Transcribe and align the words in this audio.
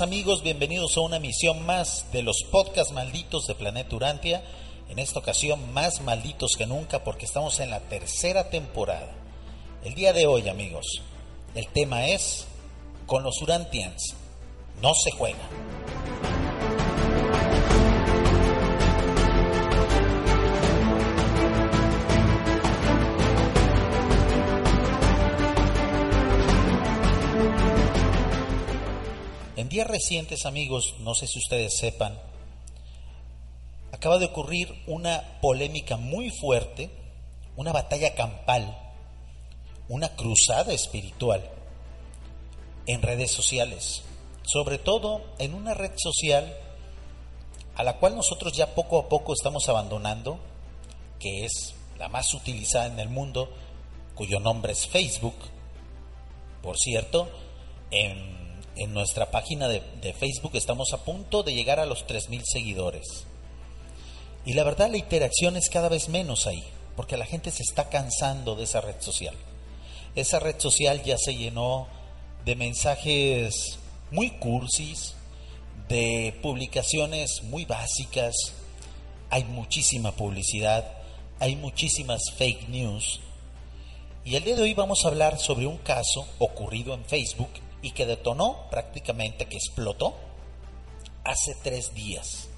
Amigos, 0.00 0.42
bienvenidos 0.42 0.96
a 0.96 1.00
una 1.02 1.20
misión 1.20 1.64
más 1.64 2.06
de 2.10 2.22
los 2.22 2.42
podcasts 2.50 2.92
malditos 2.92 3.46
de 3.46 3.54
Planeta 3.54 3.94
Urantia. 3.94 4.42
En 4.88 4.98
esta 4.98 5.20
ocasión 5.20 5.72
más 5.72 6.00
malditos 6.00 6.56
que 6.58 6.66
nunca 6.66 7.04
porque 7.04 7.24
estamos 7.24 7.60
en 7.60 7.70
la 7.70 7.78
tercera 7.78 8.50
temporada. 8.50 9.14
El 9.84 9.94
día 9.94 10.12
de 10.12 10.26
hoy 10.26 10.48
amigos, 10.48 11.02
el 11.54 11.68
tema 11.68 12.08
es 12.08 12.48
con 13.06 13.22
los 13.22 13.40
Urantians. 13.40 14.16
No 14.82 14.92
se 14.92 15.12
juega. 15.12 15.48
En 29.56 29.70
días 29.70 29.86
recientes, 29.86 30.44
amigos, 30.44 30.96
no 30.98 31.14
sé 31.14 31.26
si 31.26 31.38
ustedes 31.38 31.78
sepan, 31.78 32.20
acaba 33.90 34.18
de 34.18 34.26
ocurrir 34.26 34.82
una 34.86 35.38
polémica 35.40 35.96
muy 35.96 36.28
fuerte, 36.28 36.90
una 37.56 37.72
batalla 37.72 38.14
campal, 38.14 38.76
una 39.88 40.10
cruzada 40.14 40.74
espiritual 40.74 41.42
en 42.86 43.00
redes 43.00 43.30
sociales, 43.30 44.02
sobre 44.42 44.76
todo 44.76 45.24
en 45.38 45.54
una 45.54 45.72
red 45.72 45.92
social 45.96 46.54
a 47.76 47.82
la 47.82 47.96
cual 47.96 48.14
nosotros 48.14 48.52
ya 48.52 48.74
poco 48.74 48.98
a 48.98 49.08
poco 49.08 49.32
estamos 49.32 49.70
abandonando, 49.70 50.38
que 51.18 51.46
es 51.46 51.74
la 51.98 52.10
más 52.10 52.34
utilizada 52.34 52.88
en 52.88 53.00
el 53.00 53.08
mundo, 53.08 53.48
cuyo 54.14 54.38
nombre 54.38 54.74
es 54.74 54.86
Facebook. 54.86 55.36
Por 56.62 56.76
cierto, 56.76 57.30
en 57.90 58.35
en 58.76 58.92
nuestra 58.92 59.30
página 59.30 59.68
de, 59.68 59.82
Facebook 60.18 60.52
estamos 60.54 60.92
a 60.92 61.04
punto 61.04 61.42
de 61.42 61.54
llegar 61.54 61.80
a 61.80 61.86
los 61.86 62.06
3.000 62.06 62.42
seguidores. 62.44 63.24
Y 64.44 64.52
la 64.52 64.64
verdad 64.64 64.90
la 64.90 64.98
interacción 64.98 65.56
es 65.56 65.70
cada 65.70 65.88
vez 65.88 66.08
menos 66.08 66.46
ahí, 66.46 66.64
porque 66.94 67.16
la 67.16 67.26
gente 67.26 67.50
se 67.50 67.62
está 67.62 67.88
cansando 67.88 68.54
de 68.54 68.64
esa 68.64 68.80
red 68.80 69.00
social. 69.00 69.34
Esa 70.14 70.38
red 70.38 70.58
social 70.58 71.02
ya 71.02 71.18
se 71.18 71.34
llenó 71.34 71.88
de 72.44 72.54
mensajes 72.54 73.78
muy 74.10 74.30
cursis, 74.30 75.14
de 75.88 76.38
publicaciones 76.42 77.42
muy 77.44 77.64
básicas, 77.64 78.34
hay 79.30 79.44
muchísima 79.44 80.12
publicidad, 80.12 80.92
hay 81.40 81.56
muchísimas 81.56 82.30
fake 82.36 82.68
news. 82.68 83.20
Y 84.24 84.36
el 84.36 84.44
día 84.44 84.56
de 84.56 84.62
hoy 84.62 84.74
vamos 84.74 85.04
a 85.04 85.08
hablar 85.08 85.38
sobre 85.38 85.66
un 85.66 85.78
caso 85.78 86.26
ocurrido 86.38 86.94
en 86.94 87.04
Facebook 87.04 87.50
y 87.82 87.92
que 87.92 88.06
detonó 88.06 88.68
prácticamente, 88.70 89.46
que 89.46 89.56
explotó 89.56 90.14
hace 91.24 91.54
tres 91.62 91.94
días. 91.94 92.48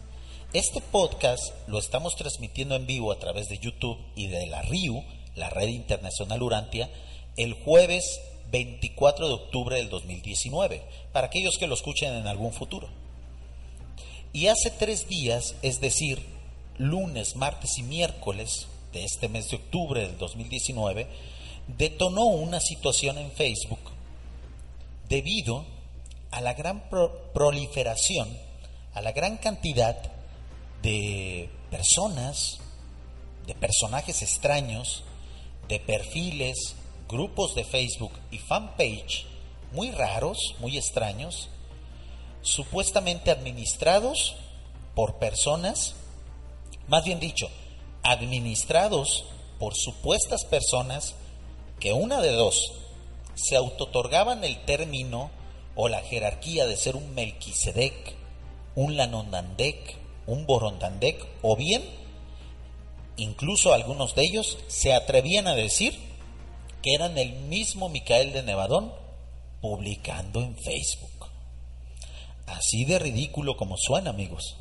Este 0.53 0.81
podcast 0.81 1.53
lo 1.67 1.79
estamos 1.79 2.17
transmitiendo 2.17 2.75
en 2.75 2.87
vivo 2.87 3.13
a 3.13 3.19
través 3.19 3.49
de 3.49 3.59
YouTube 3.59 3.99
y 4.15 4.29
de 4.29 4.47
la 4.47 4.63
RIU, 4.63 5.05
la 5.37 5.51
Red 5.51 5.69
Internacional 5.69 6.43
Urantia, 6.43 6.91
el 7.37 7.55
jueves 7.55 8.21
24 8.51 9.29
de 9.29 9.35
octubre 9.35 9.77
del 9.77 9.91
2019, 9.91 10.83
para 11.13 11.27
aquellos 11.27 11.59
que 11.59 11.67
lo 11.67 11.75
escuchen 11.75 12.15
en 12.15 12.27
algún 12.27 12.53
futuro. 12.53 12.89
Y 14.33 14.47
hace 14.47 14.71
tres 14.71 15.09
días, 15.09 15.55
es 15.63 15.81
decir, 15.81 16.23
lunes, 16.79 17.37
martes 17.37 17.79
y 17.79 17.83
miércoles 17.83 18.69
de 18.93 19.05
este 19.05 19.29
mes 19.29 19.51
de 19.51 19.57
octubre 19.57 20.01
del 20.01 20.17
2019, 20.17 21.07
detonó 21.77 22.25
una 22.27 22.61
situación 22.61 23.19
en 23.19 23.31
Facebook 23.33 23.98
debido 25.09 25.65
a 26.31 26.41
la 26.41 26.55
gran 26.55 26.89
proliferación, 27.33 28.37
a 28.95 29.01
la 29.01 29.13
gran 29.13 29.39
cantidad 29.39 29.97
de 30.83 31.51
personas, 31.71 32.59
de 33.47 33.55
personajes 33.55 34.23
extraños, 34.23 35.05
de 35.69 35.81
perfiles, 35.81 36.75
grupos 37.09 37.55
de 37.55 37.65
Facebook 37.65 38.13
y 38.31 38.39
fanpage 38.39 39.27
muy 39.73 39.91
raros, 39.91 40.39
muy 40.61 40.77
extraños, 40.77 41.49
supuestamente 42.43 43.31
administrados 43.31 44.37
por 44.95 45.19
personas, 45.19 45.95
más 46.87 47.05
bien 47.05 47.21
dicho, 47.21 47.49
administrados 48.03 49.25
por 49.59 49.75
supuestas 49.75 50.45
personas 50.45 51.15
que 51.81 51.93
una 51.93 52.21
de 52.21 52.33
dos 52.33 52.73
se 53.39 53.57
autotorgaban 53.57 54.45
el 54.45 54.65
término 54.65 55.31
o 55.75 55.89
la 55.89 56.01
jerarquía 56.01 56.67
de 56.67 56.77
ser 56.77 56.97
un 56.97 57.15
Melquisedec, 57.15 58.15
un 58.75 58.97
Lanondandek, 58.97 59.97
un 60.27 60.45
Borondandek, 60.45 61.25
o 61.43 61.57
bien, 61.57 61.83
incluso 63.17 63.73
algunos 63.73 64.15
de 64.15 64.23
ellos 64.23 64.59
se 64.67 64.93
atrevían 64.93 65.47
a 65.47 65.55
decir 65.55 65.99
que 66.83 66.95
eran 66.95 67.17
el 67.19 67.33
mismo 67.33 67.89
Micael 67.89 68.33
de 68.33 68.43
Nevadón 68.43 68.93
publicando 69.61 70.41
en 70.41 70.57
Facebook. 70.57 71.29
Así 72.47 72.85
de 72.85 72.99
ridículo 72.99 73.57
como 73.57 73.77
suena, 73.77 74.11
amigos. 74.11 74.57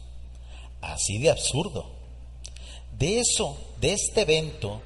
Así 0.82 1.18
de 1.20 1.32
absurdo. 1.32 1.90
De 2.98 3.20
eso, 3.20 3.58
de 3.80 3.94
este 3.94 4.22
evento, 4.22 4.82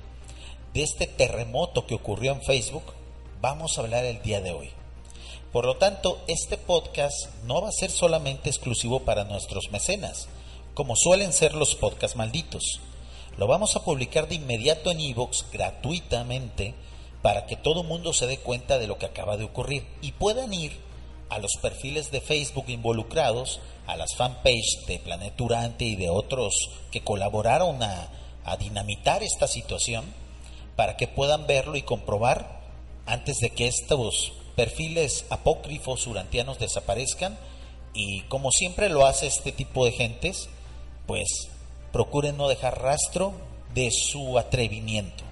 de 0.73 0.83
este 0.83 1.07
terremoto 1.07 1.85
que 1.87 1.95
ocurrió 1.95 2.33
en 2.33 2.41
Facebook, 2.41 2.83
vamos 3.41 3.77
a 3.77 3.81
hablar 3.81 4.05
el 4.05 4.21
día 4.21 4.39
de 4.39 4.51
hoy. 4.51 4.69
Por 5.51 5.65
lo 5.65 5.75
tanto, 5.77 6.21
este 6.27 6.57
podcast 6.57 7.27
no 7.43 7.61
va 7.61 7.69
a 7.69 7.73
ser 7.73 7.89
solamente 7.89 8.49
exclusivo 8.49 9.01
para 9.01 9.23
nuestros 9.23 9.71
mecenas, 9.71 10.29
como 10.75 10.95
suelen 10.95 11.33
ser 11.33 11.55
los 11.55 11.73
podcasts 11.73 12.15
malditos. 12.15 12.79
Lo 13.37 13.47
vamos 13.47 13.75
a 13.75 13.83
publicar 13.83 14.27
de 14.27 14.35
inmediato 14.35 14.91
en 14.91 15.01
iVoox 15.01 15.45
gratuitamente 15.51 16.75
para 17.23 17.47
que 17.47 17.55
todo 17.55 17.83
mundo 17.83 18.13
se 18.13 18.27
dé 18.27 18.37
cuenta 18.37 18.77
de 18.77 18.87
lo 18.87 18.99
que 18.99 19.07
acaba 19.07 19.37
de 19.37 19.45
ocurrir 19.45 19.87
y 20.01 20.11
puedan 20.11 20.53
ir 20.53 20.73
a 21.29 21.39
los 21.39 21.53
perfiles 21.61 22.11
de 22.11 22.21
Facebook 22.21 22.65
involucrados, 22.67 23.59
a 23.87 23.95
las 23.95 24.15
fanpages 24.15 24.83
de 24.87 24.99
Planeturante 24.99 25.85
y 25.85 25.95
de 25.95 26.09
otros 26.09 26.53
que 26.91 27.03
colaboraron 27.03 27.81
a, 27.81 28.09
a 28.45 28.57
dinamitar 28.57 29.23
esta 29.23 29.47
situación, 29.47 30.05
para 30.75 30.95
que 30.95 31.07
puedan 31.07 31.47
verlo 31.47 31.75
y 31.75 31.81
comprobar 31.81 32.60
antes 33.11 33.39
de 33.39 33.49
que 33.49 33.67
estos 33.67 34.31
perfiles 34.55 35.25
apócrifos 35.29 36.07
urantianos 36.07 36.59
desaparezcan 36.59 37.37
y 37.93 38.21
como 38.23 38.51
siempre 38.51 38.87
lo 38.87 39.05
hace 39.05 39.27
este 39.27 39.51
tipo 39.51 39.83
de 39.83 39.91
gentes, 39.91 40.47
pues 41.07 41.49
procuren 41.91 42.37
no 42.37 42.47
dejar 42.47 42.81
rastro 42.81 43.33
de 43.73 43.91
su 43.91 44.39
atrevimiento. 44.39 45.25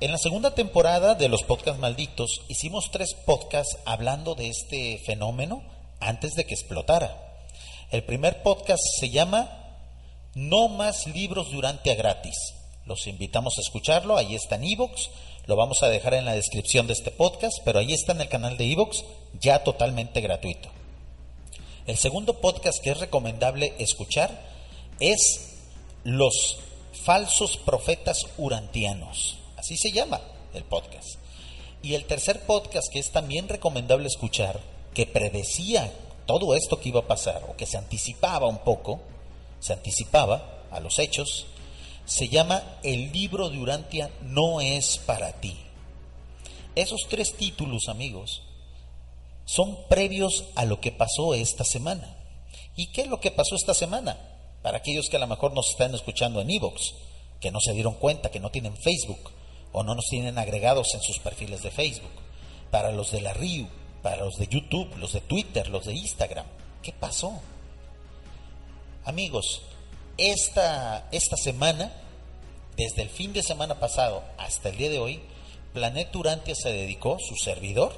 En 0.00 0.12
la 0.12 0.18
segunda 0.18 0.54
temporada 0.54 1.14
de 1.14 1.30
los 1.30 1.44
podcasts 1.44 1.80
malditos 1.80 2.42
hicimos 2.48 2.90
tres 2.92 3.14
podcasts 3.14 3.78
hablando 3.86 4.34
de 4.34 4.48
este 4.48 4.98
fenómeno 5.06 5.62
antes 5.98 6.34
de 6.34 6.44
que 6.44 6.52
explotara. 6.52 7.40
El 7.90 8.04
primer 8.04 8.42
podcast 8.42 8.82
se 9.00 9.08
llama 9.08 9.48
No 10.34 10.68
más 10.68 11.06
libros 11.06 11.50
durante 11.52 11.90
a 11.90 11.94
gratis. 11.94 12.36
Los 12.84 13.06
invitamos 13.06 13.54
a 13.56 13.62
escucharlo, 13.62 14.18
ahí 14.18 14.34
está 14.34 14.56
en 14.56 14.64
iVoox 14.64 15.08
lo 15.46 15.56
vamos 15.56 15.82
a 15.82 15.88
dejar 15.88 16.14
en 16.14 16.24
la 16.24 16.34
descripción 16.34 16.86
de 16.86 16.94
este 16.94 17.10
podcast, 17.10 17.58
pero 17.64 17.78
ahí 17.78 17.92
está 17.92 18.12
en 18.12 18.22
el 18.22 18.28
canal 18.28 18.56
de 18.56 18.72
Evox, 18.72 19.04
ya 19.40 19.62
totalmente 19.62 20.20
gratuito. 20.20 20.70
El 21.86 21.98
segundo 21.98 22.40
podcast 22.40 22.82
que 22.82 22.90
es 22.90 22.98
recomendable 22.98 23.74
escuchar 23.78 24.30
es 25.00 25.50
Los 26.02 26.58
falsos 26.92 27.58
profetas 27.58 28.20
urantianos. 28.38 29.36
Así 29.56 29.76
se 29.76 29.92
llama 29.92 30.20
el 30.54 30.64
podcast. 30.64 31.18
Y 31.82 31.94
el 31.94 32.06
tercer 32.06 32.40
podcast 32.46 32.90
que 32.90 32.98
es 32.98 33.10
también 33.10 33.48
recomendable 33.48 34.06
escuchar, 34.06 34.60
que 34.94 35.04
predecía 35.04 35.92
todo 36.24 36.54
esto 36.54 36.80
que 36.80 36.88
iba 36.88 37.00
a 37.00 37.06
pasar, 37.06 37.44
o 37.48 37.56
que 37.56 37.66
se 37.66 37.76
anticipaba 37.76 38.46
un 38.46 38.58
poco, 38.58 39.00
se 39.60 39.74
anticipaba 39.74 40.62
a 40.70 40.80
los 40.80 40.98
hechos, 40.98 41.46
se 42.06 42.28
llama 42.28 42.62
El 42.82 43.12
libro 43.12 43.48
de 43.50 43.58
Urantia 43.58 44.10
no 44.22 44.60
es 44.60 44.98
para 44.98 45.32
ti. 45.40 45.56
Esos 46.74 47.06
tres 47.08 47.34
títulos, 47.34 47.88
amigos, 47.88 48.42
son 49.44 49.78
previos 49.88 50.44
a 50.54 50.64
lo 50.64 50.80
que 50.80 50.92
pasó 50.92 51.34
esta 51.34 51.64
semana. 51.64 52.16
¿Y 52.76 52.88
qué 52.88 53.02
es 53.02 53.08
lo 53.08 53.20
que 53.20 53.30
pasó 53.30 53.54
esta 53.54 53.74
semana? 53.74 54.18
Para 54.62 54.78
aquellos 54.78 55.08
que 55.08 55.16
a 55.16 55.20
lo 55.20 55.26
mejor 55.26 55.54
nos 55.54 55.70
están 55.70 55.94
escuchando 55.94 56.40
en 56.40 56.50
Evox, 56.50 56.94
que 57.40 57.50
no 57.50 57.60
se 57.60 57.72
dieron 57.72 57.94
cuenta, 57.94 58.30
que 58.30 58.40
no 58.40 58.50
tienen 58.50 58.76
Facebook 58.76 59.30
o 59.72 59.82
no 59.82 59.94
nos 59.94 60.06
tienen 60.06 60.38
agregados 60.38 60.94
en 60.94 61.02
sus 61.02 61.18
perfiles 61.18 61.62
de 61.62 61.70
Facebook. 61.70 62.12
Para 62.70 62.90
los 62.90 63.12
de 63.12 63.20
la 63.20 63.32
RIU, 63.32 63.68
para 64.02 64.24
los 64.24 64.36
de 64.36 64.48
YouTube, 64.48 64.96
los 64.96 65.12
de 65.12 65.20
Twitter, 65.20 65.68
los 65.68 65.84
de 65.84 65.94
Instagram. 65.94 66.46
¿Qué 66.82 66.92
pasó? 66.92 67.40
Amigos, 69.04 69.62
esta, 70.16 71.08
esta 71.10 71.36
semana, 71.36 71.92
desde 72.76 73.02
el 73.02 73.08
fin 73.08 73.32
de 73.32 73.42
semana 73.42 73.78
pasado 73.78 74.22
hasta 74.38 74.68
el 74.68 74.76
día 74.76 74.90
de 74.90 74.98
hoy, 74.98 75.20
Planet 75.72 76.14
Urantia 76.14 76.54
se 76.54 76.72
dedicó, 76.72 77.18
su 77.20 77.36
servidor, 77.36 77.92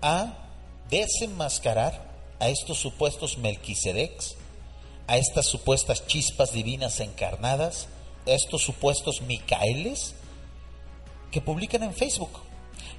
a 0.00 0.48
desenmascarar 0.90 2.08
a 2.40 2.48
estos 2.48 2.78
supuestos 2.78 3.38
Melquisedecs, 3.38 4.36
a 5.06 5.18
estas 5.18 5.46
supuestas 5.46 6.06
chispas 6.06 6.52
divinas 6.52 7.00
encarnadas, 7.00 7.88
a 8.26 8.30
estos 8.30 8.62
supuestos 8.62 9.22
Micaeles 9.22 10.14
que 11.30 11.40
publican 11.40 11.82
en 11.82 11.94
Facebook. 11.94 12.40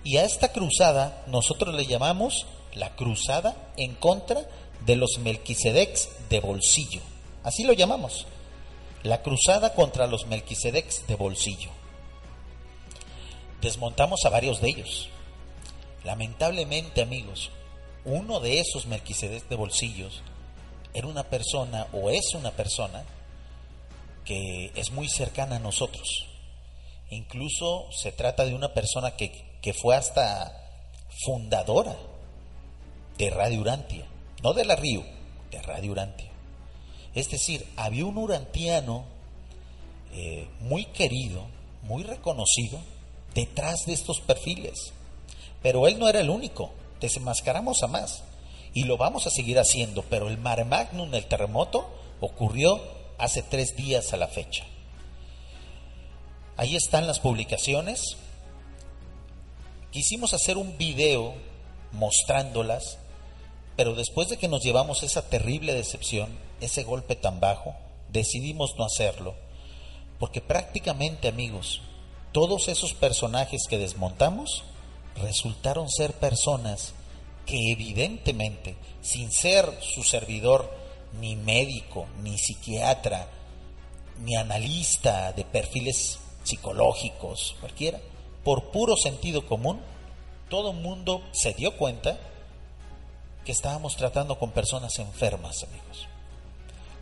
Y 0.03 0.17
a 0.17 0.23
esta 0.23 0.51
cruzada 0.51 1.23
nosotros 1.27 1.73
le 1.75 1.85
llamamos 1.85 2.45
la 2.73 2.95
cruzada 2.95 3.71
en 3.77 3.95
contra 3.95 4.47
de 4.85 4.95
los 4.95 5.17
Melquisedecs 5.19 6.09
de 6.29 6.39
bolsillo. 6.39 7.01
Así 7.43 7.63
lo 7.63 7.73
llamamos. 7.73 8.27
La 9.03 9.21
cruzada 9.21 9.73
contra 9.73 10.07
los 10.07 10.27
Melquisedecs 10.27 11.07
de 11.07 11.15
bolsillo. 11.15 11.69
Desmontamos 13.61 14.25
a 14.25 14.29
varios 14.29 14.61
de 14.61 14.69
ellos. 14.69 15.09
Lamentablemente, 16.03 17.01
amigos, 17.01 17.51
uno 18.05 18.39
de 18.39 18.59
esos 18.59 18.85
Melquisedecs 18.87 19.49
de 19.49 19.55
bolsillos 19.55 20.21
era 20.93 21.07
una 21.07 21.23
persona 21.23 21.87
o 21.93 22.09
es 22.09 22.33
una 22.33 22.51
persona 22.51 23.03
que 24.25 24.71
es 24.75 24.91
muy 24.91 25.07
cercana 25.09 25.57
a 25.57 25.59
nosotros. 25.59 26.25
Incluso 27.09 27.91
se 27.91 28.11
trata 28.11 28.45
de 28.45 28.53
una 28.53 28.73
persona 28.73 29.15
que, 29.15 29.57
que 29.61 29.73
fue 29.73 29.95
hasta 29.95 30.55
fundadora 31.25 31.95
de 33.17 33.29
Radio 33.29 33.61
Urantia, 33.61 34.05
no 34.43 34.53
de 34.53 34.65
la 34.65 34.75
Río, 34.75 35.03
de 35.51 35.61
Radio 35.61 35.91
Urantia. 35.91 36.28
Es 37.15 37.29
decir, 37.29 37.65
había 37.75 38.05
un 38.05 38.17
urantiano 38.17 39.05
eh, 40.13 40.47
muy 40.61 40.85
querido, 40.85 41.45
muy 41.83 42.03
reconocido, 42.03 42.79
detrás 43.33 43.85
de 43.85 43.93
estos 43.93 44.21
perfiles. 44.21 44.93
Pero 45.61 45.87
él 45.87 45.99
no 45.99 46.07
era 46.07 46.19
el 46.19 46.29
único, 46.29 46.71
desenmascaramos 46.99 47.83
a 47.83 47.87
más 47.87 48.23
y 48.73 48.83
lo 48.83 48.97
vamos 48.97 49.27
a 49.27 49.31
seguir 49.31 49.59
haciendo, 49.59 50.03
pero 50.03 50.27
el 50.27 50.37
mar 50.37 50.63
magnum, 50.65 51.13
el 51.13 51.25
terremoto, 51.25 51.89
ocurrió 52.21 52.81
hace 53.17 53.41
tres 53.41 53.75
días 53.75 54.13
a 54.13 54.17
la 54.17 54.27
fecha. 54.27 54.65
Ahí 56.57 56.75
están 56.75 57.07
las 57.07 57.19
publicaciones. 57.19 58.17
Quisimos 59.91 60.33
hacer 60.33 60.57
un 60.57 60.77
video 60.77 61.33
mostrándolas, 61.91 62.99
pero 63.79 63.95
después 63.95 64.27
de 64.27 64.35
que 64.35 64.49
nos 64.49 64.61
llevamos 64.61 65.03
esa 65.03 65.29
terrible 65.29 65.73
decepción, 65.73 66.37
ese 66.59 66.83
golpe 66.83 67.15
tan 67.15 67.39
bajo, 67.39 67.75
decidimos 68.09 68.75
no 68.77 68.83
hacerlo, 68.83 69.35
porque 70.19 70.41
prácticamente 70.41 71.29
amigos, 71.29 71.79
todos 72.33 72.67
esos 72.67 72.93
personajes 72.93 73.67
que 73.69 73.77
desmontamos 73.77 74.65
resultaron 75.15 75.89
ser 75.89 76.11
personas 76.11 76.93
que 77.45 77.71
evidentemente, 77.71 78.75
sin 79.01 79.31
ser 79.31 79.73
su 79.79 80.03
servidor 80.03 80.69
ni 81.21 81.37
médico, 81.37 82.05
ni 82.21 82.37
psiquiatra, 82.37 83.29
ni 84.25 84.35
analista 84.35 85.31
de 85.31 85.45
perfiles 85.45 86.19
psicológicos, 86.43 87.55
cualquiera, 87.61 88.01
por 88.43 88.71
puro 88.71 88.97
sentido 88.97 89.47
común, 89.47 89.79
todo 90.49 90.73
mundo 90.73 91.23
se 91.31 91.53
dio 91.53 91.77
cuenta 91.77 92.19
estábamos 93.51 93.95
tratando 93.95 94.37
con 94.37 94.51
personas 94.51 94.99
enfermas, 94.99 95.63
amigos, 95.63 96.07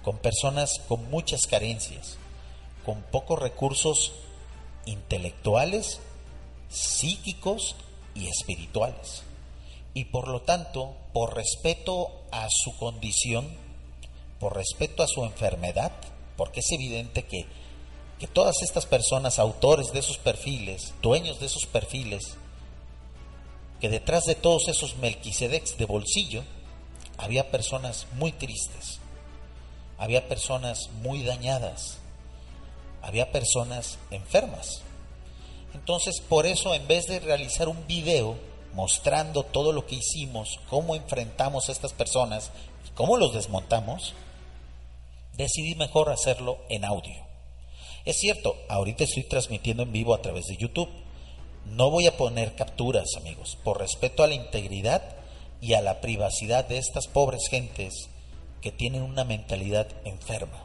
con 0.03 0.17
personas 0.17 0.79
con 0.87 1.09
muchas 1.09 1.47
carencias, 1.47 2.17
con 2.85 3.01
pocos 3.01 3.39
recursos 3.39 4.13
intelectuales, 4.85 5.99
psíquicos 6.69 7.75
y 8.15 8.27
espirituales. 8.27 9.23
Y 9.93 10.05
por 10.05 10.27
lo 10.27 10.41
tanto, 10.41 10.95
por 11.13 11.35
respeto 11.35 12.11
a 12.31 12.47
su 12.49 12.77
condición, 12.77 13.47
por 14.39 14.55
respeto 14.55 15.03
a 15.03 15.07
su 15.07 15.23
enfermedad, 15.23 15.91
porque 16.35 16.59
es 16.59 16.71
evidente 16.71 17.25
que, 17.25 17.47
que 18.19 18.27
todas 18.27 18.61
estas 18.61 18.85
personas, 18.85 19.39
autores 19.39 19.91
de 19.91 19.99
esos 19.99 20.17
perfiles, 20.17 20.93
dueños 21.01 21.39
de 21.39 21.47
esos 21.47 21.65
perfiles, 21.65 22.37
que 23.79 23.89
detrás 23.89 24.25
de 24.25 24.35
todos 24.35 24.67
esos 24.67 24.97
Melquisedecs 24.97 25.77
de 25.77 25.85
bolsillo, 25.85 26.43
había 27.17 27.51
personas 27.51 28.07
muy 28.13 28.31
tristes, 28.31 28.99
había 29.97 30.27
personas 30.27 30.89
muy 31.01 31.23
dañadas, 31.23 31.97
había 33.01 33.31
personas 33.31 33.97
enfermas. 34.11 34.81
Entonces, 35.73 36.21
por 36.21 36.45
eso, 36.45 36.73
en 36.73 36.87
vez 36.87 37.07
de 37.07 37.19
realizar 37.19 37.67
un 37.67 37.85
video 37.87 38.37
mostrando 38.73 39.43
todo 39.43 39.71
lo 39.71 39.85
que 39.85 39.95
hicimos, 39.95 40.59
cómo 40.69 40.95
enfrentamos 40.95 41.67
a 41.67 41.71
estas 41.71 41.93
personas 41.93 42.51
y 42.87 42.91
cómo 42.91 43.17
los 43.17 43.33
desmontamos, 43.33 44.13
decidí 45.35 45.75
mejor 45.75 46.09
hacerlo 46.09 46.59
en 46.69 46.85
audio. 46.85 47.25
Es 48.05 48.17
cierto, 48.17 48.55
ahorita 48.69 49.03
estoy 49.03 49.23
transmitiendo 49.23 49.83
en 49.83 49.91
vivo 49.91 50.13
a 50.13 50.21
través 50.21 50.45
de 50.45 50.57
YouTube. 50.57 50.89
No 51.71 51.91
voy 51.91 52.07
a 52.07 52.17
poner 52.17 52.55
capturas, 52.55 53.15
amigos, 53.17 53.57
por 53.63 53.79
respeto 53.79 54.23
a 54.23 54.27
la 54.27 54.35
integridad 54.35 55.03
y 55.61 55.73
a 55.73 55.81
la 55.81 56.01
privacidad 56.01 56.65
de 56.65 56.77
estas 56.77 57.07
pobres 57.07 57.47
gentes 57.49 58.09
que 58.61 58.71
tienen 58.71 59.01
una 59.01 59.23
mentalidad 59.23 59.87
enferma. 60.05 60.63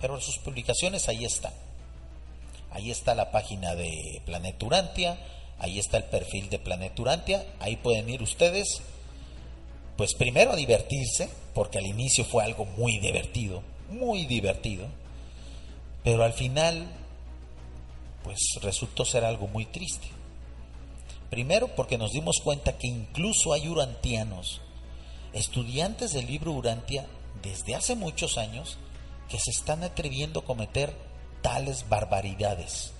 Pero 0.00 0.20
sus 0.20 0.38
publicaciones 0.38 1.08
ahí 1.08 1.24
están. 1.24 1.52
Ahí 2.70 2.90
está 2.90 3.14
la 3.14 3.30
página 3.30 3.74
de 3.74 4.22
Planeturantia, 4.24 5.18
ahí 5.58 5.78
está 5.78 5.96
el 5.96 6.04
perfil 6.04 6.50
de 6.50 6.58
Planeturantia, 6.58 7.44
ahí 7.60 7.76
pueden 7.76 8.08
ir 8.08 8.22
ustedes, 8.22 8.82
pues 9.96 10.14
primero 10.14 10.52
a 10.52 10.56
divertirse, 10.56 11.28
porque 11.54 11.78
al 11.78 11.86
inicio 11.86 12.24
fue 12.24 12.44
algo 12.44 12.64
muy 12.64 12.98
divertido, 12.98 13.62
muy 13.90 14.26
divertido, 14.26 14.86
pero 16.04 16.24
al 16.24 16.32
final, 16.32 16.86
pues 18.28 18.58
resultó 18.60 19.06
ser 19.06 19.24
algo 19.24 19.48
muy 19.48 19.64
triste. 19.64 20.06
Primero 21.30 21.68
porque 21.68 21.96
nos 21.96 22.12
dimos 22.12 22.40
cuenta 22.44 22.76
que 22.76 22.86
incluso 22.86 23.54
hay 23.54 23.66
urantianos, 23.68 24.60
estudiantes 25.32 26.12
del 26.12 26.26
libro 26.26 26.52
Urantia, 26.52 27.06
desde 27.42 27.74
hace 27.74 27.94
muchos 27.94 28.36
años, 28.36 28.76
que 29.30 29.38
se 29.38 29.50
están 29.50 29.82
atreviendo 29.82 30.40
a 30.40 30.44
cometer 30.44 30.92
tales 31.40 31.88
barbaridades, 31.88 32.92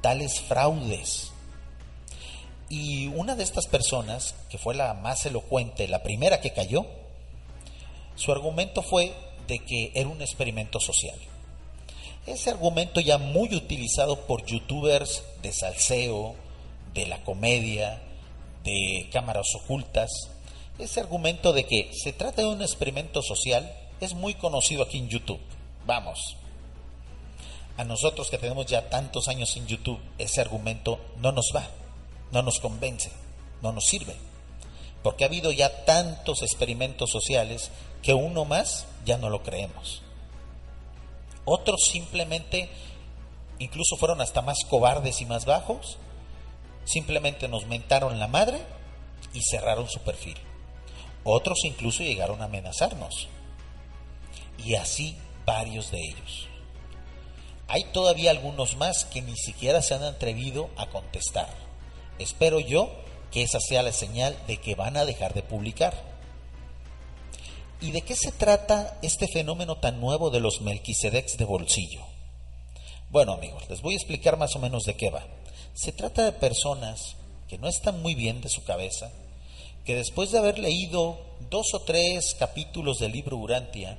tales 0.00 0.40
fraudes. 0.40 1.30
Y 2.68 3.06
una 3.06 3.36
de 3.36 3.44
estas 3.44 3.68
personas, 3.68 4.34
que 4.50 4.58
fue 4.58 4.74
la 4.74 4.94
más 4.94 5.24
elocuente, 5.26 5.86
la 5.86 6.02
primera 6.02 6.40
que 6.40 6.52
cayó, 6.52 6.86
su 8.16 8.32
argumento 8.32 8.82
fue 8.82 9.14
de 9.46 9.60
que 9.60 9.92
era 9.94 10.08
un 10.08 10.22
experimento 10.22 10.80
social. 10.80 11.20
Ese 12.26 12.50
argumento 12.50 13.00
ya 13.00 13.18
muy 13.18 13.54
utilizado 13.54 14.26
por 14.26 14.44
youtubers 14.46 15.24
de 15.42 15.52
salseo, 15.52 16.36
de 16.94 17.06
la 17.06 17.22
comedia, 17.24 18.00
de 18.62 19.08
cámaras 19.12 19.46
ocultas, 19.56 20.10
ese 20.78 21.00
argumento 21.00 21.52
de 21.52 21.64
que 21.64 21.90
se 21.92 22.12
trata 22.12 22.42
de 22.42 22.48
un 22.48 22.62
experimento 22.62 23.22
social 23.22 23.72
es 24.00 24.14
muy 24.14 24.34
conocido 24.34 24.82
aquí 24.82 24.98
en 24.98 25.08
YouTube. 25.08 25.40
Vamos. 25.84 26.36
A 27.76 27.84
nosotros 27.84 28.30
que 28.30 28.38
tenemos 28.38 28.66
ya 28.66 28.88
tantos 28.88 29.28
años 29.28 29.56
en 29.56 29.66
YouTube, 29.66 30.00
ese 30.18 30.40
argumento 30.40 31.00
no 31.18 31.32
nos 31.32 31.52
va, 31.54 31.66
no 32.30 32.42
nos 32.42 32.60
convence, 32.60 33.10
no 33.62 33.72
nos 33.72 33.86
sirve. 33.86 34.14
Porque 35.02 35.24
ha 35.24 35.26
habido 35.26 35.50
ya 35.50 35.84
tantos 35.84 36.42
experimentos 36.42 37.10
sociales 37.10 37.70
que 38.02 38.14
uno 38.14 38.44
más 38.44 38.86
ya 39.04 39.18
no 39.18 39.30
lo 39.30 39.42
creemos. 39.42 40.02
Otros 41.44 41.80
simplemente, 41.90 42.68
incluso 43.58 43.96
fueron 43.96 44.20
hasta 44.20 44.42
más 44.42 44.58
cobardes 44.68 45.20
y 45.20 45.26
más 45.26 45.44
bajos, 45.44 45.98
simplemente 46.84 47.48
nos 47.48 47.66
mentaron 47.66 48.18
la 48.18 48.28
madre 48.28 48.60
y 49.32 49.40
cerraron 49.42 49.88
su 49.88 50.00
perfil. 50.00 50.36
Otros 51.24 51.64
incluso 51.64 52.02
llegaron 52.02 52.40
a 52.42 52.46
amenazarnos. 52.46 53.28
Y 54.58 54.74
así 54.74 55.16
varios 55.44 55.90
de 55.90 55.98
ellos. 55.98 56.48
Hay 57.68 57.84
todavía 57.84 58.30
algunos 58.30 58.76
más 58.76 59.04
que 59.04 59.22
ni 59.22 59.36
siquiera 59.36 59.82
se 59.82 59.94
han 59.94 60.02
atrevido 60.02 60.68
a 60.76 60.86
contestar. 60.86 61.48
Espero 62.18 62.60
yo 62.60 62.90
que 63.30 63.42
esa 63.42 63.58
sea 63.60 63.82
la 63.82 63.92
señal 63.92 64.36
de 64.46 64.58
que 64.58 64.74
van 64.74 64.96
a 64.96 65.04
dejar 65.04 65.32
de 65.32 65.42
publicar. 65.42 66.11
¿Y 67.82 67.90
de 67.90 68.02
qué 68.02 68.14
se 68.14 68.30
trata 68.30 68.96
este 69.02 69.26
fenómeno 69.26 69.76
tan 69.76 70.00
nuevo 70.00 70.30
de 70.30 70.38
los 70.38 70.60
Melquisedecs 70.60 71.36
de 71.36 71.44
bolsillo? 71.44 72.02
Bueno 73.10 73.32
amigos, 73.32 73.68
les 73.68 73.82
voy 73.82 73.94
a 73.94 73.96
explicar 73.96 74.36
más 74.36 74.54
o 74.54 74.60
menos 74.60 74.84
de 74.84 74.94
qué 74.94 75.10
va. 75.10 75.26
Se 75.74 75.90
trata 75.90 76.24
de 76.24 76.30
personas 76.30 77.16
que 77.48 77.58
no 77.58 77.66
están 77.66 78.00
muy 78.00 78.14
bien 78.14 78.40
de 78.40 78.48
su 78.48 78.62
cabeza, 78.62 79.10
que 79.84 79.96
después 79.96 80.30
de 80.30 80.38
haber 80.38 80.60
leído 80.60 81.18
dos 81.50 81.74
o 81.74 81.80
tres 81.80 82.36
capítulos 82.38 82.98
del 82.98 83.10
libro 83.10 83.36
Urantia, 83.36 83.98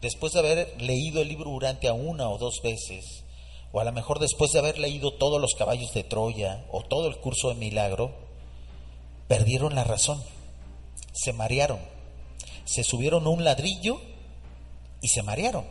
después 0.00 0.32
de 0.32 0.38
haber 0.38 0.80
leído 0.80 1.20
el 1.20 1.28
libro 1.28 1.50
Urantia 1.50 1.92
una 1.92 2.30
o 2.30 2.38
dos 2.38 2.62
veces, 2.62 3.22
o 3.70 3.80
a 3.80 3.84
lo 3.84 3.92
mejor 3.92 4.18
después 4.18 4.52
de 4.52 4.60
haber 4.60 4.78
leído 4.78 5.12
todos 5.12 5.38
los 5.42 5.52
caballos 5.52 5.92
de 5.92 6.04
Troya 6.04 6.64
o 6.72 6.82
todo 6.82 7.06
el 7.08 7.18
curso 7.18 7.50
de 7.50 7.56
milagro, 7.56 8.14
perdieron 9.28 9.74
la 9.74 9.84
razón. 9.84 10.22
se 11.12 11.34
marearon. 11.34 11.93
Se 12.64 12.82
subieron 12.84 13.26
a 13.26 13.30
un 13.30 13.44
ladrillo 13.44 14.00
y 15.00 15.08
se 15.08 15.22
marearon. 15.22 15.64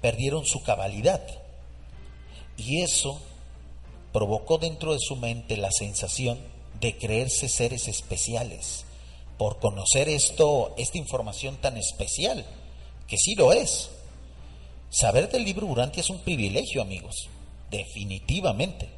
Perdieron 0.00 0.46
su 0.46 0.62
cabalidad. 0.62 1.22
Y 2.56 2.82
eso 2.82 3.20
provocó 4.12 4.58
dentro 4.58 4.92
de 4.92 5.00
su 5.00 5.16
mente 5.16 5.56
la 5.56 5.70
sensación 5.72 6.38
de 6.80 6.96
creerse 6.96 7.48
seres 7.48 7.88
especiales 7.88 8.84
por 9.38 9.58
conocer 9.58 10.08
esto, 10.08 10.74
esta 10.76 10.98
información 10.98 11.56
tan 11.56 11.76
especial, 11.76 12.44
que 13.08 13.16
sí 13.16 13.34
lo 13.34 13.52
es. 13.52 13.90
Saber 14.90 15.28
del 15.30 15.44
libro 15.44 15.66
Urantia 15.66 16.00
es 16.00 16.10
un 16.10 16.20
privilegio, 16.20 16.80
amigos, 16.80 17.28
definitivamente. 17.70 18.88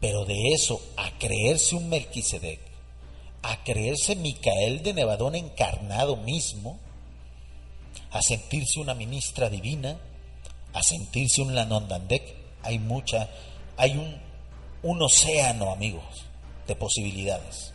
Pero 0.00 0.24
de 0.24 0.52
eso 0.54 0.80
a 0.96 1.10
creerse 1.18 1.74
un 1.74 1.88
Melquisedec, 1.88 2.60
a 3.46 3.62
creerse 3.62 4.16
Micael 4.16 4.82
de 4.82 4.92
Nevadón 4.92 5.36
encarnado 5.36 6.16
mismo, 6.16 6.80
a 8.10 8.20
sentirse 8.20 8.80
una 8.80 8.92
ministra 8.92 9.48
divina, 9.48 9.96
a 10.72 10.82
sentirse 10.82 11.42
un 11.42 11.54
Lanondandek, 11.54 12.34
hay 12.62 12.80
mucha, 12.80 13.30
hay 13.76 13.92
un, 13.92 14.20
un 14.82 15.00
océano, 15.00 15.70
amigos, 15.70 16.24
de 16.66 16.74
posibilidades. 16.74 17.72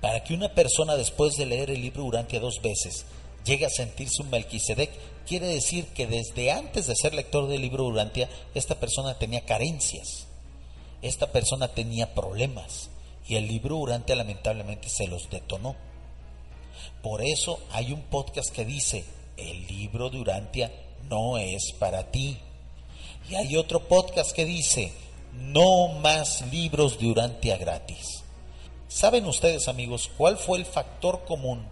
Para 0.00 0.24
que 0.24 0.32
una 0.32 0.54
persona 0.54 0.96
después 0.96 1.36
de 1.36 1.44
leer 1.44 1.70
el 1.70 1.82
libro 1.82 2.04
Urantia 2.04 2.40
dos 2.40 2.62
veces 2.62 3.04
llegue 3.44 3.66
a 3.66 3.70
sentirse 3.70 4.22
un 4.22 4.30
Melquisedec, 4.30 4.90
quiere 5.26 5.48
decir 5.48 5.88
que 5.88 6.06
desde 6.06 6.50
antes 6.50 6.86
de 6.86 6.96
ser 6.96 7.12
lector 7.12 7.46
del 7.46 7.60
libro 7.60 7.84
Urantia, 7.84 8.26
esta 8.54 8.80
persona 8.80 9.18
tenía 9.18 9.44
carencias, 9.44 10.28
esta 11.02 11.30
persona 11.30 11.68
tenía 11.68 12.14
problemas 12.14 12.88
y 13.26 13.36
el 13.36 13.48
libro 13.48 13.76
Urantia 13.76 14.16
lamentablemente 14.16 14.88
se 14.88 15.06
los 15.06 15.30
detonó. 15.30 15.74
Por 17.02 17.22
eso 17.22 17.58
hay 17.70 17.92
un 17.92 18.02
podcast 18.02 18.50
que 18.50 18.64
dice, 18.64 19.04
el 19.36 19.66
libro 19.66 20.10
de 20.10 20.20
Urantia 20.20 20.72
no 21.08 21.38
es 21.38 21.72
para 21.78 22.10
ti. 22.10 22.38
Y 23.28 23.34
hay 23.36 23.56
otro 23.56 23.88
podcast 23.88 24.32
que 24.32 24.44
dice, 24.44 24.92
no 25.32 25.88
más 26.00 26.44
libros 26.52 26.98
de 26.98 27.06
Urantia 27.06 27.56
gratis. 27.56 28.22
¿Saben 28.88 29.26
ustedes, 29.26 29.68
amigos, 29.68 30.10
cuál 30.16 30.36
fue 30.36 30.58
el 30.58 30.66
factor 30.66 31.24
común 31.24 31.66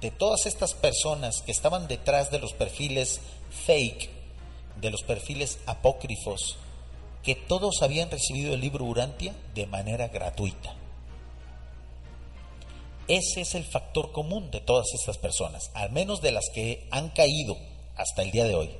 de 0.00 0.10
todas 0.10 0.46
estas 0.46 0.74
personas 0.74 1.42
que 1.42 1.52
estaban 1.52 1.88
detrás 1.88 2.30
de 2.30 2.38
los 2.38 2.52
perfiles 2.52 3.20
fake, 3.66 4.10
de 4.80 4.90
los 4.90 5.02
perfiles 5.02 5.58
apócrifos, 5.66 6.58
que 7.22 7.34
todos 7.34 7.82
habían 7.82 8.10
recibido 8.10 8.54
el 8.54 8.60
libro 8.60 8.84
Urantia 8.84 9.34
de 9.54 9.66
manera 9.66 10.08
gratuita? 10.08 10.79
Ese 13.08 13.40
es 13.40 13.54
el 13.54 13.64
factor 13.64 14.12
común 14.12 14.50
de 14.50 14.60
todas 14.60 14.86
estas 14.94 15.18
personas, 15.18 15.70
al 15.74 15.90
menos 15.90 16.20
de 16.20 16.32
las 16.32 16.48
que 16.54 16.86
han 16.90 17.10
caído 17.10 17.56
hasta 17.96 18.22
el 18.22 18.30
día 18.30 18.44
de 18.44 18.54
hoy. 18.54 18.70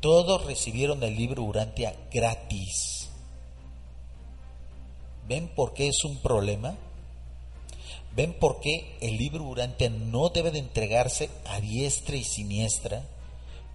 Todos 0.00 0.44
recibieron 0.44 1.02
el 1.02 1.16
libro 1.16 1.42
Urantia 1.42 1.94
gratis 2.12 2.98
¿Ven 5.28 5.48
por 5.48 5.74
qué 5.74 5.88
es 5.88 6.04
un 6.04 6.16
problema? 6.16 6.74
¿Ven 8.16 8.32
por 8.32 8.60
qué 8.60 8.96
el 9.02 9.18
libro 9.18 9.44
Urantia 9.44 9.90
no 9.90 10.30
debe 10.30 10.50
de 10.50 10.58
entregarse 10.58 11.28
a 11.44 11.60
diestra 11.60 12.16
y 12.16 12.24
siniestra, 12.24 13.04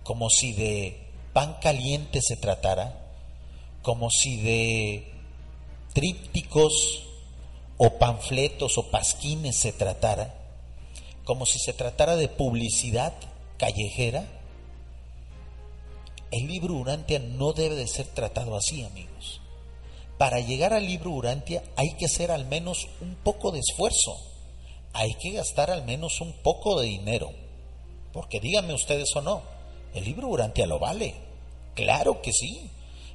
como 0.01 0.29
si 0.29 0.53
de 0.53 0.99
pan 1.31 1.57
caliente 1.61 2.21
se 2.21 2.37
tratara, 2.37 3.07
como 3.83 4.09
si 4.09 4.41
de 4.41 5.11
trípticos 5.93 7.05
o 7.83 7.99
panfletos 7.99 8.77
o 8.77 8.89
pasquines 8.89 9.57
se 9.57 9.73
tratara, 9.73 10.33
como 11.25 11.45
si 11.45 11.59
se 11.59 11.73
tratara 11.73 12.15
de 12.15 12.29
publicidad 12.29 13.13
callejera? 13.57 14.23
El 16.31 16.47
libro 16.47 16.75
Urantia 16.75 17.19
no 17.19 17.51
debe 17.51 17.75
de 17.75 17.87
ser 17.87 18.07
tratado 18.07 18.55
así, 18.55 18.83
amigos 18.83 19.43
para 20.23 20.39
llegar 20.39 20.73
al 20.73 20.85
libro 20.85 21.11
Urantia 21.11 21.63
hay 21.75 21.95
que 21.95 22.05
hacer 22.05 22.31
al 22.31 22.45
menos 22.45 22.87
un 23.01 23.15
poco 23.15 23.51
de 23.51 23.59
esfuerzo, 23.59 24.15
hay 24.93 25.15
que 25.15 25.31
gastar 25.31 25.69
al 25.69 25.83
menos 25.83 26.21
un 26.21 26.31
poco 26.31 26.79
de 26.79 26.87
dinero, 26.87 27.31
porque 28.13 28.39
díganme 28.39 28.73
ustedes 28.73 29.13
o 29.15 29.21
no, 29.21 29.41
el 29.93 30.05
libro 30.05 30.27
Urantia 30.29 30.65
lo 30.65 30.79
vale, 30.79 31.15
claro 31.75 32.21
que 32.21 32.31
sí. 32.31 32.69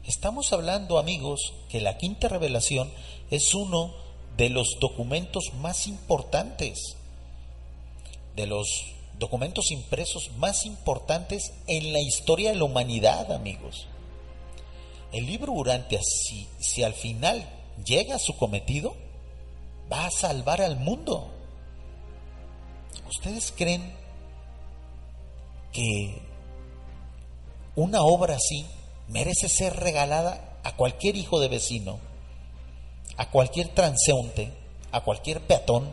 Estamos 0.05 0.53
hablando, 0.53 0.99
amigos, 0.99 1.55
que 1.71 1.81
la 1.81 1.99
quinta 1.99 2.29
revelación 2.29 2.91
es 3.31 3.55
uno 3.55 3.95
de 4.39 4.49
los 4.49 4.79
documentos 4.81 5.53
más 5.61 5.87
importantes, 5.87 6.97
de 8.35 8.47
los 8.47 8.67
documentos 9.19 9.71
impresos 9.71 10.31
más 10.39 10.65
importantes 10.65 11.53
en 11.67 11.93
la 11.93 12.01
historia 12.01 12.51
de 12.51 12.57
la 12.57 12.65
humanidad, 12.65 13.31
amigos 13.33 13.89
el 15.13 15.27
libro 15.27 15.53
Urantia, 15.53 16.01
si, 16.03 16.47
si 16.59 16.83
al 16.83 16.93
final 16.93 17.49
llega 17.85 18.17
a 18.17 18.19
su 18.19 18.37
cometido, 18.37 18.95
va 19.91 20.07
a 20.07 20.11
salvar 20.11 20.61
al 20.61 20.77
mundo. 20.77 21.31
¿Ustedes 23.09 23.53
creen 23.57 23.95
que 25.73 26.21
una 27.75 28.03
obra 28.03 28.37
así 28.37 28.67
merece 29.09 29.49
ser 29.49 29.77
regalada 29.77 30.59
a 30.63 30.77
cualquier 30.77 31.17
hijo 31.17 31.41
de 31.41 31.49
vecino, 31.49 31.99
a 33.19 33.31
cualquier 33.31 33.69
transeúnte, 33.69 34.53
a 34.93 35.03
cualquier 35.03 35.41
peatón, 35.43 35.91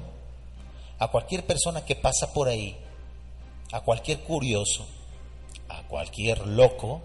a 1.00 1.10
cualquier 1.10 1.46
persona 1.46 1.84
que 1.84 1.96
pasa 1.96 2.32
por 2.34 2.48
ahí, 2.48 2.77
a 3.72 3.82
cualquier 3.82 4.22
curioso, 4.22 4.86
a 5.67 5.82
cualquier 5.88 6.46
loco? 6.48 7.01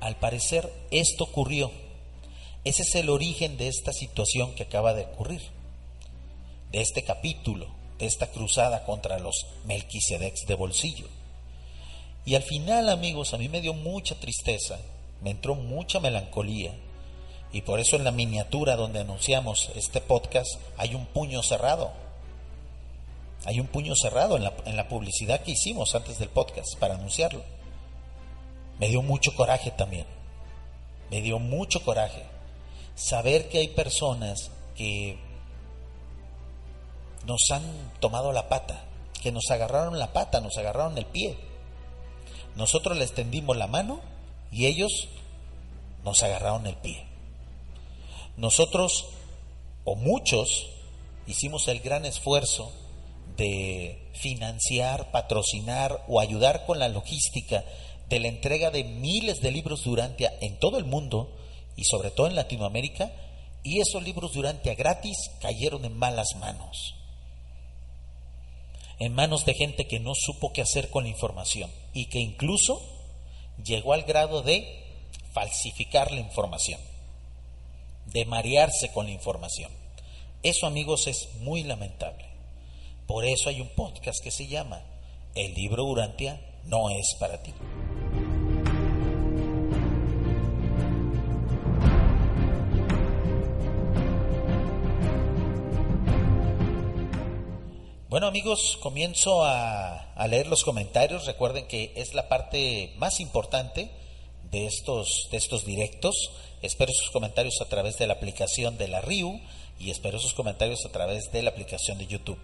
Al 0.00 0.16
parecer 0.16 0.72
esto 0.90 1.24
ocurrió. 1.24 1.70
Ese 2.64 2.82
es 2.82 2.94
el 2.94 3.10
origen 3.10 3.56
de 3.56 3.68
esta 3.68 3.92
situación 3.92 4.54
que 4.54 4.62
acaba 4.62 4.94
de 4.94 5.04
ocurrir, 5.04 5.42
de 6.70 6.80
este 6.80 7.02
capítulo, 7.02 7.66
de 7.98 8.06
esta 8.06 8.28
cruzada 8.28 8.84
contra 8.84 9.18
los 9.18 9.46
Melquisedecs 9.64 10.46
de 10.46 10.54
bolsillo. 10.54 11.08
Y 12.24 12.36
al 12.36 12.42
final, 12.42 12.88
amigos, 12.88 13.34
a 13.34 13.38
mí 13.38 13.48
me 13.48 13.60
dio 13.60 13.74
mucha 13.74 14.14
tristeza, 14.14 14.78
me 15.22 15.30
entró 15.30 15.56
mucha 15.56 15.98
melancolía. 15.98 16.72
Y 17.56 17.62
por 17.62 17.80
eso 17.80 17.96
en 17.96 18.04
la 18.04 18.10
miniatura 18.10 18.76
donde 18.76 19.00
anunciamos 19.00 19.70
este 19.76 20.02
podcast 20.02 20.60
hay 20.76 20.94
un 20.94 21.06
puño 21.06 21.42
cerrado. 21.42 21.90
Hay 23.46 23.60
un 23.60 23.66
puño 23.66 23.94
cerrado 23.94 24.36
en 24.36 24.76
la, 24.76 24.88
publicidad 24.88 25.40
que 25.40 25.52
hicimos 25.52 25.94
antes 25.94 26.18
del 26.18 26.28
podcast 26.28 26.78
para 26.78 26.96
anunciarlo 26.96 27.42
me 28.78 28.88
dio 28.88 29.00
mucho 29.00 29.34
coraje 29.34 29.70
también. 29.70 30.04
Me 31.10 31.22
dio 31.22 31.38
mucho 31.38 31.82
coraje 31.82 32.24
saber 32.94 33.48
que 33.48 33.60
hay 33.60 33.68
personas 33.68 34.50
que 34.74 35.18
nos 37.24 37.40
han 37.50 37.62
tomado 38.00 38.32
la 38.32 38.50
pata, 38.50 38.84
que 39.22 39.32
nos 39.32 39.50
agarraron 39.50 39.98
la 39.98 40.12
pata, 40.12 40.42
nos 40.42 40.58
agarraron 40.58 40.98
el 40.98 41.06
pie. 41.06 41.38
Nosotros 42.54 42.98
les 42.98 43.14
tendimos 43.14 43.56
la 43.56 43.66
mano 43.66 44.02
y 44.52 44.66
ellos 44.66 45.08
nos 46.04 46.22
agarraron 46.22 46.66
el 46.66 46.76
pie. 46.76 47.15
Nosotros, 48.36 49.06
o 49.84 49.96
muchos, 49.96 50.68
hicimos 51.26 51.68
el 51.68 51.80
gran 51.80 52.04
esfuerzo 52.04 52.72
de 53.36 54.10
financiar, 54.14 55.10
patrocinar 55.10 56.04
o 56.08 56.20
ayudar 56.20 56.66
con 56.66 56.78
la 56.78 56.88
logística 56.88 57.64
de 58.08 58.20
la 58.20 58.28
entrega 58.28 58.70
de 58.70 58.84
miles 58.84 59.40
de 59.40 59.50
libros 59.50 59.84
Durantia 59.84 60.32
en 60.40 60.58
todo 60.58 60.78
el 60.78 60.84
mundo 60.84 61.36
y 61.76 61.84
sobre 61.84 62.10
todo 62.10 62.26
en 62.26 62.36
Latinoamérica, 62.36 63.12
y 63.62 63.80
esos 63.80 64.02
libros 64.02 64.32
Durantia 64.32 64.74
gratis 64.74 65.16
cayeron 65.40 65.84
en 65.84 65.96
malas 65.96 66.28
manos. 66.38 66.94
En 68.98 69.12
manos 69.12 69.44
de 69.44 69.54
gente 69.54 69.86
que 69.86 70.00
no 70.00 70.12
supo 70.14 70.52
qué 70.52 70.62
hacer 70.62 70.88
con 70.88 71.04
la 71.04 71.10
información 71.10 71.70
y 71.92 72.06
que 72.06 72.20
incluso 72.20 72.80
llegó 73.62 73.92
al 73.92 74.04
grado 74.04 74.42
de 74.42 74.84
falsificar 75.32 76.12
la 76.12 76.20
información, 76.20 76.80
de 78.06 78.24
marearse 78.24 78.90
con 78.92 79.06
la 79.06 79.12
información. 79.12 79.70
Eso, 80.42 80.66
amigos, 80.66 81.06
es 81.06 81.28
muy 81.40 81.64
lamentable. 81.64 82.24
Por 83.06 83.24
eso 83.24 83.48
hay 83.48 83.60
un 83.60 83.68
podcast 83.68 84.22
que 84.22 84.30
se 84.30 84.46
llama 84.46 84.82
El 85.34 85.54
libro 85.54 85.84
Durantia 85.84 86.40
no 86.64 86.90
es 86.90 87.14
para 87.18 87.42
ti. 87.42 87.52
Bueno 98.08 98.28
amigos, 98.28 98.78
comienzo 98.80 99.44
a, 99.44 100.14
leer 100.28 100.46
los 100.46 100.64
comentarios. 100.64 101.26
Recuerden 101.26 101.68
que 101.68 101.92
es 101.96 102.14
la 102.14 102.28
parte 102.28 102.94
más 102.96 103.20
importante 103.20 103.90
de 104.50 104.66
estos, 104.66 105.28
de 105.30 105.36
estos 105.36 105.66
directos. 105.66 106.30
Espero 106.62 106.90
sus 106.92 107.10
comentarios 107.10 107.60
a 107.60 107.66
través 107.66 107.98
de 107.98 108.06
la 108.06 108.14
aplicación 108.14 108.78
de 108.78 108.88
la 108.88 109.02
RIU 109.02 109.40
y 109.78 109.90
espero 109.90 110.18
sus 110.18 110.32
comentarios 110.32 110.86
a 110.86 110.88
través 110.88 111.30
de 111.30 111.42
la 111.42 111.50
aplicación 111.50 111.98
de 111.98 112.06
YouTube. 112.06 112.38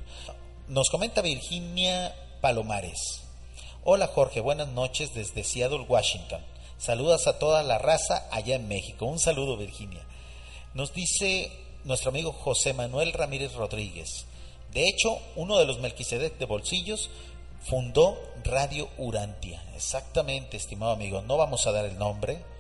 Nos 0.69 0.91
comenta 0.91 1.23
Virginia 1.23 2.15
Palomares. 2.43 3.23
Hola 3.85 4.09
Jorge, 4.09 4.41
buenas 4.41 4.69
noches 4.69 5.15
desde 5.15 5.45
Seattle, 5.45 5.87
Washington. 5.89 6.43
Saludas 6.77 7.27
a 7.27 7.39
toda 7.39 7.63
la 7.63 7.79
raza 7.79 8.29
allá 8.31 8.57
en 8.57 8.69
México. 8.69 9.07
Un 9.07 9.19
saludo 9.19 9.57
Virginia. 9.57 10.05
Nos 10.75 10.93
dice 10.93 11.51
nuestro 11.85 12.11
amigo 12.11 12.33
José 12.33 12.75
Manuel 12.75 13.15
Ramírez 13.15 13.55
Rodríguez. 13.55 14.27
De 14.73 14.89
hecho, 14.89 15.19
uno 15.37 15.59
de 15.59 15.65
los 15.65 15.81
Melquisedec 15.81 16.39
de 16.39 16.45
Bolsillos 16.45 17.09
fundó 17.63 18.19
Radio 18.45 18.89
Urantia. 18.99 19.63
Exactamente, 19.75 20.59
estimado 20.59 20.93
amigo. 20.93 21.23
No 21.23 21.39
vamos 21.39 21.67
a 21.67 21.73
dar 21.73 21.87
el 21.87 21.99
nombre 21.99 22.52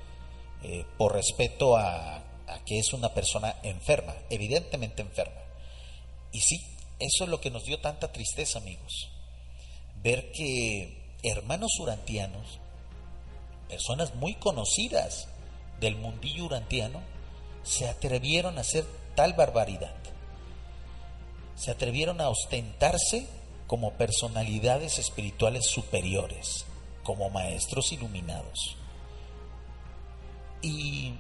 eh, 0.63 0.85
por 0.97 1.15
respeto 1.15 1.77
a, 1.77 2.17
a 2.17 2.65
que 2.65 2.79
es 2.79 2.93
una 2.93 3.13
persona 3.15 3.57
enferma, 3.63 4.15
evidentemente 4.31 5.03
enferma. 5.03 5.41
Y 6.33 6.41
sí, 6.41 6.65
eso 6.99 7.25
es 7.25 7.31
lo 7.31 7.41
que 7.41 7.51
nos 7.51 7.65
dio 7.65 7.81
tanta 7.81 8.13
tristeza, 8.13 8.59
amigos. 8.59 9.11
Ver 10.03 10.33
que 10.33 11.17
hermanos 11.23 11.71
urantianos, 11.81 12.59
personas 13.69 14.15
muy 14.15 14.35
conocidas 14.35 15.29
del 15.81 15.97
mundillo 15.97 16.45
urantiano, 16.45 17.01
se 17.63 17.89
atrevieron 17.89 18.59
a 18.59 18.63
hacer 18.63 18.85
tal 19.15 19.35
barbaridad. 19.35 19.95
Se 21.57 21.71
atrevieron 21.71 22.21
a 22.21 22.29
ostentarse 22.29 23.27
como 23.67 23.93
personalidades 23.93 24.99
espirituales 24.99 25.67
superiores, 25.67 26.67
como 27.03 27.31
maestros 27.31 27.93
iluminados. 27.93 28.77
¿Y 30.63 31.13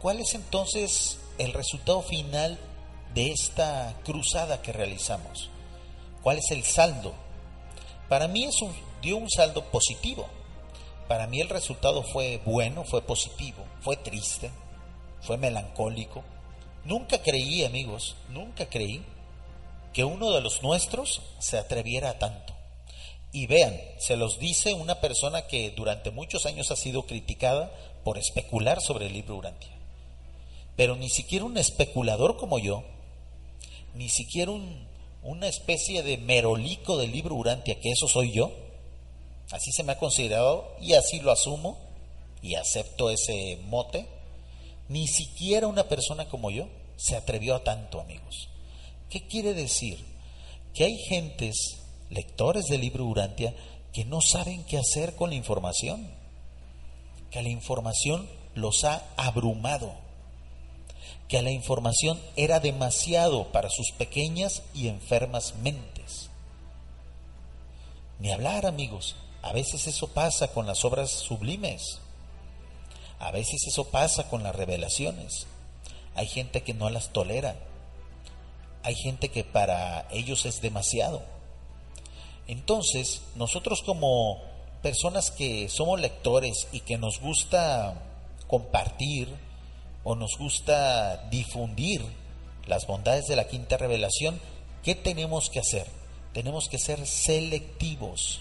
cuál 0.00 0.20
es 0.20 0.34
entonces 0.34 1.18
el 1.38 1.54
resultado 1.54 2.02
final 2.02 2.58
de 3.14 3.32
esta 3.32 3.94
cruzada 4.04 4.60
que 4.60 4.72
realizamos? 4.72 5.50
¿Cuál 6.22 6.38
es 6.38 6.50
el 6.50 6.62
saldo? 6.62 7.14
Para 8.08 8.28
mí 8.28 8.44
es 8.44 8.60
un, 8.60 8.72
dio 9.00 9.16
un 9.16 9.30
saldo 9.30 9.64
positivo. 9.70 10.28
Para 11.08 11.26
mí 11.26 11.40
el 11.40 11.48
resultado 11.48 12.02
fue 12.02 12.42
bueno, 12.44 12.84
fue 12.84 13.00
positivo, 13.00 13.64
fue 13.80 13.96
triste, 13.96 14.50
fue 15.22 15.38
melancólico. 15.38 16.22
Nunca 16.84 17.22
creí, 17.22 17.64
amigos, 17.64 18.16
nunca 18.28 18.68
creí 18.68 19.02
que 19.94 20.04
uno 20.04 20.30
de 20.32 20.42
los 20.42 20.62
nuestros 20.62 21.22
se 21.38 21.58
atreviera 21.58 22.10
a 22.10 22.18
tanto. 22.18 22.57
Y 23.32 23.46
vean, 23.46 23.78
se 23.98 24.16
los 24.16 24.38
dice 24.38 24.72
una 24.72 25.00
persona 25.00 25.46
que 25.46 25.70
durante 25.70 26.10
muchos 26.10 26.46
años 26.46 26.70
ha 26.70 26.76
sido 26.76 27.04
criticada 27.04 27.70
por 28.04 28.18
especular 28.18 28.80
sobre 28.80 29.06
el 29.06 29.12
libro 29.12 29.36
Urantia. 29.36 29.76
Pero 30.76 30.96
ni 30.96 31.10
siquiera 31.10 31.44
un 31.44 31.58
especulador 31.58 32.36
como 32.36 32.58
yo, 32.58 32.84
ni 33.94 34.08
siquiera 34.08 34.50
un, 34.50 34.86
una 35.22 35.48
especie 35.48 36.02
de 36.02 36.16
merolico 36.16 36.96
del 36.96 37.12
libro 37.12 37.34
Urantia, 37.34 37.80
que 37.80 37.90
eso 37.90 38.08
soy 38.08 38.32
yo, 38.32 38.50
así 39.50 39.72
se 39.72 39.82
me 39.82 39.92
ha 39.92 39.98
considerado 39.98 40.74
y 40.80 40.94
así 40.94 41.20
lo 41.20 41.32
asumo 41.32 41.78
y 42.40 42.54
acepto 42.54 43.10
ese 43.10 43.58
mote, 43.64 44.06
ni 44.88 45.06
siquiera 45.06 45.66
una 45.66 45.84
persona 45.88 46.28
como 46.28 46.50
yo 46.50 46.66
se 46.96 47.16
atrevió 47.16 47.56
a 47.56 47.64
tanto, 47.64 48.00
amigos. 48.00 48.48
¿Qué 49.10 49.26
quiere 49.26 49.54
decir? 49.54 50.04
Que 50.74 50.84
hay 50.84 50.96
gentes 51.08 51.78
lectores 52.10 52.66
del 52.66 52.80
libro 52.80 53.04
Urantia 53.04 53.54
que 53.92 54.04
no 54.04 54.20
saben 54.20 54.64
qué 54.64 54.78
hacer 54.78 55.14
con 55.16 55.30
la 55.30 55.36
información, 55.36 56.08
que 57.30 57.42
la 57.42 57.48
información 57.48 58.28
los 58.54 58.84
ha 58.84 59.02
abrumado, 59.16 59.94
que 61.28 61.42
la 61.42 61.50
información 61.50 62.20
era 62.36 62.60
demasiado 62.60 63.50
para 63.52 63.70
sus 63.70 63.92
pequeñas 63.92 64.62
y 64.74 64.88
enfermas 64.88 65.54
mentes. 65.62 66.30
Ni 68.18 68.32
hablar, 68.32 68.66
amigos, 68.66 69.16
a 69.42 69.52
veces 69.52 69.86
eso 69.86 70.08
pasa 70.08 70.48
con 70.48 70.66
las 70.66 70.84
obras 70.84 71.10
sublimes, 71.10 72.00
a 73.20 73.30
veces 73.30 73.66
eso 73.66 73.90
pasa 73.90 74.28
con 74.28 74.42
las 74.42 74.54
revelaciones. 74.54 75.46
Hay 76.14 76.26
gente 76.26 76.62
que 76.62 76.74
no 76.74 76.90
las 76.90 77.12
tolera, 77.12 77.56
hay 78.82 78.94
gente 78.96 79.28
que 79.28 79.44
para 79.44 80.08
ellos 80.10 80.46
es 80.46 80.60
demasiado. 80.60 81.37
Entonces, 82.48 83.22
nosotros 83.36 83.82
como 83.84 84.42
personas 84.82 85.30
que 85.30 85.68
somos 85.68 86.00
lectores 86.00 86.66
y 86.72 86.80
que 86.80 86.98
nos 86.98 87.20
gusta 87.20 88.02
compartir 88.46 89.28
o 90.02 90.14
nos 90.14 90.36
gusta 90.38 91.28
difundir 91.30 92.02
las 92.66 92.86
bondades 92.86 93.26
de 93.26 93.36
la 93.36 93.46
quinta 93.46 93.76
revelación, 93.76 94.40
¿qué 94.82 94.94
tenemos 94.94 95.50
que 95.50 95.60
hacer? 95.60 95.86
Tenemos 96.32 96.68
que 96.68 96.78
ser 96.78 97.06
selectivos. 97.06 98.40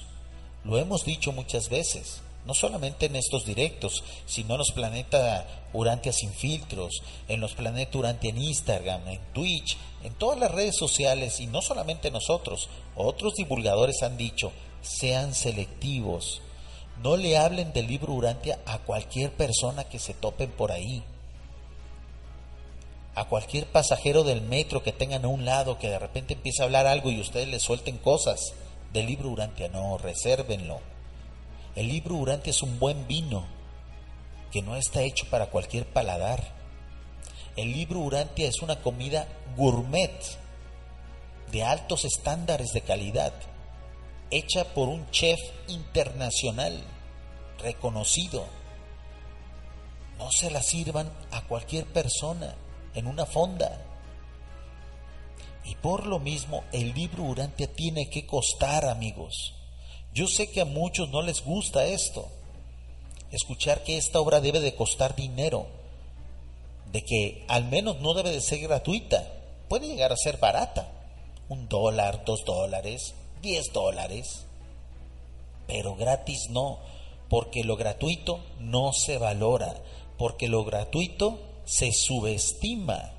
Lo 0.63 0.77
hemos 0.77 1.03
dicho 1.03 1.31
muchas 1.31 1.69
veces 1.69 2.21
no 2.47 2.53
solamente 2.53 3.07
en 3.07 3.17
estos 3.17 3.45
directos, 3.45 4.03
sino 4.25 4.53
en 4.53 4.59
los 4.59 4.71
planetas 4.71 5.45
Urantia 5.73 6.13
sin 6.13 6.31
filtros, 6.31 7.03
en 7.27 7.41
los 7.41 7.53
planetas 7.53 7.93
Urantia 7.93 8.29
en 8.29 8.41
Instagram, 8.41 9.05
en 9.09 9.19
Twitch, 9.33 9.77
en 10.03 10.13
todas 10.13 10.39
las 10.39 10.49
redes 10.49 10.77
sociales, 10.77 11.41
y 11.41 11.47
no 11.47 11.61
solamente 11.61 12.09
nosotros, 12.09 12.69
otros 12.95 13.35
divulgadores 13.35 14.01
han 14.01 14.15
dicho, 14.15 14.53
sean 14.81 15.35
selectivos, 15.35 16.41
no 17.03 17.17
le 17.17 17.37
hablen 17.37 17.73
del 17.73 17.87
libro 17.87 18.13
Urantia 18.13 18.59
a 18.65 18.79
cualquier 18.79 19.31
persona 19.33 19.83
que 19.83 19.99
se 19.99 20.13
topen 20.13 20.49
por 20.49 20.71
ahí. 20.71 21.03
A 23.13 23.25
cualquier 23.25 23.65
pasajero 23.65 24.23
del 24.23 24.41
metro 24.41 24.83
que 24.83 24.93
tengan 24.93 25.25
a 25.25 25.27
un 25.27 25.43
lado 25.43 25.79
que 25.79 25.89
de 25.89 25.99
repente 25.99 26.35
empiece 26.35 26.61
a 26.61 26.65
hablar 26.65 26.87
algo 26.87 27.11
y 27.11 27.19
ustedes 27.19 27.49
le 27.49 27.59
suelten 27.59 27.97
cosas 27.97 28.53
del 28.93 29.07
libro 29.07 29.29
Urantia, 29.29 29.67
no, 29.67 29.97
resérvenlo 29.97 30.79
el 31.77 31.89
libro 31.89 32.15
Urantia 32.15 32.49
es 32.49 32.63
un 32.63 32.79
buen 32.79 33.07
vino 33.07 33.45
que 34.51 34.63
no 34.63 34.75
está 34.75 35.03
hecho 35.03 35.27
para 35.29 35.51
cualquier 35.51 35.85
paladar. 35.85 36.43
El 37.55 37.71
libro 37.71 37.99
Urantia 37.99 38.47
es 38.47 38.63
una 38.63 38.81
comida 38.81 39.27
gourmet 39.55 40.11
de 41.51 41.63
altos 41.63 42.03
estándares 42.03 42.69
de 42.73 42.81
calidad, 42.81 43.31
hecha 44.31 44.73
por 44.73 44.89
un 44.89 45.07
chef 45.11 45.39
internacional 45.67 46.83
reconocido. 47.59 48.43
No 50.17 50.31
se 50.31 50.49
la 50.49 50.63
sirvan 50.63 51.11
a 51.29 51.43
cualquier 51.43 51.85
persona 51.85 52.55
en 52.95 53.05
una 53.05 53.27
fonda. 53.27 53.85
Y 55.63 55.75
por 55.75 56.07
lo 56.07 56.17
mismo, 56.17 56.63
el 56.71 56.95
libro 56.95 57.21
Urantia 57.21 57.71
tiene 57.71 58.09
que 58.09 58.25
costar, 58.25 58.85
amigos. 58.85 59.56
Yo 60.17 60.25
sé 60.25 60.49
que 60.49 60.61
a 60.61 60.65
muchos 60.65 61.09
no 61.09 61.21
les 61.21 61.43
gusta 61.43 61.85
esto, 61.85 62.27
escuchar 63.31 63.83
que 63.83 63.97
esta 63.97 64.19
obra 64.19 64.41
debe 64.41 64.59
de 64.59 64.73
costar 64.73 65.15
dinero, 65.15 65.67
de 66.91 67.03
que 67.03 67.45
al 67.47 67.65
menos 67.65 67.99
no 67.99 68.15
debe 68.15 68.31
de 68.31 68.41
ser 68.41 68.61
gratuita, 68.61 69.31
puede 69.69 69.85
llegar 69.85 70.11
a 70.11 70.17
ser 70.17 70.39
barata, 70.39 70.89
un 71.49 71.69
dólar, 71.69 72.25
dos 72.25 72.43
dólares, 72.45 73.13
diez 73.43 73.71
dólares, 73.71 74.47
pero 75.67 75.95
gratis 75.95 76.49
no, 76.49 76.79
porque 77.29 77.63
lo 77.63 77.75
gratuito 77.75 78.39
no 78.59 78.93
se 78.93 79.19
valora, 79.19 79.75
porque 80.17 80.47
lo 80.47 80.65
gratuito 80.65 81.39
se 81.65 81.91
subestima. 81.91 83.11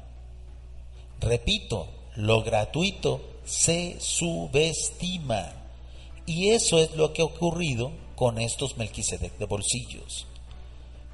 Repito, 1.21 1.87
lo 2.17 2.43
gratuito 2.43 3.21
se 3.45 4.01
subestima. 4.01 5.58
Y 6.29 6.51
eso 6.51 6.79
es 6.79 6.95
lo 6.95 7.14
que 7.14 7.23
ha 7.23 7.25
ocurrido 7.25 7.91
con 8.14 8.38
estos 8.38 8.77
Melquisedec 8.77 9.38
de 9.38 9.47
bolsillos. 9.47 10.27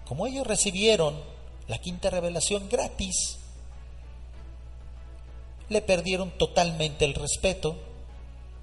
Como 0.08 0.26
ellos 0.26 0.44
recibieron 0.44 1.14
la 1.68 1.78
quinta 1.78 2.10
revelación 2.10 2.68
gratis, 2.68 3.38
le 5.68 5.82
perdieron 5.82 6.32
totalmente 6.36 7.04
el 7.04 7.14
respeto, 7.14 7.76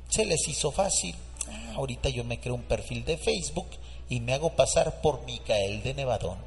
se 0.09 0.25
les 0.25 0.45
hizo 0.49 0.73
fácil. 0.73 1.15
Ah, 1.47 1.75
ahorita 1.77 2.09
yo 2.09 2.25
me 2.25 2.41
creo 2.41 2.55
un 2.55 2.63
perfil 2.63 3.05
de 3.05 3.17
Facebook 3.17 3.67
y 4.09 4.19
me 4.19 4.33
hago 4.33 4.53
pasar 4.53 4.99
por 5.01 5.23
Micael 5.23 5.81
de 5.83 5.93
Nevadón. 5.93 6.37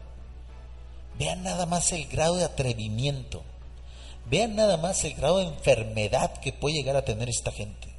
Vean 1.18 1.42
nada 1.44 1.64
más 1.64 1.92
el 1.92 2.06
grado 2.08 2.36
de 2.36 2.44
atrevimiento, 2.44 3.42
vean 4.26 4.54
nada 4.54 4.76
más 4.76 5.02
el 5.04 5.14
grado 5.14 5.38
de 5.38 5.46
enfermedad 5.46 6.40
que 6.40 6.52
puede 6.52 6.76
llegar 6.76 6.96
a 6.96 7.06
tener 7.06 7.30
esta 7.30 7.52
gente. 7.52 7.93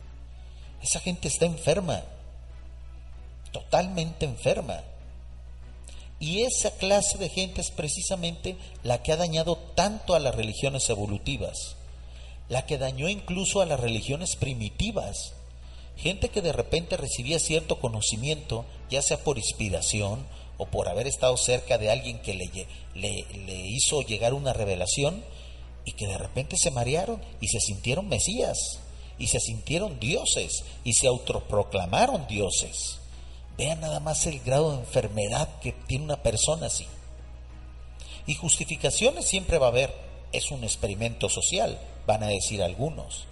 Esa 0.86 1.00
gente 1.00 1.28
está 1.28 1.48
enferma, 1.48 2.04
totalmente 3.52 4.24
enferma. 4.24 4.84
Y 6.20 6.44
esa 6.44 6.70
clase 6.78 7.18
de 7.18 7.28
gente 7.28 7.62
es 7.62 7.72
precisamente 7.72 8.56
la 8.84 9.02
que 9.02 9.12
ha 9.12 9.18
dañado 9.18 9.58
tanto 9.74 10.14
a 10.14 10.20
las 10.20 10.36
religiones 10.36 10.88
evolutivas, 10.92 11.76
la 12.50 12.68
que 12.68 12.78
dañó 12.78 13.10
incluso 13.10 13.62
a 13.62 13.66
las 13.66 13.80
religiones 13.80 14.36
primitivas, 14.36 15.34
gente 15.98 16.30
que 16.30 16.44
de 16.44 16.54
repente 16.54 16.98
recibía 16.98 17.40
cierto 17.40 17.80
conocimiento, 17.80 18.64
ya 18.88 19.02
sea 19.02 19.18
por 19.18 19.40
inspiración 19.40 20.24
o 20.60 20.68
por 20.68 20.88
haber 20.88 21.08
estado 21.08 21.36
cerca 21.36 21.80
de 21.80 21.90
alguien 21.90 22.20
que 22.20 22.36
le, 22.36 22.68
le, 22.94 23.26
le 23.44 23.68
hizo 23.70 24.04
llegar 24.04 24.36
una 24.36 24.54
revelación 24.54 25.24
y 25.84 25.94
que 25.94 26.06
de 26.06 26.20
repente 26.20 26.58
se 26.60 26.70
marearon 26.70 27.20
y 27.42 27.48
se 27.48 27.60
sintieron 27.60 28.08
mesías 28.08 28.85
y 29.18 29.28
se 29.28 29.40
sintieron 29.40 30.00
dioses 30.00 30.64
y 30.84 30.94
se 30.94 31.08
autoproclamaron 31.08 32.28
dioses. 32.28 33.00
Vean 33.58 33.80
nada 33.80 34.00
más 34.00 34.26
el 34.26 34.40
grado 34.42 34.72
de 34.72 34.80
enfermedad 34.80 35.48
que 35.62 35.72
tiene 35.72 36.06
una 36.06 36.22
persona 36.22 36.68
así. 36.68 36.88
Y 38.28 38.36
justificaciones 38.36 39.26
siempre 39.26 39.58
va 39.58 39.68
a 39.68 39.70
haber. 39.70 39.94
Es 40.32 40.52
un 40.52 40.64
experimento 40.64 41.30
social, 41.30 41.80
van 42.06 42.24
a 42.24 42.28
decir 42.28 42.62
algunos. 42.62 43.26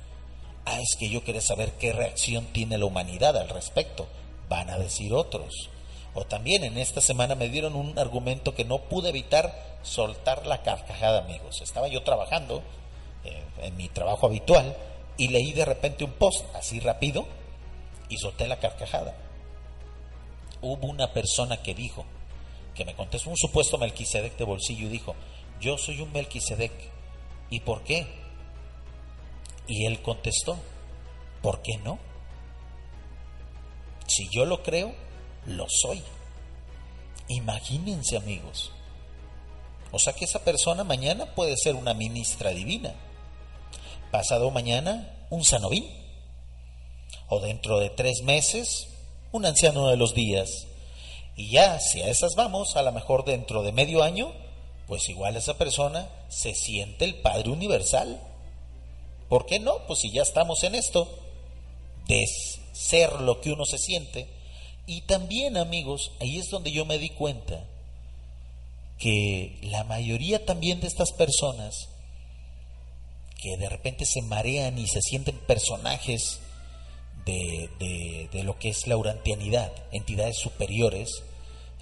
Ah, 0.65 0.79
es 0.79 0.95
que 0.97 1.09
yo 1.09 1.23
quería 1.23 1.41
saber 1.41 1.73
qué 1.73 1.91
reacción 1.91 2.45
tiene 2.53 2.77
la 2.77 2.85
humanidad 2.85 3.35
al 3.35 3.49
respecto, 3.49 4.07
van 4.47 4.69
a 4.69 4.77
decir 4.77 5.13
otros. 5.13 5.69
O 6.13 6.25
también 6.25 6.63
en 6.63 6.77
esta 6.77 7.01
semana 7.01 7.35
me 7.35 7.49
dieron 7.49 7.75
un 7.75 7.97
argumento 7.99 8.55
que 8.55 8.63
no 8.63 8.77
pude 8.83 9.09
evitar 9.09 9.77
soltar 9.81 10.45
la 10.45 10.61
carcajada, 10.61 11.19
amigos. 11.19 11.61
Estaba 11.61 11.89
yo 11.89 12.03
trabajando 12.03 12.61
eh, 13.25 13.43
en 13.63 13.75
mi 13.75 13.89
trabajo 13.89 14.27
habitual 14.27 14.77
y 15.17 15.27
leí 15.27 15.53
de 15.53 15.65
repente 15.65 16.03
un 16.03 16.11
post 16.11 16.43
así 16.55 16.79
rápido 16.79 17.25
y 18.09 18.17
solté 18.17 18.47
la 18.47 18.59
carcajada. 18.59 19.15
Hubo 20.61 20.87
una 20.87 21.11
persona 21.11 21.57
que 21.57 21.73
dijo, 21.73 22.05
que 22.73 22.85
me 22.85 22.95
contestó 22.95 23.29
un 23.29 23.37
supuesto 23.37 23.77
Melquisedec 23.77 24.37
de 24.37 24.43
bolsillo 24.43 24.87
y 24.87 24.89
dijo, 24.89 25.15
yo 25.59 25.77
soy 25.77 26.01
un 26.01 26.11
Melquisedec. 26.11 26.71
¿Y 27.49 27.59
por 27.59 27.83
qué? 27.83 28.07
Y 29.67 29.85
él 29.85 30.01
contestó, 30.01 30.57
¿por 31.41 31.61
qué 31.61 31.77
no? 31.77 31.99
Si 34.07 34.27
yo 34.29 34.45
lo 34.45 34.63
creo, 34.63 34.93
lo 35.45 35.67
soy. 35.69 36.01
Imagínense 37.27 38.17
amigos. 38.17 38.71
O 39.91 39.99
sea 39.99 40.13
que 40.13 40.25
esa 40.25 40.43
persona 40.43 40.83
mañana 40.83 41.33
puede 41.35 41.55
ser 41.55 41.75
una 41.75 41.93
ministra 41.93 42.49
divina. 42.49 42.93
Pasado 44.13 44.51
mañana, 44.51 45.25
un 45.31 45.43
sanovín. 45.43 45.89
O 47.29 47.39
dentro 47.39 47.79
de 47.79 47.89
tres 47.89 48.21
meses, 48.21 48.87
un 49.31 49.43
anciano 49.43 49.87
de 49.87 49.97
los 49.97 50.13
días. 50.13 50.67
Y 51.35 51.49
ya, 51.49 51.79
si 51.79 51.99
a 52.03 52.09
esas 52.09 52.35
vamos, 52.35 52.75
a 52.75 52.83
lo 52.83 52.91
mejor 52.91 53.25
dentro 53.25 53.63
de 53.63 53.71
medio 53.71 54.03
año, 54.03 54.31
pues 54.85 55.09
igual 55.09 55.35
esa 55.35 55.57
persona 55.57 56.07
se 56.29 56.53
siente 56.53 57.05
el 57.05 57.15
Padre 57.15 57.49
Universal. 57.49 58.21
¿Por 59.29 59.47
qué 59.47 59.59
no? 59.59 59.79
Pues 59.87 60.01
si 60.01 60.11
ya 60.11 60.21
estamos 60.21 60.61
en 60.61 60.75
esto, 60.75 61.09
de 62.05 62.23
ser 62.71 63.13
lo 63.13 63.41
que 63.41 63.51
uno 63.51 63.65
se 63.65 63.79
siente. 63.79 64.27
Y 64.85 65.01
también, 65.01 65.57
amigos, 65.57 66.11
ahí 66.19 66.37
es 66.37 66.51
donde 66.51 66.71
yo 66.71 66.85
me 66.85 66.99
di 66.99 67.09
cuenta 67.09 67.65
que 68.99 69.57
la 69.63 69.83
mayoría 69.85 70.45
también 70.45 70.81
de 70.81 70.87
estas 70.87 71.13
personas 71.13 71.89
que 73.43 73.57
de 73.57 73.67
repente 73.67 74.05
se 74.05 74.21
marean 74.21 74.79
y 74.79 74.87
se 74.87 75.01
sienten 75.01 75.37
personajes 75.39 76.39
de, 77.25 78.29
de, 78.31 78.43
lo 78.43 78.57
que 78.57 78.69
es 78.69 78.87
la 78.87 78.95
urantianidad, 78.95 79.73
entidades 79.91 80.37
superiores, 80.39 81.23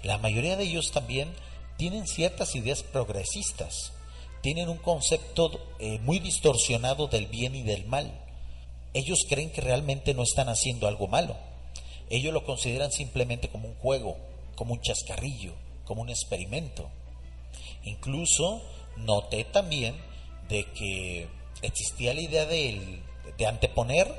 la 0.02 0.18
mayoría 0.18 0.56
de 0.56 0.64
ellos 0.64 0.90
también 0.90 1.32
tienen 1.76 2.08
ciertas 2.08 2.56
ideas 2.56 2.82
progresistas, 2.82 3.92
tienen 4.40 4.68
un 4.68 4.78
concepto 4.78 5.52
eh, 5.78 6.00
muy 6.00 6.18
distorsionado 6.18 7.06
del 7.06 7.26
bien 7.26 7.54
y 7.54 7.62
del 7.62 7.86
mal. 7.86 8.12
Ellos 8.92 9.24
creen 9.28 9.50
que 9.50 9.60
realmente 9.60 10.14
no 10.14 10.24
están 10.24 10.48
haciendo 10.48 10.88
algo 10.88 11.06
malo. 11.06 11.36
Ellos 12.10 12.34
lo 12.34 12.44
consideran 12.44 12.90
simplemente 12.90 13.48
como 13.48 13.68
un 13.68 13.74
juego, 13.76 14.16
como 14.56 14.74
un 14.74 14.80
chascarrillo, 14.80 15.52
como 15.84 16.02
un 16.02 16.10
experimento. 16.10 16.90
Incluso 17.84 18.62
noté 18.96 19.44
también 19.44 19.94
de 20.48 20.64
que 20.72 21.28
existía 21.62 22.14
la 22.14 22.20
idea 22.20 22.46
de, 22.46 23.00
anteponer 23.46 24.12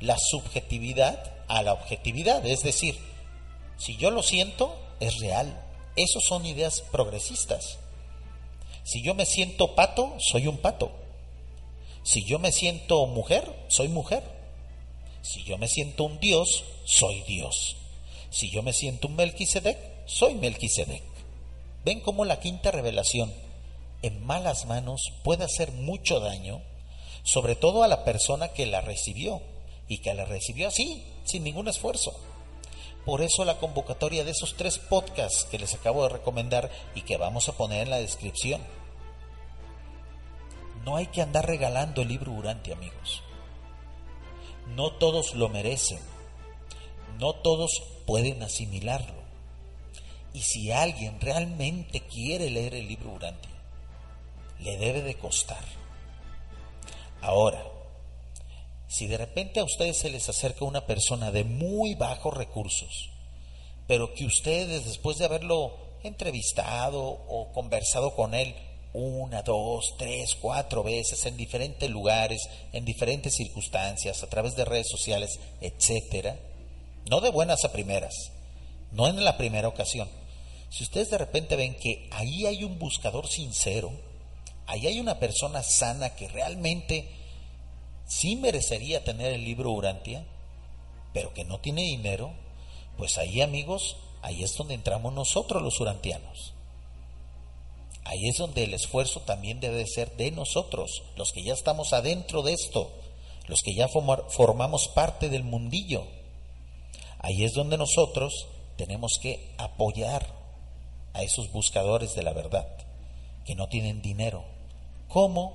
la 0.00 0.16
subjetividad 0.18 1.32
a 1.48 1.62
la 1.62 1.72
objetividad. 1.72 2.44
Es 2.46 2.62
decir, 2.62 2.98
si 3.76 3.96
yo 3.96 4.10
lo 4.10 4.22
siento, 4.22 4.76
es 5.00 5.20
real. 5.20 5.60
Esos 5.96 6.24
son 6.28 6.44
ideas 6.46 6.82
progresistas. 6.90 7.78
Si 8.82 9.02
yo 9.02 9.14
me 9.14 9.26
siento 9.26 9.74
pato, 9.74 10.16
soy 10.18 10.46
un 10.46 10.58
pato. 10.58 10.92
Si 12.02 12.24
yo 12.24 12.38
me 12.38 12.52
siento 12.52 13.06
mujer, 13.06 13.50
soy 13.68 13.88
mujer. 13.88 14.22
Si 15.22 15.42
yo 15.44 15.56
me 15.56 15.68
siento 15.68 16.04
un 16.04 16.18
dios, 16.20 16.64
soy 16.84 17.22
dios. 17.22 17.76
Si 18.30 18.50
yo 18.50 18.62
me 18.62 18.72
siento 18.72 19.08
un 19.08 19.16
Melquisedec, 19.16 19.78
soy 20.06 20.34
Melquisedec. 20.34 21.02
Ven 21.84 22.00
cómo 22.00 22.24
la 22.24 22.40
quinta 22.40 22.70
revelación 22.70 23.32
en 24.02 24.24
malas 24.26 24.66
manos 24.66 25.00
puede 25.22 25.44
hacer 25.44 25.72
mucho 25.72 26.20
daño, 26.20 26.60
sobre 27.24 27.56
todo 27.56 27.82
a 27.82 27.88
la 27.88 28.04
persona 28.04 28.48
que 28.48 28.66
la 28.66 28.82
recibió 28.82 29.40
y 29.88 29.98
que 29.98 30.14
la 30.14 30.26
recibió 30.26 30.68
así, 30.68 31.04
sin 31.24 31.42
ningún 31.42 31.66
esfuerzo. 31.66 32.14
Por 33.04 33.22
eso 33.22 33.44
la 33.44 33.58
convocatoria 33.58 34.24
de 34.24 34.30
esos 34.30 34.56
tres 34.56 34.78
podcasts 34.78 35.44
que 35.50 35.58
les 35.58 35.74
acabo 35.74 36.04
de 36.04 36.10
recomendar 36.10 36.70
y 36.94 37.02
que 37.02 37.16
vamos 37.16 37.48
a 37.48 37.52
poner 37.54 37.82
en 37.82 37.90
la 37.90 37.98
descripción. 37.98 38.62
No 40.84 40.96
hay 40.96 41.06
que 41.06 41.22
andar 41.22 41.46
regalando 41.46 42.02
el 42.02 42.08
libro 42.08 42.32
Durante, 42.32 42.72
amigos. 42.72 43.22
No 44.74 44.92
todos 44.92 45.34
lo 45.34 45.48
merecen. 45.48 46.00
No 47.18 47.34
todos 47.34 47.82
pueden 48.06 48.42
asimilarlo. 48.42 49.22
Y 50.34 50.42
si 50.42 50.72
alguien 50.72 51.20
realmente 51.20 52.00
quiere 52.00 52.50
leer 52.50 52.74
el 52.74 52.88
libro 52.88 53.12
Durante, 53.12 53.48
le 54.60 54.76
debe 54.76 55.02
de 55.02 55.14
costar. 55.14 55.83
Ahora, 57.24 57.64
si 58.86 59.06
de 59.06 59.16
repente 59.16 59.58
a 59.58 59.64
ustedes 59.64 59.96
se 59.96 60.10
les 60.10 60.28
acerca 60.28 60.66
una 60.66 60.84
persona 60.84 61.32
de 61.32 61.42
muy 61.42 61.94
bajos 61.94 62.34
recursos, 62.36 63.08
pero 63.86 64.12
que 64.12 64.26
ustedes 64.26 64.84
después 64.84 65.16
de 65.16 65.24
haberlo 65.24 65.74
entrevistado 66.02 67.00
o 67.02 67.50
conversado 67.54 68.14
con 68.14 68.34
él 68.34 68.54
una, 68.92 69.40
dos, 69.42 69.94
tres, 69.96 70.36
cuatro 70.38 70.82
veces 70.82 71.24
en 71.24 71.38
diferentes 71.38 71.88
lugares, 71.88 72.42
en 72.74 72.84
diferentes 72.84 73.34
circunstancias, 73.34 74.22
a 74.22 74.28
través 74.28 74.54
de 74.54 74.66
redes 74.66 74.90
sociales, 74.90 75.40
etcétera, 75.62 76.38
no 77.08 77.22
de 77.22 77.30
buenas 77.30 77.64
a 77.64 77.72
primeras, 77.72 78.32
no 78.92 79.08
en 79.08 79.24
la 79.24 79.38
primera 79.38 79.68
ocasión. 79.68 80.10
Si 80.68 80.84
ustedes 80.84 81.08
de 81.08 81.16
repente 81.16 81.56
ven 81.56 81.74
que 81.74 82.06
ahí 82.12 82.44
hay 82.44 82.64
un 82.64 82.78
buscador 82.78 83.28
sincero, 83.28 83.92
ahí 84.66 84.86
hay 84.86 85.00
una 85.00 85.18
persona 85.18 85.62
sana 85.62 86.14
que 86.16 86.28
realmente 86.28 87.08
sí 88.06 88.36
merecería 88.36 89.04
tener 89.04 89.32
el 89.32 89.44
libro 89.44 89.72
Urantia, 89.72 90.24
pero 91.12 91.32
que 91.32 91.44
no 91.44 91.60
tiene 91.60 91.82
dinero, 91.82 92.32
pues 92.96 93.18
ahí 93.18 93.40
amigos, 93.40 93.96
ahí 94.22 94.42
es 94.42 94.56
donde 94.56 94.74
entramos 94.74 95.12
nosotros 95.12 95.62
los 95.62 95.80
urantianos. 95.80 96.52
Ahí 98.04 98.28
es 98.28 98.36
donde 98.36 98.64
el 98.64 98.74
esfuerzo 98.74 99.20
también 99.20 99.60
debe 99.60 99.86
ser 99.86 100.16
de 100.16 100.30
nosotros, 100.30 101.02
los 101.16 101.32
que 101.32 101.42
ya 101.42 101.54
estamos 101.54 101.92
adentro 101.92 102.42
de 102.42 102.52
esto, 102.52 102.92
los 103.46 103.62
que 103.62 103.74
ya 103.74 103.88
formamos 103.88 104.88
parte 104.88 105.30
del 105.30 105.42
mundillo. 105.42 106.06
Ahí 107.18 107.44
es 107.44 107.54
donde 107.54 107.78
nosotros 107.78 108.48
tenemos 108.76 109.18
que 109.20 109.54
apoyar 109.56 110.26
a 111.14 111.22
esos 111.22 111.50
buscadores 111.52 112.14
de 112.14 112.22
la 112.22 112.32
verdad, 112.32 112.68
que 113.46 113.54
no 113.54 113.68
tienen 113.68 114.02
dinero. 114.02 114.44
¿Cómo? 115.14 115.52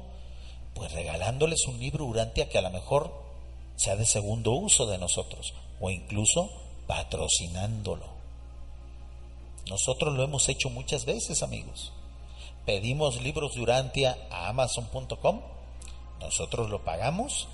Pues 0.73 0.93
regalándoles 0.93 1.65
un 1.67 1.81
libro 1.81 2.05
Urantia 2.05 2.47
que 2.47 2.57
a 2.57 2.61
lo 2.61 2.69
mejor 2.69 3.11
sea 3.75 3.97
de 3.97 4.05
segundo 4.05 4.53
uso 4.53 4.85
de 4.85 4.97
nosotros 4.97 5.53
o 5.81 5.89
incluso 5.89 6.49
patrocinándolo. 6.87 8.05
Nosotros 9.69 10.15
lo 10.15 10.23
hemos 10.23 10.47
hecho 10.47 10.69
muchas 10.69 11.03
veces, 11.03 11.43
amigos. 11.43 11.91
Pedimos 12.65 13.21
libros 13.21 13.55
de 13.55 13.59
Urantia 13.59 14.17
a 14.31 14.47
amazon.com, 14.47 15.41
nosotros 16.21 16.69
lo 16.69 16.85
pagamos 16.85 17.49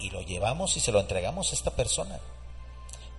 y 0.00 0.10
lo 0.10 0.22
llevamos 0.22 0.76
y 0.76 0.80
se 0.80 0.90
lo 0.90 0.98
entregamos 0.98 1.52
a 1.52 1.54
esta 1.54 1.70
persona 1.70 2.18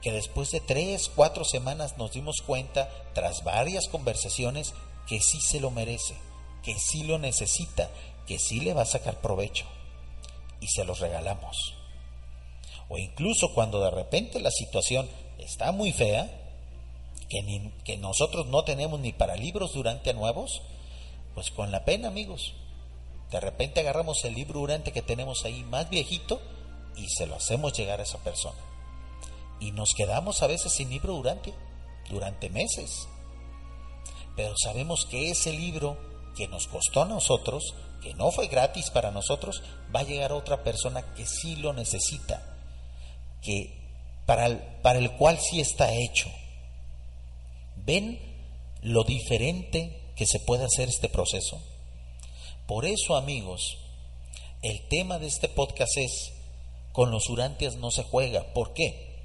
que 0.01 0.11
después 0.11 0.51
de 0.51 0.59
tres, 0.59 1.09
cuatro 1.15 1.45
semanas 1.45 1.97
nos 1.97 2.11
dimos 2.11 2.41
cuenta, 2.41 2.89
tras 3.13 3.45
varias 3.45 3.87
conversaciones, 3.87 4.73
que 5.07 5.21
sí 5.21 5.39
se 5.39 5.61
lo 5.61 5.71
merece, 5.71 6.17
que 6.63 6.77
sí 6.77 7.03
lo 7.03 7.17
necesita, 7.17 7.89
que 8.27 8.39
sí 8.39 8.59
le 8.59 8.73
va 8.73 8.83
a 8.83 8.85
sacar 8.85 9.21
provecho 9.21 9.65
y 10.59 10.67
se 10.67 10.85
los 10.85 10.99
regalamos. 10.99 11.75
O 12.89 12.97
incluso 12.97 13.53
cuando 13.53 13.81
de 13.81 13.91
repente 13.91 14.39
la 14.39 14.51
situación 14.51 15.09
está 15.37 15.71
muy 15.71 15.91
fea, 15.91 16.29
que, 17.29 17.71
que 17.83 17.97
nosotros 17.97 18.47
no 18.47 18.63
tenemos 18.63 18.99
ni 18.99 19.13
para 19.13 19.35
libros 19.35 19.73
durante 19.73 20.13
nuevos, 20.13 20.61
pues 21.33 21.49
con 21.51 21.71
la 21.71 21.85
pena, 21.85 22.09
amigos. 22.09 22.53
De 23.31 23.39
repente 23.39 23.79
agarramos 23.79 24.23
el 24.25 24.35
libro 24.35 24.59
durante 24.59 24.91
que 24.91 25.01
tenemos 25.01 25.45
ahí 25.45 25.63
más 25.63 25.89
viejito 25.89 26.41
y 26.97 27.07
se 27.07 27.25
lo 27.25 27.35
hacemos 27.35 27.73
llegar 27.73 28.01
a 28.01 28.03
esa 28.03 28.17
persona. 28.19 28.59
Y 29.59 29.71
nos 29.71 29.93
quedamos 29.93 30.43
a 30.43 30.47
veces 30.47 30.73
sin 30.73 30.89
libro 30.89 31.13
durante, 31.13 31.53
durante 32.09 32.49
meses. 32.49 33.07
Pero 34.35 34.53
sabemos 34.57 35.05
que 35.05 35.31
ese 35.31 35.53
libro 35.53 36.10
que 36.35 36.47
nos 36.47 36.67
costó 36.67 37.03
a 37.03 37.07
nosotros, 37.07 37.75
que 38.01 38.13
no 38.15 38.31
fue 38.31 38.47
gratis 38.47 38.89
para 38.89 39.11
nosotros, 39.11 39.61
va 39.93 40.01
a 40.01 40.05
llegar 40.05 40.31
otra 40.31 40.63
persona 40.63 41.13
que 41.13 41.25
sí 41.25 41.55
lo 41.57 41.73
necesita, 41.73 42.57
que 43.41 43.81
para 44.25 44.47
el, 44.47 44.57
para 44.81 44.99
el 44.99 45.11
cual 45.17 45.39
sí 45.39 45.59
está 45.59 45.91
hecho. 45.93 46.29
¿Ven 47.77 48.19
lo 48.81 49.03
diferente 49.03 50.13
que 50.15 50.25
se 50.25 50.39
puede 50.39 50.65
hacer 50.65 50.89
este 50.89 51.09
proceso? 51.09 51.61
Por 52.67 52.85
eso, 52.85 53.15
amigos, 53.15 53.77
el 54.61 54.87
tema 54.87 55.19
de 55.19 55.27
este 55.27 55.49
podcast 55.49 55.97
es, 55.97 56.33
con 56.91 57.11
los 57.11 57.29
urantias 57.29 57.75
no 57.75 57.91
se 57.91 58.03
juega. 58.03 58.53
¿Por 58.53 58.73
qué? 58.73 59.19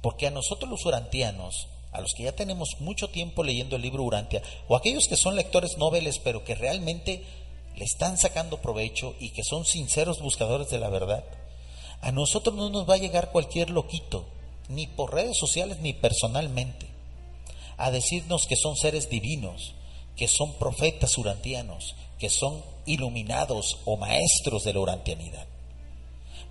Porque 0.00 0.26
a 0.26 0.30
nosotros 0.30 0.70
los 0.70 0.84
urantianos, 0.86 1.68
a 1.92 2.00
los 2.00 2.12
que 2.14 2.24
ya 2.24 2.32
tenemos 2.32 2.76
mucho 2.80 3.08
tiempo 3.08 3.42
leyendo 3.42 3.76
el 3.76 3.82
libro 3.82 4.02
Urantia, 4.02 4.42
o 4.68 4.76
aquellos 4.76 5.08
que 5.08 5.16
son 5.16 5.36
lectores 5.36 5.76
noveles, 5.78 6.18
pero 6.18 6.44
que 6.44 6.54
realmente 6.54 7.24
le 7.76 7.84
están 7.84 8.16
sacando 8.16 8.60
provecho 8.60 9.14
y 9.18 9.30
que 9.30 9.42
son 9.42 9.64
sinceros 9.64 10.20
buscadores 10.20 10.70
de 10.70 10.78
la 10.78 10.88
verdad, 10.88 11.24
a 12.00 12.12
nosotros 12.12 12.54
no 12.54 12.70
nos 12.70 12.88
va 12.88 12.94
a 12.94 12.98
llegar 12.98 13.30
cualquier 13.30 13.70
loquito, 13.70 14.24
ni 14.68 14.86
por 14.86 15.12
redes 15.12 15.36
sociales 15.38 15.78
ni 15.80 15.92
personalmente, 15.92 16.86
a 17.76 17.90
decirnos 17.90 18.46
que 18.46 18.56
son 18.56 18.76
seres 18.76 19.10
divinos, 19.10 19.74
que 20.16 20.28
son 20.28 20.52
profetas 20.54 21.16
urantianos, 21.18 21.96
que 22.18 22.30
son 22.30 22.62
iluminados 22.86 23.78
o 23.84 23.96
maestros 23.96 24.64
de 24.64 24.74
la 24.74 24.80
urantianidad. 24.80 25.46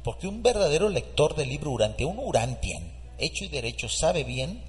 Porque 0.04 0.28
un 0.28 0.42
verdadero 0.42 0.90
lector 0.90 1.36
del 1.36 1.50
libro 1.50 1.72
Urantia, 1.72 2.08
un 2.08 2.20
urantian, 2.20 2.92
hecho 3.18 3.46
y 3.46 3.50
derecho, 3.50 3.90
sabe 3.90 4.24
bien 4.24 4.64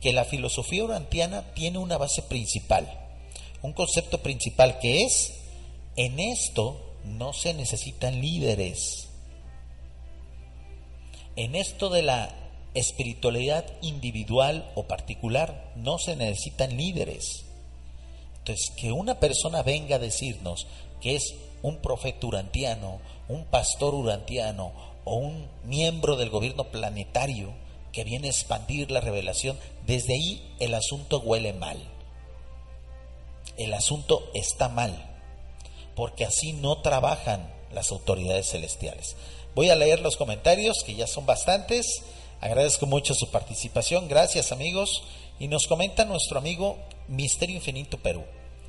que 0.00 0.12
la 0.12 0.24
filosofía 0.24 0.84
urantiana 0.84 1.42
tiene 1.54 1.78
una 1.78 1.98
base 1.98 2.22
principal, 2.22 2.88
un 3.62 3.72
concepto 3.72 4.18
principal 4.22 4.78
que 4.78 5.04
es, 5.04 5.34
en 5.96 6.20
esto 6.20 6.80
no 7.04 7.32
se 7.32 7.54
necesitan 7.54 8.20
líderes. 8.20 9.08
En 11.36 11.54
esto 11.54 11.88
de 11.88 12.02
la 12.02 12.34
espiritualidad 12.74 13.64
individual 13.82 14.70
o 14.74 14.84
particular 14.84 15.72
no 15.76 15.98
se 15.98 16.16
necesitan 16.16 16.76
líderes. 16.76 17.44
Entonces, 18.38 18.70
que 18.76 18.92
una 18.92 19.18
persona 19.18 19.62
venga 19.62 19.96
a 19.96 20.00
decirnos 20.00 20.66
que 21.00 21.16
es 21.16 21.34
un 21.62 21.78
profeta 21.78 22.26
urantiano, 22.26 23.00
un 23.28 23.44
pastor 23.44 23.94
urantiano 23.94 24.72
o 25.04 25.16
un 25.16 25.46
miembro 25.64 26.16
del 26.16 26.30
gobierno 26.30 26.64
planetario 26.64 27.52
que 27.92 28.04
viene 28.04 28.28
a 28.28 28.30
expandir 28.30 28.90
la 28.90 29.00
revelación, 29.00 29.58
desde 29.88 30.12
ahí 30.12 30.54
el 30.60 30.74
asunto 30.74 31.18
huele 31.20 31.54
mal. 31.54 31.78
El 33.56 33.72
asunto 33.72 34.30
está 34.34 34.68
mal, 34.68 34.94
porque 35.96 36.26
así 36.26 36.52
no 36.52 36.82
trabajan 36.82 37.50
las 37.72 37.90
autoridades 37.90 38.50
celestiales. 38.50 39.16
Voy 39.54 39.70
a 39.70 39.76
leer 39.76 40.00
los 40.00 40.16
comentarios, 40.16 40.84
que 40.84 40.94
ya 40.94 41.06
son 41.06 41.24
bastantes. 41.24 42.02
Agradezco 42.40 42.84
mucho 42.84 43.14
su 43.14 43.30
participación. 43.30 44.08
Gracias 44.08 44.52
amigos. 44.52 45.02
Y 45.40 45.48
nos 45.48 45.66
comenta 45.66 46.04
nuestro 46.04 46.38
amigo 46.38 46.76
Misterio 47.08 47.56
Infinito 47.56 47.96
Perú. 47.98 48.24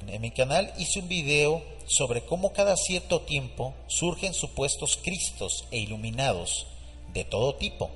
En 0.08 0.22
mi 0.22 0.32
canal 0.32 0.74
hice 0.78 1.00
un 1.00 1.10
video 1.10 1.62
sobre 1.86 2.22
cómo 2.22 2.54
cada 2.54 2.78
cierto 2.78 3.22
tiempo 3.22 3.74
surgen 3.88 4.34
supuestos 4.34 4.98
Cristos 5.04 5.66
e 5.70 5.80
iluminados 5.80 6.66
de 7.14 7.26
todo 7.26 7.56
tipo. 7.56 7.92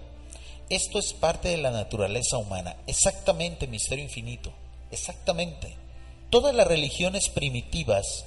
Esto 0.69 0.99
es 0.99 1.13
parte 1.13 1.49
de 1.49 1.58
la 1.58 1.71
naturaleza 1.71 2.38
humana, 2.38 2.76
exactamente 2.88 3.67
misterio 3.67 4.04
infinito, 4.04 4.52
exactamente. 4.91 5.76
Todas 6.30 6.56
las 6.56 6.67
religiones 6.67 7.30
primitivas, 7.30 8.26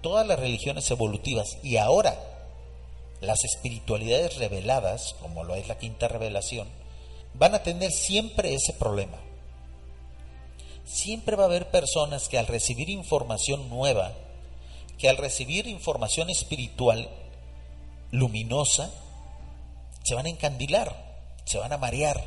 todas 0.00 0.26
las 0.26 0.38
religiones 0.38 0.90
evolutivas 0.90 1.58
y 1.62 1.76
ahora 1.76 2.18
las 3.20 3.44
espiritualidades 3.44 4.36
reveladas, 4.36 5.14
como 5.20 5.44
lo 5.44 5.54
es 5.54 5.68
la 5.68 5.78
quinta 5.78 6.08
revelación, 6.08 6.68
van 7.34 7.54
a 7.54 7.62
tener 7.62 7.90
siempre 7.90 8.54
ese 8.54 8.72
problema. 8.72 9.18
Siempre 10.84 11.36
va 11.36 11.44
a 11.44 11.46
haber 11.46 11.70
personas 11.70 12.28
que 12.28 12.38
al 12.38 12.46
recibir 12.46 12.90
información 12.90 13.68
nueva, 13.68 14.12
que 14.98 15.08
al 15.08 15.16
recibir 15.16 15.66
información 15.66 16.30
espiritual 16.30 17.08
luminosa, 18.10 18.90
se 20.04 20.14
van 20.14 20.26
a 20.26 20.30
encandilar, 20.30 21.03
se 21.44 21.58
van 21.58 21.72
a 21.72 21.78
marear. 21.78 22.22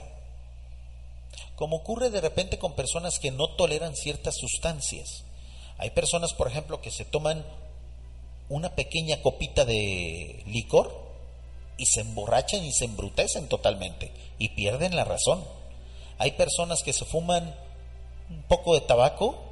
Como 1.55 1.77
ocurre 1.77 2.09
de 2.09 2.21
repente 2.21 2.59
con 2.59 2.75
personas 2.75 3.19
que 3.19 3.31
no 3.31 3.55
toleran 3.55 3.95
ciertas 3.95 4.35
sustancias. 4.35 5.23
Hay 5.77 5.91
personas, 5.91 6.33
por 6.33 6.47
ejemplo, 6.47 6.81
que 6.81 6.91
se 6.91 7.05
toman 7.05 7.45
una 8.49 8.75
pequeña 8.75 9.21
copita 9.21 9.65
de 9.65 10.43
licor 10.45 11.07
y 11.77 11.85
se 11.85 12.01
emborrachan 12.01 12.63
y 12.63 12.71
se 12.71 12.85
embrutecen 12.85 13.47
totalmente 13.47 14.11
y 14.39 14.49
pierden 14.49 14.95
la 14.95 15.03
razón. 15.03 15.43
Hay 16.17 16.31
personas 16.31 16.81
que 16.83 16.93
se 16.93 17.05
fuman 17.05 17.55
un 18.29 18.43
poco 18.43 18.73
de 18.73 18.81
tabaco 18.81 19.43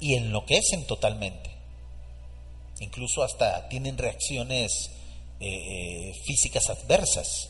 y 0.00 0.14
enloquecen 0.14 0.86
totalmente. 0.86 1.50
Incluso 2.80 3.22
hasta 3.22 3.68
tienen 3.68 3.96
reacciones 3.96 4.90
eh, 5.40 5.48
eh, 5.48 6.14
físicas 6.24 6.68
adversas, 6.68 7.48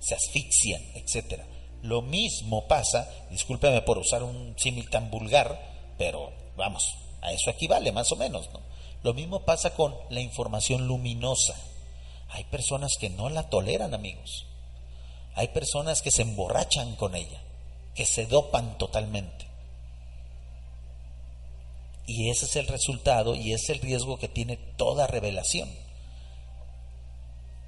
se 0.00 0.14
asfixian, 0.14 0.82
etc. 0.94 1.42
Lo 1.82 2.02
mismo 2.02 2.66
pasa, 2.66 3.08
discúlpeme 3.30 3.82
por 3.82 3.98
usar 3.98 4.22
un 4.22 4.54
símil 4.58 4.90
tan 4.90 5.10
vulgar, 5.10 5.60
pero 5.96 6.32
vamos, 6.56 6.96
a 7.22 7.32
eso 7.32 7.50
equivale 7.50 7.92
más 7.92 8.10
o 8.12 8.16
menos, 8.16 8.50
¿no? 8.52 8.60
Lo 9.02 9.14
mismo 9.14 9.40
pasa 9.44 9.70
con 9.70 9.94
la 10.10 10.20
información 10.20 10.86
luminosa. 10.86 11.54
Hay 12.30 12.44
personas 12.44 12.92
que 12.98 13.10
no 13.10 13.28
la 13.28 13.48
toleran, 13.48 13.94
amigos. 13.94 14.46
Hay 15.34 15.48
personas 15.48 16.02
que 16.02 16.10
se 16.10 16.22
emborrachan 16.22 16.96
con 16.96 17.14
ella, 17.14 17.40
que 17.94 18.04
se 18.04 18.26
dopan 18.26 18.76
totalmente. 18.76 19.46
Y 22.06 22.30
ese 22.30 22.46
es 22.46 22.56
el 22.56 22.66
resultado 22.66 23.34
y 23.34 23.52
es 23.52 23.68
el 23.68 23.80
riesgo 23.80 24.18
que 24.18 24.28
tiene 24.28 24.56
toda 24.56 25.06
revelación. 25.06 25.70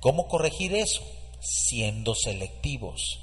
¿Cómo 0.01 0.29
corregir 0.29 0.75
eso? 0.75 1.03
Siendo 1.41 2.15
selectivos. 2.15 3.21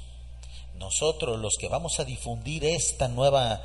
Nosotros 0.74 1.38
los 1.38 1.56
que 1.58 1.68
vamos 1.68 1.98
a 2.00 2.04
difundir 2.04 2.64
esta 2.64 3.08
nueva 3.08 3.62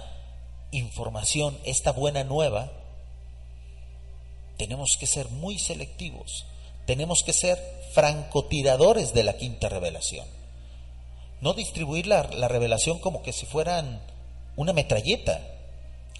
información, 0.71 1.57
esta 1.63 1.91
buena 1.91 2.23
nueva, 2.23 2.71
tenemos 4.57 4.97
que 4.99 5.07
ser 5.07 5.29
muy 5.29 5.59
selectivos. 5.59 6.45
Tenemos 6.85 7.23
que 7.23 7.33
ser 7.33 7.59
francotiradores 7.93 9.13
de 9.13 9.23
la 9.23 9.37
quinta 9.37 9.69
revelación. 9.69 10.27
No 11.41 11.53
distribuir 11.53 12.07
la, 12.07 12.23
la 12.23 12.47
revelación 12.47 12.99
como 12.99 13.21
que 13.21 13.33
si 13.33 13.45
fueran 13.45 14.01
una 14.55 14.73
metralleta 14.73 15.41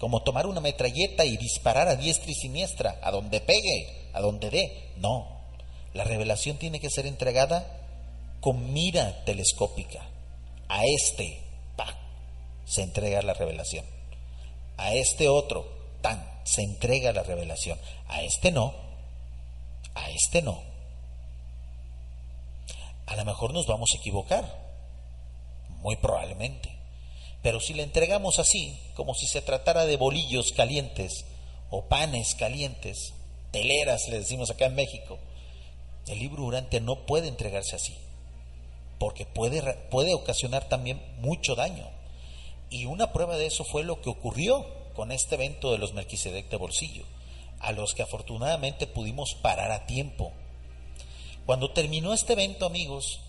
como 0.04 0.22
tomar 0.22 0.46
una 0.46 0.60
metralleta 0.60 1.24
y 1.24 1.36
disparar 1.36 1.88
a 1.88 1.96
diestra 1.96 2.30
y 2.30 2.34
siniestra, 2.34 2.98
a 3.02 3.10
donde 3.10 3.40
pegue, 3.40 4.10
a 4.12 4.20
donde 4.20 4.50
dé. 4.50 4.90
No, 4.96 5.40
la 5.92 6.04
revelación 6.04 6.58
tiene 6.58 6.80
que 6.80 6.90
ser 6.90 7.06
entregada 7.06 7.83
con 8.44 8.74
mira 8.74 9.24
telescópica. 9.24 10.06
A 10.68 10.84
este, 10.84 11.40
pa, 11.76 11.96
se 12.66 12.82
entrega 12.82 13.22
la 13.22 13.32
revelación. 13.32 13.86
A 14.76 14.92
este 14.92 15.30
otro, 15.30 15.66
tan, 16.02 16.42
se 16.44 16.60
entrega 16.60 17.14
la 17.14 17.22
revelación. 17.22 17.78
A 18.06 18.20
este 18.20 18.52
no, 18.52 18.74
a 19.94 20.10
este 20.10 20.42
no. 20.42 20.60
A 23.06 23.16
lo 23.16 23.24
mejor 23.24 23.54
nos 23.54 23.66
vamos 23.66 23.88
a 23.94 23.96
equivocar, 23.96 24.44
muy 25.80 25.96
probablemente. 25.96 26.68
Pero 27.42 27.60
si 27.60 27.72
le 27.72 27.82
entregamos 27.82 28.38
así, 28.38 28.78
como 28.94 29.14
si 29.14 29.26
se 29.26 29.40
tratara 29.40 29.86
de 29.86 29.96
bolillos 29.96 30.52
calientes 30.52 31.24
o 31.70 31.86
panes 31.86 32.34
calientes, 32.34 33.14
teleras, 33.52 34.06
le 34.10 34.18
decimos 34.18 34.50
acá 34.50 34.66
en 34.66 34.74
México, 34.74 35.18
el 36.08 36.18
libro 36.18 36.42
durante 36.42 36.82
no 36.82 37.06
puede 37.06 37.28
entregarse 37.28 37.76
así, 37.76 37.96
porque 39.04 39.26
puede, 39.26 39.60
puede 39.90 40.14
ocasionar 40.14 40.66
también 40.66 40.98
mucho 41.18 41.54
daño. 41.54 41.86
Y 42.70 42.86
una 42.86 43.12
prueba 43.12 43.36
de 43.36 43.44
eso 43.44 43.62
fue 43.62 43.84
lo 43.84 44.00
que 44.00 44.08
ocurrió 44.08 44.64
con 44.94 45.12
este 45.12 45.34
evento 45.34 45.70
de 45.70 45.76
los 45.76 45.92
Melquisedec 45.92 46.48
de 46.48 46.56
bolsillo, 46.56 47.04
a 47.60 47.72
los 47.72 47.92
que 47.92 48.00
afortunadamente 48.00 48.86
pudimos 48.86 49.34
parar 49.42 49.72
a 49.72 49.84
tiempo. 49.84 50.32
Cuando 51.44 51.70
terminó 51.72 52.14
este 52.14 52.32
evento, 52.32 52.64
amigos, 52.64 53.20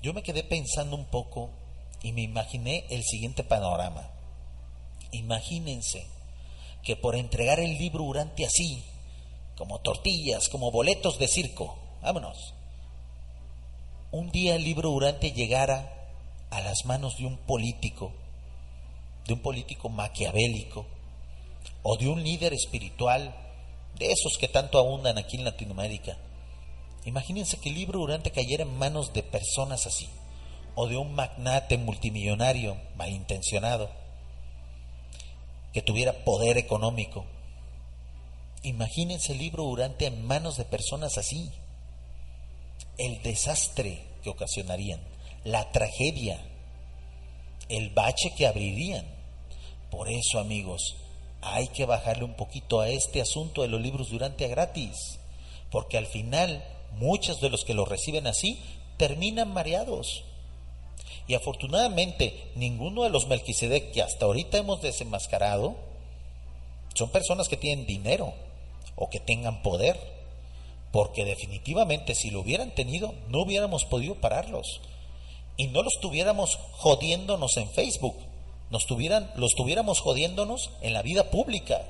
yo 0.00 0.14
me 0.14 0.22
quedé 0.22 0.42
pensando 0.42 0.96
un 0.96 1.04
poco 1.04 1.50
y 2.02 2.12
me 2.12 2.22
imaginé 2.22 2.86
el 2.88 3.04
siguiente 3.04 3.44
panorama. 3.44 4.08
Imagínense 5.12 6.06
que 6.82 6.96
por 6.96 7.16
entregar 7.16 7.60
el 7.60 7.76
libro 7.76 8.02
durante 8.02 8.46
así, 8.46 8.82
como 9.58 9.78
tortillas, 9.80 10.48
como 10.48 10.70
boletos 10.70 11.18
de 11.18 11.28
circo, 11.28 11.76
vámonos, 12.00 12.55
un 14.12 14.30
día 14.30 14.54
el 14.54 14.64
libro 14.64 14.90
durante 14.90 15.32
llegara 15.32 15.92
a 16.50 16.60
las 16.60 16.84
manos 16.84 17.16
de 17.18 17.26
un 17.26 17.36
político, 17.36 18.12
de 19.26 19.34
un 19.34 19.40
político 19.40 19.88
maquiavélico 19.88 20.86
o 21.82 21.96
de 21.96 22.08
un 22.08 22.22
líder 22.22 22.52
espiritual, 22.52 23.34
de 23.98 24.12
esos 24.12 24.38
que 24.38 24.48
tanto 24.48 24.78
abundan 24.78 25.18
aquí 25.18 25.36
en 25.36 25.44
Latinoamérica. 25.44 26.16
Imagínense 27.04 27.58
que 27.58 27.68
el 27.68 27.76
libro 27.76 28.00
Durante 28.00 28.30
cayera 28.30 28.64
en 28.64 28.76
manos 28.78 29.12
de 29.12 29.22
personas 29.22 29.86
así, 29.86 30.08
o 30.74 30.86
de 30.86 30.96
un 30.96 31.14
magnate 31.14 31.78
multimillonario 31.78 32.76
malintencionado, 32.96 33.90
que 35.72 35.82
tuviera 35.82 36.24
poder 36.24 36.58
económico. 36.58 37.24
Imagínense 38.62 39.32
el 39.32 39.38
libro 39.38 39.64
Durante 39.64 40.06
en 40.06 40.26
manos 40.26 40.56
de 40.56 40.64
personas 40.64 41.16
así, 41.18 41.50
el 42.98 43.22
desastre 43.22 44.02
que 44.22 44.30
ocasionarían, 44.30 45.00
la 45.44 45.70
tragedia, 45.72 46.40
el 47.68 47.90
bache 47.90 48.32
que 48.36 48.46
abrirían. 48.46 49.06
Por 49.90 50.08
eso, 50.08 50.38
amigos, 50.38 50.96
hay 51.40 51.68
que 51.68 51.86
bajarle 51.86 52.24
un 52.24 52.34
poquito 52.34 52.80
a 52.80 52.88
este 52.88 53.20
asunto 53.20 53.62
de 53.62 53.68
los 53.68 53.80
libros 53.80 54.10
durante 54.10 54.44
a 54.44 54.48
gratis, 54.48 55.18
porque 55.70 55.98
al 55.98 56.06
final 56.06 56.64
muchos 56.98 57.40
de 57.40 57.50
los 57.50 57.64
que 57.64 57.74
lo 57.74 57.84
reciben 57.84 58.26
así 58.26 58.58
terminan 58.96 59.52
mareados. 59.52 60.24
Y 61.28 61.34
afortunadamente 61.34 62.50
ninguno 62.54 63.02
de 63.02 63.10
los 63.10 63.26
Melquisedec 63.26 63.92
que 63.92 64.02
hasta 64.02 64.26
ahorita 64.26 64.58
hemos 64.58 64.80
desenmascarado 64.80 65.76
son 66.94 67.10
personas 67.10 67.48
que 67.48 67.56
tienen 67.56 67.86
dinero 67.86 68.32
o 68.94 69.10
que 69.10 69.20
tengan 69.20 69.62
poder, 69.62 70.15
porque 70.96 71.26
definitivamente 71.26 72.14
si 72.14 72.30
lo 72.30 72.40
hubieran 72.40 72.74
tenido 72.74 73.12
no 73.28 73.42
hubiéramos 73.42 73.84
podido 73.84 74.14
pararlos 74.14 74.80
y 75.58 75.66
no 75.66 75.82
los 75.82 76.00
tuviéramos 76.00 76.58
jodiéndonos 76.72 77.58
en 77.58 77.68
Facebook, 77.68 78.16
nos 78.70 78.86
tuvieran, 78.86 79.30
los 79.36 79.52
tuviéramos 79.54 80.00
jodiéndonos 80.00 80.70
en 80.80 80.94
la 80.94 81.02
vida 81.02 81.30
pública, 81.30 81.82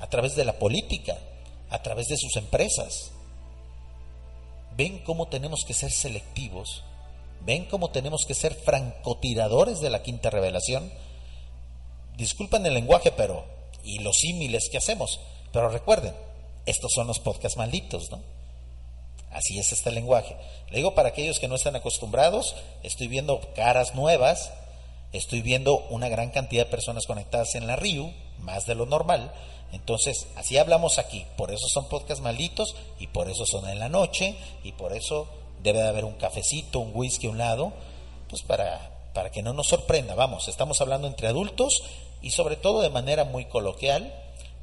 a 0.00 0.08
través 0.08 0.36
de 0.36 0.46
la 0.46 0.58
política, 0.58 1.18
a 1.68 1.82
través 1.82 2.08
de 2.08 2.16
sus 2.16 2.34
empresas. 2.36 3.12
Ven 4.74 5.00
cómo 5.00 5.28
tenemos 5.28 5.66
que 5.66 5.74
ser 5.74 5.90
selectivos, 5.90 6.82
ven 7.44 7.66
cómo 7.66 7.90
tenemos 7.90 8.24
que 8.24 8.32
ser 8.32 8.54
francotiradores 8.54 9.82
de 9.82 9.90
la 9.90 10.02
quinta 10.02 10.30
revelación. 10.30 10.90
Disculpen 12.16 12.64
el 12.64 12.72
lenguaje, 12.72 13.12
pero 13.12 13.44
y 13.84 13.98
los 13.98 14.16
símiles 14.16 14.70
que 14.72 14.78
hacemos, 14.78 15.20
pero 15.52 15.68
recuerden, 15.68 16.14
estos 16.66 16.92
son 16.94 17.06
los 17.06 17.18
podcasts 17.18 17.58
malditos, 17.58 18.10
¿no? 18.10 18.20
Así 19.30 19.58
es 19.58 19.72
este 19.72 19.90
lenguaje. 19.90 20.36
Le 20.70 20.76
digo 20.76 20.94
para 20.94 21.08
aquellos 21.08 21.40
que 21.40 21.48
no 21.48 21.56
están 21.56 21.74
acostumbrados, 21.74 22.54
estoy 22.82 23.08
viendo 23.08 23.40
caras 23.54 23.94
nuevas, 23.94 24.52
estoy 25.12 25.42
viendo 25.42 25.76
una 25.90 26.08
gran 26.08 26.30
cantidad 26.30 26.64
de 26.64 26.70
personas 26.70 27.06
conectadas 27.06 27.54
en 27.56 27.66
la 27.66 27.76
RIU, 27.76 28.12
más 28.38 28.66
de 28.66 28.76
lo 28.76 28.86
normal. 28.86 29.32
Entonces, 29.72 30.28
así 30.36 30.56
hablamos 30.56 30.98
aquí. 30.98 31.26
Por 31.36 31.50
eso 31.50 31.66
son 31.66 31.88
podcasts 31.88 32.22
malditos 32.22 32.76
y 33.00 33.08
por 33.08 33.28
eso 33.28 33.44
son 33.44 33.68
en 33.68 33.80
la 33.80 33.88
noche 33.88 34.36
y 34.62 34.70
por 34.72 34.92
eso 34.92 35.26
debe 35.64 35.80
de 35.80 35.88
haber 35.88 36.04
un 36.04 36.14
cafecito, 36.14 36.78
un 36.78 36.92
whisky 36.94 37.26
a 37.26 37.30
un 37.30 37.38
lado, 37.38 37.72
pues 38.28 38.42
para, 38.42 39.08
para 39.14 39.30
que 39.30 39.42
no 39.42 39.52
nos 39.52 39.66
sorprenda. 39.66 40.14
Vamos, 40.14 40.46
estamos 40.46 40.80
hablando 40.80 41.08
entre 41.08 41.26
adultos 41.26 41.82
y 42.22 42.30
sobre 42.30 42.54
todo 42.54 42.82
de 42.82 42.90
manera 42.90 43.24
muy 43.24 43.46
coloquial. 43.46 44.14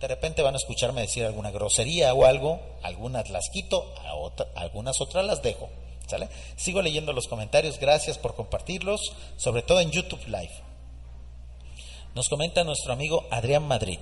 De 0.02 0.08
repente 0.08 0.42
van 0.42 0.56
a 0.56 0.58
escucharme 0.58 1.02
decir 1.02 1.24
alguna 1.24 1.52
grosería 1.52 2.12
o 2.16 2.26
algo, 2.26 2.60
algunas 2.82 3.30
las 3.30 3.50
quito, 3.54 3.94
algunas 4.56 5.00
otras 5.00 5.24
las 5.24 5.44
dejo. 5.44 5.70
Sigo 6.58 6.82
leyendo 6.82 7.14
los 7.14 7.28
comentarios, 7.28 7.80
gracias 7.80 8.18
por 8.18 8.36
compartirlos, 8.36 9.14
sobre 9.38 9.62
todo 9.62 9.80
en 9.80 9.92
YouTube 9.92 10.26
Live. 10.26 10.52
Nos 12.16 12.30
comenta 12.30 12.64
nuestro 12.64 12.94
amigo 12.94 13.28
Adrián 13.30 13.68
Madrid. 13.68 14.00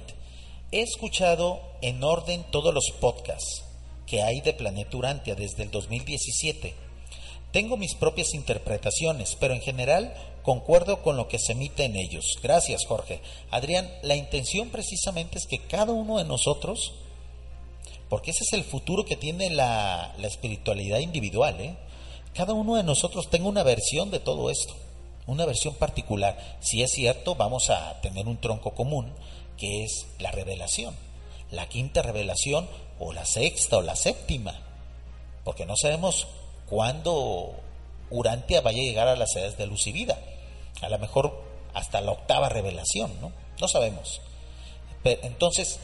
He 0.71 0.81
escuchado 0.81 1.59
en 1.81 2.01
orden 2.03 2.43
todos 2.49 2.73
los 2.73 2.91
podcasts 2.99 3.65
que 4.07 4.23
hay 4.23 4.39
de 4.39 4.53
Planeturantia 4.53 5.35
desde 5.35 5.63
el 5.63 5.71
2017. 5.71 6.88
Tengo 7.51 7.77
mis 7.77 7.95
propias 7.95 8.33
interpretaciones, 8.35 9.35
pero 9.39 9.55
en 9.55 9.61
general 9.61 10.13
concuerdo 10.43 11.01
con 11.01 11.17
lo 11.17 11.27
que 11.27 11.39
se 11.39 11.53
emite 11.53 11.83
en 11.83 11.95
ellos. 11.95 12.37
Gracias, 12.43 12.85
Jorge. 12.85 13.21
Adrián, 13.49 13.89
la 14.03 14.15
intención 14.15 14.69
precisamente 14.69 15.39
es 15.39 15.47
que 15.47 15.59
cada 15.59 15.91
uno 15.91 16.19
de 16.19 16.25
nosotros, 16.25 16.93
porque 18.07 18.31
ese 18.31 18.43
es 18.43 18.53
el 18.53 18.63
futuro 18.63 19.03
que 19.03 19.15
tiene 19.15 19.49
la, 19.49 20.15
espiritualidad 20.21 20.99
individual, 20.99 21.59
¿eh? 21.59 21.75
cada 22.33 22.53
uno 22.53 22.75
de 22.75 22.83
nosotros 22.83 23.29
tenga 23.29 23.47
una 23.47 23.63
versión 23.63 24.11
de 24.11 24.19
todo 24.19 24.51
esto, 24.51 24.75
una 25.25 25.45
versión 25.45 25.73
particular. 25.73 26.57
Si 26.61 26.83
es 26.83 26.91
cierto, 26.91 27.33
vamos 27.33 27.71
a 27.71 27.99
tener 28.01 28.27
un 28.27 28.37
tronco 28.37 28.75
común, 28.75 29.11
que 29.57 29.83
es 29.83 30.05
la 30.19 30.31
revelación, 30.31 30.95
la 31.51 31.67
quinta 31.67 32.03
revelación 32.03 32.69
o 32.99 33.11
la 33.11 33.25
sexta 33.25 33.77
o 33.77 33.81
la 33.81 33.95
séptima, 33.95 34.53
porque 35.43 35.65
no 35.65 35.75
sabemos 35.75 36.27
cuándo 36.69 37.53
Urantia 38.09 38.61
vaya 38.61 38.79
a 38.81 38.85
llegar 38.85 39.07
a 39.07 39.15
las 39.15 39.35
edades 39.35 39.57
de 39.57 39.67
luz 39.67 39.87
y 39.87 39.91
vida, 39.91 40.17
a 40.81 40.89
lo 40.89 40.99
mejor 40.99 41.41
hasta 41.73 42.01
la 42.01 42.11
octava 42.11 42.49
revelación, 42.49 43.11
¿no? 43.21 43.31
No 43.59 43.67
sabemos. 43.67 44.21
entonces, 45.03 45.79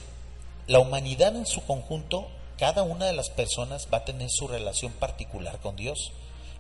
la 0.68 0.80
humanidad 0.80 1.36
en 1.36 1.46
su 1.46 1.64
conjunto, 1.66 2.28
cada 2.58 2.84
una 2.84 3.06
de 3.06 3.14
las 3.14 3.30
personas 3.30 3.88
va 3.94 4.00
a 4.00 4.06
tener 4.06 4.30
su 4.30 4.48
relación 4.48 4.92
particular 4.94 5.60
con 5.60 5.76
Dios 5.76 6.12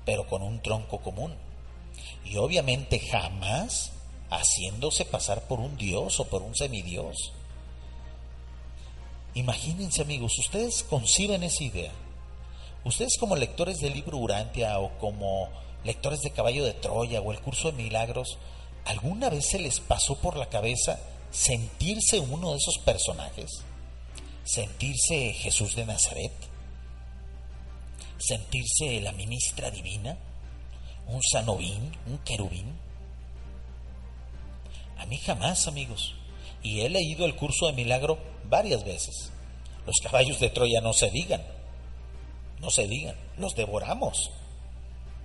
pero 0.06 0.28
con 0.28 0.44
un 0.44 0.62
tronco 0.62 1.00
común. 1.00 1.34
Y 2.24 2.38
obviamente 2.38 3.00
jamás 3.00 3.92
haciéndose 4.30 5.06
pasar 5.06 5.42
por 5.48 5.60
un 5.60 5.76
dios 5.78 6.20
o 6.20 6.26
por 6.26 6.44
un 6.44 6.56
semidios. 6.56 7.34
Imagínense 9.34 10.04
amigos, 10.04 10.38
ustedes 10.38 10.84
conciben 10.84 11.44
esa 11.44 11.64
idea. 11.64 11.92
Ustedes 12.86 13.17
como 13.19 13.36
lectores 13.36 13.80
del 13.80 13.93
libro 13.93 14.17
Urantia 14.17 14.80
o 14.80 14.98
como 15.00 15.50
lectores 15.84 16.21
de 16.21 16.32
Caballo 16.32 16.63
de 16.63 16.74
Troya 16.74 17.19
o 17.19 17.34
el 17.34 17.41
curso 17.41 17.71
de 17.71 17.84
milagros, 17.84 18.38
¿alguna 18.86 19.30
vez 19.30 19.48
se 19.48 19.60
les 19.60 19.82
pasó 19.82 20.15
por 20.15 20.38
la 20.38 20.48
cabeza 20.48 21.00
sentirse 21.32 22.19
uno 22.19 22.52
de 22.52 22.58
esos 22.58 22.78
personajes? 22.78 23.50
¿Sentirse 24.43 25.34
Jesús 25.34 25.76
de 25.76 25.86
Nazaret? 25.86 26.32
sentirse 28.17 29.02
la 29.02 29.12
ministra 29.12 29.71
divina, 29.71 30.17
un 31.08 31.21
sanobín, 31.21 31.91
un 32.08 32.17
querubín. 32.19 32.78
A 34.98 35.06
mí 35.06 35.17
jamás, 35.17 35.67
amigos. 35.67 36.15
Y 36.63 36.82
he 36.82 36.89
leído 36.89 37.26
el 37.26 37.36
curso 37.36 37.67
de 37.67 37.74
milagro 37.74 38.17
varias 38.50 38.84
veces. 38.84 39.32
Los 39.86 39.95
caballos 40.02 40.39
de 40.39 40.50
Troya 40.50 40.82
no 40.82 40.93
se 40.93 41.12
digan, 41.12 41.43
no 42.60 42.70
se 42.70 42.88
digan, 42.88 43.15
los 43.38 43.56
devoramos. 43.56 44.32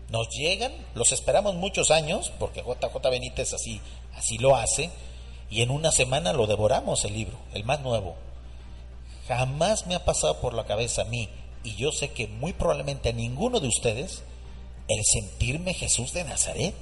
Nos 0.08 0.28
llegan, 0.30 0.72
los 0.94 1.12
esperamos 1.12 1.54
muchos 1.54 1.90
años, 1.90 2.32
porque 2.38 2.62
JJ 2.62 3.10
Benítez 3.10 3.52
así, 3.52 3.80
así 4.14 4.38
lo 4.38 4.56
hace, 4.56 4.90
y 5.50 5.62
en 5.62 5.70
una 5.70 5.92
semana 5.92 6.32
lo 6.32 6.46
devoramos 6.46 7.04
el 7.04 7.14
libro, 7.14 7.38
el 7.54 7.64
más 7.64 7.80
nuevo. 7.80 8.16
Jamás 9.28 9.86
me 9.86 9.94
ha 9.94 10.04
pasado 10.04 10.40
por 10.40 10.54
la 10.54 10.64
cabeza 10.64 11.02
a 11.02 11.04
mí 11.04 11.28
y 11.62 11.76
yo 11.76 11.92
sé 11.92 12.10
que 12.10 12.26
muy 12.26 12.52
probablemente 12.52 13.10
a 13.10 13.12
ninguno 13.12 13.60
de 13.60 13.68
ustedes, 13.68 14.22
el 14.88 15.02
sentirme 15.04 15.74
Jesús 15.74 16.12
de 16.12 16.24
Nazaret, 16.24 16.74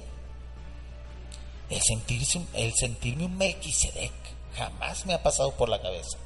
el, 1.69 1.81
sentirse, 1.81 2.41
el 2.53 2.73
sentirme 2.73 3.25
un 3.25 3.37
Melquisedec, 3.37 4.11
jamás 4.55 5.05
me 5.05 5.13
ha 5.13 5.21
pasado 5.21 5.51
por 5.51 5.69
la 5.69 5.81
cabeza. 5.81 6.17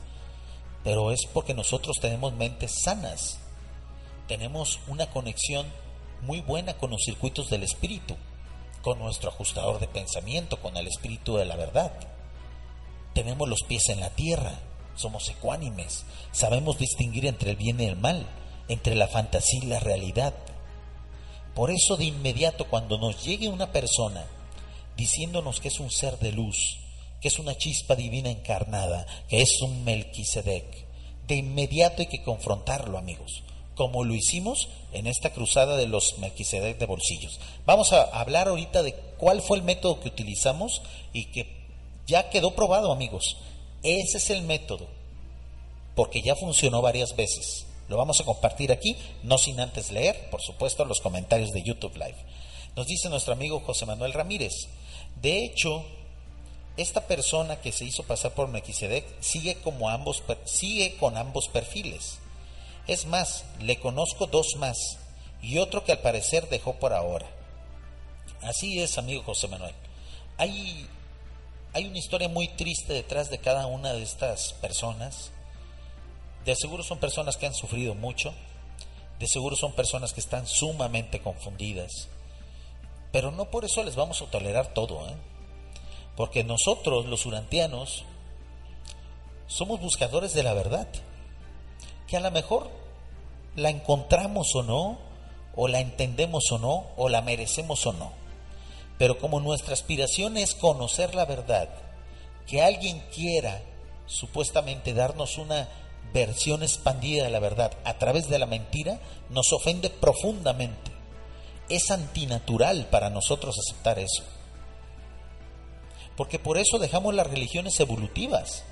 Pero 0.84 1.12
es 1.12 1.26
porque 1.34 1.54
nosotros 1.54 1.98
tenemos 2.00 2.34
mentes 2.34 2.72
sanas, 2.84 3.40
tenemos 4.28 4.80
una 4.88 5.10
conexión 5.10 5.68
muy 6.22 6.42
buena 6.42 6.76
con 6.76 6.92
los 6.92 7.04
circuitos 7.04 7.50
del 7.50 7.64
espíritu, 7.64 8.16
con 8.82 9.00
nuestro 9.00 9.30
ajustador 9.30 9.80
de 9.80 9.88
pensamiento, 9.88 10.60
con 10.62 10.78
el 10.78 10.88
espíritu 10.88 11.38
de 11.38 11.46
la 11.46 11.56
verdad. 11.56 11.92
Tenemos 13.14 13.48
los 13.48 13.64
pies 13.64 13.90
en 13.90 14.00
la 14.00 14.10
tierra, 14.10 14.60
somos 14.96 15.28
ecuánimes, 15.30 16.06
sabemos 16.32 16.78
distinguir 16.78 17.26
entre 17.26 17.52
el 17.52 17.58
bien 17.58 17.80
y 17.80 17.86
el 17.86 17.96
mal, 17.96 18.26
entre 18.68 18.96
la 18.96 19.08
fantasía 19.08 19.60
y 19.64 19.68
la 19.68 19.80
realidad. 19.80 20.34
Por 21.54 21.70
eso 21.72 21.98
de 21.98 22.06
inmediato 22.06 22.68
cuando 22.68 22.98
nos 22.98 23.24
llegue 23.24 23.48
una 23.48 23.72
persona 23.72 24.26
diciéndonos 24.98 25.60
que 25.60 25.68
es 25.68 25.80
un 25.80 25.92
ser 25.92 26.18
de 26.20 26.32
luz, 26.32 26.80
que 27.22 27.28
es 27.28 27.40
una 27.40 27.56
chispa 27.56 27.96
divina 27.96 28.30
encarnada, 28.30 29.06
que 29.28 29.42
es 29.42 29.62
un 29.62 29.84
Melquisedec, 29.84 30.88
de 31.28 31.36
inmediato 31.36 32.02
hay 32.02 32.08
que 32.08 32.24
confrontarlo, 32.24 32.98
amigos, 32.98 33.44
como 33.76 34.04
lo 34.04 34.14
hicimos 34.14 34.70
en 34.92 35.08
esta 35.08 35.32
cruzada 35.32 35.76
de 35.78 35.88
los 35.88 36.20
Melquisedec 36.20 36.78
de 36.78 36.86
bolsillos. 36.86 37.40
Vamos 37.66 37.92
a 37.94 38.04
hablar 38.04 38.48
ahorita 38.48 38.84
de 38.84 38.94
cuál 39.18 39.42
fue 39.42 39.58
el 39.58 39.64
método 39.64 40.00
que 40.00 40.10
utilizamos 40.10 40.82
y 41.12 41.26
que 41.26 41.48
ya 42.06 42.30
quedó 42.30 42.52
probado, 42.52 42.92
amigos. 42.92 43.38
Ese 43.82 44.18
es 44.18 44.30
el 44.30 44.44
método, 44.44 44.88
porque 45.96 46.22
ya 46.22 46.36
funcionó 46.36 46.82
varias 46.82 47.16
veces. 47.16 47.66
Lo 47.90 47.98
vamos 47.98 48.20
a 48.22 48.26
compartir 48.26 48.72
aquí, 48.72 48.96
no 49.24 49.38
sin 49.38 49.60
antes 49.60 49.92
leer, 49.92 50.30
por 50.30 50.42
supuesto, 50.42 50.86
los 50.86 51.02
comentarios 51.02 51.52
de 51.52 51.64
YouTube 51.64 51.96
Live. 51.96 52.16
Nos 52.76 52.88
dice 52.88 53.10
nuestro 53.10 53.34
amigo 53.34 53.60
José 53.60 53.86
Manuel 53.86 54.14
Ramírez. 54.14 54.54
De 55.22 55.44
hecho, 55.44 55.86
esta 56.78 57.02
persona 57.02 57.58
que 57.58 57.72
se 57.72 57.86
hizo 57.86 58.04
pasar 58.04 58.34
por 58.34 58.48
Melquisedec 58.48 59.06
sigue, 59.22 59.56
como 59.56 59.90
ambos, 59.90 60.24
sigue 60.46 60.96
con 60.98 61.18
ambos 61.18 61.48
perfiles. 61.50 62.20
Es 62.88 63.06
más, 63.06 63.46
le 63.62 63.80
conozco 63.80 64.28
dos 64.28 64.56
más 64.58 64.98
y 65.42 65.58
otro 65.58 65.84
que 65.84 65.94
al 65.94 66.00
parecer 66.00 66.50
dejó 66.50 66.76
por 66.76 66.94
ahora. 66.94 67.28
Así 68.42 68.82
es, 68.82 68.98
amigo 68.98 69.24
José 69.24 69.48
Manuel. 69.48 69.74
Hay, 70.38 70.88
hay 71.74 71.86
una 71.86 71.98
historia 71.98 72.28
muy 72.28 72.50
triste 72.50 72.94
detrás 72.94 73.30
de 73.30 73.38
cada 73.38 73.68
una 73.68 73.94
de 73.94 74.04
estas 74.04 74.54
personas. 74.54 75.32
De 76.44 76.56
seguro 76.56 76.84
son 76.84 76.98
personas 77.00 77.38
que 77.38 77.46
han 77.46 77.54
sufrido 77.54 77.96
mucho. 77.96 78.34
De 79.20 79.28
seguro 79.28 79.56
son 79.56 79.72
personas 79.72 80.12
que 80.12 80.20
están 80.20 80.46
sumamente 80.46 81.22
confundidas. 81.22 82.10
Pero 83.14 83.32
no 83.32 83.50
por 83.50 83.64
eso 83.64 83.84
les 83.84 83.96
vamos 83.96 84.22
a 84.22 84.26
tolerar 84.26 84.74
todo. 84.74 85.08
¿eh? 85.08 85.16
Porque 86.18 86.44
nosotros, 86.44 87.06
los 87.06 87.26
urantianos, 87.26 88.04
somos 89.48 89.80
buscadores 89.80 90.34
de 90.34 90.44
la 90.44 90.54
verdad. 90.54 90.88
Que 92.14 92.18
a 92.18 92.20
lo 92.20 92.30
mejor 92.30 92.70
la 93.56 93.72
encontramos 93.72 94.54
o 94.54 94.62
no, 94.62 95.00
o 95.56 95.68
la 95.68 95.80
entendemos 95.80 96.44
o 96.52 96.60
no, 96.60 96.86
o 96.96 97.10
la 97.10 97.24
merecemos 97.24 97.88
o 97.88 97.94
no. 97.94 98.12
Pero 99.00 99.18
como 99.18 99.40
nuestra 99.40 99.74
aspiración 99.74 100.38
es 100.38 100.54
conocer 100.54 101.16
la 101.16 101.26
verdad, 101.26 101.70
que 102.46 102.62
alguien 102.62 103.04
quiera 103.16 103.64
supuestamente 104.06 104.94
darnos 104.94 105.40
una 105.40 105.68
versión 106.14 106.62
expandida 106.62 107.24
de 107.24 107.32
la 107.32 107.40
verdad 107.40 107.72
a 107.84 107.98
través 107.98 108.30
de 108.30 108.38
la 108.38 108.46
mentira, 108.46 109.00
nos 109.32 109.52
ofende 109.52 109.90
profundamente. 109.90 110.92
Es 111.68 111.90
antinatural 111.90 112.86
para 112.92 113.10
nosotros 113.10 113.58
aceptar 113.58 113.98
eso. 113.98 114.22
Porque 116.16 116.38
por 116.38 116.60
eso 116.60 116.78
dejamos 116.78 117.16
las 117.16 117.26
religiones 117.26 117.80
evolutivas. 117.80 118.66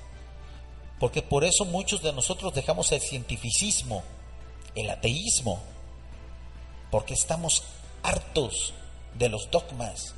Porque 1.02 1.20
por 1.20 1.42
eso 1.42 1.64
muchos 1.64 2.00
de 2.00 2.12
nosotros 2.12 2.54
dejamos 2.54 2.92
el 2.92 3.00
cientificismo, 3.00 4.04
el 4.76 4.88
ateísmo. 4.88 5.58
Porque 6.92 7.14
estamos 7.14 7.64
hartos 8.04 8.72
de 9.18 9.28
los 9.28 9.50
dogmas, 9.50 10.14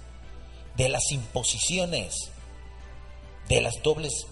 de 0.76 0.90
las 0.90 1.10
imposiciones, 1.10 2.28
de 3.48 3.62
las 3.62 3.82
dobles 3.82 4.26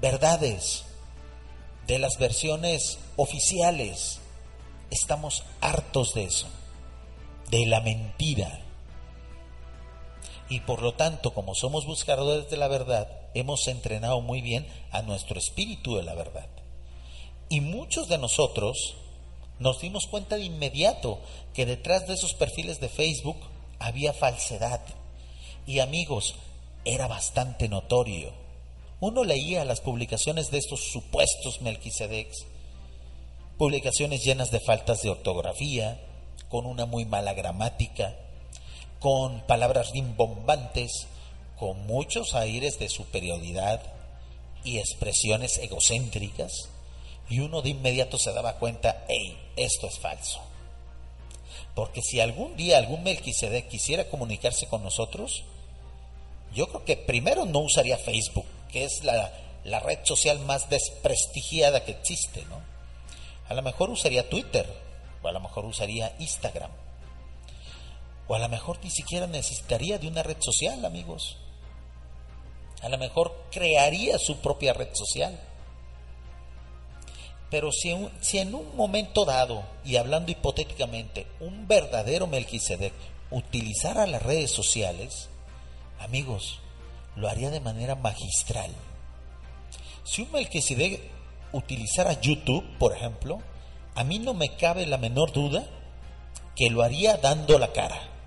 verdades, 0.00 0.82
de 1.86 2.00
las 2.00 2.18
versiones 2.18 2.98
oficiales. 3.14 4.18
Estamos 4.90 5.44
hartos 5.60 6.12
de 6.12 6.24
eso, 6.24 6.48
de 7.50 7.66
la 7.66 7.80
mentira. 7.82 8.62
Y 10.48 10.58
por 10.58 10.82
lo 10.82 10.94
tanto, 10.94 11.32
como 11.34 11.54
somos 11.54 11.86
buscadores 11.86 12.50
de 12.50 12.56
la 12.56 12.66
verdad, 12.66 13.17
hemos 13.34 13.66
entrenado 13.68 14.20
muy 14.20 14.40
bien 14.40 14.66
a 14.90 15.02
nuestro 15.02 15.38
espíritu 15.38 15.96
de 15.96 16.02
la 16.02 16.14
verdad. 16.14 16.48
Y 17.48 17.60
muchos 17.60 18.08
de 18.08 18.18
nosotros 18.18 18.96
nos 19.58 19.80
dimos 19.80 20.06
cuenta 20.06 20.36
de 20.36 20.44
inmediato 20.44 21.18
que 21.54 21.66
detrás 21.66 22.06
de 22.06 22.14
esos 22.14 22.34
perfiles 22.34 22.80
de 22.80 22.88
Facebook 22.88 23.38
había 23.78 24.12
falsedad. 24.12 24.80
Y 25.66 25.80
amigos, 25.80 26.34
era 26.84 27.06
bastante 27.06 27.68
notorio. 27.68 28.32
Uno 29.00 29.24
leía 29.24 29.64
las 29.64 29.80
publicaciones 29.80 30.50
de 30.50 30.58
estos 30.58 30.90
supuestos 30.90 31.60
Melquisedecs, 31.60 32.46
publicaciones 33.56 34.24
llenas 34.24 34.50
de 34.50 34.60
faltas 34.60 35.02
de 35.02 35.10
ortografía, 35.10 36.00
con 36.48 36.66
una 36.66 36.86
muy 36.86 37.04
mala 37.04 37.34
gramática, 37.34 38.16
con 39.00 39.40
palabras 39.46 39.90
rimbombantes, 39.92 41.06
con 41.58 41.86
muchos 41.86 42.34
aires 42.34 42.78
de 42.78 42.88
superioridad 42.88 43.82
y 44.64 44.78
expresiones 44.78 45.58
egocéntricas, 45.58 46.68
y 47.28 47.40
uno 47.40 47.62
de 47.62 47.70
inmediato 47.70 48.18
se 48.18 48.32
daba 48.32 48.58
cuenta, 48.58 49.04
hey, 49.08 49.38
esto 49.56 49.86
es 49.86 49.98
falso. 49.98 50.40
Porque 51.74 52.02
si 52.02 52.20
algún 52.20 52.56
día 52.56 52.78
algún 52.78 53.02
Melquisedec 53.02 53.68
quisiera 53.68 54.08
comunicarse 54.08 54.66
con 54.66 54.82
nosotros, 54.82 55.44
yo 56.54 56.68
creo 56.68 56.84
que 56.84 56.96
primero 56.96 57.44
no 57.44 57.60
usaría 57.60 57.98
Facebook, 57.98 58.46
que 58.72 58.84
es 58.84 59.04
la, 59.04 59.32
la 59.64 59.80
red 59.80 59.98
social 60.04 60.38
más 60.40 60.70
desprestigiada 60.70 61.84
que 61.84 61.92
existe, 61.92 62.44
¿no? 62.46 62.60
A 63.48 63.54
lo 63.54 63.62
mejor 63.62 63.90
usaría 63.90 64.28
Twitter, 64.28 64.66
o 65.22 65.28
a 65.28 65.32
lo 65.32 65.40
mejor 65.40 65.64
usaría 65.64 66.14
Instagram 66.18 66.70
o 68.28 68.34
a 68.34 68.38
lo 68.38 68.48
mejor 68.48 68.78
ni 68.84 68.90
siquiera 68.90 69.26
necesitaría 69.26 69.98
de 69.98 70.06
una 70.06 70.22
red 70.22 70.36
social, 70.38 70.84
amigos. 70.84 71.38
A 72.82 72.88
lo 72.88 72.98
mejor 72.98 73.46
crearía 73.50 74.18
su 74.18 74.38
propia 74.38 74.72
red 74.72 74.88
social. 74.92 75.38
Pero 77.50 77.72
si, 77.72 77.90
en 78.38 78.54
un 78.54 78.76
momento 78.76 79.24
dado, 79.24 79.64
y 79.84 79.96
hablando 79.96 80.30
hipotéticamente, 80.30 81.26
un 81.40 81.66
verdadero 81.66 82.26
Melquisedec 82.26 82.92
utilizara 83.30 84.06
las 84.06 84.22
redes 84.22 84.50
sociales, 84.50 85.28
amigos, 85.98 86.60
lo 87.16 87.28
haría 87.28 87.50
de 87.50 87.60
manera 87.60 87.94
magistral. 87.94 88.70
Si 90.04 90.22
un 90.22 90.32
Melquisedec 90.32 91.00
utilizara 91.52 92.20
YouTube, 92.20 92.64
por 92.78 92.94
ejemplo, 92.94 93.40
a 93.94 94.04
mí 94.04 94.18
no 94.18 94.34
me 94.34 94.56
cabe 94.56 94.86
la 94.86 94.98
menor 94.98 95.32
duda 95.32 95.66
que 96.54 96.70
lo 96.70 96.82
haría 96.82 97.16
dando 97.16 97.58
la 97.58 97.72
cara 97.72 98.17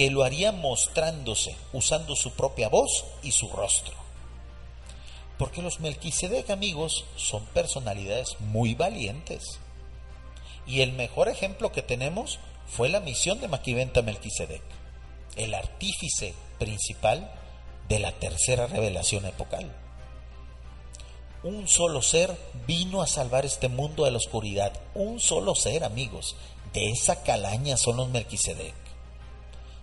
que 0.00 0.10
lo 0.10 0.24
haría 0.24 0.50
mostrándose, 0.50 1.54
usando 1.74 2.16
su 2.16 2.32
propia 2.32 2.70
voz 2.70 3.04
y 3.22 3.32
su 3.32 3.50
rostro. 3.50 3.92
Porque 5.36 5.60
los 5.60 5.80
Melquisedec 5.80 6.48
amigos 6.48 7.04
son 7.16 7.44
personalidades 7.44 8.40
muy 8.40 8.72
valientes. 8.72 9.60
Y 10.66 10.80
el 10.80 10.94
mejor 10.94 11.28
ejemplo 11.28 11.70
que 11.70 11.82
tenemos 11.82 12.38
fue 12.66 12.88
la 12.88 13.00
misión 13.00 13.42
de 13.42 13.48
Maquiventa 13.48 14.00
Melquisedec, 14.00 14.62
el 15.36 15.52
artífice 15.52 16.32
principal 16.58 17.30
de 17.90 17.98
la 17.98 18.12
tercera 18.12 18.68
revelación 18.68 19.26
epocal. 19.26 19.70
Un 21.42 21.68
solo 21.68 22.00
ser 22.00 22.34
vino 22.66 23.02
a 23.02 23.06
salvar 23.06 23.44
este 23.44 23.68
mundo 23.68 24.06
de 24.06 24.12
la 24.12 24.16
oscuridad. 24.16 24.72
Un 24.94 25.20
solo 25.20 25.54
ser, 25.54 25.84
amigos. 25.84 26.36
De 26.72 26.88
esa 26.88 27.22
calaña 27.22 27.76
son 27.76 27.98
los 27.98 28.08
Melquisedec. 28.08 28.89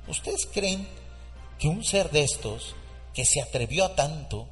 ¿Ustedes 0.08 0.47
creen 0.51 0.88
que 1.60 1.68
un 1.68 1.84
ser 1.84 2.12
de 2.12 2.24
estos, 2.24 2.76
que 3.14 3.26
se 3.26 3.41
atrevió 3.41 3.86
a 3.86 3.95
tanto, 3.95 4.47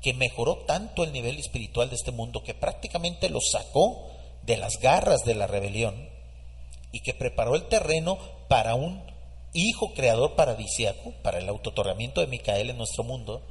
que 0.00 0.14
mejoró 0.14 0.58
tanto 0.58 1.04
el 1.04 1.12
nivel 1.12 1.38
espiritual 1.38 1.88
de 1.88 1.96
este 1.96 2.12
mundo, 2.12 2.42
que 2.42 2.54
prácticamente 2.54 3.28
lo 3.30 3.40
sacó 3.40 4.10
de 4.42 4.56
las 4.56 4.78
garras 4.80 5.24
de 5.24 5.34
la 5.34 5.46
rebelión 5.46 6.08
y 6.90 7.00
que 7.00 7.14
preparó 7.14 7.54
el 7.54 7.68
terreno 7.68 8.18
para 8.48 8.74
un 8.74 9.02
hijo 9.54 9.94
creador 9.94 10.34
paradisiaco, 10.34 11.12
para 11.22 11.38
el 11.38 11.48
autotorgamiento 11.48 12.20
de 12.20 12.26
Micael 12.26 12.70
en 12.70 12.78
nuestro 12.78 13.04
mundo, 13.04 13.42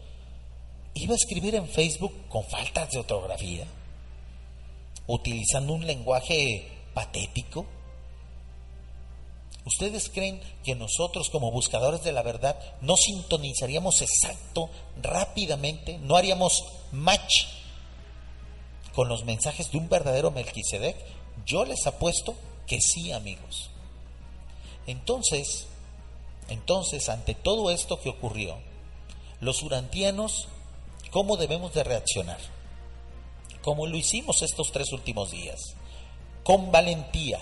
iba 0.93 1.13
a 1.13 1.15
escribir 1.15 1.55
en 1.55 1.67
Facebook 1.67 2.13
con 2.27 2.43
faltas 2.43 2.89
de 2.91 2.99
ortografía, 2.99 3.65
utilizando 5.07 5.73
un 5.73 5.85
lenguaje 5.85 6.67
patético, 6.93 7.65
¿Ustedes 9.65 10.09
creen 10.09 10.41
que 10.63 10.75
nosotros 10.75 11.29
como 11.29 11.51
buscadores 11.51 12.03
de 12.03 12.11
la 12.11 12.23
verdad 12.23 12.57
no 12.81 12.95
sintonizaríamos 12.97 14.01
exacto, 14.01 14.69
rápidamente, 15.01 15.99
no 15.99 16.15
haríamos 16.15 16.63
match 16.91 17.45
con 18.95 19.07
los 19.07 19.23
mensajes 19.23 19.71
de 19.71 19.77
un 19.77 19.87
verdadero 19.87 20.31
Melquisedec? 20.31 20.97
Yo 21.45 21.65
les 21.65 21.85
apuesto 21.85 22.35
que 22.65 22.81
sí, 22.81 23.11
amigos. 23.11 23.69
Entonces, 24.87 25.67
entonces, 26.49 27.07
ante 27.09 27.35
todo 27.35 27.71
esto 27.71 28.01
que 28.01 28.09
ocurrió, 28.09 28.57
los 29.39 29.61
urantianos, 29.63 30.47
¿cómo 31.11 31.37
debemos 31.37 31.73
de 31.73 31.83
reaccionar? 31.83 32.39
Como 33.61 33.85
lo 33.85 33.95
hicimos 33.95 34.41
estos 34.41 34.71
tres 34.71 34.91
últimos 34.91 35.31
días, 35.31 35.75
con 36.43 36.71
valentía, 36.71 37.39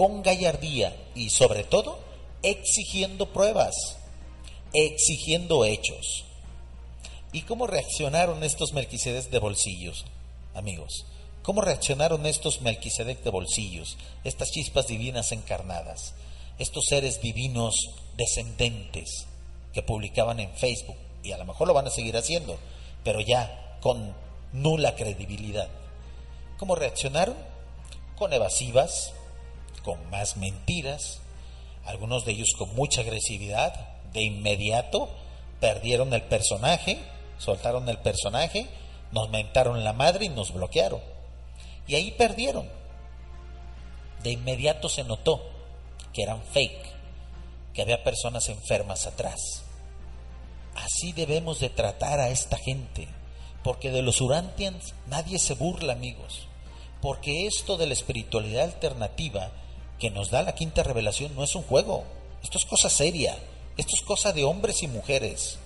con 0.00 0.22
gallardía 0.22 0.96
y 1.14 1.28
sobre 1.28 1.62
todo 1.62 1.98
exigiendo 2.42 3.34
pruebas, 3.34 3.98
exigiendo 4.72 5.66
hechos. 5.66 6.24
¿Y 7.34 7.42
cómo 7.42 7.66
reaccionaron 7.66 8.42
estos 8.42 8.72
Melquisedec 8.72 9.28
de 9.28 9.38
bolsillos, 9.38 10.06
amigos? 10.54 11.04
¿Cómo 11.42 11.60
reaccionaron 11.60 12.24
estos 12.24 12.62
Melquisedec 12.62 13.22
de 13.22 13.28
bolsillos, 13.28 13.98
estas 14.24 14.50
chispas 14.50 14.86
divinas 14.86 15.32
encarnadas, 15.32 16.14
estos 16.58 16.86
seres 16.88 17.20
divinos 17.20 17.74
descendentes 18.16 19.26
que 19.74 19.82
publicaban 19.82 20.40
en 20.40 20.50
Facebook? 20.54 20.96
Y 21.22 21.32
a 21.32 21.36
lo 21.36 21.44
mejor 21.44 21.68
lo 21.68 21.74
van 21.74 21.88
a 21.88 21.90
seguir 21.90 22.16
haciendo, 22.16 22.56
pero 23.04 23.20
ya 23.20 23.76
con 23.82 24.14
nula 24.54 24.94
credibilidad. 24.94 25.68
¿Cómo 26.56 26.74
reaccionaron? 26.74 27.36
Con 28.16 28.32
evasivas, 28.32 29.12
con 29.84 30.10
más 30.10 30.36
mentiras, 30.36 31.20
algunos 31.84 32.24
de 32.24 32.32
ellos 32.32 32.50
con 32.56 32.74
mucha 32.74 33.00
agresividad, 33.00 33.72
de 34.12 34.22
inmediato 34.22 35.08
perdieron 35.60 36.12
el 36.14 36.22
personaje, 36.22 36.98
soltaron 37.38 37.88
el 37.88 37.98
personaje, 37.98 38.66
nos 39.12 39.30
mentaron 39.30 39.84
la 39.84 39.92
madre 39.92 40.26
y 40.26 40.28
nos 40.28 40.52
bloquearon. 40.52 41.00
Y 41.86 41.94
ahí 41.94 42.12
perdieron. 42.12 42.68
De 44.22 44.30
inmediato 44.30 44.88
se 44.88 45.04
notó 45.04 45.42
que 46.12 46.22
eran 46.22 46.42
fake, 46.42 46.86
que 47.74 47.82
había 47.82 48.04
personas 48.04 48.48
enfermas 48.48 49.06
atrás. 49.06 49.62
Así 50.74 51.12
debemos 51.12 51.60
de 51.60 51.70
tratar 51.70 52.20
a 52.20 52.30
esta 52.30 52.56
gente, 52.56 53.08
porque 53.62 53.90
de 53.90 54.02
los 54.02 54.20
Urantians 54.20 54.94
nadie 55.06 55.38
se 55.38 55.54
burla, 55.54 55.92
amigos, 55.92 56.46
porque 57.00 57.46
esto 57.46 57.76
de 57.76 57.86
la 57.86 57.94
espiritualidad 57.94 58.64
alternativa 58.64 59.50
que 60.00 60.10
nos 60.10 60.30
da 60.30 60.42
la 60.42 60.54
quinta 60.54 60.82
revelación 60.82 61.34
no 61.36 61.44
es 61.44 61.54
un 61.54 61.62
juego, 61.62 62.04
esto 62.42 62.58
es 62.58 62.64
cosa 62.64 62.88
seria, 62.88 63.36
esto 63.76 63.92
es 63.94 64.02
cosa 64.02 64.32
de 64.32 64.44
hombres 64.44 64.82
y 64.82 64.88
mujeres, 64.88 65.58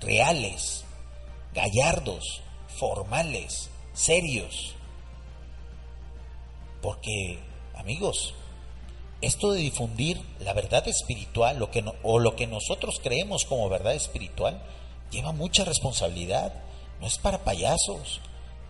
reales, 0.00 0.84
gallardos, 1.54 2.42
formales, 2.78 3.70
serios. 3.94 4.74
Porque, 6.82 7.38
amigos, 7.74 8.34
esto 9.20 9.52
de 9.52 9.60
difundir 9.60 10.20
la 10.40 10.52
verdad 10.52 10.86
espiritual 10.88 11.58
lo 11.58 11.70
que 11.70 11.84
o 12.02 12.18
lo 12.18 12.36
que 12.36 12.46
nosotros 12.46 13.00
creemos 13.02 13.44
como 13.44 13.68
verdad 13.68 13.94
espiritual 13.94 14.60
lleva 15.10 15.32
mucha 15.32 15.64
responsabilidad. 15.64 16.52
No 17.00 17.06
es 17.06 17.18
para 17.18 17.44
payasos, 17.44 18.20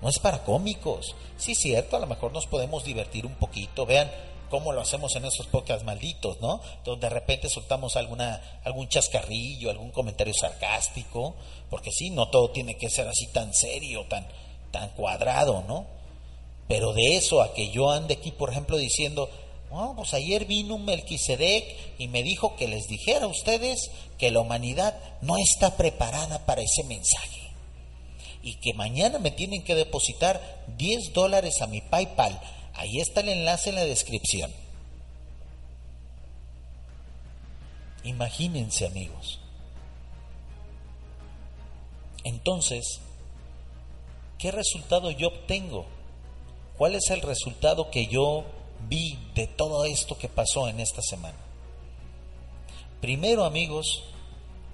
no 0.07 0.11
es 0.11 0.21
para 0.21 0.45
cómicos. 0.45 1.17
Sí, 1.37 1.57
cierto, 1.57 1.97
a 1.97 1.99
lo 1.99 2.07
mejor 2.07 2.31
nos 2.31 2.47
podemos 2.47 2.85
divertir 2.85 3.27
un 3.27 3.35
poquito. 3.35 3.85
Vean 3.87 4.09
cómo 4.49 4.73
lo 4.73 4.81
hacemos 4.81 5.17
en 5.17 5.25
esos 5.25 5.49
podcasts 5.49 5.85
malditos, 5.85 6.41
¿no? 6.41 6.61
Donde 6.85 7.09
de 7.09 7.13
repente 7.13 7.49
soltamos 7.49 7.97
alguna, 7.97 8.61
algún 8.63 8.89
chascarrillo, 8.89 9.69
algún 9.69 9.91
comentario 9.91 10.33
sarcástico, 10.33 11.35
porque 11.69 11.91
sí, 11.91 12.11
no 12.11 12.29
todo 12.29 12.53
tiene 12.53 12.77
que 12.77 12.89
ser 12.89 13.09
así 13.09 13.27
tan 13.33 13.53
serio, 13.53 14.07
tan, 14.09 14.29
tan 14.71 14.91
cuadrado, 14.91 15.65
¿no? 15.67 15.87
Pero 16.69 16.93
de 16.93 17.17
eso 17.17 17.43
a 17.43 17.53
que 17.53 17.71
yo 17.71 17.91
ande 17.91 18.15
aquí, 18.15 18.31
por 18.31 18.51
ejemplo, 18.51 18.77
diciendo, 18.77 19.29
no, 19.73 19.95
pues 19.97 20.15
ayer 20.15 20.45
vino 20.45 20.77
un 20.77 20.85
Melquisedec 20.85 21.99
y 21.99 22.07
me 22.07 22.23
dijo 22.23 22.55
que 22.55 22.69
les 22.69 22.87
dijera 22.87 23.25
a 23.25 23.29
ustedes 23.29 23.91
que 24.19 24.31
la 24.31 24.39
humanidad 24.39 24.95
no 25.21 25.37
está 25.37 25.77
preparada 25.77 26.47
para 26.47 26.63
ese 26.63 26.85
mensaje. 26.85 27.46
Y 28.47 28.55
que 28.59 28.75
mañana 28.75 29.19
me 29.19 29.33
tienen 29.33 29.65
que 29.65 29.75
depositar 29.75 30.65
10 30.79 31.13
dólares 31.13 31.61
a 31.63 31.67
mi 31.67 31.81
PayPal. 31.81 32.41
Ahí 32.75 33.01
está 33.01 33.21
el 33.21 33.31
enlace 33.31 33.71
en 33.71 33.75
la 33.75 33.85
descripción. 33.85 34.53
Imagínense 38.05 38.87
amigos. 38.87 39.41
Entonces, 42.23 43.01
¿qué 44.39 44.53
resultado 44.53 45.11
yo 45.11 45.27
obtengo? 45.27 45.87
¿Cuál 46.79 46.95
es 46.95 47.11
el 47.11 47.23
resultado 47.23 47.91
que 47.91 48.07
yo 48.07 48.45
vi 48.89 49.19
de 49.35 49.49
todo 49.49 49.85
esto 49.87 50.17
que 50.17 50.29
pasó 50.29 50.69
en 50.69 50.79
esta 50.79 51.03
semana? 51.03 51.39
Primero, 53.01 53.45
amigos, 53.45 54.05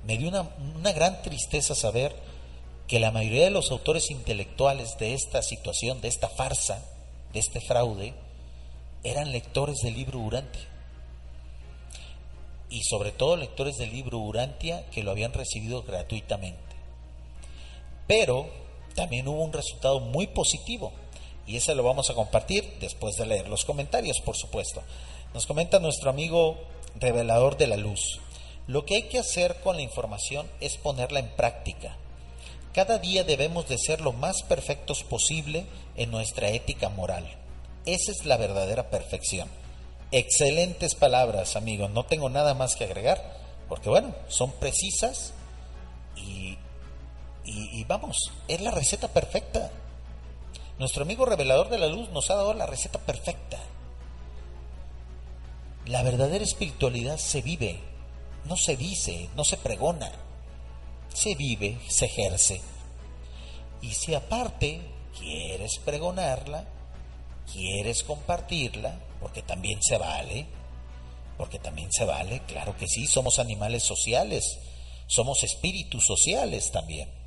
me 0.07 0.19
dio 0.19 0.29
una, 0.29 0.43
una, 0.77 0.93
gran 0.93 1.23
tristeza 1.23 1.75
saber 1.75 2.15
que 2.93 3.01
la 3.01 3.11
mayoría 3.11 3.45
de 3.45 3.51
los 3.51 3.71
autores 3.71 4.11
intelectuales 4.11 4.99
de 4.99 5.15
esta 5.15 5.41
situación, 5.41 6.03
de 6.03 6.09
esta 6.09 6.29
farsa, 6.29 6.85
de 7.33 7.41
este 7.41 7.59
fraude, 7.63 8.13
eran 9.03 9.33
lectores 9.33 9.79
del 9.79 9.95
libro 9.95 10.19
Urantia. 10.19 10.69
Y 12.69 12.83
sobre 12.83 13.11
todo 13.11 13.39
lectores 13.39 13.79
del 13.79 13.93
libro 13.93 14.19
Urantia 14.19 14.85
que 14.91 15.03
lo 15.03 15.11
habían 15.11 15.33
recibido 15.33 15.83
gratuitamente. 15.85 16.61
Pero 18.07 18.51
también 18.95 19.27
hubo 19.27 19.43
un 19.43 19.55
resultado 19.55 19.99
muy 19.99 20.27
positivo 20.27 20.93
y 21.47 21.57
ese 21.57 21.75
lo 21.75 21.85
vamos 21.85 22.11
a 22.11 22.15
compartir 22.15 22.77
después 22.79 23.17
de 23.17 23.25
leer 23.25 23.49
los 23.49 23.65
comentarios, 23.65 24.21
por 24.21 24.37
supuesto. 24.37 24.83
Nos 25.33 25.47
comenta 25.47 25.79
nuestro 25.79 26.11
amigo 26.11 26.59
revelador 26.97 27.57
de 27.57 27.69
la 27.69 27.79
luz. 27.79 28.21
Lo 28.67 28.85
que 28.85 28.97
hay 28.97 29.03
que 29.05 29.19
hacer 29.19 29.63
con 29.63 29.77
la 29.77 29.83
información 29.83 30.47
es 30.61 30.77
ponerla 30.77 31.21
en 31.21 31.31
práctica. 31.31 31.97
Cada 32.75 32.99
día 32.99 33.23
debemos 33.23 33.69
de 33.69 33.77
ser 33.77 34.01
lo 34.01 34.13
más 34.13 34.43
perfectos 34.43 35.05
posible 35.05 35.67
en 35.95 36.11
nuestra 36.11 36.49
ética 36.49 36.89
moral. 36.89 37.29
Esa 37.85 38.13
es 38.13 38.25
la 38.25 38.39
verdadera 38.39 38.89
perfección. 38.89 39.49
Excelentes 40.11 40.95
palabras, 40.95 41.57
amigos. 41.57 41.91
No 41.91 42.05
tengo 42.05 42.31
nada 42.31 42.55
más 42.55 42.75
que 42.75 42.85
agregar, 42.85 43.39
porque 43.69 43.91
bueno, 43.91 44.15
son 44.29 44.53
precisas 44.53 45.35
y, 46.17 46.57
y, 47.45 47.81
y 47.81 47.85
vamos, 47.85 48.17
es 48.49 48.61
la 48.63 48.71
receta 48.71 49.09
perfecta. 49.09 49.71
Nuestro 50.79 51.03
amigo 51.03 51.27
revelador 51.27 51.69
de 51.69 51.79
la 51.79 51.89
luz 51.89 52.09
nos 52.09 52.31
ha 52.31 52.37
dado 52.37 52.55
la 52.55 52.67
receta 52.67 52.99
perfecta. 52.99 53.59
La 55.87 56.03
verdadera 56.03 56.45
espiritualidad 56.45 57.19
se 57.19 57.43
vive, 57.43 57.81
no 58.47 58.57
se 58.57 58.77
dice, 58.77 59.29
no 59.37 59.45
se 59.45 59.59
pregona, 59.59 60.11
se 61.15 61.35
vive, 61.35 61.79
se 61.89 62.07
ejerce. 62.07 62.61
Y 63.81 63.93
si 63.93 64.15
aparte 64.15 64.81
quieres 65.19 65.79
pregonarla, 65.85 66.65
quieres 67.53 68.03
compartirla, 68.03 68.99
porque 69.21 69.43
también 69.43 69.83
se 69.83 69.99
vale, 69.99 70.47
porque 71.37 71.59
también 71.59 71.91
se 71.93 72.05
vale, 72.05 72.41
claro 72.47 72.77
que 72.77 72.87
sí, 72.87 73.07
somos 73.07 73.39
animales 73.39 73.83
sociales, 73.83 74.59
somos 75.07 75.43
espíritus 75.43 76.07
sociales 76.07 76.71
también 76.71 77.23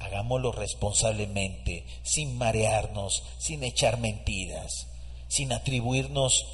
hagámoslo 0.00 0.50
responsablemente, 0.50 1.84
sin 2.02 2.36
marearnos, 2.36 3.22
sin 3.38 3.62
echar 3.62 3.98
mentiras, 3.98 4.88
sin 5.28 5.52
atribuirnos 5.52 6.46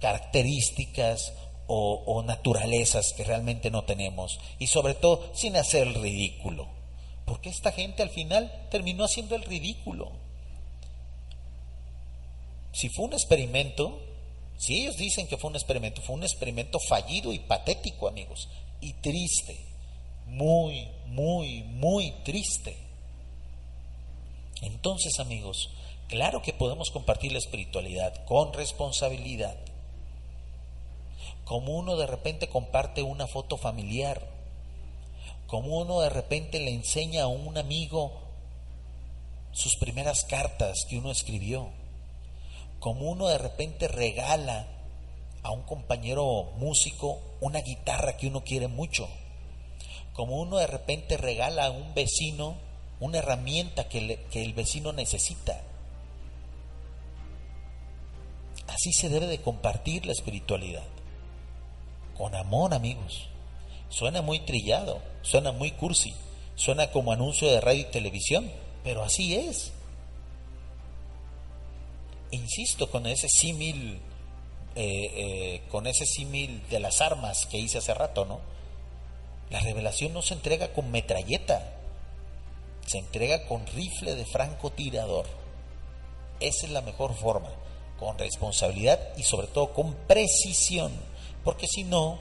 características 0.00 1.34
o, 1.72 2.22
naturalezas 2.22 3.12
que 3.16 3.24
realmente 3.24 3.70
no 3.70 3.84
tenemos 3.84 4.38
y 4.58 4.66
sobre 4.66 4.94
todo 4.94 5.30
sin 5.34 5.56
hacer 5.56 5.86
el 5.86 5.94
ridículo. 5.94 6.68
Porque 7.24 7.48
esta 7.48 7.72
gente 7.72 8.02
al 8.02 8.10
final 8.10 8.66
terminó 8.70 9.04
haciendo 9.04 9.36
el 9.36 9.42
ridículo. 9.42 10.10
Si 12.72 12.88
fue 12.88 13.06
un 13.06 13.12
experimento, 13.12 14.00
si 14.58 14.82
ellos 14.82 14.96
dicen 14.96 15.28
que 15.28 15.36
fue 15.36 15.50
un 15.50 15.56
experimento, 15.56 16.02
fue 16.02 16.16
un 16.16 16.24
experimento 16.24 16.78
fallido 16.88 17.32
y 17.32 17.38
patético, 17.38 18.08
amigos, 18.08 18.48
y 18.80 18.92
triste 18.94 19.70
muy, 20.30 20.88
muy, 21.06 21.64
muy 21.64 22.12
triste. 22.24 22.76
Entonces, 24.62 25.18
amigos, 25.18 25.70
claro 26.08 26.42
que 26.42 26.52
podemos 26.52 26.90
compartir 26.90 27.32
la 27.32 27.38
espiritualidad 27.38 28.24
con 28.26 28.52
responsabilidad. 28.52 29.56
Como 31.50 31.76
uno 31.76 31.96
de 31.96 32.06
repente 32.06 32.48
comparte 32.48 33.02
una 33.02 33.26
foto 33.26 33.56
familiar, 33.56 34.22
como 35.48 35.78
uno 35.78 35.98
de 35.98 36.10
repente 36.10 36.60
le 36.60 36.70
enseña 36.70 37.24
a 37.24 37.26
un 37.26 37.58
amigo 37.58 38.12
sus 39.50 39.74
primeras 39.74 40.24
cartas 40.24 40.86
que 40.88 40.98
uno 40.98 41.10
escribió, 41.10 41.70
como 42.78 43.10
uno 43.10 43.26
de 43.26 43.38
repente 43.38 43.88
regala 43.88 44.68
a 45.42 45.50
un 45.50 45.62
compañero 45.62 46.52
músico 46.58 47.18
una 47.40 47.62
guitarra 47.62 48.16
que 48.16 48.28
uno 48.28 48.44
quiere 48.44 48.68
mucho 48.68 49.08
como 50.12 50.38
uno 50.38 50.58
de 50.58 50.66
repente 50.66 51.16
regala 51.16 51.64
a 51.64 51.70
un 51.70 51.94
vecino 51.94 52.54
una 53.00 53.18
herramienta 53.18 53.88
que, 53.88 54.18
el 54.34 54.52
vecino 54.52 54.92
necesita. 54.92 55.58
Así 58.68 58.92
se 58.92 59.08
debe 59.08 59.26
de 59.26 59.40
compartir 59.40 60.04
la 60.04 60.12
espiritualidad. 60.12 60.84
Con 62.20 62.34
amor, 62.34 62.74
amigos. 62.74 63.28
Suena 63.88 64.20
muy 64.20 64.40
trillado, 64.40 65.00
suena 65.22 65.52
muy 65.52 65.70
cursi, 65.70 66.12
suena 66.54 66.90
como 66.90 67.12
anuncio 67.12 67.50
de 67.50 67.62
radio 67.62 67.80
y 67.80 67.90
televisión, 67.90 68.52
pero 68.84 69.02
así 69.02 69.36
es. 69.36 69.72
Insisto 72.30 72.90
con 72.90 73.06
ese 73.06 73.26
símil, 73.30 74.02
eh, 74.74 74.82
eh, 74.84 75.62
con 75.70 75.86
ese 75.86 76.04
símil 76.04 76.62
de 76.68 76.78
las 76.78 77.00
armas 77.00 77.46
que 77.46 77.56
hice 77.56 77.78
hace 77.78 77.94
rato, 77.94 78.26
¿no? 78.26 78.40
La 79.48 79.60
revelación 79.60 80.12
no 80.12 80.20
se 80.20 80.34
entrega 80.34 80.74
con 80.74 80.90
metralleta, 80.90 81.72
se 82.86 82.98
entrega 82.98 83.46
con 83.46 83.66
rifle 83.68 84.14
de 84.14 84.26
francotirador. 84.26 85.24
Esa 86.38 86.66
es 86.66 86.72
la 86.72 86.82
mejor 86.82 87.14
forma, 87.14 87.48
con 87.98 88.18
responsabilidad 88.18 89.16
y 89.16 89.22
sobre 89.22 89.46
todo 89.46 89.72
con 89.72 89.94
precisión, 90.06 90.92
porque 91.44 91.66
si 91.66 91.84
no, 91.84 92.18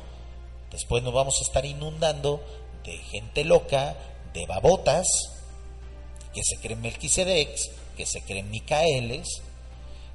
después 0.71 1.03
nos 1.03 1.13
vamos 1.13 1.35
a 1.39 1.43
estar 1.43 1.65
inundando 1.65 2.41
de 2.83 2.97
gente 2.97 3.43
loca, 3.43 3.95
de 4.33 4.45
babotas, 4.45 5.07
que 6.33 6.41
se 6.43 6.57
creen 6.57 6.81
Melquisedex, 6.81 7.71
que 7.97 8.05
se 8.05 8.21
creen 8.21 8.49
Micaeles, 8.49 9.41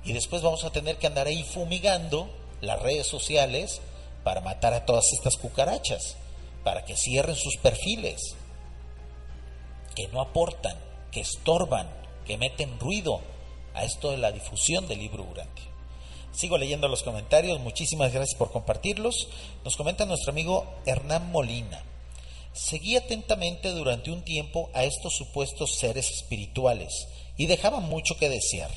y 0.05 0.13
después 0.13 0.43
vamos 0.43 0.65
a 0.65 0.71
tener 0.71 0.99
que 0.99 1.07
andar 1.07 1.27
ahí 1.27 1.43
fumigando 1.45 2.31
las 2.61 2.81
redes 2.81 3.07
sociales 3.07 3.81
para 4.23 4.41
matar 4.41 4.73
a 4.73 4.85
todas 4.85 5.05
estas 5.13 5.37
cucarachas, 5.37 6.17
para 6.63 6.85
que 6.85 6.97
cierren 6.97 7.37
sus 7.37 7.57
perfiles, 7.57 8.21
que 9.95 10.09
no 10.09 10.21
aportan, 10.21 10.77
que 11.11 11.21
estorban, 11.21 11.89
que 12.27 12.39
meten 12.39 12.79
ruido 12.81 13.21
a 13.75 13.85
esto 13.85 14.11
de 14.11 14.19
la 14.19 14.33
difusión 14.33 14.89
del 14.89 14.99
libro 14.99 15.25
Urantia. 15.25 15.74
Sigo 16.35 16.59
leyendo 16.59 16.89
los 16.89 17.05
comentarios, 17.05 17.61
muchísimas 17.61 18.13
gracias 18.13 18.37
por 18.37 18.51
compartirlos. 18.51 19.29
Nos 19.65 19.77
comenta 19.77 20.05
nuestro 20.05 20.33
amigo 20.33 20.67
Hernán 20.85 21.31
Molina. 21.31 21.81
Seguí 22.53 22.97
atentamente 22.97 23.71
durante 23.71 24.11
un 24.11 24.23
tiempo 24.23 24.69
a 24.75 24.83
estos 24.83 25.15
supuestos 25.15 25.77
seres 25.77 26.11
espirituales 26.11 27.07
y 27.37 27.47
dejaban 27.47 27.85
mucho 27.89 28.17
que 28.19 28.29
desear, 28.29 28.71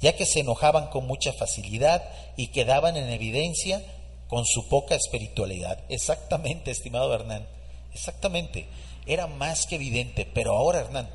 ya 0.00 0.16
que 0.16 0.26
se 0.26 0.40
enojaban 0.40 0.88
con 0.88 1.06
mucha 1.06 1.32
facilidad 1.32 2.02
y 2.36 2.48
quedaban 2.48 2.96
en 2.96 3.08
evidencia 3.08 3.84
con 4.26 4.44
su 4.44 4.68
poca 4.68 4.96
espiritualidad. 4.96 5.78
Exactamente, 5.88 6.72
estimado 6.72 7.14
Hernán, 7.14 7.46
exactamente. 7.94 8.66
Era 9.06 9.28
más 9.28 9.66
que 9.66 9.76
evidente, 9.76 10.26
pero 10.26 10.56
ahora 10.56 10.80
Hernán, 10.80 11.08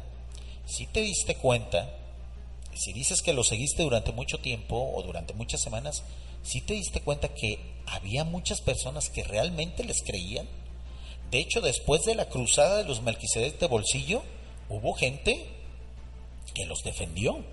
si 0.66 0.88
te 0.88 1.02
diste 1.02 1.36
cuenta, 1.36 1.90
si 2.76 2.94
dices 2.94 3.22
que 3.22 3.34
lo 3.34 3.44
seguiste 3.44 3.84
durante 3.84 4.12
mucho 4.12 4.40
tiempo 4.40 4.92
o 4.94 5.02
durante 5.02 5.34
muchas 5.34 5.62
semanas, 5.62 6.04
si 6.44 6.62
te 6.62 6.74
diste 6.74 7.02
cuenta 7.02 7.30
que 7.30 7.58
había 7.88 8.24
muchas 8.24 8.62
personas 8.62 9.10
que 9.10 9.24
realmente 9.24 9.84
les 9.84 10.04
creían. 10.04 10.48
De 11.32 11.40
hecho, 11.40 11.62
después 11.62 12.04
de 12.04 12.16
la 12.16 12.30
cruzada 12.30 12.78
de 12.78 12.84
los 12.84 13.02
Melquisedec 13.02 13.58
de 13.60 13.68
bolsillo, 13.68 14.22
hubo 14.70 14.94
gente 14.94 15.48
que 16.54 16.66
los 16.66 16.84
defendió. 16.84 17.44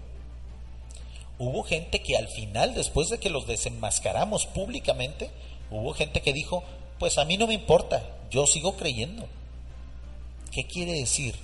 Hubo 1.38 1.62
gente 1.62 2.02
que 2.02 2.16
al 2.16 2.28
final, 2.28 2.74
después 2.74 3.08
de 3.08 3.18
que 3.18 3.30
los 3.30 3.46
desenmascaramos 3.46 4.46
públicamente, 4.46 5.30
hubo 5.70 5.94
gente 5.94 6.20
que 6.20 6.32
dijo, 6.32 6.62
pues 6.98 7.18
a 7.18 7.24
mí 7.24 7.36
no 7.36 7.46
me 7.46 7.54
importa, 7.54 8.06
yo 8.30 8.46
sigo 8.46 8.76
creyendo. 8.76 9.26
¿Qué 10.50 10.66
quiere 10.66 10.92
decir? 10.92 11.34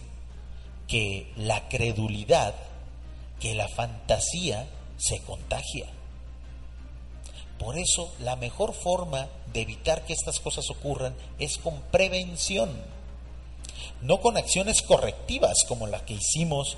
Que 0.87 1.33
la 1.37 1.69
credulidad 1.69 2.55
que 3.41 3.55
la 3.55 3.69
fantasía 3.69 4.67
se 4.97 5.21
contagia. 5.21 5.87
Por 7.59 7.77
eso 7.79 8.13
la 8.21 8.37
mejor 8.37 8.73
forma 8.73 9.29
de 9.53 9.63
evitar 9.63 10.05
que 10.05 10.13
estas 10.13 10.41
cosas 10.41 10.71
ocurran 10.71 11.15
es 11.39 11.59
con 11.59 11.81
prevención, 11.91 12.71
no 14.01 14.21
con 14.21 14.37
acciones 14.37 14.83
correctivas 14.83 15.65
como 15.67 15.87
la 15.87 16.05
que 16.05 16.15
hicimos 16.15 16.77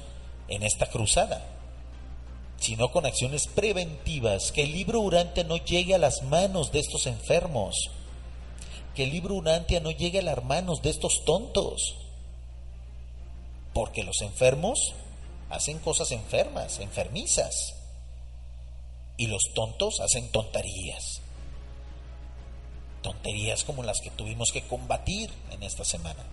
en 0.49 0.63
esta 0.63 0.87
cruzada, 0.87 1.45
sino 2.59 2.93
con 2.93 3.07
acciones 3.07 3.47
preventivas, 3.47 4.53
que 4.53 4.63
el 4.63 4.73
libro 4.73 5.01
Urantia 5.01 5.45
no 5.45 5.57
llegue 5.57 5.95
a 5.95 5.99
las 5.99 6.23
manos 6.23 6.73
de 6.73 6.81
estos 6.81 7.07
enfermos, 7.07 7.91
que 8.95 9.05
el 9.05 9.11
libro 9.11 9.35
Urantia 9.35 9.81
no 9.81 9.91
llegue 9.91 10.19
a 10.19 10.23
las 10.23 10.45
manos 10.45 10.83
de 10.83 10.91
estos 10.91 11.25
tontos, 11.25 11.97
porque 13.73 14.03
los 14.03 14.21
enfermos 14.23 14.95
hacen 15.51 15.79
cosas 15.81 16.13
enfermas, 16.13 16.79
enfermizas. 16.79 17.75
Y 19.17 19.27
los 19.27 19.43
tontos 19.55 20.01
hacen 20.01 20.31
tonterías. 20.31 21.21
Tonterías 23.03 23.65
como 23.65 23.83
las 23.83 24.01
que 24.01 24.11
tuvimos 24.11 24.51
que 24.53 24.63
combatir 24.63 25.31
en 25.51 25.63
esta 25.63 25.85
semana. 25.85 26.25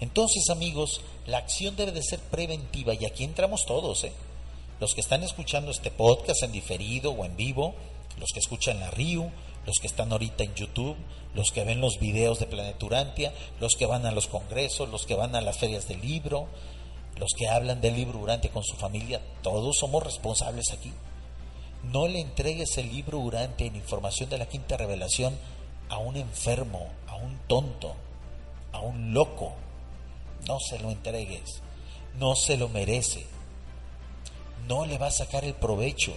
Entonces, 0.00 0.48
amigos, 0.50 1.00
la 1.26 1.38
acción 1.38 1.76
debe 1.76 1.92
de 1.92 2.02
ser 2.02 2.20
preventiva 2.20 2.94
y 2.94 3.04
aquí 3.04 3.24
entramos 3.24 3.66
todos, 3.66 4.04
¿eh? 4.04 4.12
Los 4.80 4.94
que 4.94 5.00
están 5.00 5.24
escuchando 5.24 5.72
este 5.72 5.90
podcast 5.90 6.44
en 6.44 6.52
diferido 6.52 7.10
o 7.10 7.24
en 7.24 7.36
vivo, 7.36 7.74
los 8.18 8.30
que 8.32 8.38
escuchan 8.38 8.78
la 8.78 8.90
RIU, 8.92 9.30
los 9.66 9.78
que 9.80 9.88
están 9.88 10.12
ahorita 10.12 10.44
en 10.44 10.54
YouTube, 10.54 10.96
los 11.34 11.50
que 11.50 11.64
ven 11.64 11.80
los 11.80 11.98
videos 11.98 12.38
de 12.38 12.46
Planeturantia, 12.46 13.34
los 13.60 13.74
que 13.74 13.86
van 13.86 14.06
a 14.06 14.12
los 14.12 14.28
congresos, 14.28 14.88
los 14.88 15.04
que 15.04 15.14
van 15.14 15.34
a 15.34 15.40
las 15.40 15.58
ferias 15.58 15.88
del 15.88 16.00
libro, 16.00 16.46
los 17.18 17.32
que 17.36 17.48
hablan 17.48 17.80
del 17.80 17.96
libro 17.96 18.18
Urante 18.20 18.48
con 18.48 18.62
su 18.62 18.76
familia, 18.76 19.20
todos 19.42 19.76
somos 19.76 20.02
responsables 20.02 20.70
aquí. 20.72 20.92
No 21.92 22.06
le 22.06 22.20
entregues 22.20 22.78
el 22.78 22.90
libro 22.92 23.18
Urante 23.18 23.66
en 23.66 23.76
información 23.76 24.30
de 24.30 24.38
la 24.38 24.46
quinta 24.46 24.76
revelación 24.76 25.36
a 25.88 25.98
un 25.98 26.16
enfermo, 26.16 26.86
a 27.06 27.16
un 27.16 27.38
tonto, 27.48 27.94
a 28.72 28.80
un 28.80 29.12
loco. 29.12 29.52
No 30.46 30.60
se 30.60 30.78
lo 30.78 30.90
entregues, 30.90 31.60
no 32.18 32.36
se 32.36 32.56
lo 32.56 32.68
merece. 32.68 33.26
No 34.68 34.86
le 34.86 34.98
va 34.98 35.08
a 35.08 35.12
sacar 35.12 35.44
el 35.44 35.54
provecho. 35.54 36.14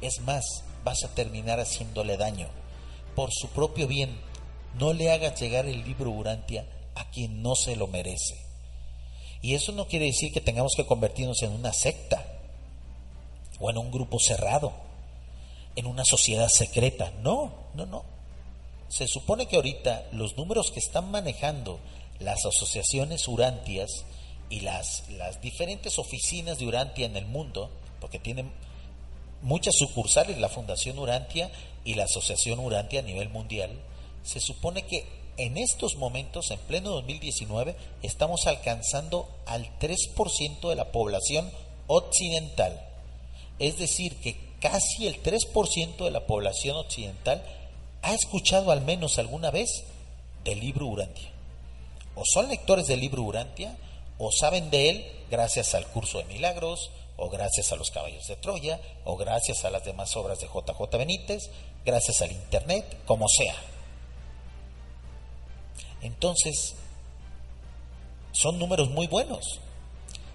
Es 0.00 0.20
más, 0.20 0.44
vas 0.84 1.04
a 1.04 1.14
terminar 1.14 1.58
haciéndole 1.58 2.16
daño. 2.16 2.48
Por 3.14 3.30
su 3.32 3.48
propio 3.48 3.86
bien, 3.86 4.18
no 4.78 4.92
le 4.92 5.10
hagas 5.10 5.40
llegar 5.40 5.66
el 5.66 5.84
libro 5.84 6.10
Urantia 6.10 6.66
a 6.94 7.08
quien 7.10 7.42
no 7.42 7.54
se 7.54 7.76
lo 7.76 7.86
merece. 7.86 8.43
Y 9.44 9.54
eso 9.54 9.72
no 9.72 9.86
quiere 9.86 10.06
decir 10.06 10.32
que 10.32 10.40
tengamos 10.40 10.72
que 10.74 10.86
convertirnos 10.86 11.42
en 11.42 11.52
una 11.52 11.74
secta 11.74 12.24
o 13.60 13.68
en 13.68 13.76
un 13.76 13.90
grupo 13.90 14.18
cerrado, 14.18 14.72
en 15.76 15.84
una 15.84 16.02
sociedad 16.02 16.48
secreta. 16.48 17.12
No, 17.20 17.52
no, 17.74 17.84
no. 17.84 18.06
Se 18.88 19.06
supone 19.06 19.44
que 19.44 19.56
ahorita 19.56 20.06
los 20.12 20.38
números 20.38 20.70
que 20.70 20.80
están 20.80 21.10
manejando 21.10 21.78
las 22.20 22.42
asociaciones 22.46 23.28
Urantias 23.28 24.06
y 24.48 24.60
las, 24.60 25.10
las 25.10 25.42
diferentes 25.42 25.98
oficinas 25.98 26.58
de 26.58 26.66
Urantia 26.66 27.04
en 27.04 27.18
el 27.18 27.26
mundo, 27.26 27.68
porque 28.00 28.18
tienen 28.18 28.50
muchas 29.42 29.74
sucursales 29.76 30.38
la 30.38 30.48
Fundación 30.48 30.98
Urantia 30.98 31.52
y 31.84 31.96
la 31.96 32.04
Asociación 32.04 32.60
Urantia 32.60 33.00
a 33.00 33.02
nivel 33.02 33.28
mundial, 33.28 33.78
se 34.22 34.40
supone 34.40 34.86
que 34.86 35.04
en 35.36 35.56
estos 35.56 35.96
momentos, 35.96 36.50
en 36.50 36.58
pleno 36.60 36.90
2019, 36.90 37.76
estamos 38.02 38.46
alcanzando 38.46 39.28
al 39.46 39.78
3% 39.78 40.68
de 40.68 40.74
la 40.74 40.92
población 40.92 41.50
occidental. 41.86 42.80
Es 43.58 43.78
decir, 43.78 44.16
que 44.16 44.36
casi 44.60 45.06
el 45.06 45.22
3% 45.22 46.04
de 46.04 46.10
la 46.10 46.26
población 46.26 46.76
occidental 46.76 47.44
ha 48.02 48.14
escuchado 48.14 48.70
al 48.70 48.82
menos 48.82 49.18
alguna 49.18 49.50
vez 49.50 49.84
del 50.44 50.60
libro 50.60 50.86
Urantia. 50.86 51.30
O 52.14 52.22
son 52.24 52.48
lectores 52.48 52.86
del 52.86 53.00
libro 53.00 53.22
Urantia, 53.22 53.76
o 54.18 54.30
saben 54.30 54.70
de 54.70 54.90
él 54.90 55.12
gracias 55.30 55.74
al 55.74 55.86
curso 55.86 56.18
de 56.18 56.24
milagros, 56.24 56.90
o 57.16 57.28
gracias 57.28 57.72
a 57.72 57.76
los 57.76 57.90
caballos 57.90 58.26
de 58.26 58.36
Troya, 58.36 58.80
o 59.04 59.16
gracias 59.16 59.64
a 59.64 59.70
las 59.70 59.84
demás 59.84 60.14
obras 60.16 60.38
de 60.40 60.46
JJ 60.46 60.96
Benítez, 60.96 61.50
gracias 61.84 62.22
al 62.22 62.32
Internet, 62.32 62.84
como 63.06 63.26
sea. 63.28 63.73
Entonces, 66.04 66.74
son 68.32 68.58
números 68.58 68.90
muy 68.90 69.06
buenos. 69.06 69.60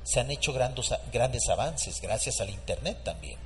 Se 0.04 0.20
han 0.20 0.32
hecho 0.32 0.52
grandes, 0.52 1.50
avances 1.50 2.02
gracias 2.02 2.42
al 2.42 2.50
Internet 2.50 3.04
también. 3.04 3.38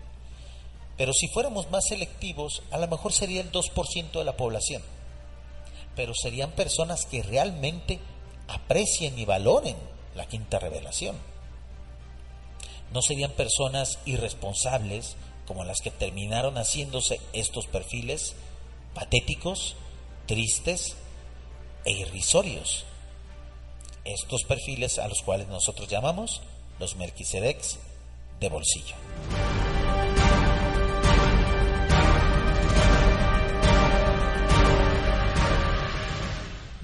Pero 0.95 1.11
si 1.11 1.27
fuéramos 1.27 1.69
más 1.69 1.85
selectivos, 1.85 2.63
a 2.71 2.77
lo 2.77 2.87
mejor 2.87 3.11
sería 3.11 3.41
el 3.41 3.51
2% 3.51 4.11
de 4.11 4.23
la 4.23 4.37
población. 4.37 4.81
Pero 5.97 6.13
serían 6.15 6.51
personas 6.51 7.05
que 7.05 7.23
realmente 7.23 7.99
aprecien 8.47 9.19
y 9.19 9.25
valoren 9.25 9.75
la 10.15 10.25
quinta 10.25 10.59
revelación. 10.59 11.17
No 12.93 13.01
serían 13.01 13.31
personas 13.31 13.99
irresponsables 14.05 15.17
como 15.45 15.65
las 15.65 15.81
que 15.81 15.91
terminaron 15.91 16.55
haciéndose 16.55 17.19
estos 17.33 17.67
perfiles 17.67 18.35
patéticos, 18.93 19.75
tristes 20.25 20.95
e 21.85 21.91
irrisorios. 21.91 22.85
Estos 24.05 24.43
perfiles 24.43 24.99
a 24.99 25.07
los 25.07 25.21
cuales 25.21 25.47
nosotros 25.47 25.87
llamamos 25.87 26.41
los 26.79 26.95
Melquisedecs 26.95 27.79
de 28.39 28.49
bolsillo. 28.49 28.95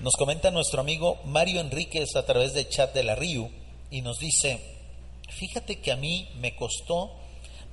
Nos 0.02 0.16
comenta 0.16 0.50
nuestro 0.50 0.80
amigo 0.80 1.20
Mario 1.26 1.60
Enríquez 1.60 2.16
a 2.16 2.26
través 2.26 2.54
del 2.54 2.70
chat 2.70 2.94
de 2.94 3.04
la 3.04 3.16
RIU 3.16 3.52
y 3.92 4.02
nos 4.02 4.20
dice, 4.20 4.62
fíjate 5.30 5.82
que 5.82 5.92
a 5.92 5.98
mí 5.98 6.30
me 6.40 6.56
costó 6.56 7.12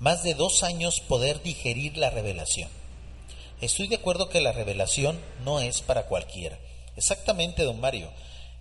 más 0.01 0.25
de 0.25 0.35
dos 0.35 0.65
años 0.65 1.01
poder 1.01 1.43
digerir 1.43 1.97
la 1.97 2.11
revelación. 2.11 2.69
Estoy 3.61 3.87
de 3.87 3.97
acuerdo 3.97 4.29
que 4.29 4.41
la 4.41 4.53
revelación 4.53 5.19
no 5.45 5.61
es 5.61 5.83
para 5.83 6.07
cualquiera. 6.07 6.59
Exactamente, 6.97 7.63
don 7.63 7.81
Mario. 7.81 8.11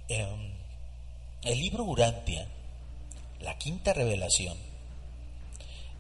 Em, 0.08 0.52
el 1.44 1.60
libro 1.60 1.84
Urantia, 1.84 2.48
la 3.42 3.58
quinta 3.58 3.94
revelación, 3.94 4.58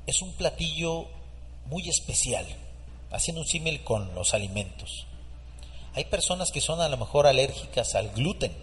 es 0.08 0.22
un 0.22 0.34
platillo 0.34 1.08
muy 1.66 1.88
especial, 1.90 2.46
haciendo 3.12 3.42
un 3.42 3.48
símil 3.48 3.84
con 3.84 4.14
los 4.14 4.34
alimentos. 4.34 5.06
Hay 5.94 6.06
personas 6.06 6.52
que 6.52 6.62
son 6.62 6.82
a 6.82 6.90
lo 6.90 6.98
mejor 6.98 7.26
alérgicas 7.26 7.96
al 7.96 8.12
gluten, 8.12 8.54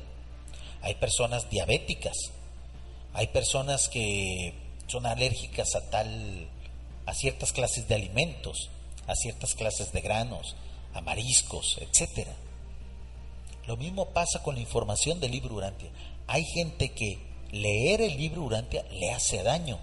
hay 0.82 0.94
personas 0.96 1.48
diabéticas, 1.48 2.16
hay 3.14 3.28
personas 3.28 3.88
que 3.88 4.54
son 4.86 5.06
alérgicas 5.06 5.74
a 5.74 5.88
tal 5.90 6.48
a 7.06 7.14
ciertas 7.14 7.52
clases 7.52 7.88
de 7.88 7.94
alimentos, 7.94 8.70
a 9.06 9.14
ciertas 9.14 9.54
clases 9.54 9.92
de 9.92 10.00
granos, 10.00 10.54
a 10.94 11.00
mariscos, 11.00 11.78
etc. 11.80 12.28
Lo 13.66 13.76
mismo 13.76 14.06
pasa 14.06 14.42
con 14.42 14.54
la 14.56 14.60
información 14.60 15.20
del 15.20 15.32
libro 15.32 15.54
Urantia. 15.54 15.90
Hay 16.26 16.44
gente 16.44 16.92
que 16.92 17.18
leer 17.52 18.00
el 18.00 18.16
libro 18.16 18.42
Urantia 18.42 18.84
le 18.90 19.12
hace 19.12 19.42
daño, 19.42 19.78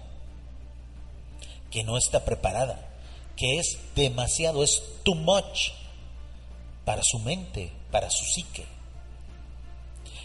que 1.70 1.84
no 1.84 1.96
está 1.96 2.24
preparada, 2.24 2.88
que 3.36 3.58
es 3.58 3.78
demasiado, 3.94 4.62
es 4.62 4.82
too 5.02 5.14
much 5.14 5.70
para 6.84 7.02
su 7.02 7.18
mente, 7.20 7.72
para 7.90 8.10
su 8.10 8.24
psique. 8.24 8.66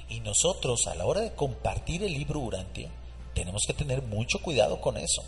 Y 0.09 0.19
nosotros 0.19 0.87
a 0.87 0.95
la 0.95 1.05
hora 1.05 1.21
de 1.21 1.33
compartir 1.33 2.03
el 2.03 2.13
libro 2.13 2.39
Urantia, 2.39 2.89
tenemos 3.33 3.63
que 3.65 3.73
tener 3.73 4.01
mucho 4.01 4.41
cuidado 4.41 4.81
con 4.81 4.97
eso. 4.97 5.23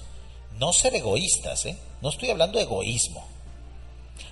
No 0.60 0.74
ser 0.74 0.96
egoístas, 0.96 1.66
¿eh? 1.66 1.78
No 2.02 2.10
estoy 2.10 2.30
hablando 2.30 2.58
de 2.58 2.66
egoísmo. 2.66 3.26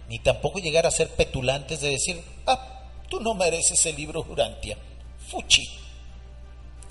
Ni 0.09 0.19
tampoco 0.19 0.59
llegar 0.59 0.85
a 0.85 0.91
ser 0.91 1.09
petulantes 1.09 1.81
de 1.81 1.89
decir, 1.89 2.23
ah, 2.47 2.74
tú 3.15 3.21
no 3.21 3.33
mereces 3.33 3.85
el 3.85 3.95
libro 3.95 4.25
Urantia. 4.29 4.77
Fuchi. 5.29 5.65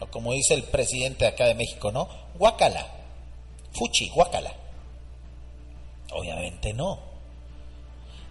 O 0.00 0.06
como 0.06 0.32
dice 0.32 0.54
el 0.54 0.62
presidente 0.62 1.26
acá 1.26 1.44
de 1.44 1.54
México, 1.54 1.92
¿no? 1.92 2.08
Guacala. 2.34 2.86
Fuchi, 3.72 4.08
guacala. 4.08 4.54
Obviamente 6.12 6.72
no. 6.72 6.98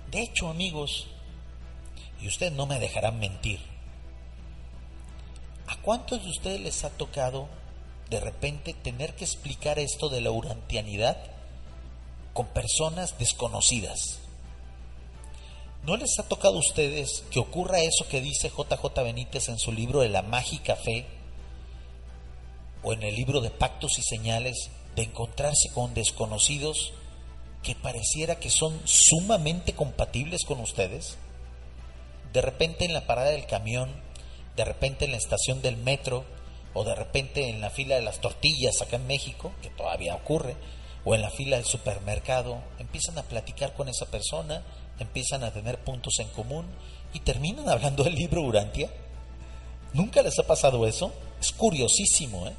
De 0.10 0.24
hecho, 0.24 0.50
amigos, 0.50 1.08
y 2.20 2.28
ustedes 2.28 2.54
no 2.54 2.66
me 2.66 2.80
dejarán 2.80 3.20
mentir, 3.20 3.60
¿a 5.68 5.76
cuántos 5.82 6.24
de 6.24 6.30
ustedes 6.30 6.62
les 6.62 6.84
ha 6.84 6.90
tocado 6.90 7.48
de 8.10 8.20
repente 8.20 8.74
tener 8.74 9.16
que 9.16 9.26
explicar 9.26 9.78
esto 9.78 10.10
de 10.10 10.22
la 10.22 10.32
urantianidad 10.32 11.18
con 12.34 12.48
personas 12.48 13.20
desconocidas? 13.20 14.23
¿No 15.84 15.98
les 15.98 16.18
ha 16.18 16.24
tocado 16.24 16.56
a 16.56 16.60
ustedes 16.60 17.26
que 17.30 17.40
ocurra 17.40 17.82
eso 17.82 18.08
que 18.10 18.22
dice 18.22 18.50
JJ 18.50 19.04
Benítez 19.04 19.50
en 19.50 19.60
su 19.60 19.74
libro 19.74 20.00
de 20.00 20.08
la 20.08 20.22
mágica 20.22 20.78
fe 20.78 21.06
o 22.84 22.94
en 22.94 23.04
el 23.04 23.14
libro 23.16 23.42
de 23.42 23.50
pactos 23.50 24.00
y 24.00 24.02
señales 24.02 24.70
de 24.96 25.04
encontrarse 25.04 25.70
con 25.74 25.94
desconocidos 25.94 26.94
que 27.64 27.76
pareciera 27.76 28.36
que 28.36 28.50
son 28.50 28.80
sumamente 28.86 29.74
compatibles 29.74 30.46
con 30.46 30.62
ustedes? 30.62 31.18
De 32.32 32.42
repente 32.42 32.86
en 32.86 32.94
la 32.94 33.06
parada 33.06 33.32
del 33.32 33.46
camión, 33.46 33.92
de 34.56 34.64
repente 34.64 35.04
en 35.04 35.12
la 35.12 35.18
estación 35.18 35.62
del 35.62 35.76
metro, 35.76 36.24
o 36.74 36.86
de 36.86 36.96
repente 36.96 37.50
en 37.50 37.60
la 37.60 37.70
fila 37.70 37.96
de 37.96 38.02
las 38.04 38.22
tortillas 38.22 38.82
acá 38.82 38.96
en 38.96 39.08
México, 39.08 39.52
que 39.62 39.70
todavía 39.70 40.16
ocurre, 40.16 40.56
o 41.04 41.14
en 41.14 41.22
la 41.22 41.30
fila 41.30 41.58
del 41.58 41.66
supermercado, 41.66 42.62
empiezan 42.80 43.18
a 43.18 43.24
platicar 43.24 43.74
con 43.74 43.90
esa 43.90 44.06
persona, 44.06 44.64
empiezan 45.00 45.44
a 45.44 45.52
tener 45.52 45.80
puntos 45.84 46.20
en 46.20 46.30
común 46.30 46.66
y 47.14 47.20
terminan 47.20 47.70
hablando 47.70 48.04
del 48.04 48.16
libro 48.16 48.42
Urantia. 48.42 48.90
¿Nunca 49.94 50.22
les 50.22 50.38
ha 50.40 50.48
pasado 50.48 50.88
eso? 50.88 51.14
Es 51.40 51.52
curiosísimo, 51.52 52.48
¿eh? 52.48 52.54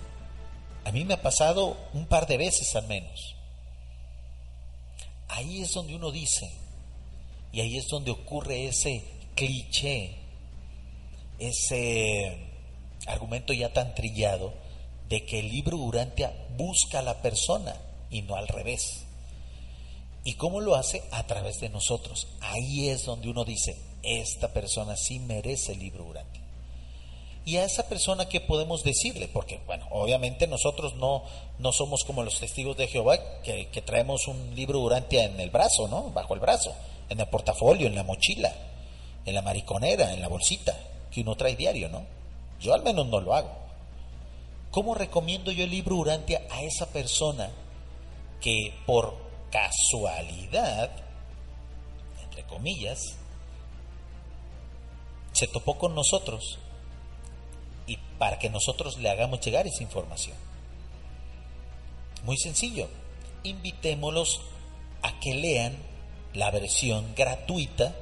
A 0.85 0.93
mí 0.93 1.05
me 1.05 1.15
ha 1.15 1.23
pasado 1.23 1.77
un 1.95 2.07
par 2.07 2.27
de 2.27 2.37
veces 2.37 2.77
al 2.77 2.87
menos 2.87 3.35
ahí 5.35 5.63
es 5.63 5.73
donde 5.73 5.97
uno 5.97 6.11
dice, 6.11 6.51
y 7.53 7.61
ahí 7.61 7.77
es 7.77 7.89
donde 7.89 8.11
ocurre 8.11 8.67
ese 8.67 9.03
cliché, 9.35 10.17
ese 11.39 12.39
argumento 13.07 13.53
ya 13.53 13.73
tan 13.73 13.95
trillado 13.95 14.55
de 15.09 15.25
que 15.25 15.41
el 15.41 15.51
libro 15.51 15.77
Urantia 15.77 16.33
busca 16.57 17.01
a 17.01 17.03
la 17.03 17.21
persona 17.21 17.77
y 18.11 18.23
no 18.23 18.37
al 18.37 18.49
revés. 18.49 19.05
¿Y 20.25 20.35
cómo 20.35 20.61
lo 20.61 20.75
hace? 20.75 21.03
A 21.11 21.27
través 21.27 21.61
de 21.61 21.69
nosotros. 21.69 22.27
Ahí 22.41 22.89
es 22.89 23.05
donde 23.05 23.29
uno 23.29 23.45
dice, 23.45 23.77
esta 24.03 24.53
persona 24.53 24.97
sí 24.97 25.19
merece 25.19 25.73
el 25.73 25.81
libro 25.81 26.05
Urantia 26.05 26.45
y 27.47 27.59
a 27.59 27.65
esa 27.65 27.87
persona 27.89 28.27
qué 28.29 28.41
podemos 28.41 28.83
decirle, 28.85 29.29
porque 29.29 29.61
bueno, 29.67 29.87
obviamente 29.91 30.47
nosotros 30.47 30.95
no, 30.95 31.25
no 31.59 31.73
somos 31.73 32.05
como 32.05 32.23
los 32.23 32.41
testigos 32.41 32.77
de 32.77 32.87
Jehová 32.87 33.19
que, 33.43 33.83
traemos 33.85 34.27
un 34.29 34.55
libro 34.55 34.81
Urantia 34.81 35.25
en 35.25 35.39
el 35.39 35.51
brazo, 35.51 35.87
¿no? 35.89 36.11
Bajo 36.11 36.35
el 36.35 36.41
brazo, 36.41 36.75
en 37.11 37.21
el 37.21 37.27
portafolio, 37.27 37.87
en 37.87 37.95
la 37.95 38.03
mochila, 38.03 38.51
en 39.27 39.35
la 39.35 39.43
mariconera, 39.43 40.15
en 40.15 40.23
la 40.23 40.29
bolsita, 40.29 40.75
que 41.11 41.21
uno 41.21 41.35
trae 41.35 41.55
diario, 41.55 41.91
¿no? 41.91 42.03
Yo 42.61 42.73
al 42.73 42.83
menos 42.83 43.07
no 43.09 43.21
lo 43.21 43.35
hago. 43.35 43.51
¿Cómo 44.71 44.95
recomiendo 44.95 45.53
yo 45.53 45.65
el 45.65 45.71
libro 45.71 45.97
Urantia 45.97 46.43
a 46.51 46.63
esa 46.63 46.87
persona 46.87 47.51
que 48.41 48.73
por 48.87 49.17
casualidad, 49.55 50.91
entre 52.25 52.43
comillas, 52.43 52.99
se 55.31 55.47
topó 55.47 55.79
con 55.79 55.95
nosotros 55.95 56.59
y 57.87 57.97
para 58.19 58.41
que 58.41 58.51
nosotros 58.51 58.99
le 58.99 59.11
hagamos 59.11 59.41
llegar 59.43 59.65
esa 59.69 59.85
información. 59.85 60.37
Muy 62.25 62.37
sencillo, 62.37 62.89
invitémoslos 63.45 64.41
a 65.03 65.21
que 65.21 65.35
lean 65.35 65.77
la 66.33 66.51
versión 66.51 67.15
gratuita 67.15 67.95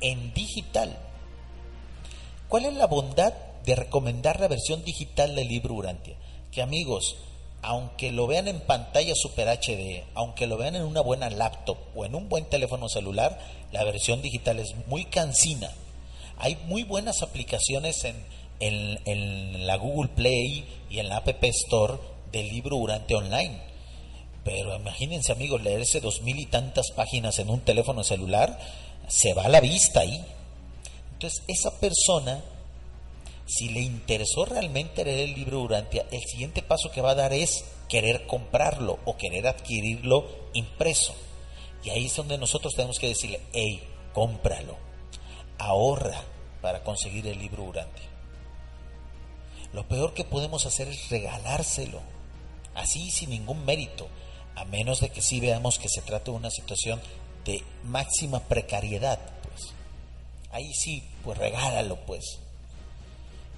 en 0.00 0.32
digital. 0.32 0.96
¿Cuál 2.48 2.64
es 2.64 2.74
la 2.74 2.86
bondad 2.86 3.34
de 3.66 3.74
recomendar 3.74 4.40
la 4.40 4.48
versión 4.48 4.82
digital 4.82 5.34
del 5.34 5.48
libro 5.48 5.74
Urantia? 5.74 6.16
Que 6.50 6.62
amigos, 6.62 7.16
aunque 7.66 8.12
lo 8.12 8.28
vean 8.28 8.46
en 8.46 8.60
pantalla 8.60 9.16
Super 9.16 9.48
HD, 9.48 10.04
aunque 10.14 10.46
lo 10.46 10.56
vean 10.56 10.76
en 10.76 10.84
una 10.84 11.00
buena 11.00 11.28
laptop 11.28 11.76
o 11.96 12.04
en 12.04 12.14
un 12.14 12.28
buen 12.28 12.44
teléfono 12.44 12.88
celular, 12.88 13.40
la 13.72 13.82
versión 13.82 14.22
digital 14.22 14.60
es 14.60 14.72
muy 14.86 15.04
cansina. 15.06 15.72
Hay 16.38 16.56
muy 16.66 16.84
buenas 16.84 17.22
aplicaciones 17.22 18.04
en, 18.04 18.14
en, 18.60 19.66
la 19.66 19.74
Google 19.78 20.10
Play 20.14 20.64
y 20.90 21.00
en 21.00 21.08
la 21.08 21.16
App 21.16 21.42
Store 21.42 21.94
del 22.30 22.48
libro 22.50 22.76
Durante 22.76 23.16
Online. 23.16 23.58
Pero 24.44 24.76
imagínense 24.76 25.32
amigos, 25.32 25.60
leerse 25.60 26.00
dos 26.00 26.22
mil 26.22 26.38
y 26.38 26.46
tantas 26.46 26.92
páginas 26.94 27.40
en 27.40 27.50
un 27.50 27.62
teléfono 27.62 28.04
celular, 28.04 28.60
se 29.08 29.34
va 29.34 29.46
a 29.46 29.48
la 29.48 29.60
vista 29.60 30.00
ahí. 30.00 30.24
Entonces, 31.14 31.42
esa 31.48 31.80
persona, 31.80 32.44
si 33.46 33.68
le 33.68 33.80
interesó 33.80 34.44
realmente 34.44 35.04
leer 35.04 35.28
el 35.28 35.34
libro 35.34 35.62
Urantia, 35.62 36.06
el 36.10 36.22
siguiente 36.22 36.62
paso 36.62 36.90
que 36.90 37.00
va 37.00 37.12
a 37.12 37.14
dar 37.14 37.32
es 37.32 37.64
querer 37.88 38.26
comprarlo 38.26 38.98
o 39.04 39.16
querer 39.16 39.46
adquirirlo 39.46 40.26
impreso. 40.52 41.14
Y 41.84 41.90
ahí 41.90 42.06
es 42.06 42.16
donde 42.16 42.38
nosotros 42.38 42.74
tenemos 42.74 42.98
que 42.98 43.08
decirle, 43.08 43.40
hey, 43.52 43.82
cómpralo, 44.12 44.76
ahorra 45.58 46.20
para 46.60 46.82
conseguir 46.82 47.28
el 47.28 47.38
libro 47.38 47.62
Urantia. 47.62 48.06
Lo 49.72 49.86
peor 49.86 50.12
que 50.12 50.24
podemos 50.24 50.66
hacer 50.66 50.88
es 50.88 51.08
regalárselo, 51.10 52.00
así 52.74 53.10
sin 53.10 53.30
ningún 53.30 53.64
mérito, 53.64 54.08
a 54.56 54.64
menos 54.64 55.00
de 55.00 55.10
que 55.10 55.22
sí 55.22 55.38
veamos 55.38 55.78
que 55.78 55.88
se 55.88 56.02
trata 56.02 56.32
de 56.32 56.38
una 56.38 56.50
situación 56.50 57.00
de 57.44 57.62
máxima 57.84 58.40
precariedad, 58.40 59.20
pues. 59.42 59.72
Ahí 60.50 60.72
sí, 60.74 61.04
pues 61.22 61.38
regálalo, 61.38 61.96
pues. 62.06 62.40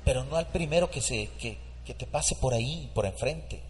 Pero 0.08 0.24
no 0.24 0.36
al 0.36 0.46
primero 0.46 0.90
que, 0.90 1.02
se, 1.02 1.28
que, 1.38 1.58
te 1.84 2.06
pase 2.06 2.34
por 2.34 2.54
ahí, 2.54 2.90
por 2.94 3.04
enfrente, 3.04 3.60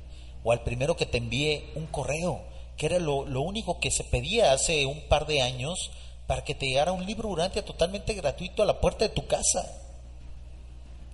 o 0.44 0.52
al 0.52 0.62
primero 0.62 0.94
que 0.96 1.04
te 1.04 1.18
envíe 1.18 1.64
un 1.74 1.88
correo, 1.88 2.42
que 2.76 2.86
era 2.86 3.00
lo, 3.00 3.26
lo 3.26 3.42
único 3.42 3.80
que 3.80 3.90
se 3.90 4.04
pedía 4.04 4.52
hace 4.52 4.86
un 4.86 5.00
par 5.08 5.26
de 5.26 5.42
años 5.42 5.90
para 6.28 6.44
que 6.44 6.54
te 6.54 6.66
llegara 6.66 6.92
un 6.92 7.04
libro 7.04 7.28
durante 7.28 7.60
totalmente 7.62 8.14
gratuito 8.14 8.62
a 8.62 8.66
la 8.66 8.78
puerta 8.78 9.04
de 9.04 9.08
tu 9.08 9.26
casa 9.26 9.66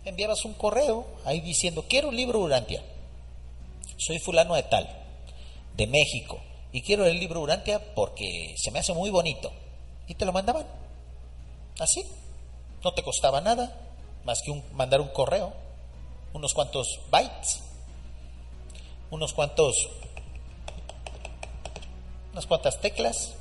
enviabas 0.05 0.45
un 0.45 0.53
correo 0.53 1.07
ahí 1.25 1.41
diciendo, 1.41 1.87
quiero 1.89 2.11
un 2.11 2.17
libro 2.17 2.41
Urantia. 2.41 2.83
Soy 3.97 4.19
fulano 4.19 4.57
de 4.57 4.65
tal, 4.65 4.87
de 5.75 5.87
México, 5.87 6.39
y 6.71 6.83
quiero 6.83 7.07
el 7.07 7.19
libro 7.19 7.41
Urantia 7.41 7.95
porque 7.95 8.55
se 8.59 8.71
me 8.71 8.81
hace 8.81 8.93
muy 8.93 9.09
bonito. 9.09 9.51
Y 10.07 10.17
te 10.17 10.27
lo 10.27 10.35
mandaban. 10.35 10.67
Así. 11.79 12.05
No 12.85 12.93
te 12.93 13.03
costaba 13.03 13.41
nada 13.41 13.84
más 14.25 14.41
que 14.43 14.51
un, 14.51 14.63
mandar 14.73 15.01
un 15.01 15.09
correo, 15.09 15.53
unos 16.33 16.55
cuantos 16.55 17.01
bytes, 17.11 17.63
unos 19.11 19.33
cuantos, 19.33 19.75
unas 22.33 22.47
cuantas 22.47 22.81
teclas 22.81 23.35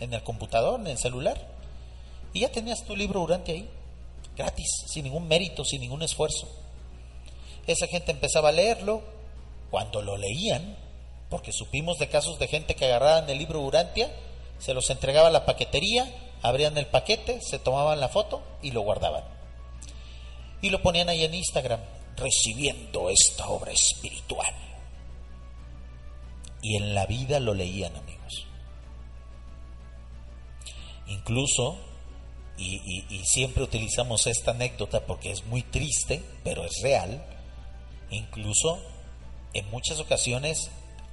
en 0.00 0.12
el 0.12 0.22
computador, 0.22 0.80
en 0.80 0.88
el 0.88 0.98
celular, 0.98 1.40
y 2.32 2.40
ya 2.40 2.50
tenías 2.50 2.84
tu 2.84 2.96
libro 2.96 3.22
Urantia 3.22 3.54
ahí 3.54 3.68
gratis, 4.36 4.84
sin 4.86 5.04
ningún 5.04 5.26
mérito, 5.26 5.64
sin 5.64 5.80
ningún 5.80 6.02
esfuerzo. 6.02 6.46
Esa 7.66 7.86
gente 7.86 8.12
empezaba 8.12 8.50
a 8.50 8.52
leerlo, 8.52 9.02
cuando 9.70 10.02
lo 10.02 10.16
leían, 10.16 10.76
porque 11.28 11.52
supimos 11.52 11.98
de 11.98 12.08
casos 12.08 12.38
de 12.38 12.46
gente 12.46 12.76
que 12.76 12.84
agarraban 12.84 13.28
el 13.28 13.38
libro 13.38 13.60
Urantia, 13.60 14.12
se 14.58 14.74
los 14.74 14.90
entregaba 14.90 15.28
a 15.28 15.32
la 15.32 15.44
paquetería, 15.44 16.06
abrían 16.42 16.78
el 16.78 16.86
paquete, 16.86 17.40
se 17.40 17.58
tomaban 17.58 18.00
la 18.00 18.08
foto 18.08 18.42
y 18.62 18.70
lo 18.70 18.82
guardaban. 18.82 19.35
Y 20.62 20.70
lo 20.70 20.82
ponían 20.82 21.08
ahí 21.08 21.24
en 21.24 21.34
Instagram, 21.34 21.80
recibiendo 22.16 23.10
esta 23.10 23.48
obra 23.48 23.72
espiritual. 23.72 24.54
Y 26.62 26.76
en 26.76 26.94
la 26.94 27.06
vida 27.06 27.38
lo 27.40 27.54
leían, 27.54 27.94
amigos. 27.96 28.46
Incluso, 31.08 31.78
y, 32.56 33.04
y 33.08 33.24
siempre 33.24 33.62
utilizamos 33.62 34.26
esta 34.26 34.52
anécdota 34.52 35.06
porque 35.06 35.30
es 35.30 35.44
muy 35.46 35.62
triste, 35.62 36.24
pero 36.42 36.64
es 36.64 36.80
real, 36.82 37.24
incluso 38.10 38.80
en 39.52 39.70
muchas 39.70 40.00
ocasiones 40.00 40.70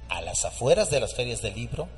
a 0.08 0.20
las 0.20 0.44
afueras 0.44 0.90
de 0.90 1.00
las 1.00 1.14
ferias 1.14 1.42
del 1.42 1.54
libro, 1.54 1.88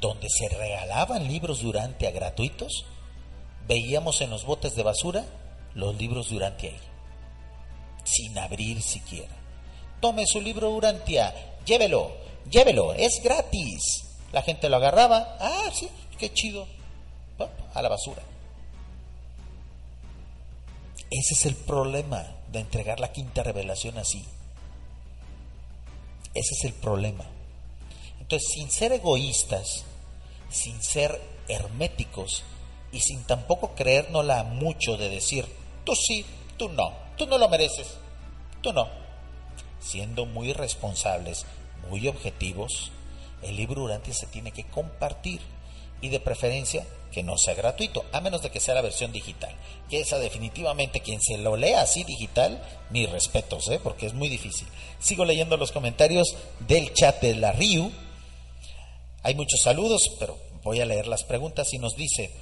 donde 0.00 0.28
se 0.28 0.48
regalaban 0.48 1.26
libros 1.28 1.62
durante 1.62 2.06
a 2.06 2.10
gratuitos, 2.10 2.84
veíamos 3.66 4.20
en 4.20 4.30
los 4.30 4.44
botes 4.44 4.74
de 4.74 4.82
basura 4.82 5.24
los 5.74 5.96
libros 5.96 6.30
durante 6.30 6.68
ahí, 6.68 6.80
sin 8.04 8.38
abrir 8.38 8.82
siquiera. 8.82 9.34
Tome 10.00 10.24
su 10.26 10.40
libro 10.40 10.70
Durantia, 10.70 11.34
llévelo, 11.64 12.12
llévelo, 12.50 12.94
es 12.94 13.22
gratis. 13.22 14.04
La 14.32 14.42
gente 14.42 14.68
lo 14.68 14.76
agarraba, 14.76 15.36
ah, 15.40 15.70
sí, 15.72 15.88
qué 16.18 16.32
chido, 16.32 16.66
a 17.74 17.82
la 17.82 17.88
basura. 17.88 18.22
Ese 21.10 21.34
es 21.34 21.46
el 21.46 21.54
problema 21.54 22.26
de 22.50 22.60
entregar 22.60 23.00
la 23.00 23.12
quinta 23.12 23.42
revelación 23.42 23.98
así. 23.98 24.24
Ese 26.34 26.54
es 26.54 26.64
el 26.64 26.72
problema. 26.72 27.24
Entonces, 28.20 28.48
sin 28.52 28.70
ser 28.70 28.92
egoístas, 28.92 29.84
sin 30.50 30.82
ser 30.82 31.20
herméticos 31.48 32.42
y 32.90 33.00
sin 33.00 33.22
tampoco 33.24 33.74
creérnosla 33.74 34.44
mucho 34.44 34.96
de 34.96 35.08
decir, 35.08 35.46
tú 35.84 35.94
sí, 35.94 36.24
tú 36.56 36.68
no, 36.68 36.92
tú 37.16 37.26
no 37.26 37.38
lo 37.38 37.48
mereces, 37.48 37.96
tú 38.62 38.72
no. 38.72 38.88
Siendo 39.80 40.26
muy 40.26 40.52
responsables, 40.52 41.44
muy 41.90 42.08
objetivos, 42.08 42.90
el 43.42 43.56
libro 43.56 43.82
durante 43.82 44.12
se 44.14 44.26
tiene 44.26 44.50
que 44.50 44.64
compartir 44.64 45.40
y 46.00 46.08
de 46.08 46.20
preferencia 46.20 46.86
que 47.12 47.22
no 47.22 47.38
sea 47.38 47.54
gratuito, 47.54 48.04
a 48.12 48.20
menos 48.20 48.42
de 48.42 48.50
que 48.50 48.60
sea 48.60 48.74
la 48.74 48.82
versión 48.82 49.12
digital. 49.12 49.54
Que 49.88 50.00
esa 50.00 50.18
definitivamente 50.18 51.00
quien 51.00 51.20
se 51.22 51.38
lo 51.38 51.56
lea 51.56 51.82
así 51.82 52.02
digital, 52.02 52.60
mis 52.90 53.08
respetos, 53.08 53.68
¿eh? 53.68 53.80
porque 53.82 54.06
es 54.06 54.14
muy 54.14 54.28
difícil. 54.28 54.66
Sigo 54.98 55.24
leyendo 55.24 55.56
los 55.56 55.70
comentarios 55.70 56.34
del 56.66 56.92
chat 56.92 57.20
de 57.22 57.36
la 57.36 57.52
RIU. 57.52 57.92
Hay 59.22 59.34
muchos 59.34 59.60
saludos, 59.62 60.02
pero 60.18 60.36
voy 60.64 60.80
a 60.80 60.86
leer 60.86 61.06
las 61.06 61.22
preguntas 61.24 61.72
y 61.72 61.78
nos 61.78 61.94
dice 61.94 62.32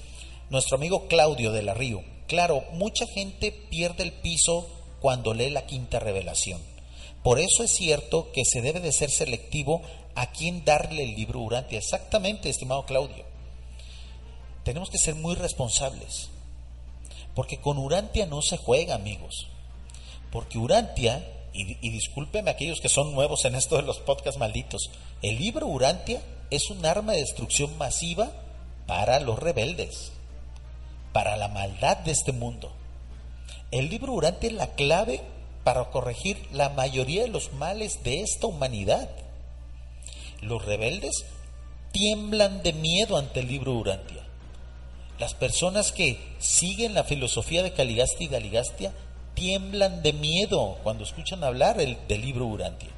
nuestro 0.49 0.77
amigo 0.77 1.07
Claudio 1.07 1.53
de 1.53 1.63
la 1.63 1.75
RIU. 1.75 2.03
Claro, 2.27 2.65
mucha 2.73 3.07
gente 3.07 3.53
pierde 3.53 4.03
el 4.05 4.13
piso 4.13 4.69
cuando 5.01 5.35
lee 5.35 5.51
la 5.51 5.67
quinta 5.67 5.99
revelación. 5.99 6.61
Por 7.23 7.39
eso 7.39 7.63
es 7.63 7.71
cierto 7.71 8.33
que 8.33 8.45
se 8.45 8.63
debe 8.63 8.81
de 8.81 8.93
ser 8.93 9.11
selectivo 9.11 9.83
a 10.15 10.31
quién 10.33 10.65
darle 10.65 11.05
el 11.05 11.15
libro 11.15 11.41
Urantia. 11.41 11.79
Exactamente, 11.79 12.49
estimado 12.49 12.85
Claudio 12.85 13.33
tenemos 14.65 14.91
que 14.91 14.99
ser 14.99 15.15
muy 15.15 15.35
responsables. 15.35 16.29
Porque 17.35 17.59
con 17.59 17.79
Urantia 17.79 18.27
no 18.27 18.43
se 18.43 18.57
juega, 18.57 18.95
amigos. 18.95 19.49
Porque 20.31 20.59
Urantia, 20.59 21.27
y, 21.53 21.77
y 21.87 21.91
discúlpeme 21.91 22.51
aquellos 22.51 22.81
que 22.81 22.89
son 22.89 23.15
nuevos 23.15 23.45
en 23.45 23.55
esto 23.55 23.77
de 23.77 23.83
los 23.83 23.99
podcasts 23.99 24.39
malditos, 24.39 24.91
el 25.23 25.39
libro 25.39 25.67
Urantia 25.67 26.23
es 26.51 26.71
un 26.71 26.85
arma 26.85 27.13
de 27.13 27.21
destrucción 27.21 27.77
masiva 27.79 28.31
para 28.87 29.21
los 29.21 29.39
rebeldes, 29.39 30.12
para 31.13 31.37
la 31.37 31.49
maldad 31.49 31.99
de 31.99 32.13
este 32.13 32.33
mundo. 32.33 32.73
El 33.71 33.89
libro 33.89 34.13
Urantia 34.13 34.49
es 34.49 34.55
la 34.55 34.75
clave 34.75 35.23
para 35.65 35.91
corregir 35.91 36.47
la 36.53 36.71
mayoría 36.71 37.23
de 37.23 37.29
los 37.29 37.53
males 37.53 38.03
de 38.03 38.21
esta 38.21 38.47
humanidad. 38.47 39.09
Los 40.41 40.65
rebeldes 40.65 41.25
tiemblan 41.93 42.63
de 42.63 42.73
miedo 42.73 43.17
ante 43.17 43.41
el 43.41 43.49
libro 43.49 43.73
Urantia. 43.75 44.23
Las 45.19 45.35
personas 45.35 45.93
que 45.93 46.19
siguen 46.39 46.95
la 46.95 47.05
filosofía 47.05 47.63
de 47.63 47.73
Caligasti 47.73 48.25
y 48.25 48.29
Galigastia 48.29 48.93
tiemblan 49.35 50.03
de 50.03 50.13
miedo 50.13 50.79
cuando 50.83 51.05
escuchan 51.05 51.45
hablar 51.45 51.81
el, 51.81 51.97
del 52.09 52.23
libro 52.23 52.47
Urantia. 52.47 52.91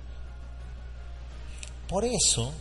Por 1.89 2.05
eso, 2.05 2.53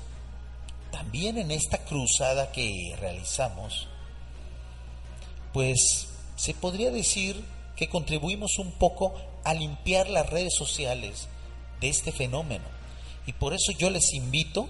también 0.92 1.38
en 1.38 1.52
esta 1.52 1.78
cruzada 1.80 2.52
que 2.52 2.96
realizamos, 3.00 3.88
pues 5.54 6.08
se 6.36 6.54
podría 6.54 6.92
decir 6.92 7.42
que 7.76 7.88
contribuimos 7.88 8.58
un 8.58 8.72
poco 8.72 9.14
a 9.44 9.54
limpiar 9.54 10.10
las 10.10 10.30
redes 10.30 10.56
sociales 10.56 11.28
de 11.80 11.90
este 11.90 12.12
fenómeno. 12.12 12.66
Y 13.26 13.34
por 13.34 13.54
eso 13.54 13.72
yo 13.78 13.90
les 13.90 14.14
invito 14.14 14.68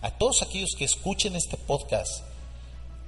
a 0.00 0.10
todos 0.12 0.42
aquellos 0.42 0.74
que 0.76 0.84
escuchen 0.84 1.36
este 1.36 1.56
podcast 1.56 2.22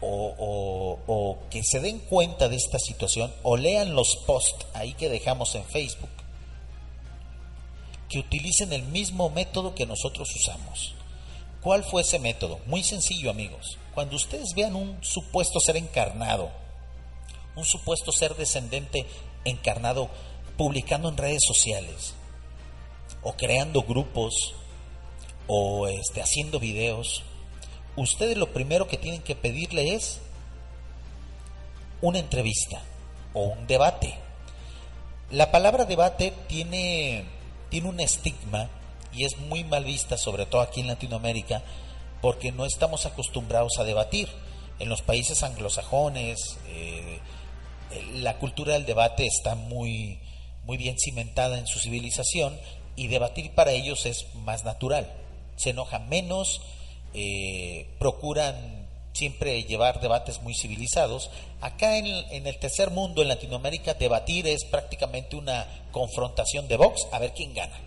o, 0.01 1.39
que 1.51 1.63
se 1.65 1.81
den 1.81 1.99
cuenta 2.01 2.49
de 2.49 2.57
esta 2.57 2.79
situación 2.79 3.33
o 3.43 3.57
lean 3.57 3.95
los 3.95 4.17
posts 4.27 4.67
ahí 4.75 4.93
que 4.95 5.09
dejamos 5.09 5.55
en 5.55 5.65
Facebook, 5.65 6.11
que 8.09 8.19
utilicen 8.19 8.73
el 8.73 8.83
mismo 8.85 9.31
método 9.31 9.75
que 9.75 9.87
nosotros 9.87 10.29
usamos. 10.35 10.95
¿Cuál 11.63 11.83
fue 11.83 12.03
ese 12.03 12.19
método? 12.19 12.61
Muy 12.67 12.83
sencillo 12.83 13.31
amigos. 13.31 13.79
Cuando 13.95 14.17
ustedes 14.17 14.55
vean 14.55 14.77
un 14.77 14.99
supuesto 15.03 15.59
ser 15.59 15.77
encarnado, 15.77 16.51
un 17.57 17.65
supuesto 17.65 18.13
ser 18.13 18.37
descendente 18.37 19.07
encarnado 19.45 20.11
publicando 20.57 21.09
en 21.09 21.17
redes 21.17 21.43
sociales, 21.47 22.15
o 23.23 23.33
creando 23.35 23.83
grupos, 23.83 24.55
o 25.47 25.89
este, 25.89 26.23
haciendo 26.23 26.61
videos, 26.61 27.23
ustedes 27.97 28.37
lo 28.37 28.53
primero 28.53 28.89
que 28.89 28.99
tienen 28.99 29.23
que 29.23 29.35
pedirle 29.37 29.95
es 29.95 30.21
una 32.01 32.19
entrevista 32.19 32.83
o 33.33 33.45
un 33.45 33.67
debate. 33.67 34.15
La 35.31 35.51
palabra 35.51 35.85
debate 35.85 36.33
tiene, 36.49 37.25
tiene 37.69 37.89
un 37.89 38.01
estigma 38.01 38.69
y 39.13 39.25
es 39.25 39.39
muy 39.39 39.65
mal 39.65 39.85
vista, 39.85 40.19
sobre 40.19 40.47
todo 40.47 40.61
aquí 40.61 40.81
en 40.81 40.89
Latinoamérica, 40.89 41.63
porque 42.21 42.53
no 42.53 42.65
estamos 42.65 43.07
acostumbrados 43.07 43.79
a 43.79 43.85
debatir. 43.85 44.29
En 44.79 44.91
los 44.91 45.01
países 45.01 45.43
anglosajones, 45.43 46.59
eh, 46.69 47.19
la 48.14 48.39
cultura 48.39 48.74
del 48.74 48.87
debate 48.87 49.26
está 49.26 49.55
muy, 49.55 50.18
muy 50.64 50.76
bien 50.76 50.97
cimentada 50.99 51.59
en 51.59 51.66
su 51.66 51.78
civilización 51.78 52.59
y 52.97 53.09
debatir 53.09 53.53
para 53.53 53.72
ellos 53.72 54.07
es 54.07 54.26
más 54.34 54.64
natural. 54.64 55.12
Se 55.57 55.70
enoja 55.70 55.99
menos, 55.99 56.61
eh, 57.14 57.87
procuran 57.99 58.87
siempre 59.12 59.62
llevar 59.64 60.01
debates 60.01 60.43
muy 60.43 60.55
civilizados. 60.55 61.30
Acá 61.61 61.97
en, 61.97 62.07
en, 62.07 62.47
el 62.47 62.59
tercer 62.59 62.91
mundo, 62.91 63.22
en 63.22 63.28
Latinoamérica, 63.28 63.95
debatir 63.95 64.47
es 64.47 64.64
prácticamente 64.64 65.37
una 65.37 65.66
confrontación 65.93 66.68
de 66.68 66.76
box 66.76 67.07
a 67.12 67.18
ver 67.18 67.32
quién 67.32 67.55
gana. 67.55 67.78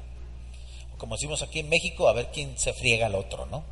Como 0.97 1.15
decimos 1.15 1.41
aquí 1.41 1.59
en 1.59 1.69
México, 1.69 2.07
a 2.07 2.13
ver 2.13 2.29
quién 2.33 2.57
se 2.57 2.73
friega 2.73 3.05
al 3.05 3.15
otro, 3.15 3.45
¿no? 3.45 3.63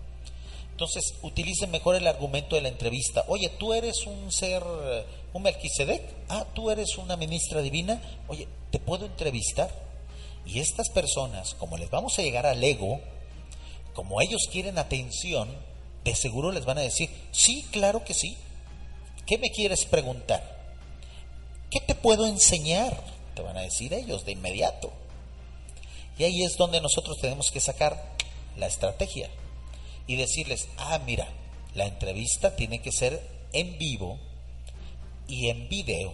Entonces, 0.78 1.16
utilicen 1.24 1.72
mejor 1.72 1.96
el 1.96 2.06
argumento 2.06 2.56
de 2.56 2.62
la 2.62 2.68
entrevista. 2.68 3.26
Oye, 3.30 3.50
tú 3.50 3.74
eres 3.74 4.06
un 4.06 4.32
ser, 4.32 4.62
un 5.34 5.44
Melquisedec. 5.44 6.04
Ah, 6.30 6.46
tú 6.54 6.72
eres 6.72 6.98
una 6.98 7.18
ministra 7.18 7.62
divina. 7.62 8.02
Oye, 8.28 8.48
¿te 8.72 8.80
puedo 8.80 9.06
entrevistar? 9.06 9.70
Y 10.46 10.60
estas 10.60 10.90
personas, 10.90 11.54
como 11.56 11.78
les 11.78 11.90
vamos 11.90 12.18
a 12.18 12.22
llegar 12.22 12.46
al 12.46 12.64
ego, 12.64 13.02
como 13.94 14.22
ellos 14.22 14.48
quieren 14.52 14.78
atención, 14.78 15.50
de 16.04 16.16
seguro 16.16 16.52
les 16.52 16.66
van 16.66 16.78
a 16.78 16.82
decir, 16.82 17.10
sí, 17.32 17.66
claro 17.72 18.04
que 18.04 18.14
sí. 18.14 18.38
¿Qué 19.26 19.38
me 19.38 19.50
quieres 19.50 19.86
preguntar? 19.86 20.58
¿Qué 21.70 21.82
te 21.82 21.96
puedo 21.96 22.26
enseñar? 22.26 22.98
Te 23.36 23.42
van 23.42 23.58
a 23.58 23.62
decir 23.62 23.94
ellos 23.94 24.24
de 24.24 24.32
inmediato. 24.32 24.92
Y 26.18 26.24
ahí 26.24 26.44
es 26.44 26.56
donde 26.58 26.80
nosotros 26.80 27.18
tenemos 27.20 27.52
que 27.52 27.60
sacar 27.60 28.16
la 28.56 28.68
estrategia 28.68 29.30
y 30.08 30.16
decirles, 30.16 30.70
ah, 30.78 31.00
mira, 31.06 31.28
la 31.76 31.86
entrevista 31.86 32.56
tiene 32.56 32.82
que 32.82 32.92
ser 32.92 33.22
en 33.52 33.78
vivo 33.78 34.18
y 35.28 35.50
en 35.50 35.68
video. 35.70 36.14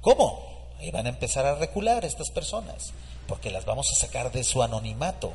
¿Cómo? 0.00 0.46
Ahí 0.78 0.90
van 0.90 1.06
a 1.06 1.10
empezar 1.10 1.46
a 1.46 1.56
recular 1.56 2.04
estas 2.04 2.30
personas, 2.30 2.92
porque 3.26 3.50
las 3.50 3.64
vamos 3.64 3.90
a 3.90 3.96
sacar 3.96 4.30
de 4.32 4.44
su 4.44 4.62
anonimato. 4.62 5.32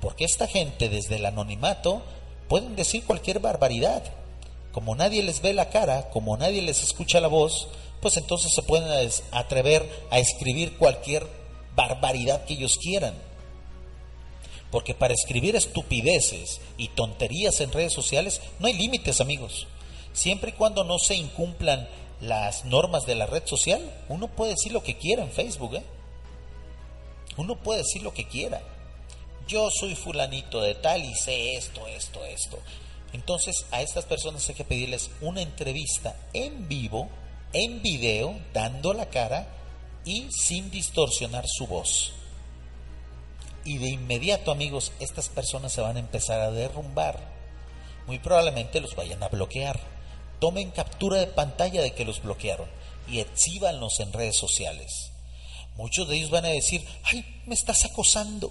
Porque 0.00 0.24
esta 0.24 0.46
gente 0.46 0.88
desde 0.88 1.16
el 1.16 1.26
anonimato 1.26 2.02
pueden 2.48 2.76
decir 2.76 3.04
cualquier 3.04 3.40
barbaridad. 3.40 4.02
Como 4.72 4.94
nadie 4.94 5.22
les 5.22 5.42
ve 5.42 5.54
la 5.54 5.70
cara, 5.70 6.10
como 6.10 6.36
nadie 6.36 6.62
les 6.62 6.82
escucha 6.82 7.20
la 7.20 7.28
voz, 7.28 7.68
pues 8.00 8.16
entonces 8.16 8.52
se 8.54 8.62
pueden 8.62 9.10
atrever 9.30 9.88
a 10.10 10.18
escribir 10.18 10.76
cualquier 10.76 11.26
barbaridad 11.76 12.44
que 12.44 12.54
ellos 12.54 12.78
quieran. 12.78 13.14
Porque 14.70 14.94
para 14.94 15.14
escribir 15.14 15.54
estupideces 15.54 16.60
y 16.78 16.88
tonterías 16.88 17.60
en 17.60 17.72
redes 17.72 17.92
sociales 17.92 18.40
no 18.58 18.66
hay 18.66 18.72
límites, 18.72 19.20
amigos. 19.20 19.66
Siempre 20.12 20.50
y 20.50 20.54
cuando 20.54 20.84
no 20.84 20.98
se 20.98 21.14
incumplan 21.14 21.88
las 22.20 22.64
normas 22.64 23.04
de 23.06 23.14
la 23.14 23.26
red 23.26 23.42
social, 23.46 23.80
uno 24.08 24.28
puede 24.28 24.52
decir 24.52 24.72
lo 24.72 24.82
que 24.82 24.96
quiera 24.96 25.22
en 25.22 25.30
Facebook. 25.30 25.74
¿eh? 25.74 25.84
Uno 27.36 27.56
puede 27.56 27.80
decir 27.80 28.02
lo 28.02 28.12
que 28.12 28.26
quiera 28.26 28.62
yo 29.46 29.70
soy 29.70 29.94
fulanito 29.94 30.60
de 30.60 30.74
tal 30.74 31.04
y 31.04 31.14
sé 31.14 31.56
esto, 31.56 31.86
esto, 31.86 32.24
esto. 32.24 32.58
Entonces 33.12 33.66
a 33.70 33.82
estas 33.82 34.04
personas 34.04 34.48
hay 34.48 34.54
que 34.54 34.64
pedirles 34.64 35.10
una 35.20 35.42
entrevista 35.42 36.16
en 36.32 36.68
vivo, 36.68 37.08
en 37.52 37.82
video, 37.82 38.38
dando 38.54 38.94
la 38.94 39.06
cara 39.10 39.46
y 40.04 40.28
sin 40.30 40.70
distorsionar 40.70 41.44
su 41.46 41.66
voz. 41.66 42.12
Y 43.64 43.78
de 43.78 43.90
inmediato, 43.90 44.50
amigos, 44.50 44.92
estas 44.98 45.28
personas 45.28 45.72
se 45.72 45.82
van 45.82 45.96
a 45.96 46.00
empezar 46.00 46.40
a 46.40 46.50
derrumbar. 46.50 47.18
Muy 48.06 48.18
probablemente 48.18 48.80
los 48.80 48.96
vayan 48.96 49.22
a 49.22 49.28
bloquear. 49.28 49.78
Tomen 50.42 50.72
captura 50.72 51.20
de 51.20 51.28
pantalla 51.28 51.82
de 51.82 51.92
que 51.92 52.04
los 52.04 52.20
bloquearon 52.20 52.68
y 53.06 53.20
exhíbanlos 53.20 54.00
en 54.00 54.12
redes 54.12 54.36
sociales. 54.36 55.12
Muchos 55.76 56.08
de 56.08 56.16
ellos 56.16 56.30
van 56.30 56.44
a 56.44 56.48
decir, 56.48 56.84
ay, 57.04 57.24
me 57.46 57.54
estás 57.54 57.84
acosando, 57.84 58.50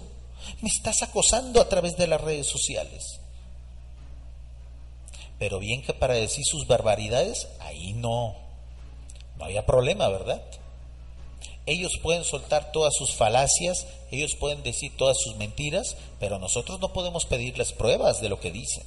me 0.62 0.70
estás 0.70 1.02
acosando 1.02 1.60
a 1.60 1.68
través 1.68 1.98
de 1.98 2.06
las 2.06 2.18
redes 2.18 2.46
sociales. 2.46 3.20
Pero 5.38 5.58
bien 5.58 5.82
que 5.82 5.92
para 5.92 6.14
decir 6.14 6.46
sus 6.46 6.66
barbaridades, 6.66 7.46
ahí 7.60 7.92
no, 7.92 8.36
no 9.36 9.44
había 9.44 9.66
problema, 9.66 10.08
¿verdad? 10.08 10.42
Ellos 11.66 11.98
pueden 12.02 12.24
soltar 12.24 12.72
todas 12.72 12.94
sus 12.96 13.12
falacias, 13.12 13.86
ellos 14.10 14.34
pueden 14.34 14.62
decir 14.62 14.96
todas 14.96 15.18
sus 15.22 15.36
mentiras, 15.36 15.98
pero 16.18 16.38
nosotros 16.38 16.80
no 16.80 16.94
podemos 16.94 17.26
pedirles 17.26 17.74
pruebas 17.74 18.22
de 18.22 18.30
lo 18.30 18.40
que 18.40 18.50
dicen. 18.50 18.84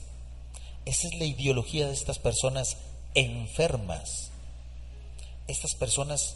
Esa 0.85 1.07
es 1.07 1.19
la 1.19 1.25
ideología 1.25 1.85
de 1.85 1.93
estas 1.93 2.17
personas 2.17 2.77
enfermas, 3.15 4.29
estas 5.47 5.73
personas 5.75 6.35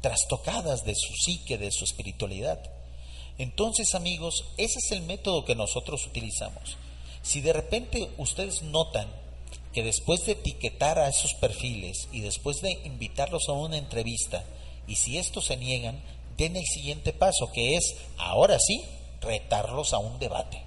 trastocadas 0.00 0.84
de 0.84 0.94
su 0.94 1.12
psique, 1.14 1.58
de 1.58 1.72
su 1.72 1.84
espiritualidad. 1.84 2.60
Entonces, 3.38 3.94
amigos, 3.94 4.44
ese 4.56 4.78
es 4.78 4.92
el 4.92 5.02
método 5.02 5.44
que 5.44 5.54
nosotros 5.54 6.06
utilizamos. 6.06 6.76
Si 7.22 7.40
de 7.40 7.52
repente 7.52 8.10
ustedes 8.18 8.62
notan 8.62 9.08
que 9.72 9.82
después 9.82 10.24
de 10.26 10.32
etiquetar 10.32 10.98
a 10.98 11.08
esos 11.08 11.34
perfiles 11.34 12.08
y 12.12 12.20
después 12.20 12.60
de 12.60 12.72
invitarlos 12.84 13.48
a 13.48 13.52
una 13.52 13.76
entrevista, 13.76 14.44
y 14.86 14.96
si 14.96 15.18
estos 15.18 15.46
se 15.46 15.56
niegan, 15.56 16.00
den 16.36 16.56
el 16.56 16.64
siguiente 16.64 17.12
paso, 17.12 17.50
que 17.52 17.76
es, 17.76 17.96
ahora 18.16 18.58
sí, 18.58 18.84
retarlos 19.20 19.92
a 19.92 19.98
un 19.98 20.18
debate. 20.18 20.62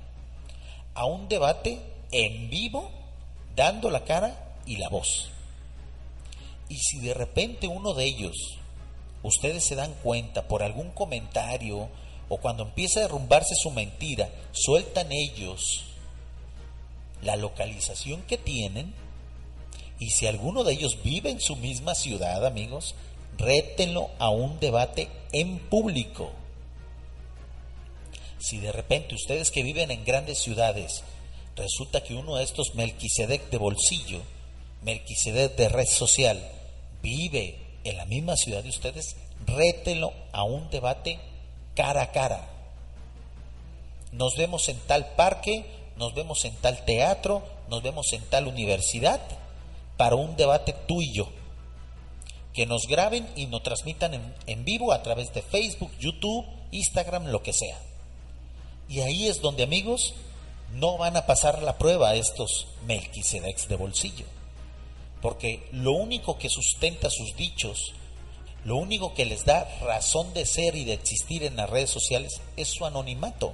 A 0.94 1.06
un 1.06 1.28
debate 1.30 1.80
en 2.12 2.50
vivo, 2.50 2.92
dando 3.56 3.90
la 3.90 4.04
cara 4.04 4.51
y 4.66 4.78
la 4.78 4.90
voz. 4.90 5.30
Y 6.70 6.78
si 6.78 7.00
de 7.00 7.14
repente 7.14 7.68
uno 7.68 7.94
de 7.94 8.06
ellos, 8.06 8.58
ustedes 9.24 9.64
se 9.64 9.76
dan 9.76 9.94
cuenta 10.04 10.48
por 10.48 10.64
algún 10.64 10.92
comentario 10.92 11.90
o 12.30 12.38
cuando 12.38 12.64
empieza 12.64 13.00
a 13.00 13.04
derrumbarse 13.04 13.56
su 13.62 13.72
mentira, 13.72 14.30
sueltan 14.54 15.12
ellos 15.12 15.84
la 17.22 17.36
localización 17.36 18.22
que 18.24 18.38
tienen, 18.38 18.94
y 20.00 20.12
si 20.12 20.28
alguno 20.28 20.64
de 20.64 20.74
ellos 20.74 21.04
vive 21.04 21.30
en 21.30 21.42
su 21.42 21.56
misma 21.58 21.94
ciudad, 21.94 22.46
amigos, 22.46 22.96
rétenlo 23.38 24.10
a 24.18 24.30
un 24.30 24.60
debate 24.60 25.10
en 25.32 25.60
público. 25.60 26.32
Si 28.40 28.60
de 28.60 28.72
repente 28.72 29.14
ustedes 29.14 29.52
que 29.52 29.62
viven 29.62 29.92
en 29.92 30.04
grandes 30.04 30.40
ciudades, 30.40 31.04
resulta 31.56 32.02
que 32.02 32.16
uno 32.16 32.38
de 32.38 32.44
estos 32.44 32.76
Melquisedec 32.76 33.50
de 33.50 33.58
bolsillo, 33.58 34.22
Melquisedec 34.82 35.56
de 35.56 35.70
red 35.70 35.88
social, 35.88 36.40
vive 37.02 37.58
en 37.84 37.98
la 37.98 38.06
misma 38.06 38.36
ciudad 38.36 38.64
de 38.64 38.70
ustedes, 38.70 39.16
rétenlo 39.46 40.14
a 40.32 40.44
un 40.44 40.70
debate 40.70 41.20
cara 41.76 42.04
a 42.04 42.12
cara. 42.12 42.48
Nos 44.12 44.36
vemos 44.36 44.68
en 44.70 44.78
tal 44.80 45.14
parque, 45.16 45.66
nos 45.98 46.14
vemos 46.14 46.46
en 46.46 46.56
tal 46.56 46.84
teatro, 46.86 47.44
nos 47.70 47.82
vemos 47.82 48.12
en 48.14 48.24
tal 48.26 48.48
universidad 48.48 49.22
para 49.98 50.16
un 50.16 50.36
debate 50.36 50.74
tú 50.88 51.02
y 51.02 51.14
yo 51.14 51.30
que 52.54 52.66
nos 52.66 52.88
graben 52.88 53.28
y 53.36 53.46
nos 53.46 53.64
transmitan 53.64 54.34
en, 54.46 54.66
vivo 54.66 54.92
a 54.92 55.02
través 55.04 55.34
de 55.34 55.42
Facebook, 55.42 55.92
YouTube, 56.00 56.46
Instagram, 56.72 57.28
lo 57.28 57.42
que 57.42 57.54
sea. 57.54 57.80
Y 58.90 59.02
ahí 59.02 59.28
es 59.28 59.42
donde, 59.42 59.64
amigos, 59.64 60.14
no 60.74 60.98
van 60.98 61.16
a 61.16 61.26
pasar 61.26 61.64
la 61.64 61.78
prueba 61.78 62.16
estos 62.16 62.68
Melquisedex 62.86 63.68
de 63.70 63.76
bolsillo. 63.76 64.26
Porque 65.22 65.68
lo 65.72 65.94
único 65.94 66.38
que 66.38 66.50
sustenta 66.50 67.10
sus 67.10 67.36
dichos, 67.36 67.94
lo 68.66 68.78
único 68.78 69.14
que 69.14 69.26
les 69.26 69.46
da 69.46 69.68
razón 69.82 70.34
de 70.34 70.46
ser 70.46 70.76
y 70.76 70.86
de 70.86 70.94
existir 70.94 71.44
en 71.44 71.56
las 71.56 71.70
redes 71.70 71.90
sociales 71.90 72.42
es 72.58 72.70
su 72.70 72.86
anonimato. 72.86 73.54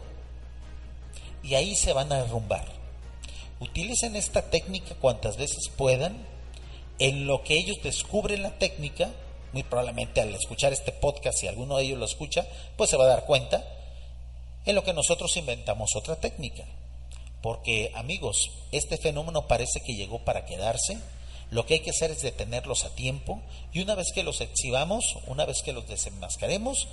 Y 1.44 1.56
ahí 1.56 1.76
se 1.76 1.94
van 1.94 2.12
a 2.12 2.24
derrumbar. 2.24 2.66
Utilicen 3.60 4.16
esta 4.16 4.50
técnica 4.50 4.96
cuantas 4.96 5.38
veces 5.38 5.70
puedan 5.76 6.26
en 7.00 7.28
lo 7.28 7.44
que 7.44 7.56
ellos 7.56 7.78
descubren 7.84 8.44
la 8.44 8.58
técnica, 8.58 9.10
muy 9.54 9.64
probablemente 9.64 10.22
al 10.22 10.34
escuchar 10.34 10.74
este 10.74 10.92
podcast, 10.92 11.40
si 11.40 11.48
alguno 11.48 11.78
de 11.78 11.84
ellos 11.84 12.00
lo 12.00 12.06
escucha, 12.06 12.46
pues 12.76 12.90
se 12.90 12.98
va 12.98 13.06
a 13.06 13.10
dar 13.10 13.26
cuenta, 13.26 13.64
en 14.66 14.76
lo 14.76 14.84
que 14.84 14.94
nosotros 14.94 15.36
inventamos 15.38 15.96
otra 15.96 16.16
técnica. 16.18 16.66
Porque 17.42 17.92
amigos, 17.96 18.52
este 18.72 18.98
fenómeno 18.98 19.48
parece 19.48 19.82
que 19.82 19.96
llegó 19.96 20.20
para 20.20 20.46
quedarse, 20.46 20.98
lo 21.50 21.66
que 21.66 21.76
hay 21.76 21.80
que 21.80 21.92
hacer 21.92 22.12
es 22.12 22.22
detenerlos 22.22 22.84
a 22.84 22.94
tiempo 22.96 23.42
y 23.72 23.82
una 23.82 23.96
vez 23.96 24.08
que 24.14 24.24
los 24.24 24.42
exhibamos, 24.42 25.18
una 25.28 25.46
vez 25.46 25.62
que 25.64 25.74
los 25.74 25.88
desenmascaremos, 25.88 26.88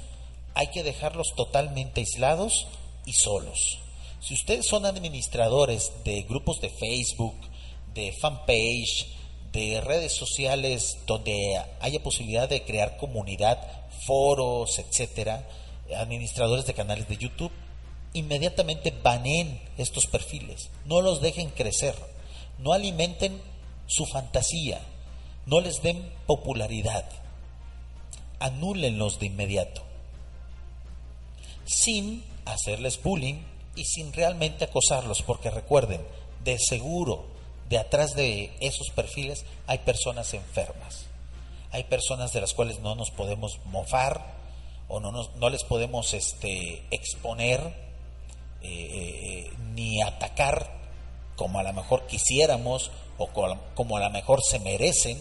hay 0.54 0.68
que 0.68 0.82
dejarlos 0.82 1.34
totalmente 1.36 2.00
aislados 2.00 2.66
y 3.04 3.12
solos. 3.12 3.78
Si 4.20 4.34
ustedes 4.34 4.66
son 4.66 4.86
administradores 4.86 5.92
de 6.04 6.22
grupos 6.22 6.60
de 6.60 6.70
Facebook, 6.70 7.34
de 7.94 8.12
fanpage, 8.12 9.06
de 9.52 9.80
redes 9.80 10.12
sociales 10.12 10.98
donde 11.06 11.60
haya 11.80 12.02
posibilidad 12.02 12.48
de 12.48 12.64
crear 12.64 12.96
comunidad, 12.96 13.58
foros, 14.06 14.78
etcétera, 14.78 15.46
administradores 15.96 16.66
de 16.66 16.74
canales 16.74 17.08
de 17.08 17.16
YouTube, 17.16 17.52
inmediatamente 18.14 18.92
baneen 19.02 19.60
estos 19.76 20.06
perfiles, 20.06 20.70
no 20.86 21.00
los 21.00 21.20
dejen 21.20 21.50
crecer, 21.50 21.94
no 22.58 22.72
alimenten 22.72 23.40
su 23.86 24.06
fantasía, 24.06 24.80
no 25.46 25.60
les 25.60 25.82
den 25.82 26.10
popularidad, 26.26 27.04
anúlenlos 28.38 29.18
de 29.18 29.26
inmediato, 29.26 29.82
sin 31.64 32.24
hacerles 32.44 33.02
bullying 33.02 33.42
y 33.76 33.84
sin 33.84 34.12
realmente 34.12 34.64
acosarlos, 34.64 35.22
porque 35.22 35.50
recuerden, 35.50 36.00
de 36.44 36.58
seguro 36.58 37.24
de 37.68 37.78
atrás 37.78 38.14
de 38.14 38.52
esos 38.60 38.90
perfiles 38.90 39.44
hay 39.66 39.78
personas 39.78 40.34
enfermas. 40.34 41.06
Hay 41.72 41.84
personas 41.84 42.32
de 42.32 42.40
las 42.40 42.54
cuales 42.54 42.78
no 42.80 42.94
nos 42.94 43.10
podemos 43.10 43.58
mofar 43.64 44.34
o 44.88 45.00
no, 45.00 45.10
no 45.10 45.50
les 45.50 45.64
podemos 45.64 46.14
este, 46.14 46.84
exponer 46.90 47.60
eh, 48.62 48.68
eh, 48.68 49.52
ni 49.74 50.00
atacar 50.02 50.70
como 51.36 51.58
a 51.58 51.62
lo 51.64 51.72
mejor 51.72 52.06
quisiéramos 52.06 52.90
o 53.18 53.28
como 53.74 53.96
a 53.96 54.00
lo 54.00 54.10
mejor 54.10 54.40
se 54.42 54.58
merecen. 54.58 55.18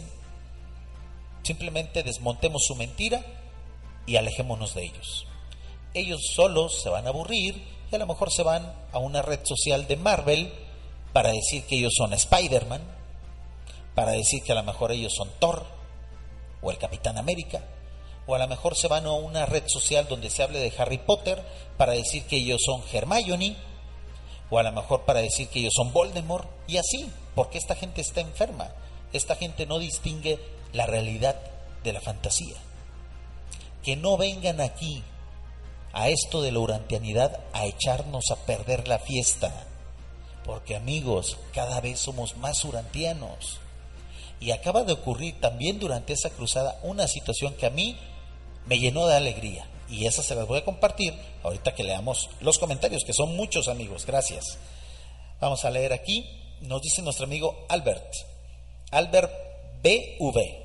Simplemente 1.43 2.03
desmontemos 2.03 2.63
su 2.65 2.75
mentira 2.75 3.23
y 4.05 4.15
alejémonos 4.15 4.75
de 4.75 4.83
ellos. 4.83 5.27
Ellos 5.93 6.21
solos 6.33 6.81
se 6.81 6.89
van 6.89 7.05
a 7.05 7.09
aburrir 7.09 7.63
y 7.91 7.95
a 7.95 7.99
lo 7.99 8.07
mejor 8.07 8.31
se 8.31 8.43
van 8.43 8.73
a 8.91 8.97
una 8.97 9.21
red 9.21 9.39
social 9.43 9.87
de 9.87 9.97
Marvel 9.97 10.51
para 11.11 11.31
decir 11.31 11.63
que 11.65 11.75
ellos 11.75 11.93
son 11.95 12.13
Spider-Man, 12.13 12.81
para 13.93 14.13
decir 14.13 14.41
que 14.43 14.51
a 14.51 14.55
lo 14.55 14.63
mejor 14.63 14.91
ellos 14.91 15.13
son 15.13 15.29
Thor 15.39 15.65
o 16.61 16.71
el 16.71 16.77
Capitán 16.77 17.17
América, 17.17 17.61
o 18.25 18.33
a 18.33 18.39
lo 18.39 18.47
mejor 18.47 18.75
se 18.75 18.87
van 18.87 19.05
a 19.05 19.11
una 19.11 19.45
red 19.45 19.63
social 19.67 20.07
donde 20.07 20.29
se 20.29 20.41
hable 20.41 20.59
de 20.59 20.73
Harry 20.77 20.97
Potter 20.97 21.43
para 21.77 21.93
decir 21.93 22.23
que 22.23 22.37
ellos 22.37 22.61
son 22.65 22.81
Hermione, 22.91 23.55
o 24.49 24.59
a 24.59 24.63
lo 24.63 24.71
mejor 24.71 25.01
para 25.01 25.21
decir 25.21 25.47
que 25.49 25.59
ellos 25.59 25.73
son 25.75 25.93
Voldemort, 25.93 26.47
y 26.67 26.77
así, 26.77 27.11
porque 27.35 27.57
esta 27.57 27.75
gente 27.75 28.01
está 28.01 28.21
enferma, 28.21 28.69
esta 29.11 29.35
gente 29.35 29.65
no 29.65 29.79
distingue 29.79 30.39
la 30.73 30.85
realidad 30.85 31.35
de 31.83 31.93
la 31.93 32.01
fantasía. 32.01 32.57
Que 33.83 33.95
no 33.95 34.17
vengan 34.17 34.61
aquí 34.61 35.03
a 35.91 36.09
esto 36.09 36.41
de 36.41 36.51
la 36.51 36.59
urantianidad 36.59 37.39
a 37.53 37.65
echarnos 37.65 38.25
a 38.31 38.35
perder 38.45 38.87
la 38.87 38.99
fiesta 38.99 39.67
porque 40.45 40.75
amigos, 40.75 41.37
cada 41.53 41.79
vez 41.81 41.99
somos 41.99 42.37
más 42.37 42.63
urantianos. 42.65 43.59
Y 44.39 44.51
acaba 44.51 44.83
de 44.83 44.93
ocurrir 44.93 45.39
también 45.39 45.79
durante 45.79 46.13
esa 46.13 46.29
cruzada 46.29 46.79
una 46.83 47.07
situación 47.07 47.53
que 47.55 47.65
a 47.65 47.69
mí 47.69 47.97
me 48.65 48.77
llenó 48.77 49.07
de 49.07 49.15
alegría. 49.15 49.65
Y 49.93 50.07
esa 50.07 50.23
se 50.23 50.33
las 50.33 50.47
voy 50.47 50.57
a 50.57 50.65
compartir 50.65 51.13
ahorita 51.43 51.75
que 51.75 51.83
leamos 51.83 52.27
los 52.41 52.57
comentarios, 52.57 53.03
que 53.03 53.13
son 53.13 53.35
muchos 53.35 53.67
amigos. 53.67 54.07
Gracias. 54.07 54.57
Vamos 55.39 55.65
a 55.65 55.69
leer 55.69 55.93
aquí. 55.93 56.27
Nos 56.61 56.81
dice 56.81 57.03
nuestro 57.03 57.25
amigo 57.25 57.65
Albert. 57.69 58.11
Albert 58.89 59.31
BV. 59.83 60.63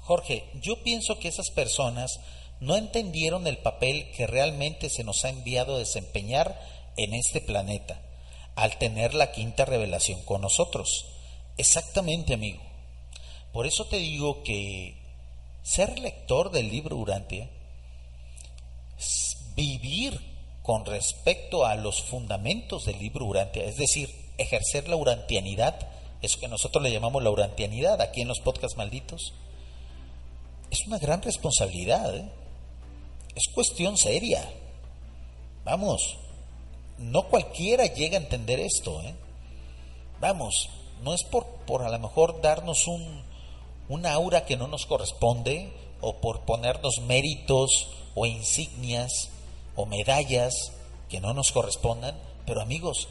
Jorge, 0.00 0.44
yo 0.60 0.82
pienso 0.82 1.20
que 1.20 1.28
esas 1.28 1.50
personas 1.50 2.18
no 2.58 2.76
entendieron 2.76 3.46
el 3.46 3.58
papel 3.58 4.10
que 4.10 4.26
realmente 4.26 4.90
se 4.90 5.04
nos 5.04 5.24
ha 5.24 5.28
enviado 5.28 5.76
a 5.76 5.78
desempeñar 5.78 6.60
en 6.96 7.14
este 7.14 7.40
planeta 7.40 8.02
al 8.56 8.76
tener 8.78 9.14
la 9.14 9.30
quinta 9.30 9.64
revelación 9.66 10.20
con 10.24 10.40
nosotros. 10.40 11.06
Exactamente, 11.58 12.34
amigo. 12.34 12.60
Por 13.52 13.68
eso 13.68 13.86
te 13.86 13.98
digo 13.98 14.42
que 14.42 14.96
ser 15.62 15.96
lector 16.00 16.50
del 16.50 16.68
libro 16.70 16.96
Urantia, 16.96 17.48
vivir 19.54 20.20
con 20.62 20.84
respecto 20.84 21.64
a 21.64 21.74
los 21.74 22.02
fundamentos 22.02 22.84
del 22.84 22.98
libro 22.98 23.26
Urantia, 23.26 23.64
es 23.64 23.76
decir, 23.76 24.08
ejercer 24.38 24.88
la 24.88 24.96
urantianidad, 24.96 25.88
eso 26.22 26.38
que 26.38 26.48
nosotros 26.48 26.82
le 26.82 26.92
llamamos 26.92 27.22
la 27.22 27.30
urantianidad 27.30 28.00
aquí 28.00 28.20
en 28.20 28.28
los 28.28 28.40
podcasts 28.40 28.76
malditos, 28.76 29.32
es 30.70 30.86
una 30.86 30.98
gran 30.98 31.22
responsabilidad, 31.22 32.14
¿eh? 32.14 32.28
es 33.34 33.52
cuestión 33.52 33.96
seria. 33.96 34.48
Vamos, 35.64 36.16
no 36.98 37.24
cualquiera 37.28 37.86
llega 37.86 38.18
a 38.18 38.22
entender 38.22 38.60
esto. 38.60 39.02
¿eh? 39.02 39.14
Vamos, 40.20 40.68
no 41.02 41.14
es 41.14 41.24
por, 41.24 41.46
por 41.66 41.82
a 41.82 41.90
lo 41.90 41.98
mejor 41.98 42.40
darnos 42.40 42.86
un, 42.86 43.22
una 43.88 44.12
aura 44.12 44.44
que 44.44 44.56
no 44.56 44.68
nos 44.68 44.86
corresponde 44.86 45.72
o 46.00 46.16
por 46.16 46.42
ponernos 46.42 47.00
méritos 47.00 47.88
o 48.14 48.26
insignias 48.26 49.30
o 49.80 49.86
medallas 49.86 50.52
que 51.08 51.20
no 51.20 51.32
nos 51.32 51.52
correspondan, 51.52 52.14
pero 52.44 52.60
amigos, 52.60 53.08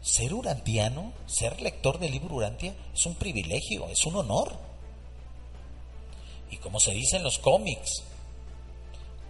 ser 0.00 0.34
urantiano, 0.34 1.12
ser 1.26 1.62
lector 1.62 1.98
del 1.98 2.12
libro 2.12 2.34
Urantia 2.34 2.74
es 2.92 3.06
un 3.06 3.14
privilegio, 3.14 3.88
es 3.88 4.04
un 4.04 4.16
honor. 4.16 4.56
Y 6.50 6.56
como 6.56 6.80
se 6.80 6.92
dice 6.92 7.16
en 7.16 7.22
los 7.22 7.38
cómics, 7.38 8.02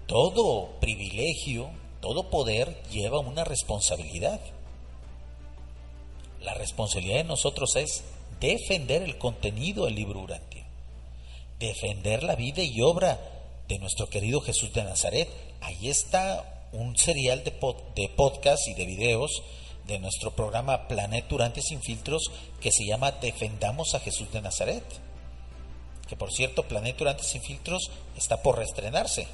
todo 0.06 0.80
privilegio, 0.80 1.68
todo 2.00 2.30
poder 2.30 2.82
lleva 2.90 3.18
una 3.18 3.44
responsabilidad. 3.44 4.40
La 6.40 6.54
responsabilidad 6.54 7.18
de 7.18 7.24
nosotros 7.24 7.76
es 7.76 8.02
defender 8.40 9.02
el 9.02 9.18
contenido 9.18 9.84
del 9.84 9.96
libro 9.96 10.20
Urantia, 10.20 10.66
defender 11.58 12.22
la 12.22 12.34
vida 12.34 12.62
y 12.62 12.80
obra 12.80 13.20
de 13.68 13.78
nuestro 13.78 14.08
querido 14.08 14.40
Jesús 14.40 14.72
de 14.72 14.84
Nazaret. 14.84 15.28
Ahí 15.60 15.88
está 15.88 16.57
un 16.72 16.96
serial 16.96 17.44
de, 17.44 17.52
podcast 17.52 18.68
y 18.68 18.74
de 18.74 18.86
videos 18.86 19.42
de 19.86 19.98
nuestro 19.98 20.32
programa 20.32 20.86
Planeta 20.86 21.34
Urantia 21.34 21.62
sin 21.62 21.80
filtros 21.80 22.30
que 22.60 22.70
se 22.70 22.84
llama 22.84 23.12
Defendamos 23.12 23.94
a 23.94 24.00
Jesús 24.00 24.30
de 24.32 24.42
Nazaret. 24.42 24.84
Que 26.06 26.16
por 26.16 26.32
cierto, 26.32 26.64
Planeta 26.68 27.04
Urantia 27.04 27.24
sin 27.24 27.42
filtros 27.42 27.90
está 28.16 28.42
por 28.42 28.58
reestrenarse 28.58 29.26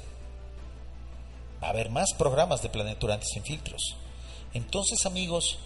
a 1.61 1.69
haber 1.69 1.89
más 1.89 2.13
programas 2.13 2.61
de 2.61 2.69
Planeturantes 2.69 3.29
sin 3.33 3.43
filtros. 3.43 3.95
Entonces, 4.53 5.05
amigos, 5.05 5.57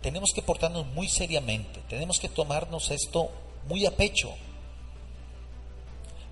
tenemos 0.00 0.30
que 0.34 0.42
portarnos 0.42 0.86
muy 0.86 1.08
seriamente, 1.08 1.80
tenemos 1.88 2.18
que 2.18 2.28
tomarnos 2.28 2.90
esto 2.90 3.30
muy 3.66 3.86
a 3.86 3.96
pecho, 3.96 4.32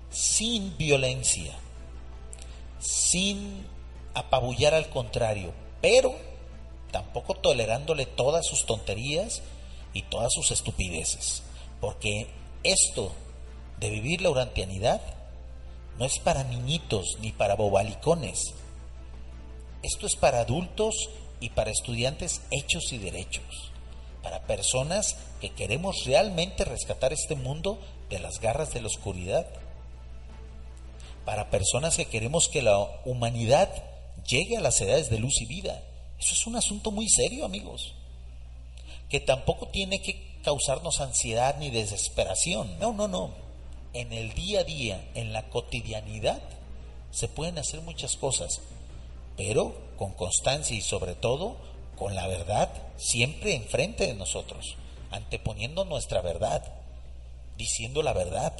sin 0.09 0.77
violencia, 0.77 1.53
sin 2.79 3.65
apabullar 4.13 4.73
al 4.73 4.89
contrario, 4.89 5.53
pero 5.81 6.15
tampoco 6.91 7.33
tolerándole 7.33 8.05
todas 8.05 8.45
sus 8.45 8.65
tonterías 8.65 9.41
y 9.93 10.03
todas 10.03 10.31
sus 10.33 10.51
estupideces, 10.51 11.43
porque 11.81 12.27
esto 12.63 13.11
de 13.79 13.89
vivir 13.89 14.21
la 14.21 14.29
urantianidad 14.29 15.01
no 15.97 16.05
es 16.05 16.19
para 16.19 16.43
niñitos 16.43 17.17
ni 17.19 17.31
para 17.31 17.55
bobalicones, 17.55 18.53
esto 19.81 20.07
es 20.07 20.15
para 20.15 20.41
adultos 20.41 20.95
y 21.39 21.49
para 21.49 21.71
estudiantes 21.71 22.41
hechos 22.51 22.93
y 22.93 22.99
derechos, 22.99 23.71
para 24.21 24.43
personas 24.43 25.17
que 25.41 25.49
queremos 25.49 26.05
realmente 26.05 26.63
rescatar 26.63 27.11
este 27.11 27.35
mundo 27.35 27.79
de 28.09 28.19
las 28.19 28.39
garras 28.39 28.73
de 28.73 28.81
la 28.81 28.87
oscuridad, 28.87 29.45
para 31.25 31.49
personas 31.49 31.97
que 31.97 32.05
queremos 32.05 32.49
que 32.49 32.61
la 32.61 32.77
humanidad 33.05 33.69
llegue 34.27 34.57
a 34.57 34.61
las 34.61 34.79
edades 34.81 35.09
de 35.09 35.19
luz 35.19 35.41
y 35.41 35.45
vida. 35.45 35.81
Eso 36.19 36.33
es 36.33 36.47
un 36.47 36.55
asunto 36.55 36.91
muy 36.91 37.07
serio, 37.09 37.45
amigos, 37.45 37.93
que 39.09 39.19
tampoco 39.19 39.67
tiene 39.67 40.01
que 40.01 40.39
causarnos 40.43 41.01
ansiedad 41.01 41.57
ni 41.59 41.69
desesperación. 41.69 42.79
No, 42.79 42.93
no, 42.93 43.07
no. 43.07 43.31
En 43.93 44.11
el 44.11 44.33
día 44.33 44.61
a 44.61 44.63
día, 44.63 45.11
en 45.13 45.33
la 45.33 45.49
cotidianidad, 45.49 46.41
se 47.11 47.27
pueden 47.27 47.57
hacer 47.57 47.81
muchas 47.81 48.15
cosas 48.15 48.61
pero 49.37 49.75
con 49.97 50.11
constancia 50.13 50.75
y 50.75 50.81
sobre 50.81 51.15
todo 51.15 51.57
con 51.95 52.15
la 52.15 52.27
verdad 52.27 52.69
siempre 52.97 53.55
enfrente 53.55 54.07
de 54.07 54.13
nosotros, 54.13 54.75
anteponiendo 55.11 55.85
nuestra 55.85 56.21
verdad, 56.21 56.63
diciendo 57.57 58.01
la 58.03 58.13
verdad, 58.13 58.53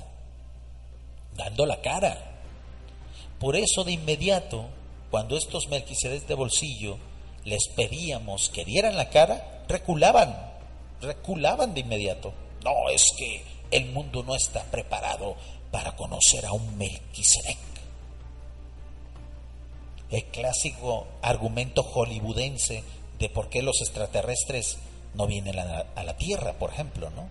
dando 1.36 1.66
la 1.66 1.82
cara. 1.82 2.32
Por 3.40 3.56
eso 3.56 3.84
de 3.84 3.92
inmediato, 3.92 4.66
cuando 5.14 5.38
estos 5.38 5.68
Melquisedes 5.68 6.28
de 6.28 6.34
bolsillo 6.34 6.98
les 7.46 7.68
pedíamos 7.76 8.50
que 8.50 8.66
dieran 8.66 8.98
la 8.98 9.12
cara, 9.12 9.64
reculaban, 9.68 10.36
reculaban 11.02 11.76
de 11.76 11.82
inmediato. 11.82 12.34
No, 12.64 12.90
es 12.90 13.06
que 13.16 13.44
el 13.70 13.92
mundo 13.92 14.24
no 14.24 14.34
está 14.34 14.64
preparado 14.64 15.36
para 15.70 15.96
conocer 15.96 16.48
a 16.48 16.54
un 16.54 16.80
Melquisedec 16.80 17.60
el 20.10 20.26
clásico 20.26 21.06
argumento 21.22 21.84
hollywoodense 21.84 22.84
de 23.20 23.30
por 23.30 23.50
qué 23.50 23.62
los 23.62 23.82
extraterrestres 23.82 24.80
no 25.14 25.28
vienen 25.28 25.60
a 25.60 26.04
la, 26.04 26.18
Tierra, 26.18 26.54
por 26.54 26.72
ejemplo, 26.72 27.12
¿no? 27.12 27.30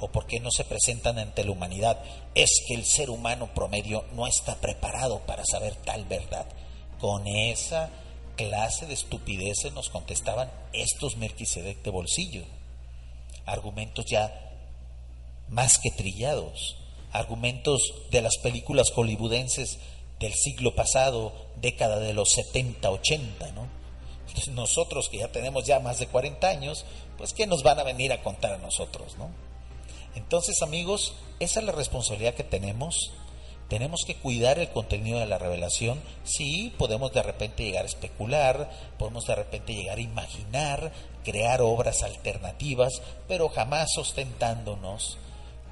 O 0.00 0.08
por 0.08 0.26
qué 0.26 0.40
no 0.40 0.50
se 0.50 0.64
presentan 0.64 1.20
ante 1.20 1.44
la 1.44 1.52
humanidad. 1.52 2.02
Es 2.34 2.50
que 2.66 2.74
el 2.74 2.84
ser 2.84 3.08
humano 3.08 3.54
promedio 3.54 4.04
no 4.16 4.26
está 4.26 4.56
preparado 4.56 5.20
para 5.20 5.44
saber 5.44 5.76
tal 5.76 6.06
verdad. 6.06 6.46
Con 7.04 7.26
esa 7.26 7.90
clase 8.34 8.86
de 8.86 8.94
estupideces 8.94 9.74
nos 9.74 9.90
contestaban 9.90 10.50
estos 10.72 11.18
Melquisedec 11.18 11.82
de 11.82 11.90
bolsillo. 11.90 12.44
Argumentos 13.44 14.06
ya 14.06 14.32
más 15.50 15.78
que 15.78 15.90
trillados. 15.90 16.78
Argumentos 17.12 17.92
de 18.10 18.22
las 18.22 18.38
películas 18.38 18.90
hollywoodenses 18.90 19.80
del 20.18 20.32
siglo 20.32 20.74
pasado, 20.74 21.34
década 21.56 21.98
de 21.98 22.14
los 22.14 22.30
70, 22.30 22.90
80, 22.90 23.52
¿no? 23.52 23.68
nosotros 24.54 25.10
que 25.10 25.18
ya 25.18 25.28
tenemos 25.30 25.66
ya 25.66 25.80
más 25.80 25.98
de 25.98 26.06
40 26.06 26.48
años, 26.48 26.86
pues 27.18 27.34
¿qué 27.34 27.46
nos 27.46 27.62
van 27.62 27.80
a 27.80 27.84
venir 27.84 28.14
a 28.14 28.22
contar 28.22 28.54
a 28.54 28.58
nosotros, 28.58 29.18
no? 29.18 29.28
Entonces, 30.14 30.62
amigos, 30.62 31.12
esa 31.38 31.60
es 31.60 31.66
la 31.66 31.72
responsabilidad 31.72 32.32
que 32.32 32.44
tenemos. 32.44 33.12
Tenemos 33.68 34.00
que 34.06 34.16
cuidar 34.16 34.58
el 34.58 34.68
contenido 34.68 35.18
de 35.18 35.26
la 35.26 35.38
revelación. 35.38 36.00
Sí, 36.24 36.74
podemos 36.76 37.12
de 37.12 37.22
repente 37.22 37.64
llegar 37.64 37.84
a 37.84 37.88
especular, 37.88 38.70
podemos 38.98 39.24
de 39.26 39.34
repente 39.34 39.74
llegar 39.74 39.98
a 39.98 40.02
imaginar, 40.02 40.92
crear 41.24 41.62
obras 41.62 42.02
alternativas, 42.02 43.00
pero 43.26 43.48
jamás 43.48 43.88
ostentándonos 43.96 45.18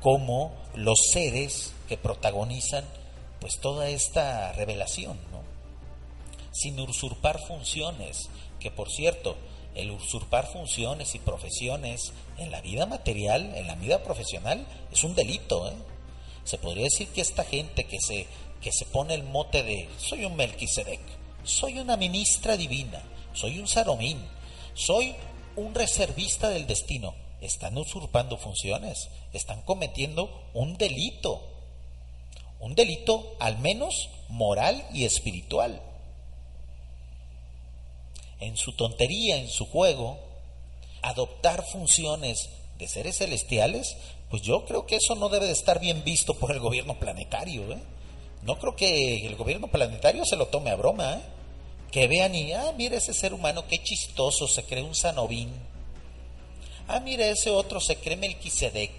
como 0.00 0.52
los 0.74 0.98
seres 1.12 1.74
que 1.88 1.96
protagonizan 1.96 2.84
pues 3.40 3.58
toda 3.58 3.88
esta 3.88 4.52
revelación, 4.52 5.18
¿no? 5.30 5.42
Sin 6.52 6.78
usurpar 6.80 7.38
funciones, 7.40 8.28
que 8.58 8.70
por 8.70 8.90
cierto, 8.90 9.36
el 9.74 9.90
usurpar 9.90 10.46
funciones 10.46 11.14
y 11.14 11.18
profesiones 11.18 12.12
en 12.38 12.50
la 12.50 12.60
vida 12.60 12.86
material, 12.86 13.54
en 13.54 13.66
la 13.66 13.74
vida 13.74 14.02
profesional, 14.02 14.66
es 14.92 15.04
un 15.04 15.14
delito, 15.14 15.68
¿eh? 15.68 15.74
Se 16.44 16.58
podría 16.58 16.84
decir 16.84 17.08
que 17.08 17.20
esta 17.20 17.44
gente 17.44 17.84
que 17.84 17.98
se, 18.00 18.26
que 18.60 18.72
se 18.72 18.84
pone 18.86 19.14
el 19.14 19.24
mote 19.24 19.62
de 19.62 19.88
soy 19.98 20.24
un 20.24 20.36
Melquisedec, 20.36 21.00
soy 21.44 21.78
una 21.78 21.96
ministra 21.96 22.56
divina, 22.56 23.02
soy 23.32 23.58
un 23.58 23.68
saromín, 23.68 24.18
soy 24.74 25.14
un 25.56 25.74
reservista 25.74 26.48
del 26.48 26.66
destino, 26.66 27.14
están 27.40 27.76
usurpando 27.78 28.36
funciones, 28.36 29.08
están 29.32 29.62
cometiendo 29.62 30.48
un 30.54 30.76
delito 30.76 31.52
un 32.62 32.76
delito 32.76 33.34
al 33.40 33.58
menos 33.58 34.08
moral 34.28 34.86
y 34.94 35.04
espiritual. 35.04 35.82
En 38.38 38.56
su 38.56 38.72
tontería, 38.72 39.36
en 39.36 39.48
su 39.48 39.66
juego, 39.66 40.20
adoptar 41.02 41.64
funciones 41.64 42.50
de 42.78 42.86
seres 42.86 43.18
celestiales, 43.18 43.96
pues 44.32 44.40
yo 44.40 44.64
creo 44.64 44.86
que 44.86 44.96
eso 44.96 45.14
no 45.14 45.28
debe 45.28 45.44
de 45.44 45.52
estar 45.52 45.78
bien 45.78 46.04
visto 46.04 46.32
por 46.32 46.52
el 46.52 46.58
gobierno 46.58 46.98
planetario. 46.98 47.70
¿eh? 47.70 47.82
No 48.40 48.58
creo 48.58 48.74
que 48.74 49.26
el 49.26 49.36
gobierno 49.36 49.68
planetario 49.68 50.24
se 50.24 50.36
lo 50.36 50.46
tome 50.46 50.70
a 50.70 50.74
broma. 50.74 51.16
¿eh? 51.16 51.20
Que 51.90 52.08
vean 52.08 52.34
y, 52.34 52.50
ah, 52.54 52.72
mira 52.74 52.96
ese 52.96 53.12
ser 53.12 53.34
humano, 53.34 53.66
qué 53.68 53.82
chistoso, 53.82 54.48
se 54.48 54.64
cree 54.64 54.82
un 54.84 54.94
sanovín. 54.94 55.52
Ah, 56.88 56.98
mira 57.00 57.26
ese 57.26 57.50
otro, 57.50 57.78
se 57.78 57.96
cree 57.96 58.16
Melquisedec. 58.16 58.92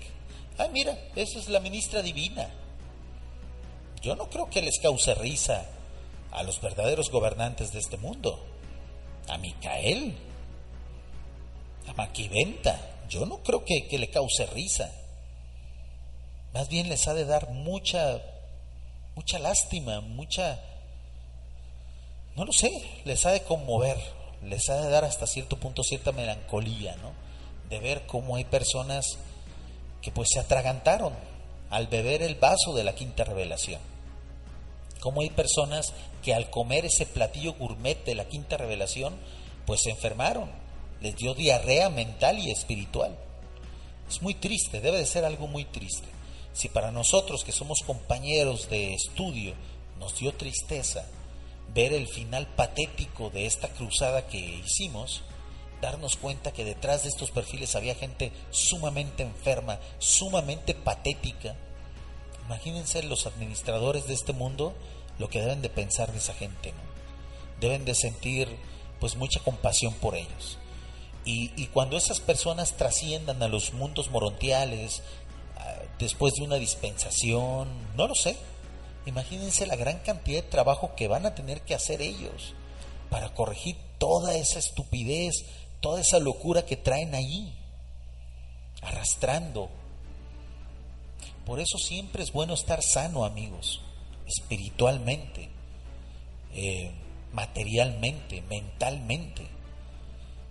Ah, 0.60 0.68
mira, 0.72 0.96
esa 1.16 1.40
es 1.40 1.50
la 1.50 1.60
ministra 1.60 2.04
divina. 2.04 2.52
Yo 4.04 4.16
no 4.16 4.30
creo 4.30 4.52
que 4.52 4.62
les 4.62 4.80
cause 4.80 5.16
risa 5.16 5.66
a 6.30 6.44
los 6.44 6.62
verdaderos 6.62 7.10
gobernantes 7.10 7.74
de 7.74 7.80
este 7.80 7.98
mundo, 7.98 8.40
a 9.28 9.40
Micael, 9.40 10.14
a 11.88 11.94
Maquiventa, 11.94 12.80
yo 13.10 13.26
no 13.26 13.40
creo 13.42 13.66
que, 13.66 13.88
que 13.88 13.98
le 13.98 14.12
cause 14.12 14.46
risa. 14.54 14.92
Más 16.54 16.70
bien 16.70 16.88
les 16.88 17.08
ha 17.08 17.16
de 17.16 17.26
dar 17.26 17.50
mucha, 17.50 18.22
mucha 19.16 19.40
lástima, 19.40 20.02
mucha, 20.02 20.60
no 22.36 22.46
lo 22.46 22.54
sé, 22.54 22.72
les 23.06 23.26
ha 23.26 23.32
de 23.32 23.42
conmover, 23.42 23.98
les 24.44 24.70
ha 24.70 24.76
de 24.76 24.90
dar 24.90 25.04
hasta 25.04 25.26
cierto 25.26 25.58
punto 25.58 25.84
cierta 25.84 26.12
melancolía, 26.12 26.96
¿no? 26.98 27.12
De 27.70 27.80
ver 27.80 28.06
cómo 28.06 28.36
hay 28.36 28.46
personas 28.46 29.18
que 30.04 30.12
pues 30.12 30.30
se 30.32 30.40
atragantaron 30.40 31.14
al 31.72 31.88
beber 31.88 32.22
el 32.22 32.36
vaso 32.36 32.74
de 32.76 32.84
la 32.84 32.94
quinta 32.94 33.24
revelación. 33.24 33.82
Cómo 35.00 35.22
hay 35.22 35.32
personas 35.32 35.92
que 36.22 36.36
al 36.36 36.52
comer 36.52 36.86
ese 36.86 37.08
platillo 37.08 37.56
gourmet 37.56 38.06
de 38.06 38.14
la 38.14 38.26
quinta 38.26 38.58
revelación, 38.58 39.16
pues 39.66 39.82
se 39.82 39.90
enfermaron, 39.90 40.52
les 41.02 41.16
dio 41.16 41.34
diarrea 41.34 41.90
mental 41.90 42.38
y 42.38 42.52
espiritual. 42.52 43.18
Es 44.08 44.22
muy 44.22 44.36
triste, 44.36 44.82
debe 44.82 45.00
de 45.00 45.06
ser 45.08 45.26
algo 45.26 45.48
muy 45.48 45.66
triste. 45.66 46.13
Si 46.54 46.70
para 46.70 46.92
nosotros 46.92 47.44
que 47.44 47.52
somos 47.52 47.82
compañeros 47.82 48.70
de 48.70 48.94
estudio 48.94 49.54
nos 50.00 50.18
dio 50.18 50.34
tristeza 50.34 51.06
ver 51.74 51.94
el 51.94 52.08
final 52.08 52.48
patético 52.48 53.30
de 53.32 53.46
esta 53.46 53.70
cruzada 53.70 54.28
que 54.28 54.38
hicimos, 54.38 55.24
darnos 55.82 56.16
cuenta 56.16 56.54
que 56.54 56.64
detrás 56.64 57.04
de 57.04 57.10
estos 57.10 57.32
perfiles 57.32 57.76
había 57.76 57.96
gente 57.96 58.32
sumamente 58.52 59.24
enferma, 59.24 59.80
sumamente 59.98 60.76
patética. 60.76 61.56
Imagínense 62.46 63.02
los 63.04 63.26
administradores 63.26 64.08
de 64.08 64.14
este 64.14 64.34
mundo 64.34 64.74
lo 65.20 65.30
que 65.30 65.42
deben 65.42 65.62
de 65.62 65.70
pensar 65.70 66.12
de 66.12 66.20
esa 66.20 66.34
gente, 66.34 66.72
¿no? 66.72 66.94
Deben 67.60 67.86
de 67.86 67.96
sentir 67.96 68.48
pues 69.00 69.16
mucha 69.16 69.40
compasión 69.40 69.94
por 69.96 70.16
ellos. 70.16 70.58
Y, 71.26 71.52
y 71.56 71.68
cuando 71.68 71.98
esas 71.98 72.20
personas 72.20 72.76
trasciendan 72.78 73.42
a 73.42 73.48
los 73.48 73.74
mundos 73.74 74.10
morontiales, 74.10 75.02
después 76.00 76.34
de 76.34 76.44
una 76.44 76.56
dispensación, 76.56 77.70
no 77.96 78.08
lo 78.08 78.16
sé. 78.16 78.38
Imagínense 79.06 79.66
la 79.66 79.76
gran 79.76 80.00
cantidad 80.00 80.44
de 80.44 80.50
trabajo 80.50 80.96
que 80.96 81.08
van 81.08 81.26
a 81.26 81.36
tener 81.36 81.62
que 81.62 81.76
hacer 81.76 82.02
ellos 82.02 82.54
para 83.10 83.34
corregir 83.34 83.76
toda 83.98 84.36
esa 84.36 84.60
estupidez, 84.60 85.46
toda 85.82 86.02
esa 86.02 86.20
locura 86.20 86.66
que 86.66 86.78
traen 86.78 87.14
allí, 87.14 87.54
arrastrando. 88.82 89.70
Por 91.46 91.60
eso 91.60 91.78
siempre 91.78 92.24
es 92.24 92.32
bueno 92.32 92.54
estar 92.54 92.82
sano, 92.82 93.26
amigos, 93.26 93.82
espiritualmente, 94.26 95.50
eh, 96.54 96.92
materialmente, 97.34 98.42
mentalmente. 98.44 99.48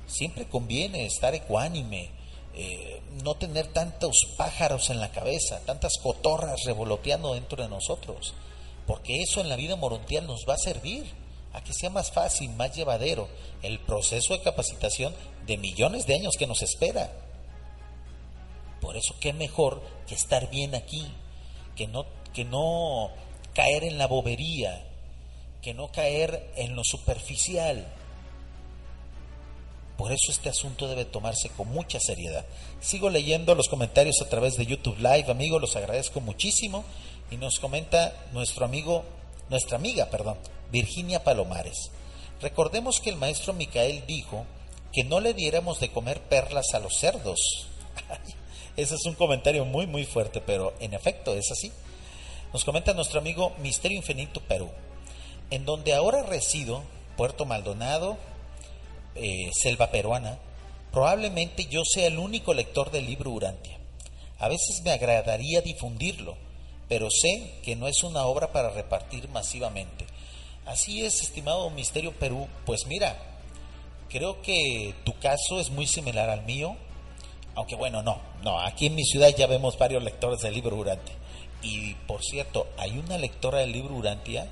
Siempre 0.06 0.47
conviene 0.47 1.06
estar 1.06 1.34
ecuánime, 1.34 2.10
eh, 2.54 3.02
no 3.22 3.34
tener 3.34 3.68
tantos 3.68 4.16
pájaros 4.36 4.90
en 4.90 5.00
la 5.00 5.10
cabeza, 5.10 5.60
tantas 5.64 5.94
cotorras 6.02 6.60
revoloteando 6.64 7.34
dentro 7.34 7.62
de 7.62 7.68
nosotros, 7.68 8.34
porque 8.86 9.22
eso 9.22 9.40
en 9.40 9.48
la 9.48 9.56
vida 9.56 9.76
morontial 9.76 10.26
nos 10.26 10.44
va 10.48 10.54
a 10.54 10.58
servir 10.58 11.04
a 11.52 11.62
que 11.62 11.72
sea 11.72 11.90
más 11.90 12.10
fácil, 12.10 12.50
más 12.50 12.74
llevadero 12.74 13.28
el 13.62 13.78
proceso 13.80 14.34
de 14.34 14.42
capacitación 14.42 15.14
de 15.46 15.58
millones 15.58 16.06
de 16.06 16.14
años 16.14 16.36
que 16.38 16.46
nos 16.46 16.62
espera. 16.62 17.10
Por 18.80 18.96
eso 18.96 19.14
qué 19.20 19.32
mejor 19.32 19.82
que 20.06 20.14
estar 20.14 20.50
bien 20.50 20.74
aquí, 20.74 21.06
que 21.76 21.86
no 21.86 22.04
que 22.32 22.44
no 22.44 23.10
caer 23.54 23.84
en 23.84 23.98
la 23.98 24.06
bobería, 24.06 24.82
que 25.60 25.74
no 25.74 25.92
caer 25.92 26.50
en 26.56 26.74
lo 26.74 26.82
superficial, 26.84 27.86
por 29.97 30.10
eso 30.10 30.31
este 30.31 30.48
asunto 30.48 30.89
debe 30.89 31.05
tomarse 31.05 31.51
con 31.51 31.69
mucha 31.69 32.01
seriedad. 32.01 32.44
Sigo 32.81 33.10
leyendo 33.10 33.55
los 33.55 33.69
comentarios 33.69 34.20
a 34.20 34.28
través 34.28 34.56
de 34.56 34.66
YouTube 34.66 34.98
Live, 34.98 35.31
amigos, 35.31 35.60
los 35.60 35.77
agradezco 35.77 36.20
muchísimo. 36.20 36.85
Y 37.31 37.36
nos 37.36 37.59
comenta 37.59 38.12
nuestro 38.32 38.64
amigo, 38.64 39.05
nuestra 39.48 39.77
amiga, 39.77 40.10
perdón, 40.10 40.36
Virginia 40.70 41.24
Palomares. 41.24 41.90
Recordemos 42.43 43.01
que 43.01 43.10
el 43.10 43.16
maestro 43.16 43.52
Micael 43.55 44.05
dijo 44.06 44.44
que 44.93 45.05
no 45.05 45.20
le 45.20 45.32
diéramos 45.32 45.81
de 45.81 45.90
comer 45.90 46.20
perlas 46.20 46.74
a 46.74 46.81
los 46.81 46.98
cerdos. 46.98 47.39
Ese 48.77 48.94
es 48.94 49.05
un 49.06 49.14
comentario 49.14 49.64
muy, 49.64 49.86
muy 49.86 50.05
fuerte, 50.05 50.40
pero 50.40 50.74
en 50.81 50.94
efecto 50.94 51.35
es 51.35 51.51
así. 51.51 51.73
Nos 52.52 52.64
comenta 52.64 52.93
nuestro 52.93 53.20
amigo 53.20 53.52
Misterio 53.62 53.97
Infinito 53.97 54.40
Perú, 54.40 54.70
en 55.51 55.64
donde 55.64 55.94
ahora 55.94 56.23
resido, 56.23 56.82
Puerto 57.16 57.47
Maldonado, 57.47 58.19
eh, 59.14 59.51
selva 59.52 59.90
peruana, 59.90 60.39
probablemente 60.90 61.66
yo 61.66 61.82
sea 61.84 62.06
el 62.06 62.18
único 62.18 62.55
lector 62.55 62.90
del 62.90 63.06
libro 63.06 63.30
Urantia. 63.30 63.78
A 64.39 64.48
veces 64.48 64.82
me 64.84 64.90
agradaría 64.90 65.60
difundirlo, 65.60 66.36
pero 66.89 67.09
sé 67.10 67.60
que 67.62 67.76
no 67.76 67.89
es 67.89 68.02
una 68.02 68.26
obra 68.26 68.52
para 68.52 68.70
repartir 68.70 69.28
masivamente. 69.28 70.06
Así 70.66 71.05
es, 71.05 71.22
estimado 71.22 71.70
Misterio 71.70 72.12
Perú, 72.12 72.48
pues 72.66 72.86
mira, 72.86 73.16
creo 74.09 74.43
que 74.43 74.94
tu 75.05 75.18
caso 75.18 75.59
es 75.59 75.70
muy 75.70 75.86
similar 75.86 76.28
al 76.30 76.44
mío, 76.44 76.76
aunque 77.55 77.74
bueno, 77.74 78.02
no, 78.02 78.20
no, 78.43 78.60
aquí 78.60 78.86
en 78.86 78.94
mi 78.94 79.05
ciudad 79.05 79.34
ya 79.36 79.47
vemos 79.47 79.78
varios 79.78 80.02
lectores 80.02 80.40
del 80.40 80.55
libro 80.55 80.76
Urantia. 80.76 81.14
Y 81.62 81.94
por 82.06 82.22
cierto, 82.22 82.66
hay 82.76 82.98
una 82.98 83.18
lectora 83.18 83.59
del 83.59 83.72
libro 83.72 83.94
Urantia 83.94 84.48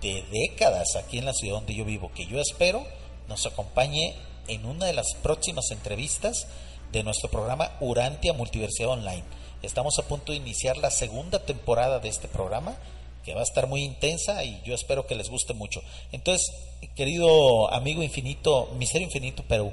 de 0.00 0.22
décadas 0.30 0.96
aquí 0.96 1.18
en 1.18 1.24
la 1.24 1.32
ciudad 1.32 1.56
donde 1.56 1.74
yo 1.74 1.84
vivo, 1.84 2.12
que 2.14 2.26
yo 2.26 2.40
espero 2.40 2.86
nos 3.28 3.46
acompañe 3.46 4.14
en 4.48 4.64
una 4.66 4.86
de 4.86 4.92
las 4.92 5.14
próximas 5.22 5.70
entrevistas 5.70 6.46
de 6.92 7.02
nuestro 7.02 7.30
programa 7.30 7.72
Urantia 7.80 8.32
Multiversidad 8.32 8.90
Online. 8.90 9.24
Estamos 9.62 9.98
a 9.98 10.06
punto 10.06 10.32
de 10.32 10.38
iniciar 10.38 10.76
la 10.76 10.90
segunda 10.90 11.40
temporada 11.40 11.98
de 11.98 12.08
este 12.08 12.28
programa, 12.28 12.76
que 13.24 13.34
va 13.34 13.40
a 13.40 13.44
estar 13.44 13.66
muy 13.66 13.82
intensa 13.82 14.44
y 14.44 14.62
yo 14.64 14.74
espero 14.74 15.06
que 15.06 15.16
les 15.16 15.28
guste 15.28 15.52
mucho. 15.52 15.82
Entonces, 16.12 16.46
querido 16.94 17.72
amigo 17.72 18.02
infinito, 18.02 18.70
Misterio 18.78 19.06
Infinito 19.06 19.42
Perú, 19.42 19.72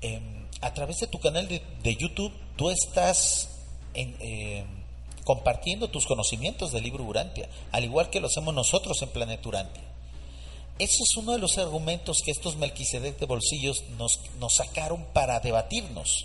em, 0.00 0.46
a 0.62 0.72
través 0.72 1.00
de 1.00 1.06
tu 1.06 1.18
canal 1.20 1.46
de, 1.46 1.96
YouTube, 1.96 2.32
tú 2.56 2.70
estás 2.70 3.50
em, 3.92 4.64
compartiendo 5.24 5.88
tus 5.88 6.06
conocimientos 6.06 6.72
del 6.72 6.84
libro 6.84 7.04
Urantia, 7.04 7.48
al 7.72 7.84
igual 7.84 8.08
que 8.08 8.20
lo 8.20 8.28
hacemos 8.28 8.54
nosotros 8.54 9.02
en 9.02 9.10
Planeta 9.10 9.48
Urantia. 9.48 9.89
Ese 10.80 11.02
es 11.02 11.14
uno 11.14 11.32
de 11.32 11.38
los 11.38 11.58
argumentos 11.58 12.22
que 12.24 12.30
estos 12.30 12.56
Melquisedec 12.56 13.18
de 13.18 13.26
bolsillos 13.26 13.84
nos, 13.98 14.18
nos 14.38 14.54
sacaron 14.54 15.04
para 15.12 15.38
debatirnos, 15.38 16.24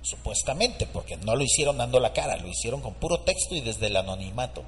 supuestamente, 0.00 0.86
porque 0.86 1.18
no 1.18 1.36
lo 1.36 1.44
hicieron 1.44 1.76
dando 1.76 2.00
la 2.00 2.14
cara, 2.14 2.38
lo 2.38 2.48
hicieron 2.48 2.80
con 2.80 2.94
puro 2.94 3.20
texto 3.20 3.54
y 3.54 3.60
desde 3.60 3.88
el 3.88 3.96
anonimato, 3.98 4.62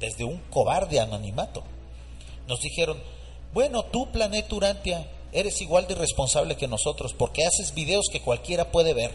desde 0.00 0.24
un 0.24 0.38
cobarde 0.50 0.98
anonimato. 0.98 1.62
Nos 2.48 2.60
dijeron, 2.62 3.00
bueno, 3.54 3.84
tú, 3.84 4.10
Planeta 4.10 4.56
Urantia, 4.56 5.06
eres 5.30 5.60
igual 5.60 5.86
de 5.86 5.92
irresponsable 5.92 6.56
que 6.56 6.66
nosotros 6.66 7.14
porque 7.14 7.44
haces 7.44 7.72
videos 7.74 8.06
que 8.10 8.22
cualquiera 8.22 8.72
puede 8.72 8.92
ver. 8.92 9.12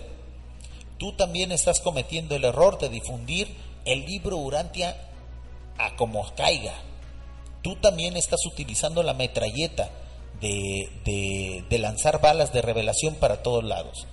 Tú 1.00 1.12
también 1.18 1.52
estás 1.52 1.82
cometiendo 1.82 2.34
el 2.34 2.46
error 2.46 2.80
de 2.80 2.88
difundir 2.88 3.54
el 3.84 4.06
libro 4.06 4.38
Urantia 4.38 4.96
a 5.78 5.98
como 5.98 6.34
caiga, 6.36 6.76
tú 7.68 7.76
también 7.76 8.16
estás 8.16 8.46
utilizando 8.46 9.04
la 9.04 9.14
metralleta 9.14 9.92
de, 10.40 11.66
lanzar 11.70 12.22
balas 12.22 12.54
de 12.54 12.62
revelación 12.62 13.16
para 13.16 13.44
todos 13.44 13.62
lados. 13.62 14.08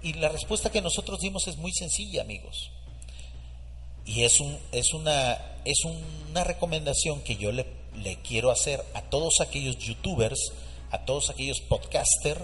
Y 0.00 0.12
la 0.12 0.28
respuesta 0.28 0.70
que 0.70 0.80
nosotros 0.80 1.18
dimos 1.18 1.48
es 1.48 1.56
muy 1.56 1.72
sencilla, 1.72 2.22
amigos. 2.22 2.70
Y 4.06 4.22
es, 4.22 4.38
un, 4.38 4.56
es, 4.70 4.94
una, 4.94 5.56
es 5.64 5.80
una 5.84 6.44
recomendación 6.44 7.20
que 7.22 7.34
yo 7.34 7.50
le, 7.50 7.66
quiero 8.22 8.52
hacer 8.52 8.84
a 8.94 9.02
todos 9.02 9.40
aquellos 9.40 9.76
youtubers, 9.78 10.52
a 10.92 11.04
todos 11.04 11.30
aquellos 11.30 11.58
podcaster 11.62 12.38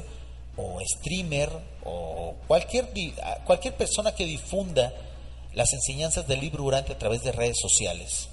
o 0.57 0.81
streamer 0.99 1.49
o 1.85 2.35
cualquier, 2.49 2.89
cualquier 3.45 3.77
persona 3.77 4.17
que 4.17 4.25
difunda 4.25 4.93
las 5.53 5.73
enseñanzas 5.73 6.27
del 6.27 6.41
libro 6.41 6.65
durante 6.65 6.93
a 6.93 6.99
través 6.99 7.23
de 7.23 7.31
redes 7.31 7.59
sociales 7.61 8.31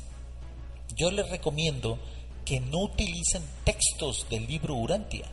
yo 0.95 1.11
les 1.11 1.29
recomiendo 1.29 1.99
que 2.45 2.59
no 2.59 2.79
utilicen 2.79 3.43
textos 3.63 4.25
del 4.29 4.47
libro 4.47 4.75
Urantia, 4.75 5.25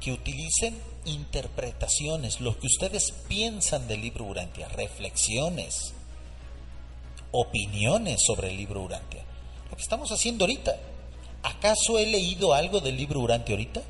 que 0.00 0.12
utilicen 0.12 0.78
interpretaciones, 1.04 2.40
lo 2.40 2.58
que 2.58 2.66
ustedes 2.66 3.12
piensan 3.28 3.88
del 3.88 4.02
libro 4.02 4.24
Urantia, 4.24 4.68
reflexiones, 4.68 5.94
opiniones 7.32 8.22
sobre 8.22 8.50
el 8.50 8.56
libro 8.56 8.82
Urantia. 8.82 9.22
Lo 9.70 9.76
que 9.76 9.82
estamos 9.82 10.10
haciendo 10.12 10.44
ahorita. 10.44 10.76
¿Acaso 11.42 11.98
he 11.98 12.06
leído 12.06 12.54
algo 12.54 12.80
del 12.80 12.96
libro 12.96 13.20
Urantia 13.20 13.54
ahorita? 13.54 13.82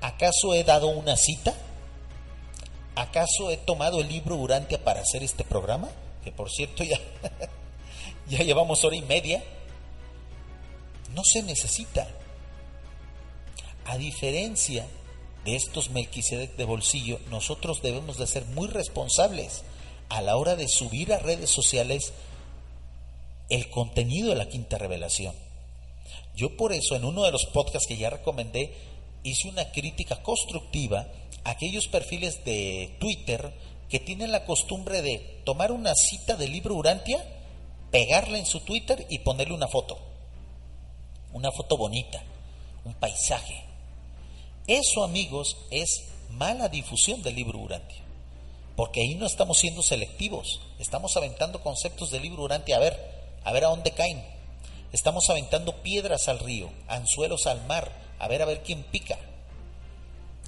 ¿Acaso 0.00 0.54
he 0.54 0.64
dado 0.64 0.88
una 0.88 1.16
cita? 1.16 1.54
¿Acaso 2.94 3.50
he 3.50 3.56
tomado 3.56 4.00
el 4.00 4.08
libro 4.08 4.36
Urantia 4.36 4.82
para 4.82 5.00
hacer 5.00 5.22
este 5.22 5.44
programa? 5.44 5.88
Que 6.24 6.32
por 6.32 6.50
cierto 6.50 6.84
ya 6.84 6.98
ya 8.30 8.44
llevamos 8.44 8.84
hora 8.84 8.96
y 8.96 9.02
media, 9.02 9.42
no 11.14 11.22
se 11.24 11.42
necesita. 11.42 12.08
A 13.84 13.98
diferencia 13.98 14.86
de 15.44 15.56
estos 15.56 15.90
Melquisedec 15.90 16.56
de 16.56 16.64
bolsillo, 16.64 17.18
nosotros 17.30 17.82
debemos 17.82 18.18
de 18.18 18.26
ser 18.26 18.44
muy 18.46 18.68
responsables 18.68 19.64
a 20.08 20.22
la 20.22 20.36
hora 20.36 20.56
de 20.56 20.68
subir 20.68 21.12
a 21.12 21.18
redes 21.18 21.50
sociales 21.50 22.12
el 23.48 23.68
contenido 23.68 24.30
de 24.30 24.36
la 24.36 24.48
quinta 24.48 24.78
revelación. 24.78 25.34
Yo 26.36 26.56
por 26.56 26.72
eso 26.72 26.94
en 26.94 27.04
uno 27.04 27.24
de 27.24 27.32
los 27.32 27.46
podcasts 27.46 27.88
que 27.88 27.96
ya 27.96 28.10
recomendé 28.10 28.72
hice 29.24 29.48
una 29.48 29.72
crítica 29.72 30.22
constructiva 30.22 31.08
a 31.44 31.50
aquellos 31.50 31.88
perfiles 31.88 32.44
de 32.44 32.96
Twitter 33.00 33.52
que 33.88 33.98
tienen 33.98 34.30
la 34.30 34.44
costumbre 34.44 35.02
de 35.02 35.42
tomar 35.44 35.72
una 35.72 35.94
cita 35.94 36.36
del 36.36 36.52
libro 36.52 36.76
Urantia, 36.76 37.24
pegarla 37.90 38.38
en 38.38 38.46
su 38.46 38.60
Twitter 38.60 39.06
y 39.08 39.20
ponerle 39.20 39.54
una 39.54 39.68
foto. 39.68 39.98
Una 41.32 41.50
foto 41.50 41.76
bonita, 41.76 42.22
un 42.84 42.94
paisaje. 42.94 43.64
Eso, 44.66 45.04
amigos, 45.04 45.56
es 45.70 46.04
mala 46.30 46.68
difusión 46.68 47.22
del 47.22 47.36
libro 47.36 47.58
Urantia. 47.58 47.98
Porque 48.76 49.02
ahí 49.02 49.14
no 49.14 49.26
estamos 49.26 49.58
siendo 49.58 49.82
selectivos, 49.82 50.60
estamos 50.78 51.16
aventando 51.16 51.60
conceptos 51.62 52.10
del 52.10 52.22
libro 52.22 52.44
Urantia 52.44 52.76
a 52.76 52.80
ver, 52.80 52.98
a 53.44 53.52
ver 53.52 53.64
a 53.64 53.68
dónde 53.68 53.92
caen. 53.92 54.24
Estamos 54.92 55.28
aventando 55.28 55.82
piedras 55.82 56.28
al 56.28 56.38
río, 56.38 56.70
anzuelos 56.88 57.46
al 57.46 57.64
mar, 57.66 57.92
a 58.18 58.28
ver 58.28 58.42
a 58.42 58.46
ver 58.46 58.62
quién 58.62 58.82
pica. 58.84 59.18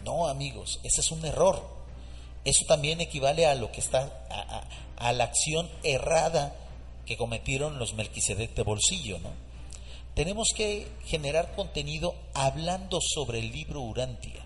No, 0.04 0.28
amigos, 0.28 0.80
ese 0.82 1.00
es 1.00 1.10
un 1.10 1.24
error. 1.24 1.62
Eso 2.44 2.64
también 2.66 3.00
equivale 3.00 3.46
a 3.46 3.54
lo 3.54 3.70
que 3.70 3.80
está 3.80 4.24
a, 4.30 4.66
a 4.96 5.12
la 5.12 5.24
acción 5.24 5.70
errada 5.84 6.56
que 7.06 7.16
cometieron 7.16 7.78
los 7.78 7.94
Melquisedec 7.94 8.54
de 8.54 8.62
bolsillo, 8.62 9.18
¿no? 9.18 9.30
Tenemos 10.14 10.48
que 10.54 10.88
generar 11.06 11.54
contenido 11.54 12.14
hablando 12.34 12.98
sobre 13.00 13.38
el 13.38 13.50
libro 13.50 13.80
Urantia, 13.80 14.44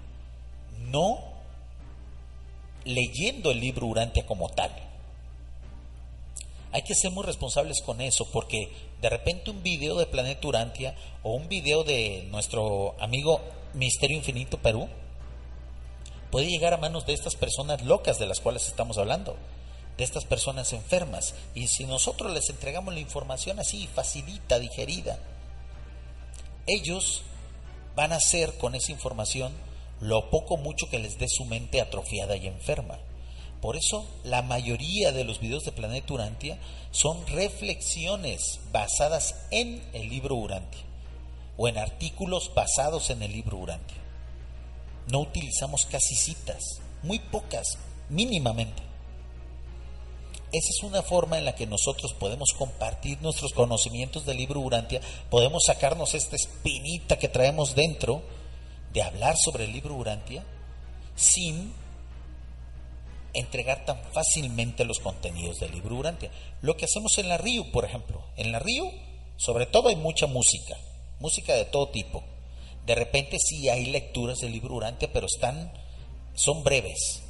no 0.78 1.18
leyendo 2.84 3.50
el 3.50 3.60
libro 3.60 3.86
Urantia 3.86 4.24
como 4.26 4.48
tal. 4.48 4.70
Hay 6.72 6.82
que 6.82 6.94
ser 6.94 7.10
muy 7.10 7.24
responsables 7.24 7.82
con 7.84 8.00
eso, 8.00 8.30
porque 8.32 8.70
de 9.00 9.08
repente 9.08 9.50
un 9.50 9.62
video 9.62 9.96
de 9.96 10.06
Planeta 10.06 10.46
Urantia 10.46 10.94
o 11.22 11.32
un 11.32 11.48
video 11.48 11.84
de 11.84 12.28
nuestro 12.30 12.94
amigo 13.00 13.40
Misterio 13.74 14.16
Infinito 14.16 14.58
Perú 14.58 14.88
puede 16.30 16.48
llegar 16.48 16.74
a 16.74 16.78
manos 16.78 17.06
de 17.06 17.12
estas 17.12 17.34
personas 17.34 17.82
locas 17.82 18.18
de 18.18 18.26
las 18.26 18.40
cuales 18.40 18.66
estamos 18.68 18.98
hablando, 18.98 19.36
de 19.96 20.04
estas 20.04 20.24
personas 20.24 20.72
enfermas. 20.72 21.34
Y 21.54 21.68
si 21.68 21.84
nosotros 21.84 22.32
les 22.32 22.48
entregamos 22.50 22.94
la 22.94 23.00
información 23.00 23.58
así, 23.58 23.88
facilita, 23.94 24.58
digerida, 24.58 25.18
ellos 26.66 27.22
van 27.94 28.12
a 28.12 28.16
hacer 28.16 28.58
con 28.58 28.74
esa 28.74 28.92
información 28.92 29.52
lo 30.00 30.30
poco 30.30 30.56
mucho 30.56 30.88
que 30.90 30.98
les 30.98 31.18
dé 31.18 31.28
su 31.28 31.44
mente 31.44 31.80
atrofiada 31.80 32.36
y 32.36 32.46
enferma. 32.46 32.98
Por 33.60 33.76
eso 33.76 34.06
la 34.22 34.42
mayoría 34.42 35.12
de 35.12 35.24
los 35.24 35.40
videos 35.40 35.64
de 35.64 35.72
Planeta 35.72 36.12
Urantia 36.12 36.58
son 36.90 37.26
reflexiones 37.26 38.60
basadas 38.70 39.34
en 39.50 39.82
el 39.94 40.08
libro 40.08 40.36
Urantia 40.36 40.82
o 41.56 41.68
en 41.68 41.78
artículos 41.78 42.52
basados 42.54 43.08
en 43.10 43.22
el 43.22 43.32
libro 43.32 43.56
Urantia. 43.56 43.96
No 45.08 45.20
utilizamos 45.20 45.86
casi 45.86 46.14
citas, 46.14 46.80
muy 47.02 47.18
pocas, 47.18 47.78
mínimamente. 48.10 48.82
Esa 50.52 50.68
es 50.70 50.82
una 50.82 51.02
forma 51.02 51.38
en 51.38 51.44
la 51.44 51.54
que 51.54 51.66
nosotros 51.66 52.14
podemos 52.14 52.50
compartir 52.56 53.20
nuestros 53.20 53.52
conocimientos 53.52 54.24
del 54.24 54.36
libro 54.36 54.60
Urantia, 54.60 55.00
podemos 55.28 55.64
sacarnos 55.66 56.14
esta 56.14 56.36
espinita 56.36 57.18
que 57.18 57.28
traemos 57.28 57.74
dentro 57.74 58.22
de 58.92 59.02
hablar 59.02 59.36
sobre 59.36 59.64
el 59.64 59.72
libro 59.72 59.94
Urantia 59.94 60.44
sin 61.16 61.72
entregar 63.34 63.84
tan 63.84 64.00
fácilmente 64.12 64.84
los 64.84 64.98
contenidos 64.98 65.58
del 65.58 65.72
libro 65.72 65.96
Urantia. 65.96 66.30
Lo 66.62 66.76
que 66.76 66.86
hacemos 66.86 67.18
en 67.18 67.28
la 67.28 67.36
Río, 67.36 67.70
por 67.72 67.84
ejemplo. 67.84 68.24
En 68.36 68.52
la 68.52 68.58
Río, 68.58 68.90
sobre 69.36 69.66
todo 69.66 69.88
hay 69.88 69.96
mucha 69.96 70.26
música, 70.26 70.76
música 71.20 71.54
de 71.54 71.66
todo 71.66 71.88
tipo. 71.88 72.22
De 72.86 72.94
repente 72.94 73.36
sí 73.38 73.68
hay 73.68 73.86
lecturas 73.86 74.38
del 74.38 74.52
libro 74.52 74.76
Urantia, 74.76 75.12
pero 75.12 75.26
están, 75.26 75.72
son 76.34 76.62
breves, 76.62 77.22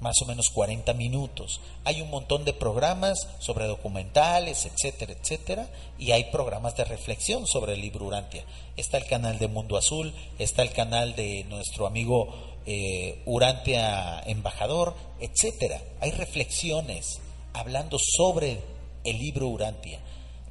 más 0.00 0.16
o 0.22 0.26
menos 0.26 0.50
40 0.50 0.92
minutos. 0.94 1.60
Hay 1.84 2.00
un 2.00 2.10
montón 2.10 2.44
de 2.44 2.52
programas 2.52 3.18
sobre 3.38 3.66
documentales, 3.66 4.66
etcétera, 4.66 5.12
etcétera, 5.12 5.68
y 5.98 6.12
hay 6.12 6.24
programas 6.24 6.76
de 6.76 6.84
reflexión 6.84 7.46
sobre 7.46 7.74
el 7.74 7.80
libro 7.80 8.06
Urantia. 8.06 8.44
Está 8.76 8.98
el 8.98 9.06
canal 9.06 9.38
de 9.38 9.48
Mundo 9.48 9.76
Azul, 9.76 10.12
está 10.38 10.62
el 10.62 10.72
canal 10.72 11.14
de 11.16 11.44
nuestro 11.48 11.86
amigo 11.86 12.34
eh, 12.66 13.22
Urantia 13.26 14.22
Embajador, 14.26 14.94
etcétera. 15.20 15.80
Hay 16.00 16.10
reflexiones 16.12 17.20
hablando 17.52 17.98
sobre 17.98 18.60
el 19.04 19.18
libro 19.18 19.48
Urantia, 19.48 20.00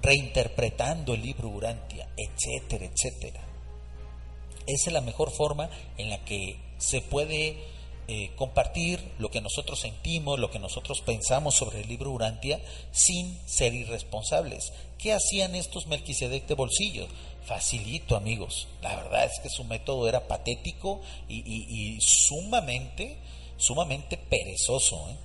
reinterpretando 0.01 1.13
el 1.13 1.21
libro 1.21 1.49
Urantia, 1.49 2.07
etcétera, 2.17 2.85
etcétera. 2.85 3.41
Esa 4.65 4.89
es 4.89 4.93
la 4.93 5.01
mejor 5.01 5.31
forma 5.31 5.69
en 5.97 6.09
la 6.09 6.23
que 6.23 6.57
se 6.77 7.01
puede 7.01 7.57
eh, 8.07 8.31
compartir 8.35 8.99
lo 9.17 9.31
que 9.31 9.39
nosotros 9.39 9.79
sentimos, 9.79 10.37
lo 10.37 10.51
que 10.51 10.59
nosotros 10.59 10.99
pensamos 11.01 11.55
sobre 11.55 11.81
el 11.81 11.87
libro 11.87 12.11
Urantia, 12.11 12.59
sin 12.91 13.39
ser 13.45 13.73
irresponsables. 13.73 14.73
¿Qué 14.97 15.13
hacían 15.13 15.55
estos 15.55 15.87
Melquisedec 15.87 16.45
de 16.45 16.53
bolsillo? 16.53 17.07
Facilito, 17.45 18.17
amigos. 18.17 18.67
La 18.81 18.95
verdad 18.97 19.23
es 19.25 19.39
que 19.41 19.49
su 19.49 19.63
método 19.63 20.09
era 20.09 20.27
patético 20.27 20.99
y, 21.29 21.97
sumamente, 22.01 23.17
sumamente 23.57 24.17
perezoso, 24.17 25.09
¿eh? 25.09 25.15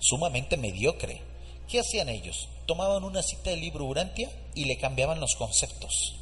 sumamente 0.00 0.56
mediocre. 0.56 1.20
¿Qué 1.68 1.78
hacían 1.78 2.08
ellos? 2.08 2.48
Tomaban 2.66 3.04
una 3.04 3.22
cita 3.22 3.50
del 3.50 3.60
libro 3.60 3.84
Urantia 3.84 4.28
y 4.56 4.64
le 4.64 4.76
cambiaban 4.76 5.20
los 5.20 5.36
conceptos. 5.36 6.16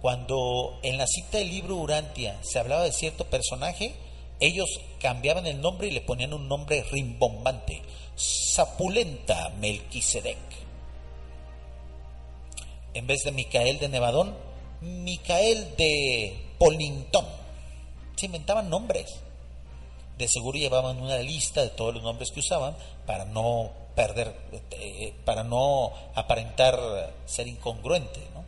Cuando 0.00 0.78
en 0.82 0.96
la 0.96 1.06
cita 1.06 1.36
del 1.36 1.48
libro 1.48 1.76
Urantia 1.76 2.38
se 2.42 2.58
hablaba 2.58 2.84
de 2.84 2.92
cierto 2.92 3.24
personaje, 3.24 3.94
ellos 4.40 4.80
cambiaban 5.00 5.46
el 5.46 5.60
nombre 5.60 5.88
y 5.88 5.90
le 5.90 6.00
ponían 6.00 6.32
un 6.32 6.48
nombre 6.48 6.84
rimbombante, 6.90 7.82
Sapulenta 8.14 9.50
Melquisedec. 9.60 10.38
En 12.94 13.06
vez 13.06 13.24
de 13.24 13.32
Micael 13.32 13.78
de 13.78 13.88
Nevadón, 13.88 14.34
Micael 14.80 15.76
de 15.76 16.36
Polintón. 16.58 17.26
Se 18.16 18.26
inventaban 18.26 18.70
nombres. 18.70 19.16
De 20.16 20.26
seguro 20.26 20.58
llevaban 20.58 21.00
una 21.00 21.18
lista 21.18 21.62
de 21.62 21.70
todos 21.70 21.94
los 21.94 22.02
nombres 22.02 22.30
que 22.32 22.40
usaban 22.40 22.76
para 23.06 23.24
no 23.24 23.70
perder, 23.94 24.34
eh, 24.72 25.14
para 25.24 25.44
no 25.44 25.92
aparentar 26.14 27.14
ser 27.26 27.46
incongruente, 27.46 28.20
¿no? 28.34 28.44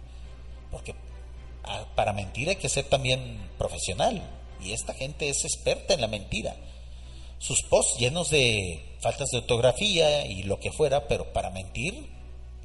Porque 0.71 0.95
ah, 1.65 1.85
para 1.95 2.13
mentir 2.13 2.49
hay 2.49 2.57
que 2.57 2.69
ser 2.69 2.85
también 2.87 3.49
profesional. 3.57 4.21
Y 4.65 4.73
esta 4.73 4.95
gente 4.95 5.29
es 5.29 5.45
experta 5.45 5.95
en 5.95 6.01
la 6.01 6.09
mentira. 6.09 6.57
Sus 7.39 7.63
posts 7.63 7.99
llenos 7.99 8.31
de 8.31 8.85
faltas 9.01 9.31
de 9.31 9.39
ortografía 9.39 10.27
y 10.27 10.43
lo 10.43 10.61
que 10.61 10.73
fuera, 10.73 11.09
pero 11.09 11.33
para 11.33 11.51
mentir 11.51 12.09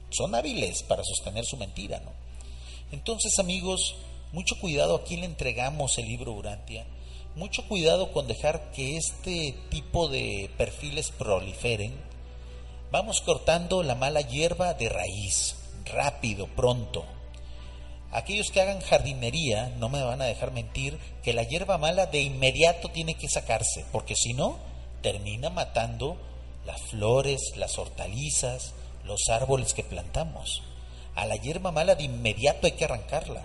son 0.09 0.35
hábiles 0.35 0.83
para 0.83 1.03
sostener 1.03 1.45
su 1.45 1.57
mentira, 1.57 1.99
¿no? 1.99 2.11
Entonces, 2.91 3.39
amigos, 3.39 3.95
mucho 4.31 4.59
cuidado 4.59 4.95
a 4.95 5.03
quién 5.03 5.21
le 5.21 5.25
entregamos 5.27 5.97
el 5.97 6.07
libro 6.07 6.33
Urantia. 6.33 6.85
Mucho 7.35 7.67
cuidado 7.67 8.11
con 8.11 8.27
dejar 8.27 8.71
que 8.71 8.97
este 8.97 9.55
tipo 9.69 10.07
de 10.07 10.49
perfiles 10.57 11.11
proliferen. 11.11 11.93
Vamos 12.91 13.21
cortando 13.21 13.83
la 13.83 13.95
mala 13.95 14.21
hierba 14.21 14.73
de 14.73 14.89
raíz, 14.89 15.55
rápido, 15.85 16.47
pronto. 16.47 17.05
Aquellos 18.15 18.49
que 18.49 18.61
hagan 18.61 18.79
jardinería 18.79 19.73
no 19.77 19.89
me 19.89 20.01
van 20.01 20.21
a 20.21 20.25
dejar 20.25 20.51
mentir 20.51 20.97
que 21.21 21.33
la 21.33 21.43
hierba 21.43 21.77
mala 21.77 22.05
de 22.05 22.21
inmediato 22.21 22.87
tiene 22.87 23.15
que 23.15 23.27
sacarse, 23.27 23.83
porque 23.91 24.15
si 24.15 24.31
no, 24.31 24.57
termina 25.01 25.49
matando 25.49 26.15
las 26.65 26.79
flores, 26.79 27.41
las 27.57 27.77
hortalizas, 27.77 28.71
los 29.03 29.27
árboles 29.27 29.73
que 29.73 29.83
plantamos. 29.83 30.63
A 31.13 31.25
la 31.25 31.35
hierba 31.35 31.73
mala 31.73 31.95
de 31.95 32.05
inmediato 32.05 32.67
hay 32.67 32.71
que 32.71 32.85
arrancarla. 32.85 33.43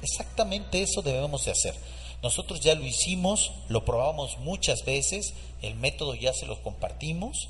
Exactamente 0.00 0.80
eso 0.80 1.02
debemos 1.02 1.46
de 1.46 1.50
hacer. 1.50 1.74
Nosotros 2.22 2.60
ya 2.60 2.76
lo 2.76 2.86
hicimos, 2.86 3.50
lo 3.66 3.84
probamos 3.84 4.38
muchas 4.38 4.84
veces, 4.84 5.34
el 5.60 5.74
método 5.74 6.14
ya 6.14 6.32
se 6.32 6.46
lo 6.46 6.62
compartimos. 6.62 7.48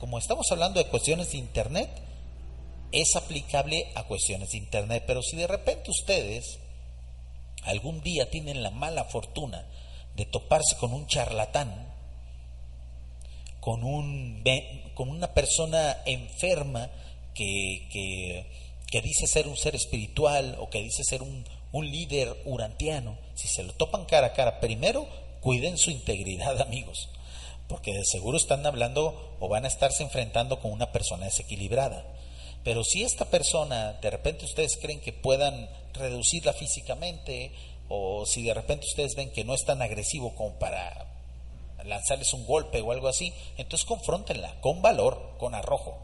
Como 0.00 0.16
estamos 0.16 0.50
hablando 0.50 0.82
de 0.82 0.88
cuestiones 0.88 1.32
de 1.32 1.36
Internet, 1.36 1.90
es 2.92 3.16
aplicable 3.16 3.90
a 3.94 4.04
cuestiones 4.04 4.50
de 4.50 4.58
Internet. 4.58 5.04
Pero 5.06 5.22
si 5.22 5.36
de 5.36 5.46
repente 5.46 5.90
ustedes 5.90 6.58
algún 7.64 8.00
día 8.00 8.30
tienen 8.30 8.62
la 8.62 8.70
mala 8.70 9.04
fortuna 9.04 9.66
de 10.14 10.24
toparse 10.24 10.76
con 10.78 10.92
un 10.92 11.06
charlatán, 11.06 11.94
con, 13.60 13.82
un, 13.82 14.42
con 14.94 15.08
una 15.08 15.34
persona 15.34 15.98
enferma 16.06 16.90
que, 17.34 17.88
que, 18.90 19.02
dice 19.02 19.26
ser 19.26 19.46
un 19.46 19.56
ser 19.56 19.74
espiritual 19.74 20.56
o 20.58 20.70
que 20.70 20.80
dice 20.80 21.04
ser 21.04 21.22
un, 21.22 21.44
un 21.72 21.90
líder 21.90 22.34
urantiano, 22.46 23.18
si 23.34 23.46
se 23.46 23.62
lo 23.62 23.74
topan 23.74 24.06
cara 24.06 24.28
a 24.28 24.32
cara, 24.32 24.58
primero 24.60 25.06
cuiden 25.40 25.76
su 25.76 25.90
integridad, 25.90 26.60
amigos, 26.62 27.10
porque 27.68 27.92
de 27.92 28.04
seguro 28.04 28.38
están 28.38 28.64
hablando 28.64 29.36
o 29.38 29.48
van 29.48 29.64
a 29.64 29.68
estarse 29.68 30.02
enfrentando 30.02 30.60
con 30.60 30.70
una 30.72 30.92
persona 30.92 31.26
desequilibrada. 31.26 32.06
Pero 32.66 32.82
si 32.82 33.04
esta 33.04 33.26
persona, 33.26 33.92
de 33.92 34.10
repente 34.10 34.44
ustedes 34.44 34.76
creen 34.76 34.98
que 34.98 35.12
puedan 35.12 35.70
reducirla 35.92 36.52
físicamente, 36.52 37.52
o 37.88 38.26
si 38.26 38.42
de 38.42 38.54
repente 38.54 38.88
ustedes 38.88 39.14
ven 39.14 39.30
que 39.30 39.44
no 39.44 39.54
es 39.54 39.64
tan 39.64 39.82
agresivo 39.82 40.34
como 40.34 40.58
para 40.58 41.06
lanzarles 41.84 42.32
un 42.32 42.44
golpe 42.44 42.80
o 42.80 42.90
algo 42.90 43.06
así, 43.06 43.32
entonces 43.56 43.86
confróntenla 43.86 44.60
con 44.62 44.82
valor, 44.82 45.36
con 45.38 45.54
arrojo, 45.54 45.96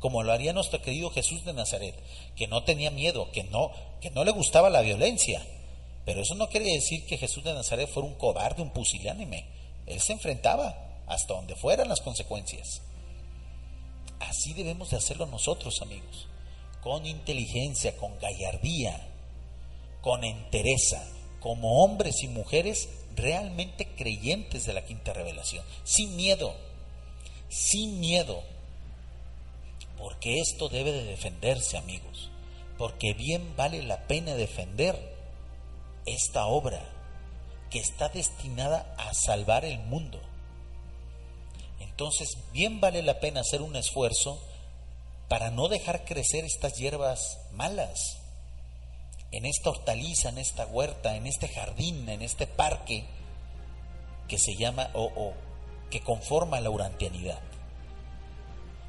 como 0.00 0.24
lo 0.24 0.32
haría 0.32 0.52
nuestro 0.52 0.82
querido 0.82 1.10
Jesús 1.10 1.44
de 1.44 1.52
Nazaret, 1.52 1.94
que 2.34 2.48
no 2.48 2.64
tenía 2.64 2.90
miedo, 2.90 3.30
que 3.30 3.44
no, 3.44 3.70
que 4.00 4.10
no 4.10 4.24
le 4.24 4.32
gustaba 4.32 4.68
la 4.68 4.80
violencia. 4.80 5.40
Pero 6.04 6.22
eso 6.22 6.34
no 6.34 6.48
quiere 6.48 6.72
decir 6.72 7.06
que 7.06 7.18
Jesús 7.18 7.44
de 7.44 7.54
Nazaret 7.54 7.88
fuera 7.88 8.08
un 8.08 8.16
cobarde, 8.16 8.62
un 8.62 8.70
pusilánime. 8.70 9.46
Él 9.86 10.00
se 10.00 10.14
enfrentaba 10.14 11.04
hasta 11.06 11.34
donde 11.34 11.54
fueran 11.54 11.88
las 11.88 12.00
consecuencias. 12.00 12.82
Así 14.20 14.54
debemos 14.54 14.90
de 14.90 14.96
hacerlo 14.96 15.26
nosotros, 15.26 15.80
amigos, 15.82 16.28
con 16.82 17.06
inteligencia, 17.06 17.96
con 17.96 18.18
gallardía, 18.18 19.08
con 20.00 20.24
entereza, 20.24 21.04
como 21.40 21.82
hombres 21.82 22.22
y 22.22 22.28
mujeres 22.28 22.88
realmente 23.16 23.88
creyentes 23.96 24.66
de 24.66 24.72
la 24.72 24.84
quinta 24.84 25.12
revelación, 25.12 25.64
sin 25.84 26.16
miedo, 26.16 26.54
sin 27.48 27.98
miedo, 27.98 28.42
porque 29.98 30.38
esto 30.38 30.68
debe 30.68 30.92
de 30.92 31.04
defenderse, 31.04 31.76
amigos, 31.76 32.30
porque 32.78 33.12
bien 33.14 33.56
vale 33.56 33.82
la 33.82 34.06
pena 34.06 34.34
defender 34.34 35.16
esta 36.06 36.46
obra 36.46 36.82
que 37.70 37.78
está 37.78 38.08
destinada 38.08 38.94
a 38.98 39.12
salvar 39.14 39.64
el 39.64 39.78
mundo. 39.78 40.20
Entonces, 42.00 42.38
bien 42.54 42.80
vale 42.80 43.02
la 43.02 43.20
pena 43.20 43.42
hacer 43.42 43.60
un 43.60 43.76
esfuerzo 43.76 44.42
para 45.28 45.50
no 45.50 45.68
dejar 45.68 46.06
crecer 46.06 46.46
estas 46.46 46.72
hierbas 46.76 47.36
malas 47.52 48.16
en 49.32 49.44
esta 49.44 49.68
hortaliza, 49.68 50.30
en 50.30 50.38
esta 50.38 50.64
huerta, 50.64 51.14
en 51.14 51.26
este 51.26 51.46
jardín, 51.46 52.08
en 52.08 52.22
este 52.22 52.46
parque 52.46 53.04
que 54.28 54.38
se 54.38 54.56
llama 54.56 54.88
o, 54.94 55.12
o 55.14 55.34
que 55.90 56.00
conforma 56.00 56.58
la 56.62 56.70
urantianidad. 56.70 57.38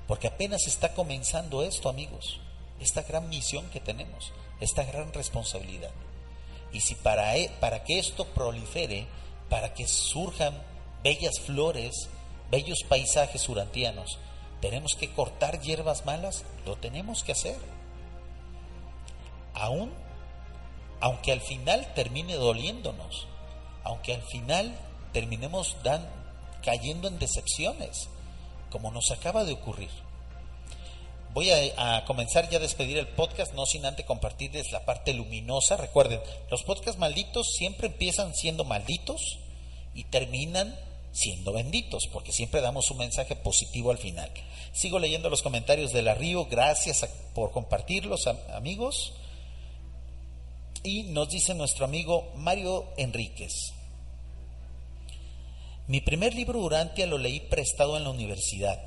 Porque 0.07 0.27
apenas 0.27 0.65
está 0.65 0.93
comenzando 0.93 1.63
esto, 1.63 1.89
amigos, 1.89 2.39
esta 2.79 3.01
gran 3.01 3.27
misión 3.27 3.69
que 3.71 3.81
tenemos, 3.81 4.31
esta 4.61 4.85
gran 4.85 5.11
responsabilidad. 5.11 5.91
Y 6.71 6.79
si 6.79 6.95
para, 6.95 7.35
e, 7.35 7.49
para 7.59 7.83
que 7.83 7.99
esto 7.99 8.23
prolifere, 8.27 9.05
para 9.49 9.73
que 9.73 9.85
surjan 9.85 10.53
bellas 11.03 11.41
flores, 11.41 12.07
bellos 12.51 12.83
paisajes 12.87 13.47
urantianos, 13.49 14.19
tenemos 14.61 14.93
que 14.93 15.11
cortar 15.11 15.59
hierbas 15.61 16.05
malas, 16.05 16.43
lo 16.65 16.75
tenemos 16.75 17.23
que 17.23 17.31
hacer. 17.31 17.57
Aún, 19.55 19.91
aunque 20.99 21.31
al 21.31 21.41
final 21.41 21.91
termine 21.95 22.35
doliéndonos, 22.35 23.27
aunque 23.83 24.13
al 24.13 24.21
final 24.21 24.77
terminemos 25.13 25.75
cayendo 26.63 27.07
en 27.07 27.17
decepciones, 27.17 28.09
como 28.69 28.91
nos 28.91 29.09
acaba 29.11 29.43
de 29.45 29.53
ocurrir. 29.53 29.89
Voy 31.33 31.49
a, 31.49 31.97
a, 31.97 32.05
comenzar 32.05 32.49
ya 32.49 32.57
a 32.57 32.61
despedir 32.61 32.97
el 32.97 33.07
podcast, 33.07 33.53
no 33.53 33.65
sin 33.65 33.85
antes 33.85 34.05
compartirles 34.05 34.71
la 34.71 34.85
parte 34.85 35.13
luminosa. 35.13 35.77
Recuerden, 35.77 36.19
los 36.51 36.63
podcasts 36.63 36.99
malditos 36.99 37.47
siempre 37.57 37.87
empiezan 37.87 38.35
siendo 38.35 38.65
malditos 38.65 39.39
y 39.93 40.03
terminan 40.03 40.77
siendo 41.11 41.53
benditos, 41.53 42.07
porque 42.11 42.31
siempre 42.31 42.61
damos 42.61 42.89
un 42.91 42.97
mensaje 42.97 43.35
positivo 43.35 43.91
al 43.91 43.97
final. 43.97 44.31
Sigo 44.73 44.99
leyendo 44.99 45.29
los 45.29 45.41
comentarios 45.41 45.91
de 45.91 46.01
la 46.01 46.15
gracias 46.49 47.07
por 47.33 47.51
compartirlos, 47.51 48.27
amigos. 48.53 49.13
Y 50.83 51.03
nos 51.03 51.29
dice 51.29 51.53
nuestro 51.53 51.85
amigo 51.85 52.31
Mario 52.35 52.85
Enríquez. 52.97 53.73
Mi 55.87 55.99
primer 55.99 56.33
libro 56.33 56.59
Urantia 56.59 57.05
lo 57.05 57.17
leí 57.17 57.41
prestado 57.41 57.97
en 57.97 58.05
la 58.05 58.11
universidad, 58.11 58.79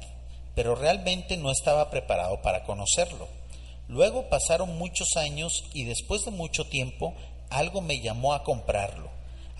pero 0.54 0.74
realmente 0.74 1.36
no 1.36 1.50
estaba 1.50 1.90
preparado 1.90 2.40
para 2.40 2.64
conocerlo. 2.64 3.28
Luego 3.88 4.28
pasaron 4.30 4.78
muchos 4.78 5.16
años 5.16 5.64
y 5.74 5.84
después 5.84 6.24
de 6.24 6.30
mucho 6.30 6.66
tiempo 6.66 7.14
algo 7.50 7.82
me 7.82 8.00
llamó 8.00 8.32
a 8.32 8.42
comprarlo. 8.42 9.13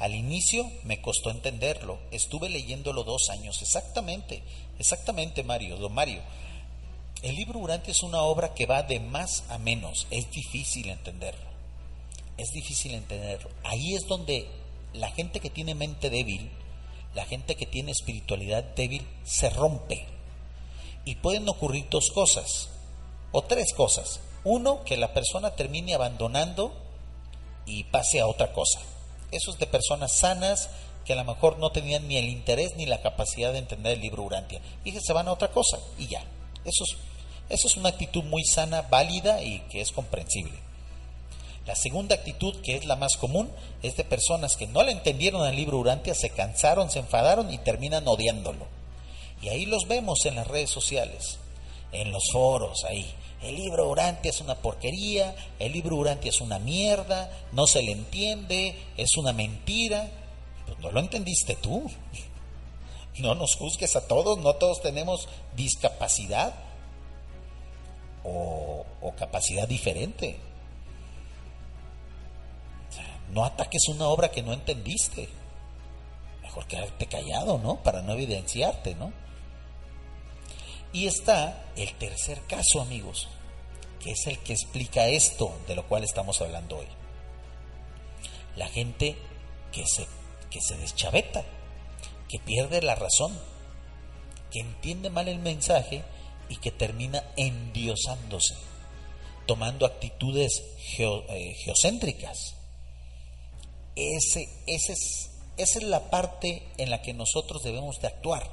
Al 0.05 0.15
inicio 0.15 0.71
me 0.83 1.01
costó 1.01 1.31
entenderlo, 1.31 1.99
estuve 2.11 2.51
leyéndolo 2.51 3.05
dos 3.05 3.31
años, 3.31 3.63
exactamente, 3.63 4.43
exactamente 4.79 5.43
Mario, 5.43 5.79
don 5.79 5.95
Mario. 5.95 6.21
El 7.23 7.37
libro 7.37 7.61
Durante 7.61 7.93
es 7.93 8.03
una 8.03 8.21
obra 8.21 8.53
que 8.53 8.67
va 8.67 8.83
de 8.83 9.01
más 9.01 9.45
a 9.49 9.57
menos, 9.57 10.07
es 10.11 10.31
difícil 10.31 10.91
entenderlo, 10.91 11.47
es 12.37 12.51
difícil 12.51 12.93
entenderlo. 12.93 13.49
Ahí 13.63 13.95
es 13.95 14.07
donde 14.07 14.47
la 14.93 15.11
gente 15.11 15.41
que 15.41 15.49
tiene 15.49 15.75
mente 15.75 16.11
débil, 16.11 16.51
la 17.15 17.25
gente 17.25 17.57
que 17.57 17.65
tiene 17.65 17.93
espiritualidad 17.93 18.63
débil, 18.63 19.07
se 19.25 19.49
rompe. 19.49 20.05
Y 21.07 21.15
pueden 21.15 21.49
ocurrir 21.49 21.89
dos 21.89 22.11
cosas, 22.11 22.69
o 23.33 23.41
tres 23.41 23.73
cosas. 23.73 24.21
Uno, 24.45 24.85
que 24.85 24.99
la 24.99 25.15
persona 25.15 25.57
termine 25.57 25.95
abandonando 25.95 26.75
y 27.65 27.85
pase 27.85 28.21
a 28.21 28.27
otra 28.27 28.53
cosa 28.53 28.83
esos 29.37 29.59
de 29.59 29.67
personas 29.67 30.13
sanas 30.13 30.71
que 31.05 31.13
a 31.13 31.17
lo 31.17 31.25
mejor 31.25 31.59
no 31.59 31.71
tenían 31.71 32.09
ni 32.09 32.17
el 32.17 32.29
interés 32.29 32.77
ni 32.77 32.87
la 32.87 33.03
capacidad 33.03 33.53
de 33.53 33.59
entender 33.59 33.93
el 33.93 34.01
libro 34.01 34.23
Urantia 34.23 34.61
y 34.85 34.93
que 34.93 35.01
se 35.01 35.13
van 35.13 35.29
a 35.29 35.33
otra 35.33 35.49
cosa 35.49 35.79
y 35.99 36.07
ya. 36.07 36.25
Eso 36.65 36.85
es, 36.85 36.97
eso 37.51 37.69
es 37.69 37.77
una 37.77 37.91
actitud 37.91 38.25
muy 38.25 38.45
sana, 38.45 38.83
válida 38.83 39.43
y 39.43 39.61
que 39.71 39.81
es 39.81 39.93
comprensible. 39.93 40.59
La 41.67 41.75
segunda 41.75 42.15
actitud, 42.15 42.61
que 42.63 42.77
es 42.77 42.85
la 42.85 42.97
más 42.97 43.17
común, 43.17 43.51
es 43.83 43.97
de 43.97 44.05
personas 44.05 44.57
que 44.57 44.67
no 44.67 44.83
le 44.83 44.93
entendieron 44.93 45.47
el 45.47 45.57
libro 45.57 45.79
Urantia, 45.79 46.15
se 46.15 46.31
cansaron, 46.31 46.91
se 46.91 46.99
enfadaron 46.99 47.53
y 47.53 47.59
terminan 47.59 48.07
odiándolo. 48.07 48.67
Y 49.41 49.49
ahí 49.49 49.67
los 49.67 49.89
vemos 49.89 50.25
en 50.27 50.37
las 50.37 50.47
redes 50.47 50.71
sociales, 50.71 51.39
en 51.93 52.13
los 52.13 52.25
foros, 52.33 52.85
ahí 52.85 53.15
el 53.45 53.57
libro 53.57 53.89
Urantia 53.89 54.31
es 54.31 54.41
una 54.41 54.57
porquería, 54.57 55.35
el 55.59 55.73
libro 55.73 55.97
Urantia 55.97 56.31
es 56.31 56.41
una 56.41 56.59
mierda, 56.59 57.31
no 57.53 57.67
se 57.67 57.83
le 57.83 57.93
entiende, 57.93 58.77
es 58.97 59.17
una 59.17 59.33
mentira. 59.33 60.09
Pues 60.67 60.79
no 60.79 60.91
lo 60.91 61.01
entendiste 61.01 61.57
tú. 61.57 61.91
No 63.17 63.37
nos 63.37 63.55
juzgues 63.55 63.95
a 63.95 64.09
todos, 64.09 64.39
no 64.39 64.55
todos 64.55 64.83
tenemos 64.83 65.29
discapacidad 65.55 66.53
o, 68.25 68.85
o 69.01 69.15
capacidad 69.15 69.69
diferente. 69.69 70.41
no 73.35 73.45
ataques 73.45 73.89
una 73.89 74.07
obra 74.09 74.31
que 74.31 74.43
no 74.43 74.53
entendiste. 74.53 75.29
Mejor 76.43 76.67
quedarte 76.67 77.07
callado, 77.07 77.59
¿no? 77.59 77.83
Para 77.83 78.03
no 78.03 78.13
evidenciarte, 78.13 78.95
¿no? 78.95 79.13
Y 80.95 81.09
está 81.09 81.73
el 81.75 81.93
tercer 81.95 82.41
caso, 82.47 82.81
amigos, 82.81 83.27
que 83.99 84.13
es 84.13 84.29
el 84.29 84.39
que 84.39 84.53
explica 84.53 85.09
esto 85.09 85.53
de 85.67 85.75
lo 85.75 85.89
cual 85.89 86.05
estamos 86.05 86.41
hablando 86.41 86.79
hoy. 86.79 86.87
La 88.55 88.69
gente 88.69 89.17
que 89.73 89.85
se, 89.89 90.07
que 90.51 90.61
se 90.61 90.77
deschaveta, 90.77 91.45
que 92.29 92.39
pierde 92.39 92.81
la 92.81 92.95
razón, 92.95 93.37
que 94.53 94.61
entiende 94.61 95.11
mal 95.11 95.27
el 95.27 95.41
mensaje 95.41 96.05
y 96.49 96.59
que 96.59 96.71
termina 96.71 97.25
endiosándose, 97.37 98.55
tomando 99.47 99.87
actitudes 99.87 100.63
eh, 100.97 101.57
geocéntricas. 101.65 102.55
Ese, 103.97 104.49
ese 104.69 104.93
es, 104.93 105.31
esa 105.57 105.79
es 105.81 105.85
la 105.85 106.09
parte 106.09 106.63
en 106.77 106.91
la 106.91 107.03
que 107.03 107.15
nosotros 107.15 107.65
debemos 107.65 108.01
de 108.01 108.07
actuar, 108.07 108.49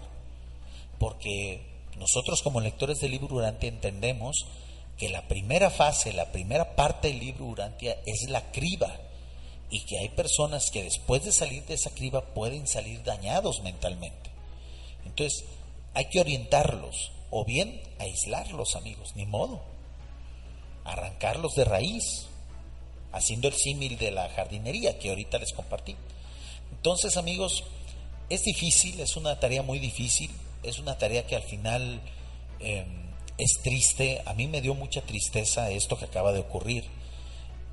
porque 0.97 1.70
nosotros 1.97 2.41
como 2.41 2.61
lectores 2.61 2.99
del 2.99 3.11
libro 3.11 3.35
Urantia 3.35 3.69
entendemos 3.69 4.45
que 4.97 5.09
la 5.09 5.27
primera 5.27 5.69
fase, 5.69 6.13
la 6.13 6.31
primera 6.31 6.75
parte 6.75 7.07
del 7.07 7.19
libro 7.19 7.45
Urantia 7.45 7.97
es 8.05 8.29
la 8.29 8.51
criba 8.51 8.91
y 9.69 9.79
que 9.81 9.99
hay 9.99 10.09
personas 10.09 10.69
que 10.69 10.83
después 10.83 11.23
de 11.23 11.31
salir 11.31 11.65
de 11.65 11.75
esa 11.75 11.91
criba 11.91 12.21
pueden 12.33 12.67
salir 12.67 13.03
dañados 13.03 13.61
mentalmente. 13.63 14.29
Entonces 15.05 15.45
hay 15.93 16.05
que 16.05 16.19
orientarlos 16.19 17.11
o 17.29 17.45
bien 17.45 17.81
aislarlos 17.99 18.75
amigos, 18.75 19.15
ni 19.15 19.25
modo, 19.25 19.61
arrancarlos 20.83 21.55
de 21.55 21.63
raíz, 21.63 22.27
haciendo 23.11 23.47
el 23.47 23.53
símil 23.55 23.97
de 23.97 24.11
la 24.11 24.29
jardinería 24.29 24.99
que 24.99 25.09
ahorita 25.09 25.39
les 25.39 25.53
compartí. 25.53 25.95
Entonces 26.71 27.17
amigos, 27.17 27.63
es 28.29 28.43
difícil, 28.43 28.99
es 28.99 29.15
una 29.15 29.39
tarea 29.39 29.63
muy 29.63 29.79
difícil, 29.79 30.31
es 30.63 30.79
una 30.79 30.97
tarea 30.97 31.25
que 31.25 31.35
al 31.35 31.43
final 31.43 32.01
em, 32.59 33.11
es 33.37 33.59
triste, 33.63 34.21
a 34.25 34.33
mí 34.33 34.47
me 34.47 34.61
dio 34.61 34.75
mucha 34.75 35.01
tristeza 35.01 35.71
esto 35.71 35.97
que 35.97 36.05
acaba 36.05 36.31
de 36.31 36.39
ocurrir, 36.39 36.85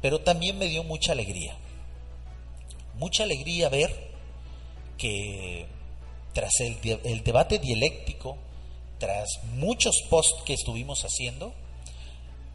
pero 0.01 0.21
también 0.21 0.59
me 0.59 0.67
dio 0.67 0.85
mucha 0.85 1.13
alegría. 1.13 1.57
Mucha 2.95 3.25
alegría 3.25 3.69
ver 3.69 4.09
que 4.97 5.67
tras 6.33 6.53
el, 6.61 7.23
debate 7.23 7.59
dialéctico, 7.59 8.37
tras 8.99 9.29
muchos 9.55 10.03
posts 10.09 10.43
que 10.45 10.55
estuvimos 10.55 11.05
haciendo, 11.05 11.53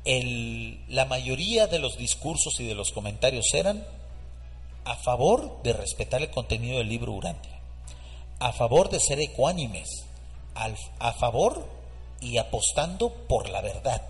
el, 0.05 0.84
la 0.89 1.05
mayoría 1.05 1.68
de 1.68 1.80
los 1.80 1.97
discursos 1.97 2.60
y 2.60 2.65
de 2.65 2.76
los 2.76 2.91
comentarios 2.91 3.53
eran 3.53 3.85
a 4.85 4.95
favor 4.95 5.61
de 5.64 5.73
respetar 5.73 6.22
el 6.22 6.30
contenido 6.30 6.77
del 6.80 6.89
libro 6.89 7.14
Urantia, 7.14 7.60
a 8.39 8.51
favor 8.51 8.89
de 8.89 8.99
ser 8.99 9.19
ecuánimes, 9.22 10.03
a 10.56 11.14
favor 11.14 11.68
y 12.22 12.38
apostando 12.38 13.10
por 13.10 13.50
la 13.50 13.62
verdad 13.62 14.02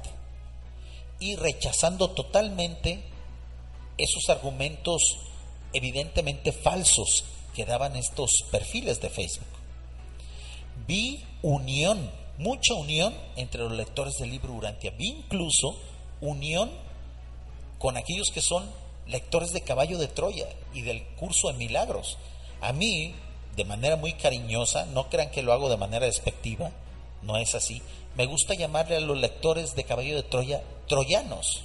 y 1.19 1.35
rechazando 1.35 2.09
totalmente 2.09 3.01
esos 3.97 4.29
argumentos 4.29 5.01
evidentemente 5.71 6.51
falsos 6.51 7.25
que 7.55 7.65
daban 7.65 7.95
estos 7.95 8.29
perfiles 8.51 8.99
de 9.01 9.09
Facebook. 9.09 9.47
Vi 10.87 11.23
unión, 11.41 12.11
mucha 12.37 12.73
unión 12.73 13.15
entre 13.35 13.61
los 13.61 13.71
lectores 13.71 14.15
del 14.17 14.31
libro 14.31 14.53
Urantia. 14.53 14.91
Vi 14.91 15.07
incluso 15.07 15.79
unión 16.21 16.71
con 17.79 17.97
aquellos 17.97 18.29
que 18.33 18.41
son 18.41 18.69
lectores 19.07 19.51
de 19.51 19.61
Caballo 19.61 19.97
de 19.97 20.07
Troya 20.07 20.47
y 20.73 20.81
del 20.81 21.03
curso 21.15 21.47
de 21.47 21.57
milagros. 21.57 22.17
A 22.61 22.73
mí, 22.73 23.15
de 23.55 23.65
manera 23.65 23.95
muy 23.95 24.13
cariñosa, 24.13 24.85
no 24.87 25.09
crean 25.09 25.31
que 25.31 25.43
lo 25.43 25.53
hago 25.53 25.69
de 25.69 25.77
manera 25.77 26.05
despectiva, 26.05 26.71
no 27.21 27.37
es 27.37 27.55
así. 27.55 27.81
Me 28.15 28.25
gusta 28.25 28.53
llamarle 28.53 28.97
a 28.97 29.01
los 29.01 29.17
lectores 29.17 29.75
de 29.75 29.83
Caballo 29.83 30.15
de 30.15 30.23
Troya 30.23 30.61
troyanos 30.87 31.63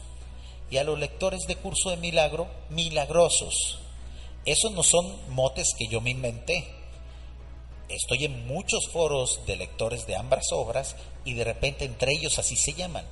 y 0.71 0.77
a 0.77 0.85
los 0.85 0.99
lectores 0.99 1.47
de 1.47 1.57
curso 1.57 1.91
de 1.91 1.97
milagro 1.97 2.49
milagrosos. 2.71 3.79
Esos 4.45 4.73
no 4.73 4.83
son 4.83 5.05
motes 5.31 5.75
que 5.77 5.89
yo 5.89 6.01
me 6.01 6.11
inventé. 6.11 6.67
Estoy 7.89 8.25
en 8.25 8.47
muchos 8.47 8.89
foros 8.93 9.41
de 9.47 9.57
lectores 9.57 10.07
de 10.07 10.17
ambas 10.17 10.53
obras 10.53 10.97
y 11.25 11.35
de 11.35 11.45
repente 11.45 11.85
entre 11.85 12.13
ellos 12.13 12.39
así 12.39 12.57
se 12.57 12.75
llaman. 12.75 13.05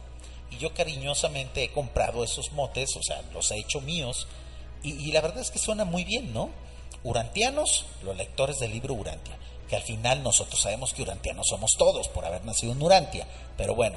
Y 0.51 0.59
yo 0.59 0.73
cariñosamente 0.73 1.65
he 1.65 1.73
comprado 1.73 2.23
esos 2.23 2.53
motes, 2.53 2.97
o 2.97 3.03
sea, 3.03 3.23
los 3.32 3.51
he 3.51 3.59
hecho 3.59 3.81
míos. 3.81 4.27
Y, 4.82 5.11
la 5.11 5.20
verdad 5.20 5.40
es 5.40 5.51
que 5.51 5.59
suena 5.59 5.85
muy 5.85 6.05
bien, 6.05 6.32
¿no? 6.32 6.51
Urantianos, 7.07 7.87
los 8.03 8.16
lectores 8.16 8.59
del 8.59 8.73
libro 8.73 8.95
Urantia. 8.95 9.39
Que 9.69 9.77
al 9.77 9.83
final 9.83 10.24
nosotros 10.24 10.61
sabemos 10.61 10.93
que 10.93 11.03
urantianos 11.03 11.47
somos 11.49 11.70
todos 11.78 12.09
por 12.09 12.24
haber 12.24 12.45
nacido 12.45 12.73
en 12.73 12.83
Urantia. 12.83 13.28
Pero 13.57 13.77
bueno, 13.77 13.97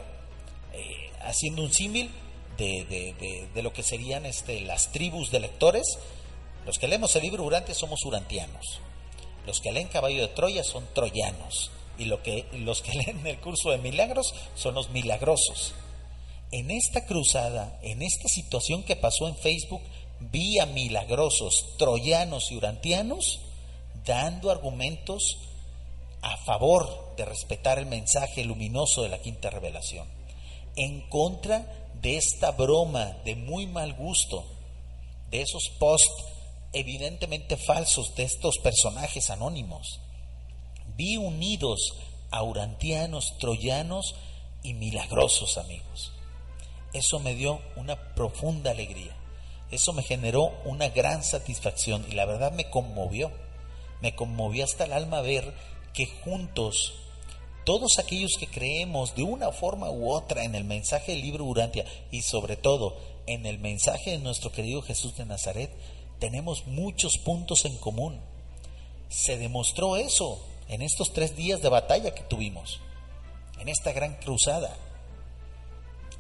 eh, 0.74 1.10
haciendo 1.22 1.64
un 1.64 1.74
símil 1.74 2.12
de, 2.56 3.48
de, 3.52 3.64
lo 3.64 3.74
que 3.74 3.82
serían 3.82 4.28
este, 4.28 4.62
las 4.62 4.92
tribus 4.92 5.32
de 5.32 5.40
lectores, 5.40 5.98
los 6.68 6.78
que 6.78 6.88
leemos 6.88 7.16
el 7.16 7.24
libro 7.24 7.44
Urantia 7.44 7.74
somos 7.74 8.06
urantianos. 8.06 8.80
Los 9.48 9.60
que 9.60 9.72
leen 9.72 9.88
Caballo 9.88 10.22
de 10.22 10.28
Troya 10.28 10.64
son 10.64 10.86
troyanos. 10.94 11.72
Y 11.98 12.06
lo 12.06 12.22
que, 12.22 12.46
los 12.52 12.84
que 12.84 12.94
leen 12.94 13.26
el 13.26 13.40
curso 13.40 13.72
de 13.72 13.80
milagros 13.80 14.36
son 14.54 14.76
los 14.76 14.92
milagrosos. 14.92 15.74
En 16.52 16.70
esta 16.70 17.08
cruzada, 17.08 17.80
en 17.82 18.04
esta 18.04 18.28
situación 18.28 18.84
que 18.84 18.96
pasó 18.96 19.28
en 19.28 19.36
Facebook, 19.36 19.82
vi 20.20 20.60
a 20.60 20.66
milagrosos 20.66 21.78
troyanos 21.78 22.52
y 22.52 22.58
urantianos 22.58 23.40
dando 24.06 24.52
argumentos 24.52 25.38
a 26.22 26.38
favor 26.38 27.16
de 27.16 27.26
respetar 27.26 27.80
el 27.80 27.86
mensaje 27.86 28.44
luminoso 28.44 29.04
de 29.04 29.10
la 29.10 29.20
quinta 29.20 29.50
revelación, 29.50 30.08
en 30.76 31.02
contra 31.10 31.90
de 32.02 32.18
esta 32.18 32.52
broma 32.52 33.18
de 33.26 33.36
muy 33.36 33.68
mal 33.68 33.94
gusto, 33.94 34.46
de 35.32 35.42
esos 35.42 35.70
posts 35.80 36.26
evidentemente 36.74 37.58
falsos 37.58 38.16
de 38.16 38.24
estos 38.24 38.58
personajes 38.60 39.30
anónimos. 39.30 40.00
Vi 40.96 41.18
unidos 41.18 41.80
a 42.32 42.44
urantianos, 42.44 43.38
troyanos 43.40 44.16
y 44.64 44.74
milagrosos 44.74 45.58
amigos. 45.58 46.12
Eso 46.94 47.20
me 47.20 47.36
dio 47.36 47.62
una 47.76 48.14
profunda 48.14 48.72
alegría. 48.72 49.16
Eso 49.72 49.94
me 49.94 50.04
generó 50.04 50.52
una 50.66 50.90
gran 50.90 51.24
satisfacción 51.24 52.06
y 52.10 52.14
la 52.14 52.26
verdad 52.26 52.52
me 52.52 52.70
conmovió. 52.70 53.32
Me 54.02 54.16
conmovió 54.16 54.64
hasta 54.64 54.86
el 54.86 54.94
alma 54.94 55.22
ver 55.22 55.54
que 55.94 56.08
juntos, 56.24 56.94
todos 57.66 58.00
aquellos 58.00 58.32
que 58.40 58.48
creemos 58.48 59.16
de 59.16 59.24
una 59.24 59.52
forma 59.52 59.92
u 59.92 60.12
otra 60.12 60.44
en 60.44 60.56
el 60.56 60.64
mensaje 60.64 61.12
del 61.12 61.22
libro 61.22 61.46
Urantia 61.46 61.86
y 62.10 62.22
sobre 62.22 62.56
todo 62.56 62.98
en 63.28 63.46
el 63.46 63.60
mensaje 63.60 64.12
de 64.12 64.20
nuestro 64.20 64.52
querido 64.52 64.82
Jesús 64.82 65.16
de 65.18 65.26
Nazaret, 65.26 65.72
tenemos 66.20 66.66
muchos 66.66 67.18
puntos 67.18 67.66
en 67.66 67.78
común. 67.78 68.20
Se 69.10 69.38
demostró 69.38 69.98
eso 69.98 70.44
en 70.68 70.82
estos 70.82 71.14
tres 71.14 71.36
días 71.36 71.62
de 71.62 71.70
batalla 71.70 72.14
que 72.14 72.24
tuvimos, 72.24 72.80
en 73.60 73.70
esta 73.70 73.92
gran 73.92 74.16
cruzada. 74.16 74.76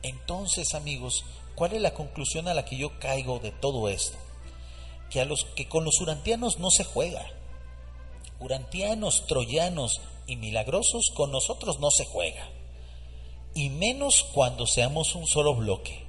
Entonces, 0.01 0.73
amigos, 0.73 1.25
¿cuál 1.59 1.73
es 1.73 1.81
la 1.81 1.93
conclusión 1.93 2.47
a 2.47 2.53
la 2.53 2.65
que 2.65 2.77
yo 2.77 2.97
caigo 2.99 3.39
de 3.39 3.51
todo 3.51 3.89
esto? 3.89 4.17
Que 5.11 5.19
a 5.19 5.25
los 5.25 5.43
que 5.43 5.67
con 5.67 5.83
los 5.83 5.99
urantianos 5.99 6.57
no 6.57 6.71
se 6.71 6.85
juega. 6.85 7.23
Urantianos, 8.39 9.27
troyanos 9.27 9.99
y 10.25 10.37
milagrosos 10.37 11.11
con 11.13 11.31
nosotros 11.31 11.79
no 11.79 11.91
se 11.91 12.05
juega. 12.05 12.49
Y 13.53 13.69
menos 13.69 14.25
cuando 14.33 14.65
seamos 14.65 15.13
un 15.15 15.27
solo 15.27 15.53
bloque. 15.53 16.05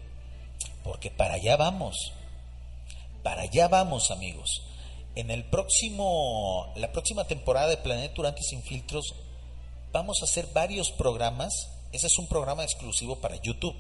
Porque 0.85 1.11
para 1.11 1.35
allá 1.35 1.57
vamos. 1.57 2.13
Para 3.25 3.43
allá 3.43 3.67
vamos, 3.67 4.13
amigos. 4.13 4.63
En 5.17 5.33
el 5.33 5.45
próximo 5.45 6.73
la 6.77 6.93
próxima 6.93 7.25
temporada 7.25 7.69
de 7.69 7.77
Planeta 7.77 8.21
Urantes 8.21 8.47
sin 8.47 8.63
filtros 8.63 9.17
vamos 9.93 10.23
a 10.23 10.27
hacer 10.27 10.47
varios 10.55 10.93
programas 10.93 11.71
ese 11.93 12.07
es 12.07 12.19
un 12.19 12.29
programa 12.29 12.63
exclusivo 12.63 13.17
para 13.17 13.35
YouTube. 13.35 13.75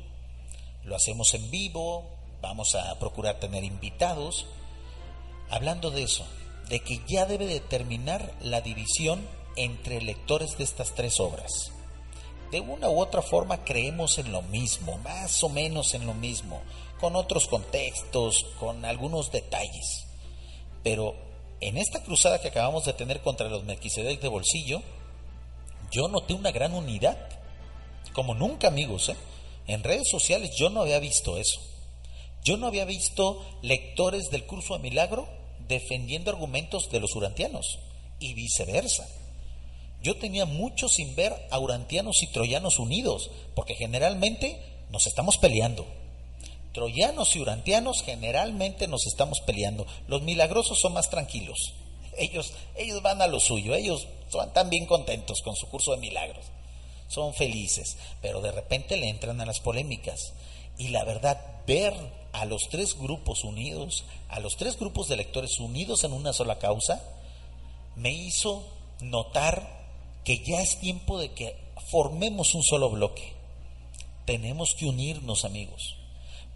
Lo 0.84 0.96
hacemos 0.96 1.34
en 1.34 1.50
vivo, 1.50 2.04
vamos 2.40 2.74
a 2.74 2.98
procurar 2.98 3.38
tener 3.38 3.64
invitados. 3.64 4.46
Hablando 5.50 5.90
de 5.90 6.04
eso, 6.04 6.24
de 6.68 6.80
que 6.80 7.02
ya 7.06 7.26
debe 7.26 7.46
determinar 7.46 8.32
la 8.40 8.60
división 8.60 9.26
entre 9.56 10.00
lectores 10.00 10.56
de 10.56 10.64
estas 10.64 10.94
tres 10.94 11.20
obras. 11.20 11.72
De 12.50 12.60
una 12.60 12.88
u 12.88 13.00
otra 13.00 13.22
forma 13.22 13.64
creemos 13.64 14.18
en 14.18 14.32
lo 14.32 14.42
mismo, 14.42 14.98
más 14.98 15.42
o 15.44 15.48
menos 15.48 15.94
en 15.94 16.06
lo 16.06 16.14
mismo, 16.14 16.60
con 17.00 17.16
otros 17.16 17.46
contextos, 17.46 18.46
con 18.58 18.84
algunos 18.84 19.30
detalles. 19.30 20.06
Pero 20.82 21.14
en 21.60 21.76
esta 21.76 22.02
cruzada 22.02 22.40
que 22.40 22.48
acabamos 22.48 22.84
de 22.84 22.92
tener 22.92 23.20
contra 23.20 23.48
los 23.48 23.64
Melquisedec 23.64 24.20
de 24.20 24.28
bolsillo, 24.28 24.82
yo 25.90 26.08
noté 26.08 26.34
una 26.34 26.50
gran 26.50 26.74
unidad 26.74 27.18
como 28.12 28.34
nunca 28.34 28.68
amigos. 28.68 29.08
¿eh? 29.08 29.16
En 29.66 29.82
redes 29.82 30.08
sociales 30.10 30.50
yo 30.56 30.70
no 30.70 30.82
había 30.82 30.98
visto 30.98 31.36
eso. 31.36 31.60
Yo 32.44 32.56
no 32.56 32.66
había 32.66 32.84
visto 32.84 33.44
lectores 33.62 34.30
del 34.30 34.46
curso 34.46 34.74
de 34.74 34.80
milagro 34.80 35.28
defendiendo 35.68 36.30
argumentos 36.30 36.90
de 36.90 37.00
los 37.00 37.14
urantianos 37.14 37.78
y 38.18 38.34
viceversa. 38.34 39.08
Yo 40.02 40.16
tenía 40.16 40.46
mucho 40.46 40.88
sin 40.88 41.14
ver 41.14 41.34
a 41.50 41.58
urantianos 41.58 42.22
y 42.22 42.28
troyanos 42.28 42.78
unidos, 42.78 43.30
porque 43.54 43.74
generalmente 43.74 44.58
nos 44.90 45.06
estamos 45.06 45.36
peleando. 45.36 45.86
Troyanos 46.72 47.36
y 47.36 47.40
urantianos 47.40 48.02
generalmente 48.02 48.88
nos 48.88 49.06
estamos 49.06 49.40
peleando. 49.40 49.86
Los 50.08 50.22
milagrosos 50.22 50.80
son 50.80 50.94
más 50.94 51.10
tranquilos. 51.10 51.74
Ellos, 52.16 52.52
ellos 52.76 53.02
van 53.02 53.22
a 53.22 53.28
lo 53.28 53.38
suyo, 53.38 53.74
ellos 53.74 54.08
están 54.26 54.68
bien 54.68 54.84
contentos 54.86 55.40
con 55.42 55.54
su 55.54 55.68
curso 55.68 55.92
de 55.92 55.98
milagros 55.98 56.44
son 57.10 57.34
felices, 57.34 57.96
pero 58.22 58.40
de 58.40 58.52
repente 58.52 58.96
le 58.96 59.08
entran 59.08 59.40
a 59.40 59.46
las 59.46 59.60
polémicas. 59.60 60.32
Y 60.78 60.88
la 60.88 61.04
verdad, 61.04 61.38
ver 61.66 61.92
a 62.32 62.44
los 62.44 62.68
tres 62.70 62.96
grupos 62.96 63.42
unidos, 63.42 64.04
a 64.28 64.38
los 64.38 64.56
tres 64.56 64.78
grupos 64.78 65.08
de 65.08 65.16
lectores 65.16 65.58
unidos 65.58 66.04
en 66.04 66.12
una 66.12 66.32
sola 66.32 66.58
causa, 66.58 67.02
me 67.96 68.12
hizo 68.12 68.64
notar 69.00 69.80
que 70.24 70.38
ya 70.44 70.62
es 70.62 70.78
tiempo 70.78 71.18
de 71.18 71.32
que 71.32 71.56
formemos 71.90 72.54
un 72.54 72.62
solo 72.62 72.88
bloque. 72.90 73.32
Tenemos 74.24 74.76
que 74.76 74.86
unirnos, 74.86 75.44
amigos, 75.44 75.96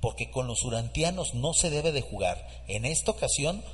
porque 0.00 0.30
con 0.30 0.46
los 0.46 0.62
urantianos 0.62 1.34
no 1.34 1.52
se 1.52 1.70
debe 1.70 1.90
de 1.90 2.02
jugar. 2.02 2.46
En 2.68 2.84
esta 2.84 3.10
ocasión, 3.10 3.64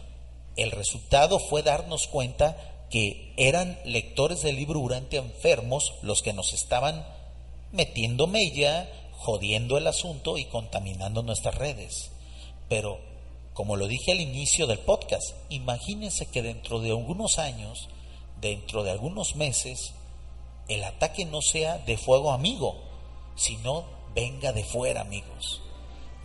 el 0.56 0.70
resultado 0.70 1.38
fue 1.38 1.62
darnos 1.62 2.06
cuenta 2.06 2.56
que 2.90 3.32
eran 3.36 3.78
lectores 3.84 4.42
del 4.42 4.56
libro 4.56 4.80
Urante 4.80 5.16
enfermos 5.16 5.94
los 6.02 6.22
que 6.22 6.32
nos 6.32 6.52
estaban 6.52 7.06
metiendo 7.72 8.26
mella, 8.26 8.90
jodiendo 9.12 9.78
el 9.78 9.86
asunto 9.86 10.38
y 10.38 10.44
contaminando 10.46 11.22
nuestras 11.22 11.54
redes. 11.54 12.10
Pero, 12.68 12.98
como 13.54 13.76
lo 13.76 13.86
dije 13.86 14.12
al 14.12 14.20
inicio 14.20 14.66
del 14.66 14.80
podcast, 14.80 15.34
imagínense 15.50 16.26
que 16.26 16.42
dentro 16.42 16.80
de 16.80 16.90
algunos 16.90 17.38
años, 17.38 17.88
dentro 18.40 18.82
de 18.82 18.90
algunos 18.90 19.36
meses, 19.36 19.92
el 20.68 20.82
ataque 20.82 21.24
no 21.24 21.42
sea 21.42 21.78
de 21.78 21.96
fuego 21.96 22.32
amigo, 22.32 22.76
sino 23.36 23.84
venga 24.14 24.52
de 24.52 24.64
fuera, 24.64 25.02
amigos. 25.02 25.62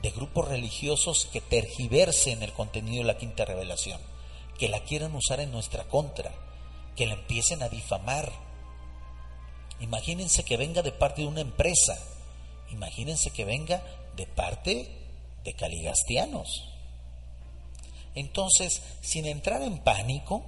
de 0.02 0.12
grupos 0.12 0.48
religiosos 0.48 1.26
que 1.26 1.42
tergiversen 1.42 2.44
el 2.44 2.54
contenido 2.54 3.02
de 3.02 3.08
la 3.08 3.18
quinta 3.18 3.44
revelación, 3.44 4.00
que 4.60 4.70
la 4.70 4.84
quieran 4.84 5.16
usar 5.16 5.40
en 5.40 5.52
nuestra 5.52 5.86
contra, 5.86 6.32
que 6.96 7.06
la 7.06 7.14
empiecen 7.14 7.62
a 7.64 7.70
difamar. 7.70 8.32
Imagínense 9.80 10.44
que 10.44 10.58
venga 10.58 10.82
de 10.82 10.92
parte 10.92 11.22
de 11.22 11.28
una 11.28 11.42
empresa, 11.42 11.98
imagínense 12.72 13.32
que 13.32 13.46
venga 13.46 13.84
de 14.16 14.26
parte 14.26 14.90
de 15.44 15.54
caligastianos. 15.54 16.70
Entonces, 18.16 18.82
sin 19.02 19.26
entrar 19.26 19.62
en 19.62 19.78
pánico, 19.80 20.44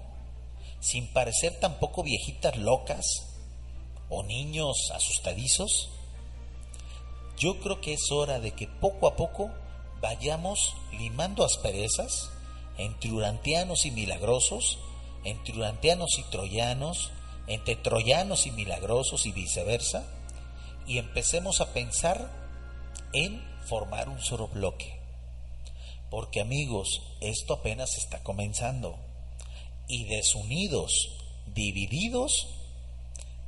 sin 0.80 1.08
parecer 1.08 1.60
tampoco 1.60 2.04
viejitas 2.04 2.56
locas 2.58 3.06
o 4.10 4.24
niños 4.24 4.90
asustadizos, 4.94 5.90
yo 7.38 7.60
creo 7.60 7.82
que 7.82 7.94
es 7.94 8.12
hora 8.12 8.40
de 8.40 8.52
que 8.52 8.68
poco 8.68 9.08
a 9.08 9.16
poco 9.16 9.52
vayamos 10.02 10.76
limando 10.92 11.44
asperezas 11.44 12.32
entre 12.78 13.12
urantianos 13.12 13.86
y 13.86 13.92
milagrosos, 13.92 14.80
entre 15.28 15.58
urantianos 15.58 16.18
y 16.20 16.24
troyanos, 16.24 17.12
entre 17.48 17.76
troyanos 17.76 18.48
y 18.48 18.52
milagrosos 18.52 19.26
y 19.26 19.34
viceversa, 19.34 20.06
y 20.88 21.00
empecemos 21.00 21.60
a 21.60 21.74
pensar 21.74 22.32
en 23.12 23.44
formar 23.66 24.08
un 24.08 24.22
solo 24.22 24.48
bloque. 24.48 24.98
Porque 26.10 26.40
amigos, 26.40 27.02
esto 27.20 27.56
apenas 27.56 27.98
está 27.98 28.24
comenzando. 28.24 28.96
Y 29.90 30.06
desunidos, 30.06 31.10
divididos, 31.54 32.48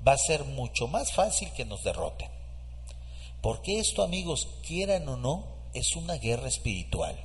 va 0.05 0.13
a 0.13 0.17
ser 0.17 0.43
mucho 0.43 0.87
más 0.87 1.13
fácil 1.13 1.49
que 1.53 1.63
nos 1.63 1.83
derroten. 1.85 2.29
Porque 3.41 3.79
esto, 3.79 4.03
amigos, 4.03 4.49
quieran 4.67 5.07
o 5.07 5.15
no, 5.15 5.47
es 5.73 5.95
una 5.95 6.15
guerra 6.15 6.49
espiritual. 6.49 7.17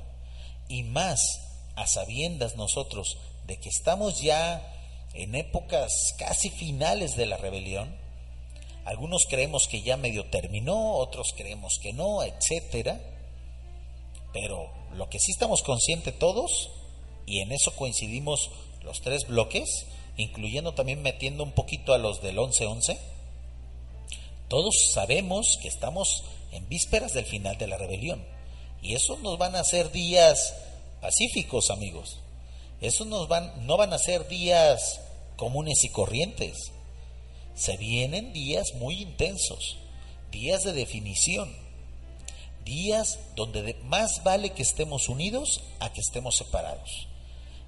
Y 0.69 0.83
más 0.83 1.41
a 1.75 1.87
sabiendas 1.87 2.55
nosotros 2.55 3.17
de 3.45 3.57
que 3.57 3.69
estamos 3.69 4.21
ya 4.21 4.61
en 5.13 5.35
épocas 5.35 5.91
casi 6.17 6.49
finales 6.49 7.15
de 7.15 7.25
la 7.25 7.37
rebelión. 7.37 7.95
Algunos 8.83 9.23
creemos 9.29 9.67
que 9.67 9.81
ya 9.81 9.97
medio 9.97 10.25
terminó, 10.29 10.95
otros 10.95 11.33
creemos 11.35 11.79
que 11.81 11.93
no, 11.93 12.23
etcétera. 12.23 12.99
Pero 14.33 14.69
lo 14.93 15.09
que 15.09 15.19
sí 15.19 15.31
estamos 15.31 15.63
conscientes 15.63 16.17
todos, 16.19 16.69
y 17.25 17.39
en 17.39 17.51
eso 17.51 17.75
coincidimos 17.75 18.51
los 18.83 19.01
tres 19.01 19.27
bloques, 19.27 19.85
incluyendo 20.17 20.73
también 20.73 21.01
metiendo 21.01 21.43
un 21.43 21.53
poquito 21.53 21.93
a 21.93 21.97
los 21.97 22.21
del 22.21 22.37
11-11, 22.37 22.97
todos 24.49 24.75
sabemos 24.91 25.57
que 25.61 25.67
estamos 25.67 26.23
en 26.51 26.67
vísperas 26.69 27.13
del 27.13 27.25
final 27.25 27.57
de 27.57 27.67
la 27.67 27.77
rebelión. 27.77 28.23
Y 28.81 28.93
eso 28.93 29.17
nos 29.17 29.37
van 29.37 29.55
a 29.55 29.63
ser 29.63 29.91
días 29.91 30.53
pacíficos, 31.01 31.71
amigos. 31.71 32.19
Eso 32.85 33.03
nos 33.03 33.27
van, 33.27 33.65
no 33.65 33.77
van 33.77 33.93
a 33.93 33.97
ser 33.97 34.27
días 34.27 35.01
comunes 35.37 35.83
y 35.83 35.89
corrientes. 35.89 36.71
Se 37.55 37.77
vienen 37.77 38.31
días 38.31 38.75
muy 38.75 39.01
intensos, 39.01 39.77
días 40.29 40.63
de 40.63 40.73
definición, 40.73 41.51
días 42.63 43.17
donde 43.35 43.73
más 43.85 44.23
vale 44.23 44.51
que 44.51 44.61
estemos 44.61 45.09
unidos 45.09 45.63
a 45.79 45.91
que 45.93 45.99
estemos 45.99 46.35
separados. 46.35 47.07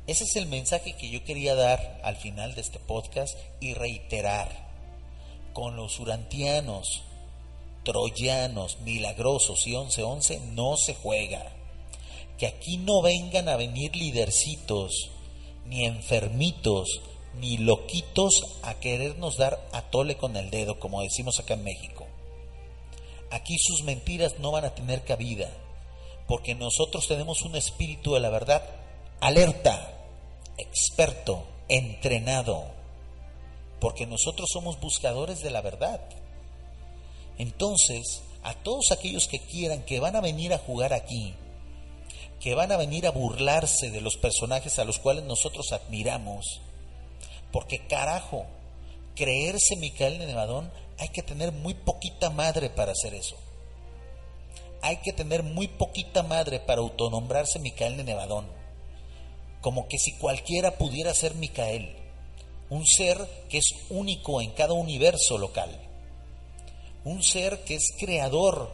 Ese 0.05 0.25
es 0.25 0.35
el 0.35 0.45
mensaje 0.45 0.93
que 0.93 1.09
yo 1.09 1.23
quería 1.23 1.55
dar 1.55 1.99
al 2.03 2.17
final 2.17 2.53
de 2.53 2.61
este 2.61 2.77
podcast 2.77 3.35
y 3.59 3.73
reiterar 3.73 4.67
con 5.53 5.75
los 5.77 5.99
urantianos, 5.99 7.01
troyanos, 7.83 8.81
milagrosos 8.81 9.65
y 9.65 9.71
11-11 9.71 10.41
no 10.53 10.77
se 10.77 10.93
juega. 10.93 11.56
Que 12.37 12.47
aquí 12.47 12.77
no 12.77 13.01
vengan 13.01 13.49
a 13.49 13.55
venir 13.55 13.95
lidercitos, 13.95 15.09
ni 15.65 15.85
enfermitos, 15.85 17.01
ni 17.39 17.57
loquitos 17.57 18.59
a 18.63 18.75
querernos 18.75 19.37
dar 19.37 19.67
a 19.71 19.81
tole 19.83 20.17
con 20.17 20.35
el 20.37 20.49
dedo, 20.49 20.79
como 20.79 21.01
decimos 21.01 21.39
acá 21.39 21.55
en 21.55 21.63
México. 21.63 22.05
Aquí 23.31 23.57
sus 23.59 23.83
mentiras 23.83 24.39
no 24.39 24.51
van 24.51 24.65
a 24.65 24.75
tener 24.75 25.03
cabida, 25.03 25.49
porque 26.27 26.55
nosotros 26.55 27.07
tenemos 27.07 27.41
un 27.41 27.55
espíritu 27.55 28.13
de 28.13 28.19
la 28.19 28.29
verdad 28.29 28.63
alerta, 29.19 29.93
experto, 30.57 31.43
entrenado 31.67 32.77
porque 33.79 34.05
nosotros 34.05 34.49
somos 34.51 34.79
buscadores 34.79 35.41
de 35.41 35.51
la 35.51 35.61
verdad. 35.61 36.01
Entonces, 37.37 38.23
a 38.43 38.53
todos 38.55 38.91
aquellos 38.91 39.27
que 39.27 39.39
quieran, 39.39 39.83
que 39.83 39.99
van 39.99 40.15
a 40.15 40.21
venir 40.21 40.53
a 40.53 40.57
jugar 40.57 40.93
aquí, 40.93 41.33
que 42.39 42.55
van 42.55 42.71
a 42.71 42.77
venir 42.77 43.07
a 43.07 43.11
burlarse 43.11 43.89
de 43.89 44.01
los 44.01 44.17
personajes 44.17 44.79
a 44.79 44.85
los 44.85 44.99
cuales 44.99 45.23
nosotros 45.23 45.71
admiramos, 45.71 46.61
porque 47.51 47.87
carajo, 47.87 48.45
creerse 49.15 49.75
Micael 49.77 50.19
Nevadón, 50.19 50.71
hay 50.99 51.09
que 51.09 51.23
tener 51.23 51.51
muy 51.51 51.73
poquita 51.73 52.29
madre 52.29 52.69
para 52.69 52.91
hacer 52.91 53.13
eso. 53.13 53.35
Hay 54.81 54.97
que 54.97 55.13
tener 55.13 55.43
muy 55.43 55.67
poquita 55.67 56.23
madre 56.23 56.59
para 56.59 56.81
autonombrarse 56.81 57.59
Micael 57.59 58.03
Nevadón. 58.05 58.45
Como 59.61 59.87
que 59.87 59.97
si 59.97 60.13
cualquiera 60.13 60.77
pudiera 60.77 61.13
ser 61.13 61.33
Micael 61.35 61.95
un 62.69 62.85
ser 62.85 63.17
que 63.49 63.59
es 63.59 63.69
único 63.89 64.41
en 64.41 64.51
cada 64.51 64.73
universo 64.73 65.37
local, 65.37 65.69
un 67.05 67.23
ser 67.23 67.63
que 67.63 67.75
es 67.75 67.93
creador 67.97 68.71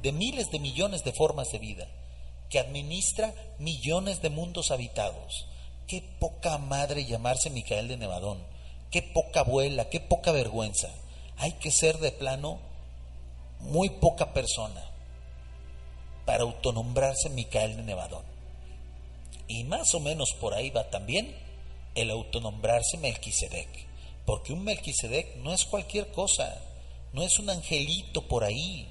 de 0.00 0.12
miles 0.12 0.50
de 0.50 0.60
millones 0.60 1.02
de 1.02 1.12
formas 1.12 1.48
de 1.50 1.58
vida, 1.58 1.88
que 2.52 2.58
administra 2.58 3.32
millones 3.58 4.20
de 4.20 4.28
mundos 4.28 4.70
habitados. 4.70 5.46
Qué 5.86 6.04
poca 6.20 6.58
madre 6.58 7.06
llamarse 7.06 7.48
Micael 7.48 7.88
de 7.88 7.96
Nevadón, 7.96 8.44
qué 8.90 9.00
poca 9.00 9.40
abuela, 9.40 9.88
qué 9.88 10.00
poca 10.00 10.32
vergüenza. 10.32 10.90
Hay 11.38 11.52
que 11.52 11.70
ser 11.70 11.96
de 11.96 12.12
plano 12.12 12.60
muy 13.60 13.88
poca 13.88 14.34
persona 14.34 14.84
para 16.26 16.42
autonombrarse 16.42 17.30
Micael 17.30 17.74
de 17.76 17.84
Nevadón. 17.84 18.24
Y 19.48 19.64
más 19.64 19.94
o 19.94 20.00
menos 20.00 20.34
por 20.34 20.52
ahí 20.52 20.68
va 20.68 20.90
también 20.90 21.34
el 21.94 22.10
autonombrarse 22.10 22.98
Melquisedec, 22.98 23.86
porque 24.26 24.52
un 24.52 24.62
Melquisedec 24.62 25.36
no 25.36 25.54
es 25.54 25.64
cualquier 25.64 26.12
cosa, 26.12 26.60
no 27.14 27.22
es 27.22 27.38
un 27.38 27.48
angelito 27.48 28.28
por 28.28 28.44
ahí. 28.44 28.88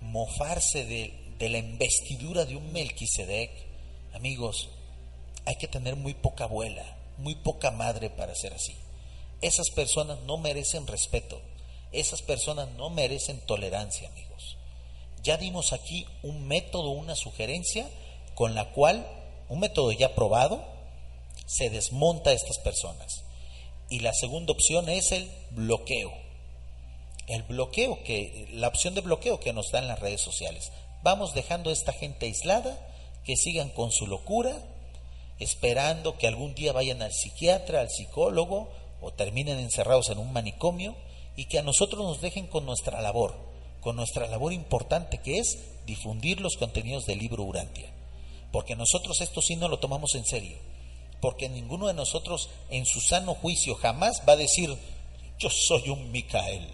Mofarse 0.00 0.84
de, 0.84 1.27
de 1.38 1.48
la 1.48 1.58
investidura 1.58 2.44
de 2.44 2.56
un 2.56 2.72
Melquisedec, 2.72 3.50
amigos, 4.12 4.68
hay 5.44 5.56
que 5.56 5.68
tener 5.68 5.96
muy 5.96 6.14
poca 6.14 6.44
abuela, 6.44 6.84
muy 7.18 7.34
poca 7.34 7.70
madre 7.70 8.10
para 8.10 8.34
ser 8.34 8.52
así. 8.52 8.76
Esas 9.40 9.70
personas 9.70 10.18
no 10.26 10.36
merecen 10.36 10.86
respeto, 10.86 11.40
esas 11.92 12.22
personas 12.22 12.68
no 12.76 12.90
merecen 12.90 13.40
tolerancia, 13.40 14.08
amigos. 14.08 14.56
Ya 15.22 15.36
dimos 15.36 15.72
aquí 15.72 16.06
un 16.22 16.46
método, 16.46 16.90
una 16.90 17.14
sugerencia 17.14 17.88
con 18.34 18.54
la 18.54 18.70
cual, 18.72 19.06
un 19.48 19.60
método 19.60 19.92
ya 19.92 20.14
probado, 20.14 20.64
se 21.46 21.70
desmonta 21.70 22.30
a 22.30 22.34
estas 22.34 22.58
personas. 22.58 23.24
Y 23.90 24.00
la 24.00 24.12
segunda 24.12 24.52
opción 24.52 24.88
es 24.88 25.12
el 25.12 25.30
bloqueo. 25.50 26.12
El 27.26 27.42
bloqueo, 27.44 28.02
que, 28.04 28.48
la 28.52 28.68
opción 28.68 28.94
de 28.94 29.00
bloqueo 29.00 29.40
que 29.40 29.52
nos 29.52 29.70
dan 29.70 29.88
las 29.88 29.98
redes 29.98 30.20
sociales. 30.20 30.70
Vamos 31.02 31.34
dejando 31.34 31.70
a 31.70 31.72
esta 31.72 31.92
gente 31.92 32.26
aislada, 32.26 32.78
que 33.24 33.36
sigan 33.36 33.70
con 33.70 33.92
su 33.92 34.06
locura, 34.06 34.56
esperando 35.38 36.18
que 36.18 36.26
algún 36.26 36.54
día 36.54 36.72
vayan 36.72 37.02
al 37.02 37.12
psiquiatra, 37.12 37.80
al 37.80 37.90
psicólogo, 37.90 38.70
o 39.00 39.12
terminen 39.12 39.58
encerrados 39.58 40.10
en 40.10 40.18
un 40.18 40.32
manicomio, 40.32 40.96
y 41.36 41.44
que 41.44 41.58
a 41.58 41.62
nosotros 41.62 42.02
nos 42.02 42.20
dejen 42.20 42.46
con 42.46 42.66
nuestra 42.66 43.00
labor, 43.00 43.36
con 43.80 43.96
nuestra 43.96 44.26
labor 44.26 44.52
importante 44.52 45.18
que 45.18 45.38
es 45.38 45.58
difundir 45.86 46.40
los 46.40 46.56
contenidos 46.56 47.06
del 47.06 47.18
libro 47.18 47.44
Urantia. 47.44 47.90
Porque 48.50 48.74
nosotros 48.76 49.20
esto 49.20 49.40
sí 49.40 49.56
no 49.56 49.68
lo 49.68 49.78
tomamos 49.78 50.14
en 50.14 50.24
serio 50.24 50.58
porque 51.20 51.48
ninguno 51.48 51.86
de 51.86 51.94
nosotros 51.94 52.48
en 52.70 52.86
su 52.86 53.00
sano 53.00 53.34
juicio 53.34 53.74
jamás 53.74 54.22
va 54.28 54.34
a 54.34 54.36
decir, 54.36 54.76
yo 55.38 55.48
soy 55.50 55.88
un 55.90 56.10
Micael, 56.10 56.68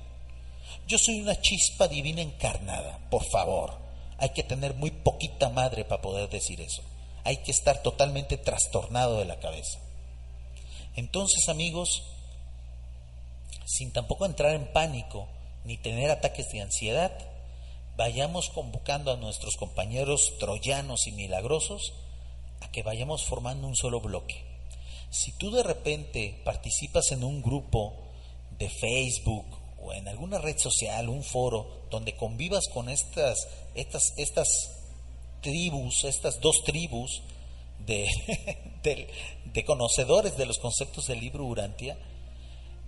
yo 0.87 0.99
soy 0.99 1.21
una 1.21 1.41
chispa 1.41 1.89
divina 1.89 2.23
encarnada, 2.23 2.99
por 3.11 3.25
favor. 3.25 3.84
Hay 4.25 4.31
que 4.31 4.43
tener 4.43 4.73
muy 4.73 4.91
poquita 4.91 5.51
madre 5.51 5.85
para 5.85 6.01
poder 6.01 6.31
decir 6.31 6.59
eso. 6.63 6.81
Hay 7.25 7.37
que 7.43 7.51
estar 7.51 7.83
totalmente 7.83 8.39
trastornado 8.39 9.19
de 9.19 9.27
la 9.27 9.39
cabeza. 9.39 9.79
Entonces, 10.97 11.51
amigos, 11.51 12.05
sin 13.67 13.93
tampoco 13.93 14.25
entrar 14.25 14.55
en 14.55 14.73
pánico 14.73 15.29
ni 15.65 15.77
tener 15.77 16.11
ataques 16.11 16.51
de 16.53 16.63
ansiedad, 16.63 17.13
vayamos 17.99 18.49
convocando 18.49 19.13
a 19.13 19.19
nuestros 19.19 19.57
compañeros 19.57 20.33
troyanos 20.39 21.07
y 21.07 21.13
milagrosos 21.13 21.93
que 22.73 22.83
vayamos 22.83 23.25
formando 23.25 23.67
un 23.69 23.77
solo 23.77 24.01
bloque. 24.01 24.43
Si 25.11 25.33
tú 25.33 25.51
de 25.51 25.65
repente 25.65 26.41
participas 26.47 27.13
en 27.13 27.25
un 27.25 27.43
grupo 27.43 27.93
de 28.59 28.71
Facebook 28.71 29.45
o 29.85 29.93
en 29.93 30.09
alguna 30.09 30.39
red 30.39 30.59
social, 30.59 31.09
un 31.09 31.23
foro, 31.23 31.83
donde 31.91 32.17
convivas 32.17 32.69
con 32.73 32.89
estas, 32.89 33.47
estas, 33.75 34.15
estas 34.17 34.71
tribus, 35.43 36.05
estas 36.05 36.41
dos 36.41 36.65
tribus 36.65 37.23
de, 37.87 39.65
conocedores 39.67 40.37
de 40.37 40.47
los 40.47 40.59
conceptos 40.59 41.07
del 41.07 41.21
libro 41.21 41.45
Urantia, 41.45 41.99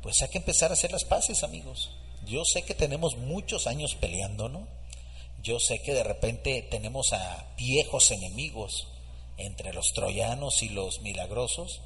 pues 0.03 0.23
hay 0.23 0.29
que 0.29 0.39
empezar 0.39 0.71
a 0.71 0.75
hacer 0.75 0.91
las 0.91 1.05
paces, 1.05 1.43
amigos. 1.43 1.91
Yo 2.25 2.43
sé 2.45 2.63
que 2.63 2.75
tenemos 2.75 3.17
muchos 3.17 3.67
años 3.67 3.95
peleando, 3.95 4.49
¿no? 4.49 4.67
Yo 5.43 5.61
sé 5.61 5.81
que 5.83 5.93
de 5.93 6.03
repente 6.03 6.67
tenemos 6.71 7.13
a 7.13 7.55
viejos 7.57 8.11
enemigos 8.11 8.89
entre 9.37 9.75
los 9.75 9.93
troyanos 9.93 10.63
y 10.63 10.71
los 10.71 11.03
milagrosos, 11.03 11.83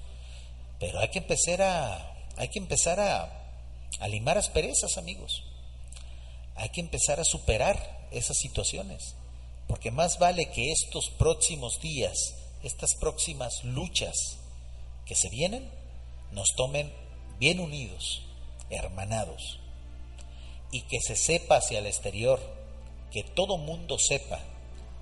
pero 0.78 1.01
hay 1.01 1.09
que 1.09 1.19
empezar 1.19 1.62
a, 1.62 2.27
hay 2.37 2.49
que 2.49 2.61
empezar 2.61 3.01
a, 3.01 3.40
a 3.99 4.09
limar 4.09 4.39
asperezas, 4.39 4.97
amigos. 4.97 5.43
Hay 6.55 6.71
que 6.71 6.81
empezar 6.81 7.21
a 7.21 7.25
superar 7.25 8.09
esas 8.11 8.39
situaciones, 8.39 9.15
porque 9.67 9.91
más 9.91 10.19
vale 10.19 10.51
que 10.51 10.73
estos 10.73 11.11
próximos 11.11 11.81
días, 11.81 12.35
estas 12.62 12.95
próximas 12.95 13.65
luchas 13.65 14.37
que 15.07 15.15
se 15.15 15.29
vienen, 15.29 15.69
nos 16.33 16.49
tomen 16.57 16.93
bien 17.39 17.61
unidos, 17.61 18.23
hermanados, 18.69 19.59
y 20.71 20.83
que 20.83 21.01
se 21.01 21.17
sepa 21.17 21.57
hacia 21.57 21.79
el 21.79 21.87
exterior, 21.87 22.41
que 23.11 23.23
todo 23.23 23.59
mundo 23.59 23.99
sepa 23.99 24.41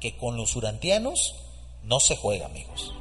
que 0.00 0.16
con 0.16 0.36
los 0.36 0.56
urantianos 0.56 1.34
no 1.82 2.00
se 2.00 2.16
juega, 2.16 2.46
amigos. 2.46 2.94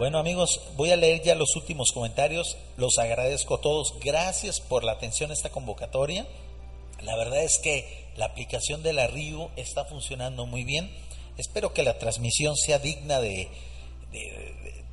Bueno 0.00 0.18
amigos, 0.18 0.62
voy 0.78 0.92
a 0.92 0.96
leer 0.96 1.20
ya 1.20 1.34
los 1.34 1.54
últimos 1.56 1.92
comentarios. 1.92 2.56
Los 2.78 2.96
agradezco 2.96 3.56
a 3.56 3.60
todos. 3.60 3.92
Gracias 4.02 4.58
por 4.58 4.82
la 4.82 4.92
atención 4.92 5.30
a 5.30 5.34
esta 5.34 5.50
convocatoria. 5.50 6.26
La 7.02 7.16
verdad 7.16 7.42
es 7.42 7.58
que 7.58 8.06
la 8.16 8.24
aplicación 8.24 8.82
de 8.82 8.94
la 8.94 9.08
RIU 9.08 9.50
está 9.56 9.84
funcionando 9.84 10.46
muy 10.46 10.64
bien. 10.64 10.90
Espero 11.36 11.74
que 11.74 11.82
la 11.82 11.98
transmisión 11.98 12.56
sea 12.56 12.78
digna 12.78 13.20
de, 13.20 13.50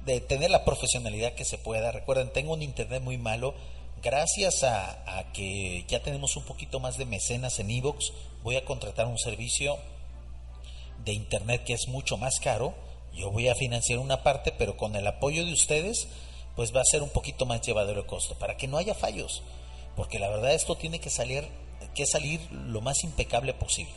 de, 0.06 0.20
tener 0.20 0.52
la 0.52 0.66
profesionalidad 0.66 1.36
que 1.36 1.46
se 1.46 1.58
pueda. 1.58 1.94
Recuerden, 1.94 2.34
tengo 2.34 2.52
un 2.52 2.62
internet 2.62 3.02
muy 3.02 3.18
malo. 3.18 3.56
Gracias 4.04 4.66
a, 4.66 5.20
a 5.20 5.32
que 5.32 5.86
ya 5.88 6.04
tenemos 6.04 6.36
un 6.36 6.44
poquito 6.44 6.82
más 6.82 6.98
de 6.98 7.06
mecenas 7.06 7.60
en 7.60 7.72
Evox, 7.72 8.12
voy 8.44 8.58
a 8.58 8.66
contratar 8.66 9.06
un 9.06 9.18
servicio 9.18 9.78
de 11.06 11.14
internet 11.14 11.64
que 11.64 11.76
es 11.76 11.88
mucho 11.88 12.18
más 12.18 12.42
caro 12.42 12.74
yo 13.18 13.32
voy 13.32 13.50
a 13.50 13.56
financiar 13.56 14.00
una 14.00 14.22
parte, 14.24 14.54
pero 14.58 14.78
con 14.78 14.96
el 14.96 15.08
apoyo 15.08 15.44
de 15.44 15.52
ustedes, 15.52 16.08
pues 16.56 16.74
va 16.74 16.82
a 16.82 16.86
ser 16.86 17.02
un 17.02 17.10
poquito 17.10 17.46
más 17.46 17.62
llevadero 17.62 18.02
el 18.02 18.06
costo, 18.06 18.36
para 18.36 18.56
que 18.58 18.68
no 18.68 18.78
haya 18.78 18.94
fallos, 18.94 19.42
porque 19.96 20.20
la 20.20 20.30
verdad 20.30 20.54
esto 20.54 20.76
tiene 20.76 21.00
que 21.00 21.10
salir, 21.10 21.48
que 21.96 22.06
salir 22.06 22.40
lo 22.52 22.80
más 22.80 23.04
impecable 23.04 23.54
posible. 23.54 23.94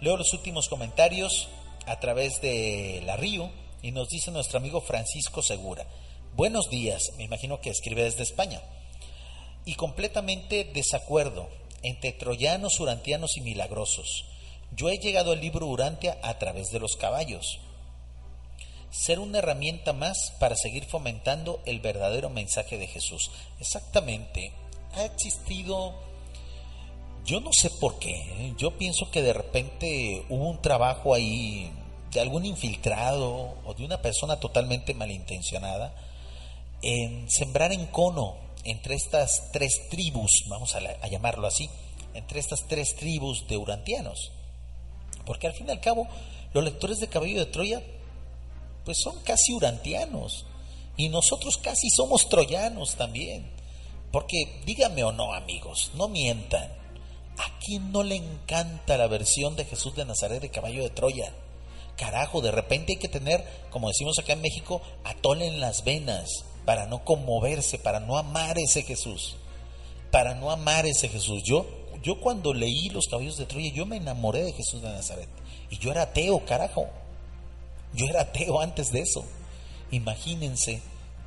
Leo 0.00 0.16
los 0.16 0.32
últimos 0.32 0.68
comentarios 0.68 1.48
a 1.86 2.00
través 2.00 2.40
de 2.40 3.02
la 3.06 3.16
Río 3.16 3.50
y 3.80 3.92
nos 3.92 4.08
dice 4.08 4.32
nuestro 4.32 4.58
amigo 4.58 4.80
Francisco 4.80 5.40
Segura. 5.42 5.86
Buenos 6.34 6.68
días, 6.68 7.12
me 7.16 7.24
imagino 7.24 7.60
que 7.60 7.70
escribe 7.70 8.02
desde 8.02 8.24
España. 8.24 8.60
Y 9.64 9.76
completamente 9.76 10.64
desacuerdo 10.64 11.48
entre 11.82 12.12
troyanos, 12.12 12.80
urantianos 12.80 13.36
y 13.36 13.40
milagrosos. 13.42 14.24
Yo 14.72 14.88
he 14.88 14.98
llegado 14.98 15.30
al 15.30 15.40
libro 15.40 15.66
Urantia 15.66 16.18
a 16.22 16.38
través 16.38 16.70
de 16.70 16.80
los 16.80 16.96
caballos 16.96 17.60
ser 18.92 19.18
una 19.18 19.38
herramienta 19.38 19.92
más 19.94 20.34
para 20.38 20.54
seguir 20.54 20.84
fomentando 20.84 21.60
el 21.64 21.80
verdadero 21.80 22.28
mensaje 22.28 22.76
de 22.76 22.86
Jesús. 22.86 23.30
Exactamente, 23.58 24.52
ha 24.94 25.04
existido, 25.04 25.94
yo 27.24 27.40
no 27.40 27.50
sé 27.52 27.70
por 27.80 27.98
qué, 27.98 28.14
¿eh? 28.14 28.54
yo 28.58 28.76
pienso 28.76 29.10
que 29.10 29.22
de 29.22 29.32
repente 29.32 30.24
hubo 30.28 30.48
un 30.48 30.60
trabajo 30.60 31.14
ahí 31.14 31.72
de 32.10 32.20
algún 32.20 32.44
infiltrado 32.44 33.56
o 33.64 33.74
de 33.74 33.84
una 33.84 34.02
persona 34.02 34.38
totalmente 34.38 34.92
malintencionada 34.92 35.94
en 36.82 37.30
sembrar 37.30 37.72
en 37.72 37.86
cono 37.86 38.36
entre 38.64 38.94
estas 38.94 39.50
tres 39.52 39.88
tribus, 39.88 40.44
vamos 40.48 40.74
a, 40.74 40.78
a 40.78 41.08
llamarlo 41.08 41.46
así, 41.46 41.70
entre 42.12 42.40
estas 42.40 42.66
tres 42.68 42.94
tribus 42.94 43.48
de 43.48 43.56
urantianos. 43.56 44.32
Porque 45.24 45.46
al 45.46 45.54
fin 45.54 45.68
y 45.68 45.70
al 45.70 45.80
cabo, 45.80 46.06
los 46.52 46.62
lectores 46.62 47.00
de 47.00 47.08
Caballo 47.08 47.38
de 47.38 47.46
Troya 47.46 47.82
pues 48.84 48.98
son 49.02 49.20
casi 49.20 49.52
urantianos. 49.52 50.46
Y 50.96 51.08
nosotros 51.08 51.58
casi 51.58 51.88
somos 51.90 52.28
troyanos 52.28 52.96
también. 52.96 53.50
Porque 54.10 54.60
díganme 54.66 55.04
o 55.04 55.12
no, 55.12 55.32
amigos, 55.32 55.90
no 55.94 56.08
mientan. 56.08 56.70
¿A 57.38 57.58
quién 57.60 57.92
no 57.92 58.02
le 58.02 58.16
encanta 58.16 58.98
la 58.98 59.06
versión 59.06 59.56
de 59.56 59.64
Jesús 59.64 59.96
de 59.96 60.04
Nazaret 60.04 60.42
de 60.42 60.50
caballo 60.50 60.82
de 60.82 60.90
Troya? 60.90 61.32
Carajo, 61.96 62.40
de 62.40 62.50
repente 62.50 62.92
hay 62.92 62.98
que 62.98 63.08
tener, 63.08 63.44
como 63.70 63.88
decimos 63.88 64.18
acá 64.18 64.34
en 64.34 64.42
México, 64.42 64.82
atole 65.04 65.46
en 65.46 65.60
las 65.60 65.84
venas 65.84 66.44
para 66.66 66.86
no 66.86 67.04
conmoverse, 67.04 67.78
para 67.78 68.00
no 68.00 68.18
amar 68.18 68.58
ese 68.58 68.82
Jesús. 68.82 69.36
Para 70.10 70.34
no 70.34 70.50
amar 70.50 70.84
ese 70.84 71.08
Jesús. 71.08 71.42
Yo, 71.42 71.66
yo 72.02 72.20
cuando 72.20 72.52
leí 72.52 72.90
Los 72.90 73.06
caballos 73.06 73.38
de 73.38 73.46
Troya, 73.46 73.72
yo 73.72 73.86
me 73.86 73.96
enamoré 73.96 74.42
de 74.42 74.52
Jesús 74.52 74.82
de 74.82 74.90
Nazaret. 74.90 75.28
Y 75.70 75.78
yo 75.78 75.90
era 75.90 76.02
ateo, 76.02 76.44
carajo. 76.44 76.88
Yo 77.94 78.06
era 78.06 78.22
ateo 78.22 78.60
antes 78.60 78.92
de 78.92 79.00
eso. 79.00 79.24
Imagínense 79.90 80.82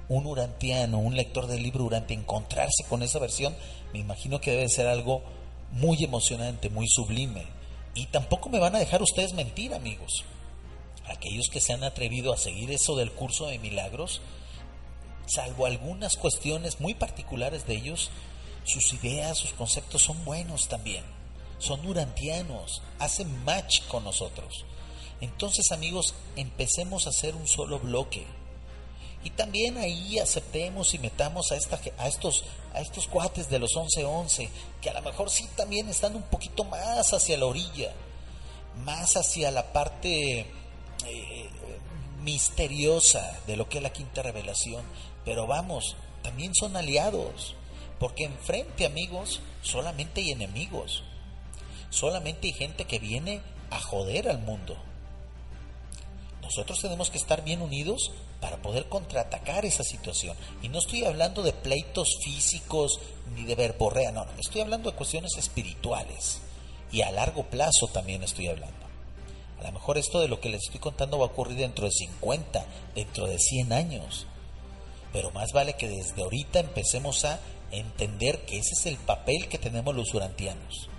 un 0.10 0.26
urantiano, 0.26 1.00
un 1.00 1.16
lector 1.16 1.48
del 1.48 1.64
libro 1.64 1.86
Urante, 1.86 2.14
encontrarse 2.14 2.84
con 2.88 3.04
esa 3.04 3.20
versión, 3.20 3.56
me 3.94 4.00
imagino 4.00 4.40
que 4.40 4.52
debe 4.52 4.70
ser 4.70 4.88
algo 4.88 5.24
muy 5.72 6.04
emocionante, 6.04 6.70
muy 6.70 6.88
sublime. 6.88 7.46
Y 7.94 8.08
tampoco 8.08 8.50
me 8.50 8.60
van 8.60 8.76
a 8.76 8.80
dejar 8.80 9.02
ustedes 9.02 9.34
mentir, 9.34 9.74
amigos. 9.74 10.26
Aquellos 11.08 11.50
que 11.50 11.62
se 11.62 11.74
han 11.74 11.84
atrevido 11.84 12.34
a 12.34 12.38
seguir 12.38 12.72
eso 12.72 12.96
del 12.96 13.12
curso 13.12 13.48
de 13.48 13.60
milagros, 13.60 14.22
salvo 15.28 15.66
algunas 15.66 16.18
cuestiones 16.18 16.80
muy 16.80 16.94
particulares 16.94 17.66
de 17.68 17.76
ellos, 17.76 18.12
sus 18.64 18.94
ideas, 18.94 19.38
sus 19.38 19.54
conceptos 19.54 20.02
son 20.02 20.24
buenos 20.26 20.68
también. 20.68 21.04
Son 21.60 21.86
urantianos, 21.86 22.82
hacen 23.00 23.44
match 23.46 23.82
con 23.88 24.04
nosotros. 24.04 24.66
Entonces 25.22 25.72
amigos, 25.72 26.14
empecemos 26.36 27.06
a 27.06 27.10
hacer 27.10 27.36
un 27.36 27.48
solo 27.48 27.80
bloque. 27.80 28.26
Y 29.24 29.32
también 29.32 29.78
ahí 29.78 30.20
aceptemos 30.20 30.94
y 30.94 31.00
metamos 31.00 31.52
a, 31.52 31.56
esta, 31.56 31.80
a, 31.98 32.08
estos, 32.08 32.44
a 32.74 32.82
estos 32.82 33.08
cuates 33.08 33.50
de 33.50 33.58
los 33.58 33.72
11-11, 33.72 34.50
que 34.82 34.90
a 34.92 34.94
lo 34.94 35.02
mejor 35.02 35.32
sí 35.32 35.50
también 35.56 35.90
están 35.90 36.16
un 36.16 36.22
poquito 36.24 36.64
más 36.64 37.12
hacia 37.12 37.38
la 37.38 37.48
orilla, 37.48 37.92
más 38.84 39.16
hacia 39.18 39.50
la 39.50 39.74
parte 39.74 40.42
eh, 40.42 41.50
misteriosa 42.22 43.40
de 43.48 43.58
lo 43.58 43.68
que 43.68 43.78
es 43.78 43.84
la 43.84 43.92
quinta 43.92 44.22
revelación. 44.22 44.84
Pero 45.24 45.48
vamos, 45.48 45.96
también 46.22 46.54
son 46.54 46.76
aliados, 46.78 47.56
porque 48.00 48.26
enfrente 48.26 48.86
amigos 48.86 49.42
solamente 49.64 50.22
hay 50.22 50.32
enemigos, 50.32 51.04
solamente 51.90 52.48
hay 52.48 52.54
gente 52.54 52.86
que 52.86 53.00
viene 53.00 53.42
a 53.72 53.80
joder 53.80 54.30
al 54.30 54.40
mundo. 54.40 54.78
Nosotros 56.46 56.80
tenemos 56.80 57.10
que 57.10 57.18
estar 57.18 57.44
bien 57.44 57.64
unidos 57.64 58.12
para 58.40 58.58
poder 58.58 58.88
contraatacar 58.88 59.66
esa 59.66 59.84
situación. 59.84 60.38
Y 60.62 60.70
no 60.70 60.78
estoy 60.78 61.04
hablando 61.04 61.42
de 61.42 61.54
pleitos 61.54 62.20
físicos 62.24 63.00
ni 63.36 63.46
de 63.46 63.56
verborrea, 63.56 64.12
no, 64.12 64.26
no, 64.26 64.32
estoy 64.40 64.62
hablando 64.62 64.92
de 64.92 64.96
cuestiones 64.96 65.32
espirituales. 65.38 66.42
Y 66.92 67.02
a 67.02 67.12
largo 67.12 67.44
plazo 67.48 67.88
también 67.92 68.22
estoy 68.22 68.48
hablando. 68.48 68.86
A 69.60 69.64
lo 69.64 69.72
mejor 69.72 69.98
esto 69.98 70.20
de 70.20 70.28
lo 70.28 70.40
que 70.40 70.50
les 70.50 70.62
estoy 70.64 70.80
contando 70.80 71.18
va 71.18 71.26
a 71.26 71.30
ocurrir 71.30 71.58
dentro 71.58 71.86
de 71.86 71.92
50, 71.92 72.64
dentro 72.94 73.26
de 73.26 73.40
100 73.40 73.74
años. 73.74 74.28
Pero 75.12 75.32
más 75.32 75.52
vale 75.52 75.74
que 75.74 75.90
desde 75.90 76.22
ahorita 76.22 76.60
empecemos 76.60 77.26
a 77.26 77.40
entender 77.72 78.46
que 78.46 78.60
ese 78.60 78.74
es 78.74 78.86
el 78.86 78.98
papel 78.98 79.48
que 79.50 79.58
tenemos 79.58 79.96
los 79.96 80.14
urantianos 80.14 80.90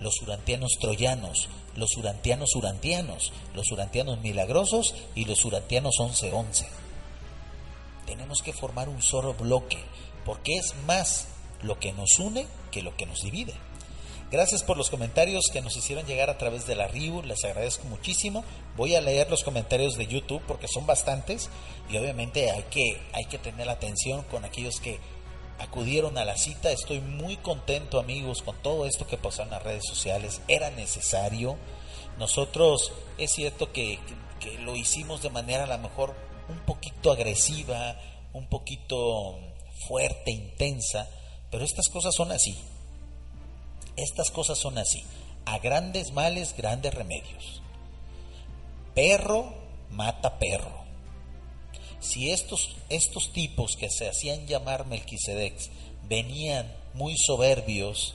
los 0.00 0.20
urantianos 0.22 0.72
troyanos, 0.80 1.48
los 1.78 1.96
urantianos 1.96 2.54
urantianos, 2.56 3.32
los 3.54 3.70
urantianos 3.70 4.20
milagrosos 4.20 4.94
y 5.14 5.24
los 5.24 5.44
urantianos 5.44 5.94
1111. 5.98 6.66
Tenemos 8.04 8.42
que 8.42 8.52
formar 8.52 8.88
un 8.88 9.00
solo 9.00 9.34
bloque, 9.34 9.78
porque 10.24 10.56
es 10.56 10.74
más 10.86 11.28
lo 11.62 11.78
que 11.78 11.92
nos 11.92 12.18
une 12.18 12.46
que 12.72 12.82
lo 12.82 12.96
que 12.96 13.06
nos 13.06 13.20
divide. 13.20 13.54
Gracias 14.30 14.62
por 14.62 14.76
los 14.76 14.90
comentarios 14.90 15.44
que 15.50 15.62
nos 15.62 15.76
hicieron 15.76 16.04
llegar 16.04 16.28
a 16.28 16.36
través 16.36 16.66
de 16.66 16.74
la 16.74 16.86
RIU, 16.86 17.22
les 17.22 17.44
agradezco 17.44 17.86
muchísimo. 17.86 18.44
Voy 18.76 18.94
a 18.94 19.00
leer 19.00 19.30
los 19.30 19.42
comentarios 19.42 19.94
de 19.94 20.06
YouTube 20.06 20.42
porque 20.46 20.68
son 20.68 20.84
bastantes 20.84 21.48
y 21.88 21.96
obviamente 21.96 22.50
hay 22.50 22.64
que, 22.64 23.00
hay 23.14 23.24
que 23.24 23.38
tener 23.38 23.70
atención 23.70 24.22
con 24.24 24.44
aquellos 24.44 24.80
que 24.80 24.98
acudieron 25.58 26.18
a 26.18 26.24
la 26.24 26.36
cita. 26.36 26.70
Estoy 26.70 27.00
muy 27.00 27.36
contento 27.36 27.98
amigos 27.98 28.42
con 28.42 28.56
todo 28.62 28.86
esto 28.86 29.06
que 29.06 29.18
pasó 29.18 29.42
en 29.42 29.50
las 29.50 29.62
redes 29.62 29.84
sociales. 29.86 30.40
Era 30.48 30.70
necesario. 30.70 31.56
Nosotros 32.18 32.92
es 33.18 33.32
cierto 33.32 33.72
que, 33.72 33.98
que 34.40 34.58
lo 34.58 34.76
hicimos 34.76 35.22
de 35.22 35.30
manera 35.30 35.64
a 35.64 35.66
lo 35.66 35.78
mejor 35.78 36.14
un 36.48 36.58
poquito 36.60 37.12
agresiva, 37.12 37.96
un 38.32 38.48
poquito 38.48 39.38
fuerte, 39.86 40.30
intensa, 40.30 41.08
pero 41.50 41.64
estas 41.64 41.88
cosas 41.88 42.14
son 42.14 42.32
así. 42.32 42.58
Estas 43.96 44.30
cosas 44.30 44.58
son 44.58 44.78
así. 44.78 45.04
A 45.44 45.58
grandes 45.58 46.12
males, 46.12 46.54
grandes 46.56 46.94
remedios. 46.94 47.62
Perro 48.94 49.54
mata 49.90 50.38
perro. 50.38 50.87
Si 52.00 52.30
estos, 52.30 52.76
estos 52.88 53.32
tipos 53.32 53.76
que 53.76 53.90
se 53.90 54.08
hacían 54.08 54.46
llamar 54.46 54.86
Melquisedex 54.86 55.70
venían 56.08 56.72
muy 56.94 57.16
soberbios, 57.16 58.14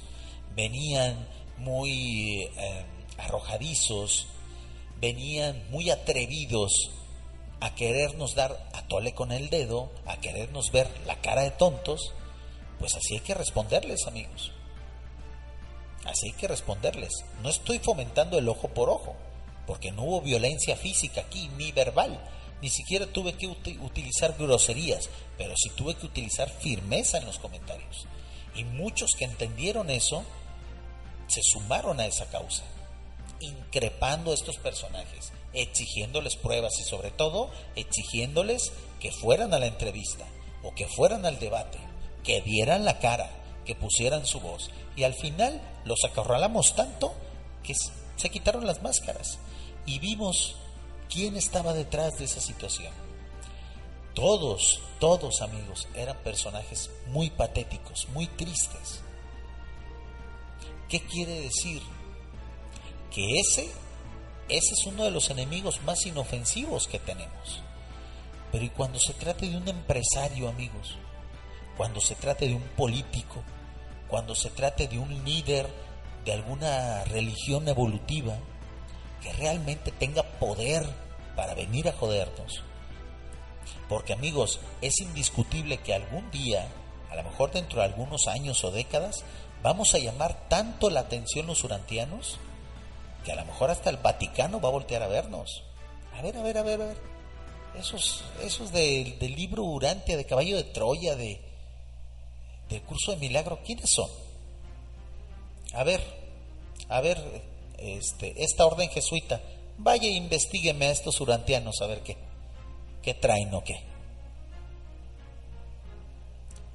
venían 0.56 1.28
muy 1.58 2.44
eh, 2.44 2.86
arrojadizos, 3.18 4.28
venían 5.00 5.70
muy 5.70 5.90
atrevidos 5.90 6.92
a 7.60 7.76
querernos 7.76 8.36
dar 8.36 8.70
a 8.74 8.88
tole 8.88 9.14
con 9.14 9.32
el 9.32 9.50
dedo, 9.50 9.92
a 10.06 10.18
querernos 10.18 10.72
ver 10.72 10.90
la 11.06 11.16
cara 11.22 11.44
de 11.44 11.52
tontos, 11.52 12.14
pues 12.80 12.96
así 12.96 13.16
hay 13.16 13.20
que 13.22 13.34
responderles, 13.34 14.08
amigos. 14.08 14.52
Así 16.06 16.28
hay 16.28 16.34
que 16.34 16.48
responderles. 16.48 17.24
No 17.42 17.50
estoy 17.50 17.80
fomentando 17.80 18.38
el 18.38 18.50
ojo 18.50 18.68
por 18.68 18.90
ojo, 18.90 19.16
porque 19.66 19.92
no 19.92 20.04
hubo 20.04 20.22
violencia 20.22 20.76
física 20.76 21.22
aquí, 21.22 21.50
ni 21.58 21.72
verbal. 21.72 22.20
Ni 22.64 22.70
siquiera 22.70 23.06
tuve 23.06 23.34
que 23.34 23.46
utilizar 23.48 24.38
groserías, 24.40 25.10
pero 25.38 25.54
sí 25.58 25.70
tuve 25.76 25.96
que 25.96 26.06
utilizar 26.06 26.50
firmeza 26.50 27.18
en 27.18 27.26
los 27.26 27.38
comentarios. 27.38 28.08
Y 28.56 28.64
muchos 28.64 29.12
que 29.20 29.26
entendieron 29.26 29.90
eso 29.90 30.24
se 31.28 31.42
sumaron 31.44 32.00
a 32.00 32.06
esa 32.06 32.26
causa, 32.28 32.64
increpando 33.42 34.32
a 34.32 34.34
estos 34.34 34.56
personajes, 34.56 35.34
exigiéndoles 35.52 36.38
pruebas 36.38 36.80
y 36.80 36.86
sobre 36.86 37.12
todo 37.12 37.52
exigiéndoles 37.76 38.72
que 39.02 39.12
fueran 39.12 39.54
a 39.54 39.60
la 39.60 39.68
entrevista 39.68 40.26
o 40.64 40.74
que 40.74 40.88
fueran 40.88 41.26
al 41.26 41.40
debate, 41.40 41.80
que 42.24 42.42
dieran 42.44 42.86
la 42.86 43.00
cara, 43.00 43.30
que 43.66 43.76
pusieran 43.76 44.26
su 44.26 44.40
voz. 44.40 44.72
Y 44.96 45.04
al 45.04 45.16
final 45.16 45.62
los 45.84 46.06
acorralamos 46.06 46.76
tanto 46.78 47.14
que 47.62 47.74
se 47.76 48.30
quitaron 48.30 48.66
las 48.66 48.82
máscaras 48.82 49.38
y 49.86 50.00
vimos 50.00 50.56
quién 51.14 51.36
estaba 51.38 51.74
detrás 51.74 52.18
de 52.18 52.26
esa 52.26 52.42
situación. 52.42 52.92
Todos, 54.16 54.82
todos 55.00 55.42
amigos, 55.42 55.88
eran 55.94 56.18
personajes 56.18 56.90
muy 57.08 57.30
patéticos, 57.30 58.08
muy 58.10 58.28
tristes. 58.28 59.02
¿Qué 60.90 61.02
quiere 61.02 61.42
decir? 61.42 61.82
Que 63.12 63.40
ese, 63.40 63.70
ese 64.50 64.74
es 64.74 64.86
uno 64.88 65.04
de 65.04 65.12
los 65.12 65.30
enemigos 65.30 65.82
más 65.84 66.04
inofensivos 66.06 66.88
que 66.88 67.00
tenemos. 67.00 67.62
Pero 68.52 68.66
¿y 68.66 68.70
cuando 68.70 69.00
se 69.00 69.14
trate 69.14 69.50
de 69.50 69.58
un 69.58 69.68
empresario, 69.68 70.50
amigos? 70.50 70.98
Cuando 71.78 72.02
se 72.02 72.16
trate 72.16 72.48
de 72.48 72.56
un 72.56 72.64
político, 72.76 73.42
cuando 74.08 74.36
se 74.36 74.50
trate 74.50 74.88
de 74.88 75.00
un 75.00 75.24
líder 75.24 75.68
de 76.26 76.34
alguna 76.34 77.04
religión 77.06 77.68
evolutiva 77.68 78.36
que 79.22 79.34
realmente 79.34 79.92
tenga 79.92 80.24
poder 80.24 80.88
para 81.36 81.54
venir 81.54 81.88
a 81.90 81.94
jodernos. 81.94 82.64
Porque 83.90 84.14
amigos, 84.14 84.60
es 84.82 85.00
indiscutible 85.00 85.78
que 85.78 85.94
algún 85.94 86.30
día, 86.32 86.68
a 87.10 87.16
lo 87.16 87.24
mejor 87.24 87.52
dentro 87.52 87.80
de 87.80 87.86
algunos 87.86 88.28
años 88.28 88.64
o 88.64 88.72
décadas, 88.72 89.24
vamos 89.62 89.94
a 89.94 90.00
llamar 90.00 90.48
tanto 90.50 90.90
la 90.90 91.02
atención 91.02 91.48
los 91.48 91.64
urantianos 91.64 92.40
que 93.24 93.32
a 93.32 93.36
lo 93.36 93.46
mejor 93.46 93.72
hasta 93.72 93.90
el 93.90 93.98
Vaticano 93.98 94.60
va 94.60 94.70
a 94.70 94.74
voltear 94.74 95.02
a 95.04 95.08
vernos. 95.08 95.64
A 96.18 96.22
ver, 96.22 96.38
a 96.38 96.44
ver, 96.44 96.58
a 96.58 96.64
ver, 96.64 96.82
a 96.82 96.86
ver. 96.86 96.98
Esos, 97.80 98.24
esos 98.44 98.72
del 98.72 99.18
libro 99.20 99.64
Urantia, 99.64 100.18
de 100.18 100.26
Caballo 100.26 100.58
de 100.58 100.64
Troya, 100.64 101.16
de, 101.16 101.42
del 102.70 102.82
curso 102.84 103.12
de 103.12 103.18
milagro, 103.18 103.60
¿quiénes 103.66 103.90
son? 103.90 104.10
A 105.74 105.84
ver, 105.84 106.02
a 106.90 107.02
ver, 107.02 107.18
este, 107.80 108.44
esta 108.44 108.66
orden 108.66 108.90
jesuita, 108.90 109.42
vaya 109.78 110.08
e 110.08 110.14
investigueme 110.14 110.86
a 110.86 110.92
estos 110.92 111.20
urantianos 111.22 111.82
a 111.82 111.88
ver 111.88 112.02
qué, 112.02 112.18
qué 113.02 113.14
traen 113.14 113.54
o 113.54 113.64
qué. 113.64 113.82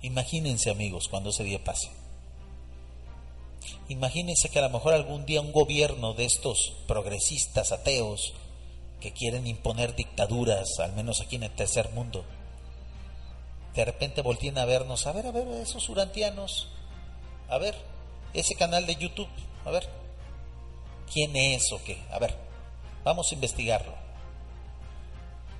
Imagínense 0.02 0.70
amigos 0.70 1.08
cuando 1.08 1.30
ese 1.30 1.44
día 1.44 1.62
pase. 1.62 1.90
Imagínense 3.88 4.48
que 4.48 4.58
a 4.58 4.62
lo 4.62 4.70
mejor 4.70 4.94
algún 4.94 5.26
día 5.26 5.40
un 5.40 5.52
gobierno 5.52 6.14
de 6.14 6.24
estos 6.24 6.74
progresistas 6.86 7.72
ateos 7.72 8.34
que 9.00 9.12
quieren 9.12 9.46
imponer 9.46 9.94
dictaduras, 9.94 10.78
al 10.78 10.92
menos 10.92 11.20
aquí 11.20 11.36
en 11.36 11.44
el 11.44 11.54
tercer 11.54 11.90
mundo, 11.90 12.24
de 13.74 13.84
repente 13.84 14.22
volteen 14.22 14.58
a 14.58 14.64
vernos, 14.64 15.06
a 15.06 15.12
ver, 15.12 15.26
a 15.26 15.30
ver, 15.30 15.46
esos 15.48 15.88
urantianos, 15.88 16.68
a 17.48 17.58
ver, 17.58 17.76
ese 18.34 18.54
canal 18.56 18.86
de 18.86 18.96
YouTube, 18.96 19.28
a 19.64 19.70
ver, 19.70 19.88
¿quién 21.12 21.36
es 21.36 21.72
o 21.72 21.82
qué? 21.84 22.02
A 22.10 22.18
ver, 22.18 22.36
vamos 23.08 23.30
a 23.30 23.34
investigarlo. 23.34 23.94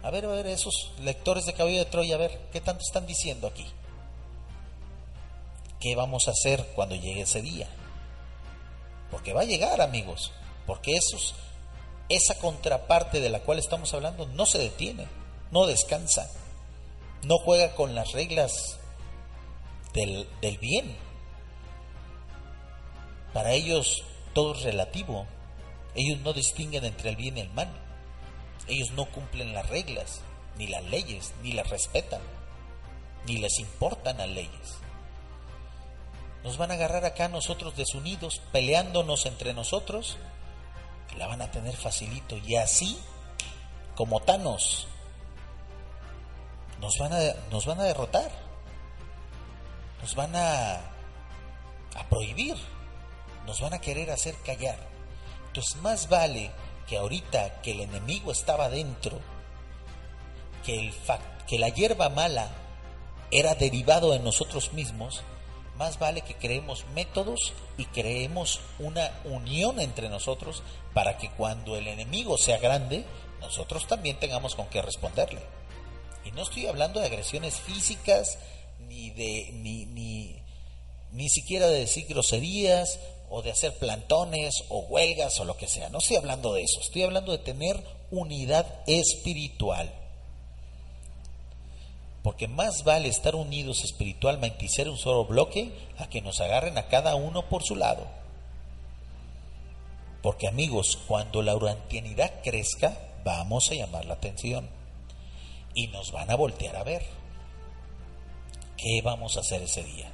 A 0.03 0.11
ver, 0.11 0.25
a 0.25 0.29
ver, 0.29 0.47
esos 0.47 0.93
lectores 1.01 1.45
de 1.47 1.55
Caballo 1.55 1.79
de 1.79 1.85
Troya, 1.85 2.15
a 2.15 2.19
ver, 2.19 2.39
¿qué 2.53 2.61
tanto 2.61 2.83
están 2.83 3.07
diciendo 3.07 3.47
aquí? 3.47 3.67
¿Qué 5.81 5.97
vamos 5.97 6.29
a 6.29 6.33
hacer 6.33 6.65
cuando 6.75 6.95
llegue 6.95 7.23
ese 7.23 7.43
día? 7.43 7.69
Porque 9.11 9.33
va 9.33 9.43
a 9.43 9.45
llegar, 9.45 9.81
amigos, 9.81 10.33
porque 10.67 10.95
esos, 10.97 11.35
esa 12.09 12.39
contraparte 12.39 13.21
de 13.21 13.31
la 13.31 13.41
cual 13.41 13.59
estamos 13.59 13.93
hablando 13.95 14.27
no 14.27 14.47
se 14.47 14.59
detiene, 14.59 15.07
no 15.51 15.67
descansa 15.67 16.31
no 17.23 17.39
juega 17.39 17.75
con 17.75 17.95
las 17.95 18.13
reglas 18.13 18.79
del, 19.93 20.27
bien. 20.61 20.97
Para 23.33 23.53
ellos 23.53 24.05
todo 24.35 24.55
es 24.55 24.63
relativo. 24.63 25.27
Ellos 25.99 26.21
no 26.21 26.33
distinguen 26.33 26.85
entre 26.85 27.11
el 27.11 27.17
bien 27.17 27.37
y 27.37 27.41
el 27.41 27.51
mal. 27.51 27.69
Ellos 28.69 28.93
no 28.93 29.07
cumplen 29.07 29.53
las 29.53 29.69
reglas, 29.69 30.21
ni 30.57 30.69
las 30.69 30.85
leyes, 30.85 31.35
ni 31.43 31.51
las 31.51 31.69
respetan, 31.69 32.21
ni 33.27 33.39
les 33.39 33.59
importan 33.59 34.19
las 34.19 34.29
leyes. 34.29 34.77
Nos 36.45 36.57
van 36.57 36.71
a 36.71 36.75
agarrar 36.75 37.05
acá 37.05 37.29
nosotros 37.29 37.75
desunidos, 37.77 38.41
peleándonos 38.53 39.27
entre 39.27 39.55
nosotros. 39.55 40.19
La 41.17 41.27
van 41.27 41.43
a 41.43 41.51
tener 41.51 41.75
facilito. 41.75 42.37
Y 42.37 42.55
así, 42.55 42.97
como 43.97 44.21
Thanos, 44.21 44.87
nos 46.81 46.97
van 46.97 47.13
a, 47.13 47.83
derrotar, 47.83 48.31
nos 50.01 50.15
van 50.15 50.37
a 50.37 50.81
prohibir, 52.09 52.55
nos 53.47 53.61
van 53.61 53.75
a 53.75 53.81
querer 53.81 54.13
hacer 54.13 54.37
callar. 54.45 54.98
Entonces 55.49 55.77
más 55.83 56.09
vale 56.09 56.51
que 56.89 56.97
ahorita 56.97 57.61
que 57.61 57.73
el 57.73 57.81
enemigo 57.81 58.33
estaba 58.33 58.69
dentro, 58.69 59.21
que, 60.65 60.79
el 60.79 60.95
que 61.47 61.59
la 61.59 61.69
hierba 61.69 62.09
mala 62.09 62.51
era 63.31 63.55
derivado 63.55 64.13
de 64.13 64.21
nosotros 64.21 64.73
mismos, 64.73 65.23
más 65.77 65.99
vale 65.99 66.23
que 66.23 66.35
creemos 66.35 66.85
métodos 66.95 67.53
y 67.77 67.85
creemos 67.87 68.61
una 68.79 69.13
unión 69.25 69.81
entre 69.81 70.09
nosotros 70.09 70.63
para 70.93 71.19
que 71.19 71.31
cuando 71.31 71.77
el 71.77 71.87
enemigo 71.87 72.37
sea 72.37 72.59
grande, 72.59 73.05
nosotros 73.41 73.87
también 73.87 74.19
tengamos 74.19 74.55
con 74.55 74.67
qué 74.69 74.83
responderle. 74.83 75.41
Y 76.25 76.33
no 76.33 76.43
estoy 76.43 76.67
hablando 76.67 77.01
de 77.01 77.07
agresiones 77.07 77.61
físicas, 77.61 78.39
ni 78.89 79.11
de 79.11 79.51
ni, 79.53 79.87
ni, 79.87 80.37
ni 81.13 81.29
siquiera 81.29 81.69
de 81.69 81.81
decir 81.81 82.07
groserías 82.09 82.99
o 83.31 83.43
de 83.43 83.51
hacer 83.51 83.75
plantones 83.79 84.55
o 84.69 84.81
huelgas 84.81 85.39
o 85.41 85.45
lo 85.45 85.57
que 85.57 85.69
sea. 85.69 85.89
No 85.89 85.99
estoy 85.99 86.17
hablando 86.17 86.55
de 86.55 86.63
eso. 86.63 86.81
Estoy 86.81 87.03
hablando 87.03 87.33
de 87.33 87.39
tener 87.39 87.83
unidad 88.11 88.67
espiritual. 88.87 89.93
Porque 92.23 92.49
más 92.49 92.85
vale 92.85 93.09
estar 93.09 93.35
unidos 93.35 93.85
espiritualmente 93.85 94.65
y 94.65 94.69
ser 94.69 94.89
un 94.89 94.99
solo 94.99 95.25
bloque 95.25 95.73
a 95.99 96.09
que 96.09 96.21
nos 96.21 96.41
agarren 96.41 96.77
a 96.79 96.89
cada 96.89 97.15
uno 97.15 97.49
por 97.49 97.63
su 97.63 97.77
lado. 97.77 98.07
Porque 100.23 100.49
amigos, 100.49 100.99
cuando 101.07 101.43
la 101.43 101.55
urantianidad 101.55 102.43
crezca, 102.43 102.99
vamos 103.25 103.71
a 103.71 103.75
llamar 103.75 104.05
la 104.05 104.15
atención 104.15 104.69
y 105.75 105.87
nos 105.89 106.13
van 106.13 106.31
a 106.31 106.35
voltear 106.35 106.77
a 106.77 106.83
ver. 106.83 107.07
¿Qué 108.77 109.01
vamos 109.03 109.37
a 109.37 109.41
hacer 109.41 109.63
ese 109.63 109.83
día? 109.83 110.11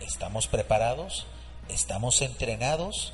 ¿Estamos 0.00 0.46
preparados? 0.46 1.26
¿Estamos 1.68 2.20
entrenados? 2.22 3.12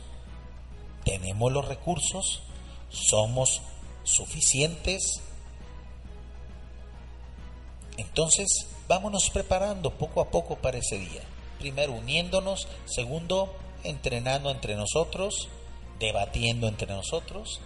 ¿Tenemos 1.05 1.53
los 1.53 1.67
recursos? 1.67 2.43
¿Somos 2.91 3.63
suficientes? 4.03 5.21
Entonces, 7.97 8.67
vámonos 8.89 9.31
preparando 9.31 9.93
poco 9.93 10.21
a 10.21 10.31
poco 10.31 10.57
para 10.57 10.79
ese 10.79 10.99
día. 10.99 11.23
Primero 11.59 11.93
uniéndonos, 11.93 12.67
segundo 12.87 13.55
entrenando 13.85 14.51
entre 14.51 14.75
nosotros, 14.75 15.49
debatiendo 15.99 16.67
entre 16.67 16.89
nosotros, 16.89 17.61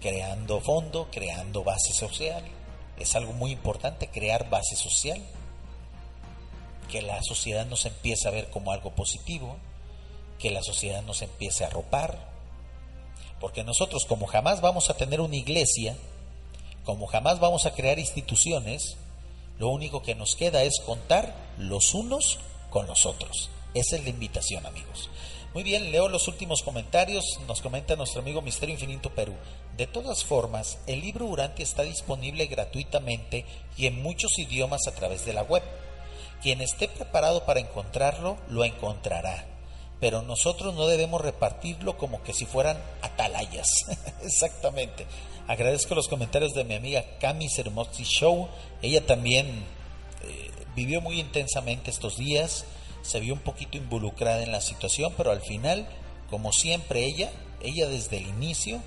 creando 0.00 0.60
fondo, 0.60 1.08
creando 1.12 1.62
base 1.62 1.92
social. 1.92 2.44
Es 2.98 3.14
algo 3.14 3.32
muy 3.32 3.52
importante 3.52 4.08
crear 4.08 4.50
base 4.50 4.74
social, 4.76 5.22
que 6.90 7.02
la 7.02 7.22
sociedad 7.22 7.66
nos 7.66 7.86
empiece 7.86 8.26
a 8.26 8.32
ver 8.32 8.50
como 8.50 8.72
algo 8.72 8.90
positivo, 8.90 9.56
que 10.38 10.50
la 10.50 10.62
sociedad 10.62 11.02
nos 11.02 11.22
empiece 11.22 11.64
a 11.64 11.70
ropar, 11.70 12.30
porque 13.40 13.64
nosotros 13.64 14.04
como 14.06 14.26
jamás 14.26 14.60
vamos 14.60 14.90
a 14.90 14.96
tener 14.96 15.20
una 15.20 15.36
iglesia, 15.36 15.96
como 16.84 17.06
jamás 17.06 17.40
vamos 17.40 17.66
a 17.66 17.74
crear 17.74 17.98
instituciones, 17.98 18.96
lo 19.58 19.68
único 19.68 20.02
que 20.02 20.14
nos 20.14 20.34
queda 20.34 20.62
es 20.62 20.80
contar 20.80 21.34
los 21.58 21.94
unos 21.94 22.38
con 22.70 22.86
los 22.86 23.06
otros. 23.06 23.50
Esa 23.74 23.96
es 23.96 24.04
la 24.04 24.10
invitación, 24.10 24.66
amigos. 24.66 25.08
Muy 25.54 25.62
bien, 25.62 25.92
leo 25.92 26.08
los 26.08 26.28
últimos 26.28 26.62
comentarios. 26.62 27.24
Nos 27.46 27.60
comenta 27.60 27.94
nuestro 27.94 28.22
amigo 28.22 28.40
Misterio 28.42 28.74
Infinito 28.74 29.10
Perú. 29.14 29.34
De 29.76 29.86
todas 29.86 30.24
formas, 30.24 30.78
el 30.86 31.00
libro 31.00 31.26
Urantia 31.26 31.62
está 31.62 31.82
disponible 31.82 32.46
gratuitamente 32.46 33.44
y 33.76 33.86
en 33.86 34.02
muchos 34.02 34.38
idiomas 34.38 34.86
a 34.86 34.94
través 34.94 35.24
de 35.26 35.34
la 35.34 35.42
web. 35.42 35.62
Quien 36.42 36.60
esté 36.60 36.88
preparado 36.88 37.44
para 37.44 37.60
encontrarlo, 37.60 38.38
lo 38.48 38.64
encontrará. 38.64 39.51
Pero 40.02 40.20
nosotros 40.20 40.74
no 40.74 40.86
debemos 40.86 41.22
repartirlo 41.22 41.96
como 41.96 42.22
que 42.22 42.34
si 42.34 42.44
fueran 42.44 42.76
atalayas. 43.00 43.68
Exactamente. 44.22 45.06
Agradezco 45.48 45.94
los 45.94 46.08
comentarios 46.08 46.52
de 46.52 46.64
mi 46.64 46.74
amiga 46.74 47.02
Cami 47.18 47.48
Sermoxi 47.48 48.04
Show. 48.04 48.48
Ella 48.82 49.06
también 49.06 49.46
eh, 49.46 50.50
vivió 50.76 51.00
muy 51.00 51.18
intensamente 51.18 51.90
estos 51.90 52.18
días 52.18 52.66
se 53.02 53.20
vio 53.20 53.34
un 53.34 53.40
poquito 53.40 53.76
involucrada 53.76 54.42
en 54.42 54.52
la 54.52 54.60
situación, 54.60 55.12
pero 55.16 55.30
al 55.30 55.40
final, 55.40 55.86
como 56.30 56.52
siempre 56.52 57.04
ella, 57.04 57.30
ella 57.60 57.88
desde 57.88 58.18
el 58.18 58.28
inicio, 58.28 58.80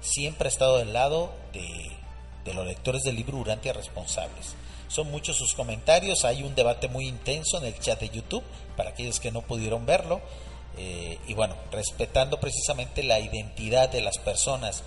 siempre 0.00 0.48
ha 0.48 0.52
estado 0.52 0.78
del 0.78 0.92
lado 0.92 1.32
de, 1.52 2.52
los 2.52 2.66
lectores 2.66 3.02
del 3.02 3.14
libro 3.14 3.38
Urantia 3.38 3.72
responsables. 3.72 4.54
Son 4.88 5.08
muchos 5.10 5.36
sus 5.36 5.54
comentarios, 5.54 6.24
hay 6.24 6.42
un 6.42 6.56
debate 6.56 6.88
muy 6.88 7.06
intenso 7.06 7.58
en 7.58 7.64
el 7.64 7.78
chat 7.78 8.00
de 8.00 8.08
YouTube, 8.08 8.42
para 8.76 8.90
aquellos 8.90 9.20
que 9.20 9.30
no 9.30 9.42
pudieron 9.42 9.86
verlo, 9.86 10.20
eh, 10.82 11.18
y 11.28 11.34
bueno, 11.34 11.54
respetando 11.70 12.40
precisamente 12.40 13.02
la 13.02 13.20
identidad 13.20 13.90
de 13.90 14.00
las 14.00 14.16
personas 14.16 14.82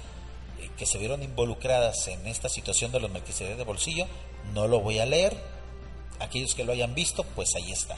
eh, 0.59 0.71
que 0.75 0.87
se 0.87 0.97
vieron 0.97 1.21
involucradas 1.21 2.07
en 2.07 2.25
esta 2.25 2.49
situación 2.49 2.91
de 2.91 2.99
los 2.99 3.11
Melquisedec 3.11 3.57
de 3.57 3.63
bolsillo, 3.63 4.07
no 4.55 4.67
lo 4.67 4.79
voy 4.79 4.97
a 4.97 5.05
leer. 5.05 5.37
Aquellos 6.19 6.55
que 6.55 6.63
lo 6.63 6.71
hayan 6.71 6.95
visto, 6.95 7.23
pues 7.35 7.53
ahí 7.53 7.71
está. 7.71 7.95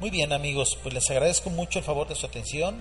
Muy 0.00 0.08
bien 0.08 0.32
amigos, 0.32 0.78
pues 0.82 0.94
les 0.94 1.10
agradezco 1.10 1.50
mucho 1.50 1.80
el 1.80 1.84
favor 1.84 2.08
de 2.08 2.14
su 2.14 2.24
atención. 2.24 2.80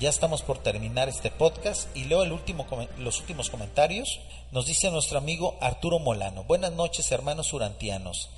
Ya 0.00 0.08
estamos 0.08 0.40
por 0.40 0.58
terminar 0.58 1.10
este 1.10 1.30
podcast 1.30 1.94
y 1.94 2.04
leo 2.04 2.22
el 2.22 2.32
último, 2.32 2.66
los 2.96 3.20
últimos 3.20 3.50
comentarios. 3.50 4.18
Nos 4.50 4.64
dice 4.64 4.90
nuestro 4.90 5.18
amigo 5.18 5.58
Arturo 5.60 5.98
Molano. 5.98 6.42
Buenas 6.44 6.72
noches 6.72 7.12
hermanos 7.12 7.52
urantianos. 7.52 8.30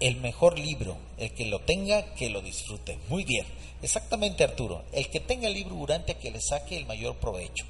El 0.00 0.16
mejor 0.16 0.58
libro, 0.58 0.96
el 1.18 1.34
que 1.34 1.44
lo 1.44 1.60
tenga, 1.60 2.14
que 2.14 2.30
lo 2.30 2.40
disfrute. 2.40 2.98
Muy 3.08 3.24
bien, 3.24 3.46
exactamente 3.82 4.44
Arturo. 4.44 4.84
El 4.92 5.10
que 5.10 5.20
tenga 5.20 5.48
el 5.48 5.54
libro 5.54 5.74
Urantia, 5.74 6.18
que 6.18 6.30
le 6.30 6.40
saque 6.40 6.76
el 6.76 6.86
mayor 6.86 7.16
provecho. 7.16 7.64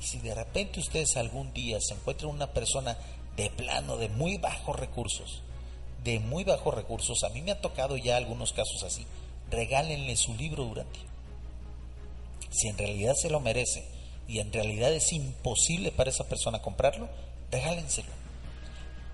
Y 0.00 0.04
si 0.04 0.18
de 0.18 0.34
repente 0.34 0.80
ustedes 0.80 1.16
algún 1.16 1.52
día 1.52 1.78
se 1.80 1.94
encuentran 1.94 2.30
una 2.30 2.52
persona 2.52 2.96
de 3.36 3.50
plano, 3.50 3.96
de 3.96 4.08
muy 4.08 4.38
bajos 4.38 4.78
recursos, 4.78 5.42
de 6.04 6.18
muy 6.20 6.44
bajos 6.44 6.74
recursos, 6.74 7.22
a 7.24 7.28
mí 7.30 7.42
me 7.42 7.52
ha 7.52 7.60
tocado 7.60 7.96
ya 7.96 8.16
algunos 8.16 8.52
casos 8.52 8.82
así, 8.82 9.06
regálenle 9.50 10.16
su 10.16 10.34
libro 10.34 10.64
durante. 10.64 10.98
Si 12.50 12.68
en 12.68 12.78
realidad 12.78 13.14
se 13.14 13.30
lo 13.30 13.40
merece 13.40 13.84
y 14.26 14.38
en 14.38 14.52
realidad 14.52 14.92
es 14.92 15.12
imposible 15.12 15.92
para 15.92 16.10
esa 16.10 16.24
persona 16.24 16.62
comprarlo, 16.62 17.08
regálenselo. 17.50 18.08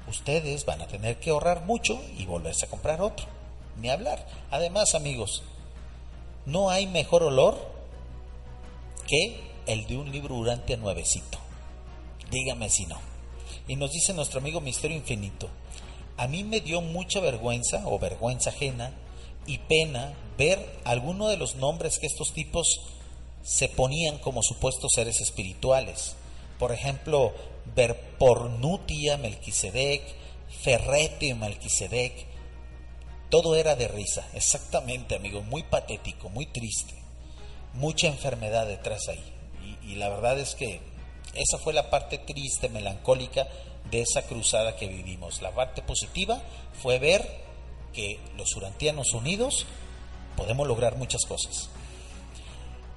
Ustedes 0.08 0.64
van 0.64 0.82
a 0.82 0.86
tener 0.86 1.18
que 1.18 1.30
ahorrar 1.30 1.64
mucho 1.64 2.00
y 2.16 2.26
volverse 2.26 2.66
a 2.66 2.68
comprar 2.70 3.00
otro. 3.02 3.26
Ni 3.80 3.90
hablar. 3.90 4.24
Además, 4.50 4.94
amigos, 4.94 5.42
no 6.46 6.70
hay 6.70 6.86
mejor 6.86 7.22
olor 7.22 7.58
que 9.06 9.40
el 9.66 9.86
de 9.86 9.96
un 9.96 10.10
libro 10.10 10.36
durante 10.36 10.76
nuevecito. 10.76 11.38
Dígame 12.30 12.70
si 12.70 12.86
no. 12.86 12.98
Y 13.68 13.76
nos 13.76 13.92
dice 13.92 14.14
nuestro 14.14 14.40
amigo 14.40 14.60
Misterio 14.60 14.96
Infinito, 14.96 15.48
a 16.16 16.28
mí 16.28 16.44
me 16.44 16.60
dio 16.60 16.80
mucha 16.80 17.20
vergüenza 17.20 17.82
o 17.86 17.98
vergüenza 17.98 18.50
ajena 18.50 18.92
y 19.46 19.58
pena 19.58 20.14
ver 20.38 20.80
alguno 20.84 21.28
de 21.28 21.36
los 21.36 21.56
nombres 21.56 21.98
que 21.98 22.06
estos 22.06 22.32
tipos 22.32 22.80
se 23.42 23.68
ponían 23.68 24.18
como 24.18 24.42
supuestos 24.42 24.92
seres 24.94 25.20
espirituales. 25.20 26.16
Por 26.58 26.72
ejemplo, 26.72 27.32
Verpornutia 27.74 29.16
Melquisedec, 29.18 30.02
Ferrete 30.62 31.34
Melquisedec. 31.34 32.35
Todo 33.30 33.56
era 33.56 33.74
de 33.74 33.88
risa, 33.88 34.26
exactamente, 34.34 35.16
amigo, 35.16 35.42
muy 35.42 35.62
patético, 35.64 36.28
muy 36.28 36.46
triste. 36.46 36.94
Mucha 37.74 38.06
enfermedad 38.06 38.66
detrás 38.66 39.08
ahí. 39.08 39.32
Y, 39.82 39.92
y 39.92 39.94
la 39.96 40.08
verdad 40.08 40.38
es 40.38 40.54
que 40.54 40.80
esa 41.34 41.58
fue 41.58 41.72
la 41.72 41.90
parte 41.90 42.18
triste, 42.18 42.68
melancólica 42.68 43.46
de 43.90 44.02
esa 44.02 44.22
cruzada 44.22 44.76
que 44.76 44.88
vivimos. 44.88 45.42
La 45.42 45.52
parte 45.52 45.82
positiva 45.82 46.40
fue 46.82 46.98
ver 46.98 47.46
que 47.92 48.18
los 48.36 48.54
urantianos 48.56 49.12
unidos 49.12 49.66
podemos 50.36 50.66
lograr 50.66 50.96
muchas 50.96 51.24
cosas. 51.24 51.70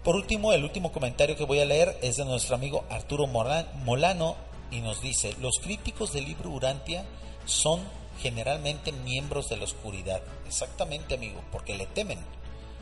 Por 0.03 0.15
último, 0.15 0.53
el 0.53 0.63
último 0.63 0.91
comentario 0.91 1.35
que 1.35 1.45
voy 1.45 1.59
a 1.59 1.65
leer 1.65 1.97
es 2.01 2.17
de 2.17 2.25
nuestro 2.25 2.55
amigo 2.55 2.85
Arturo 2.89 3.27
Molano 3.27 4.35
y 4.71 4.79
nos 4.81 5.01
dice, 5.01 5.35
los 5.41 5.59
críticos 5.61 6.13
del 6.13 6.25
libro 6.25 6.49
Urantia 6.49 7.05
son 7.45 7.81
generalmente 8.21 8.91
miembros 8.91 9.49
de 9.49 9.57
la 9.57 9.63
oscuridad. 9.63 10.21
Exactamente, 10.47 11.15
amigo, 11.15 11.41
porque 11.51 11.75
le 11.75 11.85
temen. 11.87 12.19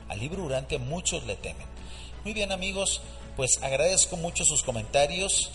Al 0.09 0.19
libro 0.19 0.43
Urantia 0.43 0.79
muchos 0.79 1.25
le 1.25 1.35
temen. 1.35 1.67
Muy 2.23 2.33
bien, 2.33 2.51
amigos, 2.51 3.01
pues 3.35 3.51
agradezco 3.61 4.17
mucho 4.17 4.43
sus 4.45 4.63
comentarios 4.63 5.51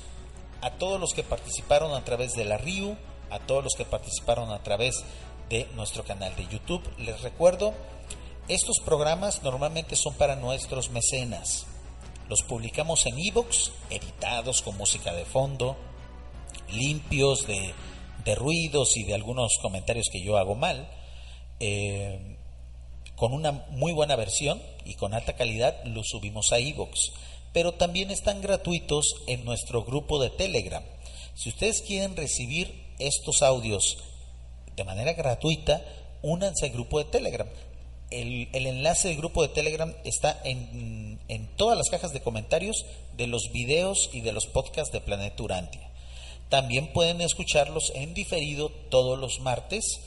a 0.60 0.70
todos 0.70 1.00
los 1.00 1.12
que 1.12 1.22
participaron 1.22 1.92
a 1.94 2.04
través 2.04 2.34
de 2.34 2.44
la 2.44 2.56
RIU, 2.56 2.96
a 3.30 3.40
todos 3.40 3.64
los 3.64 3.74
que 3.74 3.84
participaron 3.84 4.50
a 4.50 4.62
través 4.62 5.04
de 5.48 5.68
nuestro 5.74 6.04
canal 6.04 6.34
de 6.36 6.46
YouTube. 6.46 6.82
Les 6.98 7.20
recuerdo, 7.22 7.74
estos 8.48 8.78
programas 8.84 9.42
normalmente 9.42 9.96
son 9.96 10.14
para 10.14 10.36
nuestros 10.36 10.90
mecenas. 10.90 11.66
Los 12.28 12.42
publicamos 12.42 13.04
en 13.06 13.18
iVoox, 13.18 13.70
editados 13.90 14.62
con 14.62 14.76
música 14.76 15.12
de 15.12 15.24
fondo, 15.24 15.76
limpios 16.70 17.46
de, 17.46 17.74
ruidos 18.34 18.96
y 18.96 19.04
de 19.04 19.14
algunos 19.14 19.58
comentarios 19.60 20.08
que 20.10 20.22
yo 20.22 20.36
hago 20.38 20.54
mal, 20.54 20.88
eh, 21.60 22.36
con 23.16 23.32
una 23.32 23.52
muy 23.70 23.92
buena 23.92 24.16
versión 24.16 24.60
y 24.84 24.94
con 24.94 25.14
alta 25.14 25.34
calidad, 25.34 25.84
los 25.84 26.08
subimos 26.08 26.52
a 26.52 26.60
iVoox 26.60 27.12
pero 27.52 27.72
también 27.72 28.10
están 28.10 28.40
gratuitos 28.40 29.14
en 29.26 29.44
nuestro 29.44 29.84
grupo 29.84 30.20
de 30.20 30.30
Telegram. 30.30 30.82
Si 31.34 31.50
ustedes 31.50 31.82
quieren 31.82 32.16
recibir 32.16 32.72
estos 32.98 33.42
audios 33.42 33.98
de 34.76 34.84
manera 34.84 35.12
gratuita, 35.12 35.82
únanse 36.22 36.66
al 36.66 36.72
grupo 36.72 36.98
de 36.98 37.04
Telegram. 37.06 37.48
El, 38.10 38.48
enlace 38.52 39.08
del 39.08 39.16
grupo 39.16 39.42
de 39.42 39.48
Telegram 39.48 39.94
está 40.04 40.38
en, 40.44 41.18
en, 41.28 41.46
todas 41.56 41.78
las 41.78 41.88
cajas 41.88 42.12
de 42.12 42.20
comentarios 42.20 42.84
de 43.16 43.26
los 43.26 43.50
videos 43.52 44.10
y 44.12 44.20
de 44.20 44.32
los 44.32 44.46
podcasts 44.46 44.92
de 44.92 45.00
Planeta 45.00 45.42
Urantia. 45.42 45.81
También 46.52 46.92
pueden 46.92 47.22
escucharlos 47.22 47.92
en 47.94 48.12
diferido 48.12 48.68
todos 48.90 49.18
los 49.18 49.40
martes 49.40 50.02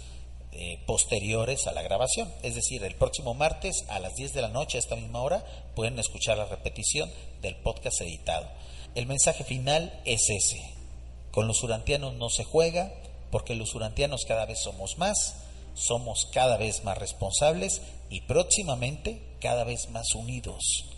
eh, 0.51 0.77
posteriores 0.85 1.65
a 1.65 1.71
la 1.71 1.81
grabación. 1.81 2.31
Es 2.43 2.53
decir, 2.53 2.83
el 2.83 2.93
próximo 2.93 3.33
martes 3.33 3.83
a 3.87 3.97
las 3.97 4.13
10 4.13 4.33
de 4.33 4.43
la 4.43 4.49
noche, 4.49 4.77
a 4.77 4.81
esta 4.81 4.95
misma 4.95 5.23
hora, 5.23 5.43
pueden 5.75 5.97
escuchar 5.97 6.37
la 6.37 6.45
repetición 6.45 7.09
del 7.41 7.55
podcast 7.55 7.99
editado. 8.01 8.47
El 8.93 9.07
mensaje 9.07 9.43
final 9.43 9.99
es 10.05 10.29
ese. 10.29 10.61
Con 11.31 11.47
los 11.47 11.63
urantianos 11.63 12.13
no 12.13 12.29
se 12.29 12.43
juega 12.43 12.93
porque 13.31 13.55
los 13.55 13.73
urantianos 13.73 14.23
cada 14.27 14.45
vez 14.45 14.59
somos 14.61 14.99
más, 14.99 15.37
somos 15.73 16.29
cada 16.31 16.57
vez 16.57 16.83
más 16.83 16.99
responsables 16.99 17.81
y 18.11 18.21
próximamente 18.21 19.19
cada 19.41 19.63
vez 19.63 19.89
más 19.89 20.13
unidos. 20.13 20.94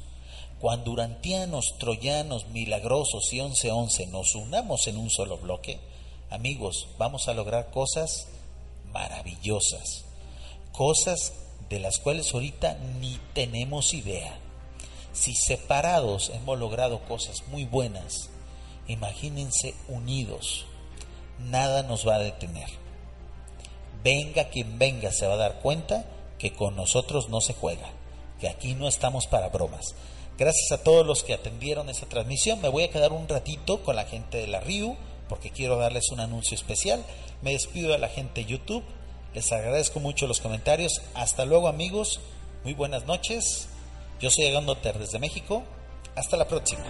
Cuando 0.59 0.91
urantianos, 0.91 1.75
troyanos, 1.77 2.47
milagrosos 2.47 3.31
y 3.31 3.41
1111 3.41 4.07
nos 4.07 4.33
unamos 4.33 4.87
en 4.87 4.97
un 4.97 5.11
solo 5.11 5.37
bloque, 5.37 5.79
amigos, 6.31 6.87
vamos 6.97 7.27
a 7.27 7.33
lograr 7.33 7.69
cosas 7.69 8.27
maravillosas, 8.91 10.05
cosas 10.71 11.33
de 11.69 11.79
las 11.79 11.99
cuales 11.99 12.33
ahorita 12.33 12.75
ni 12.99 13.19
tenemos 13.33 13.93
idea. 13.93 14.39
Si 15.13 15.35
separados 15.35 16.31
hemos 16.33 16.57
logrado 16.57 17.01
cosas 17.01 17.43
muy 17.49 17.65
buenas, 17.65 18.29
imagínense 18.87 19.75
unidos, 19.87 20.65
nada 21.39 21.83
nos 21.83 22.07
va 22.07 22.15
a 22.15 22.19
detener. 22.19 22.69
venga 24.03 24.49
quien 24.49 24.79
venga 24.79 25.11
se 25.11 25.27
va 25.27 25.33
a 25.33 25.37
dar 25.37 25.59
cuenta 25.59 26.05
que 26.39 26.53
con 26.53 26.75
nosotros 26.75 27.29
no 27.29 27.41
se 27.41 27.53
juega, 27.53 27.89
que 28.39 28.47
aquí 28.47 28.73
no 28.73 28.87
estamos 28.87 29.27
para 29.27 29.49
bromas. 29.49 29.93
Gracias 30.37 30.71
a 30.71 30.83
todos 30.83 31.05
los 31.05 31.23
que 31.23 31.33
atendieron 31.33 31.89
esta 31.89 32.05
transmisión. 32.05 32.61
Me 32.61 32.69
voy 32.69 32.83
a 32.83 32.91
quedar 32.91 33.11
un 33.11 33.27
ratito 33.27 33.81
con 33.81 33.95
la 33.95 34.05
gente 34.05 34.37
de 34.37 34.47
la 34.47 34.59
RIU 34.59 34.95
porque 35.27 35.49
quiero 35.49 35.77
darles 35.77 36.11
un 36.11 36.19
anuncio 36.19 36.53
especial. 36.53 37.03
Me 37.41 37.53
despido 37.53 37.91
de 37.91 37.97
la 37.97 38.07
gente 38.07 38.41
de 38.41 38.47
YouTube. 38.51 38.83
Les 39.33 39.51
agradezco 39.51 39.99
mucho 39.99 40.27
los 40.27 40.39
comentarios. 40.39 41.01
Hasta 41.15 41.45
luego 41.45 41.67
amigos. 41.67 42.19
Muy 42.63 42.75
buenas 42.75 43.05
noches. 43.05 43.67
Yo 44.19 44.29
soy 44.29 44.45
Ter 44.81 44.99
desde 44.99 45.17
México. 45.17 45.63
Hasta 46.15 46.37
la 46.37 46.47
próxima. 46.47 46.83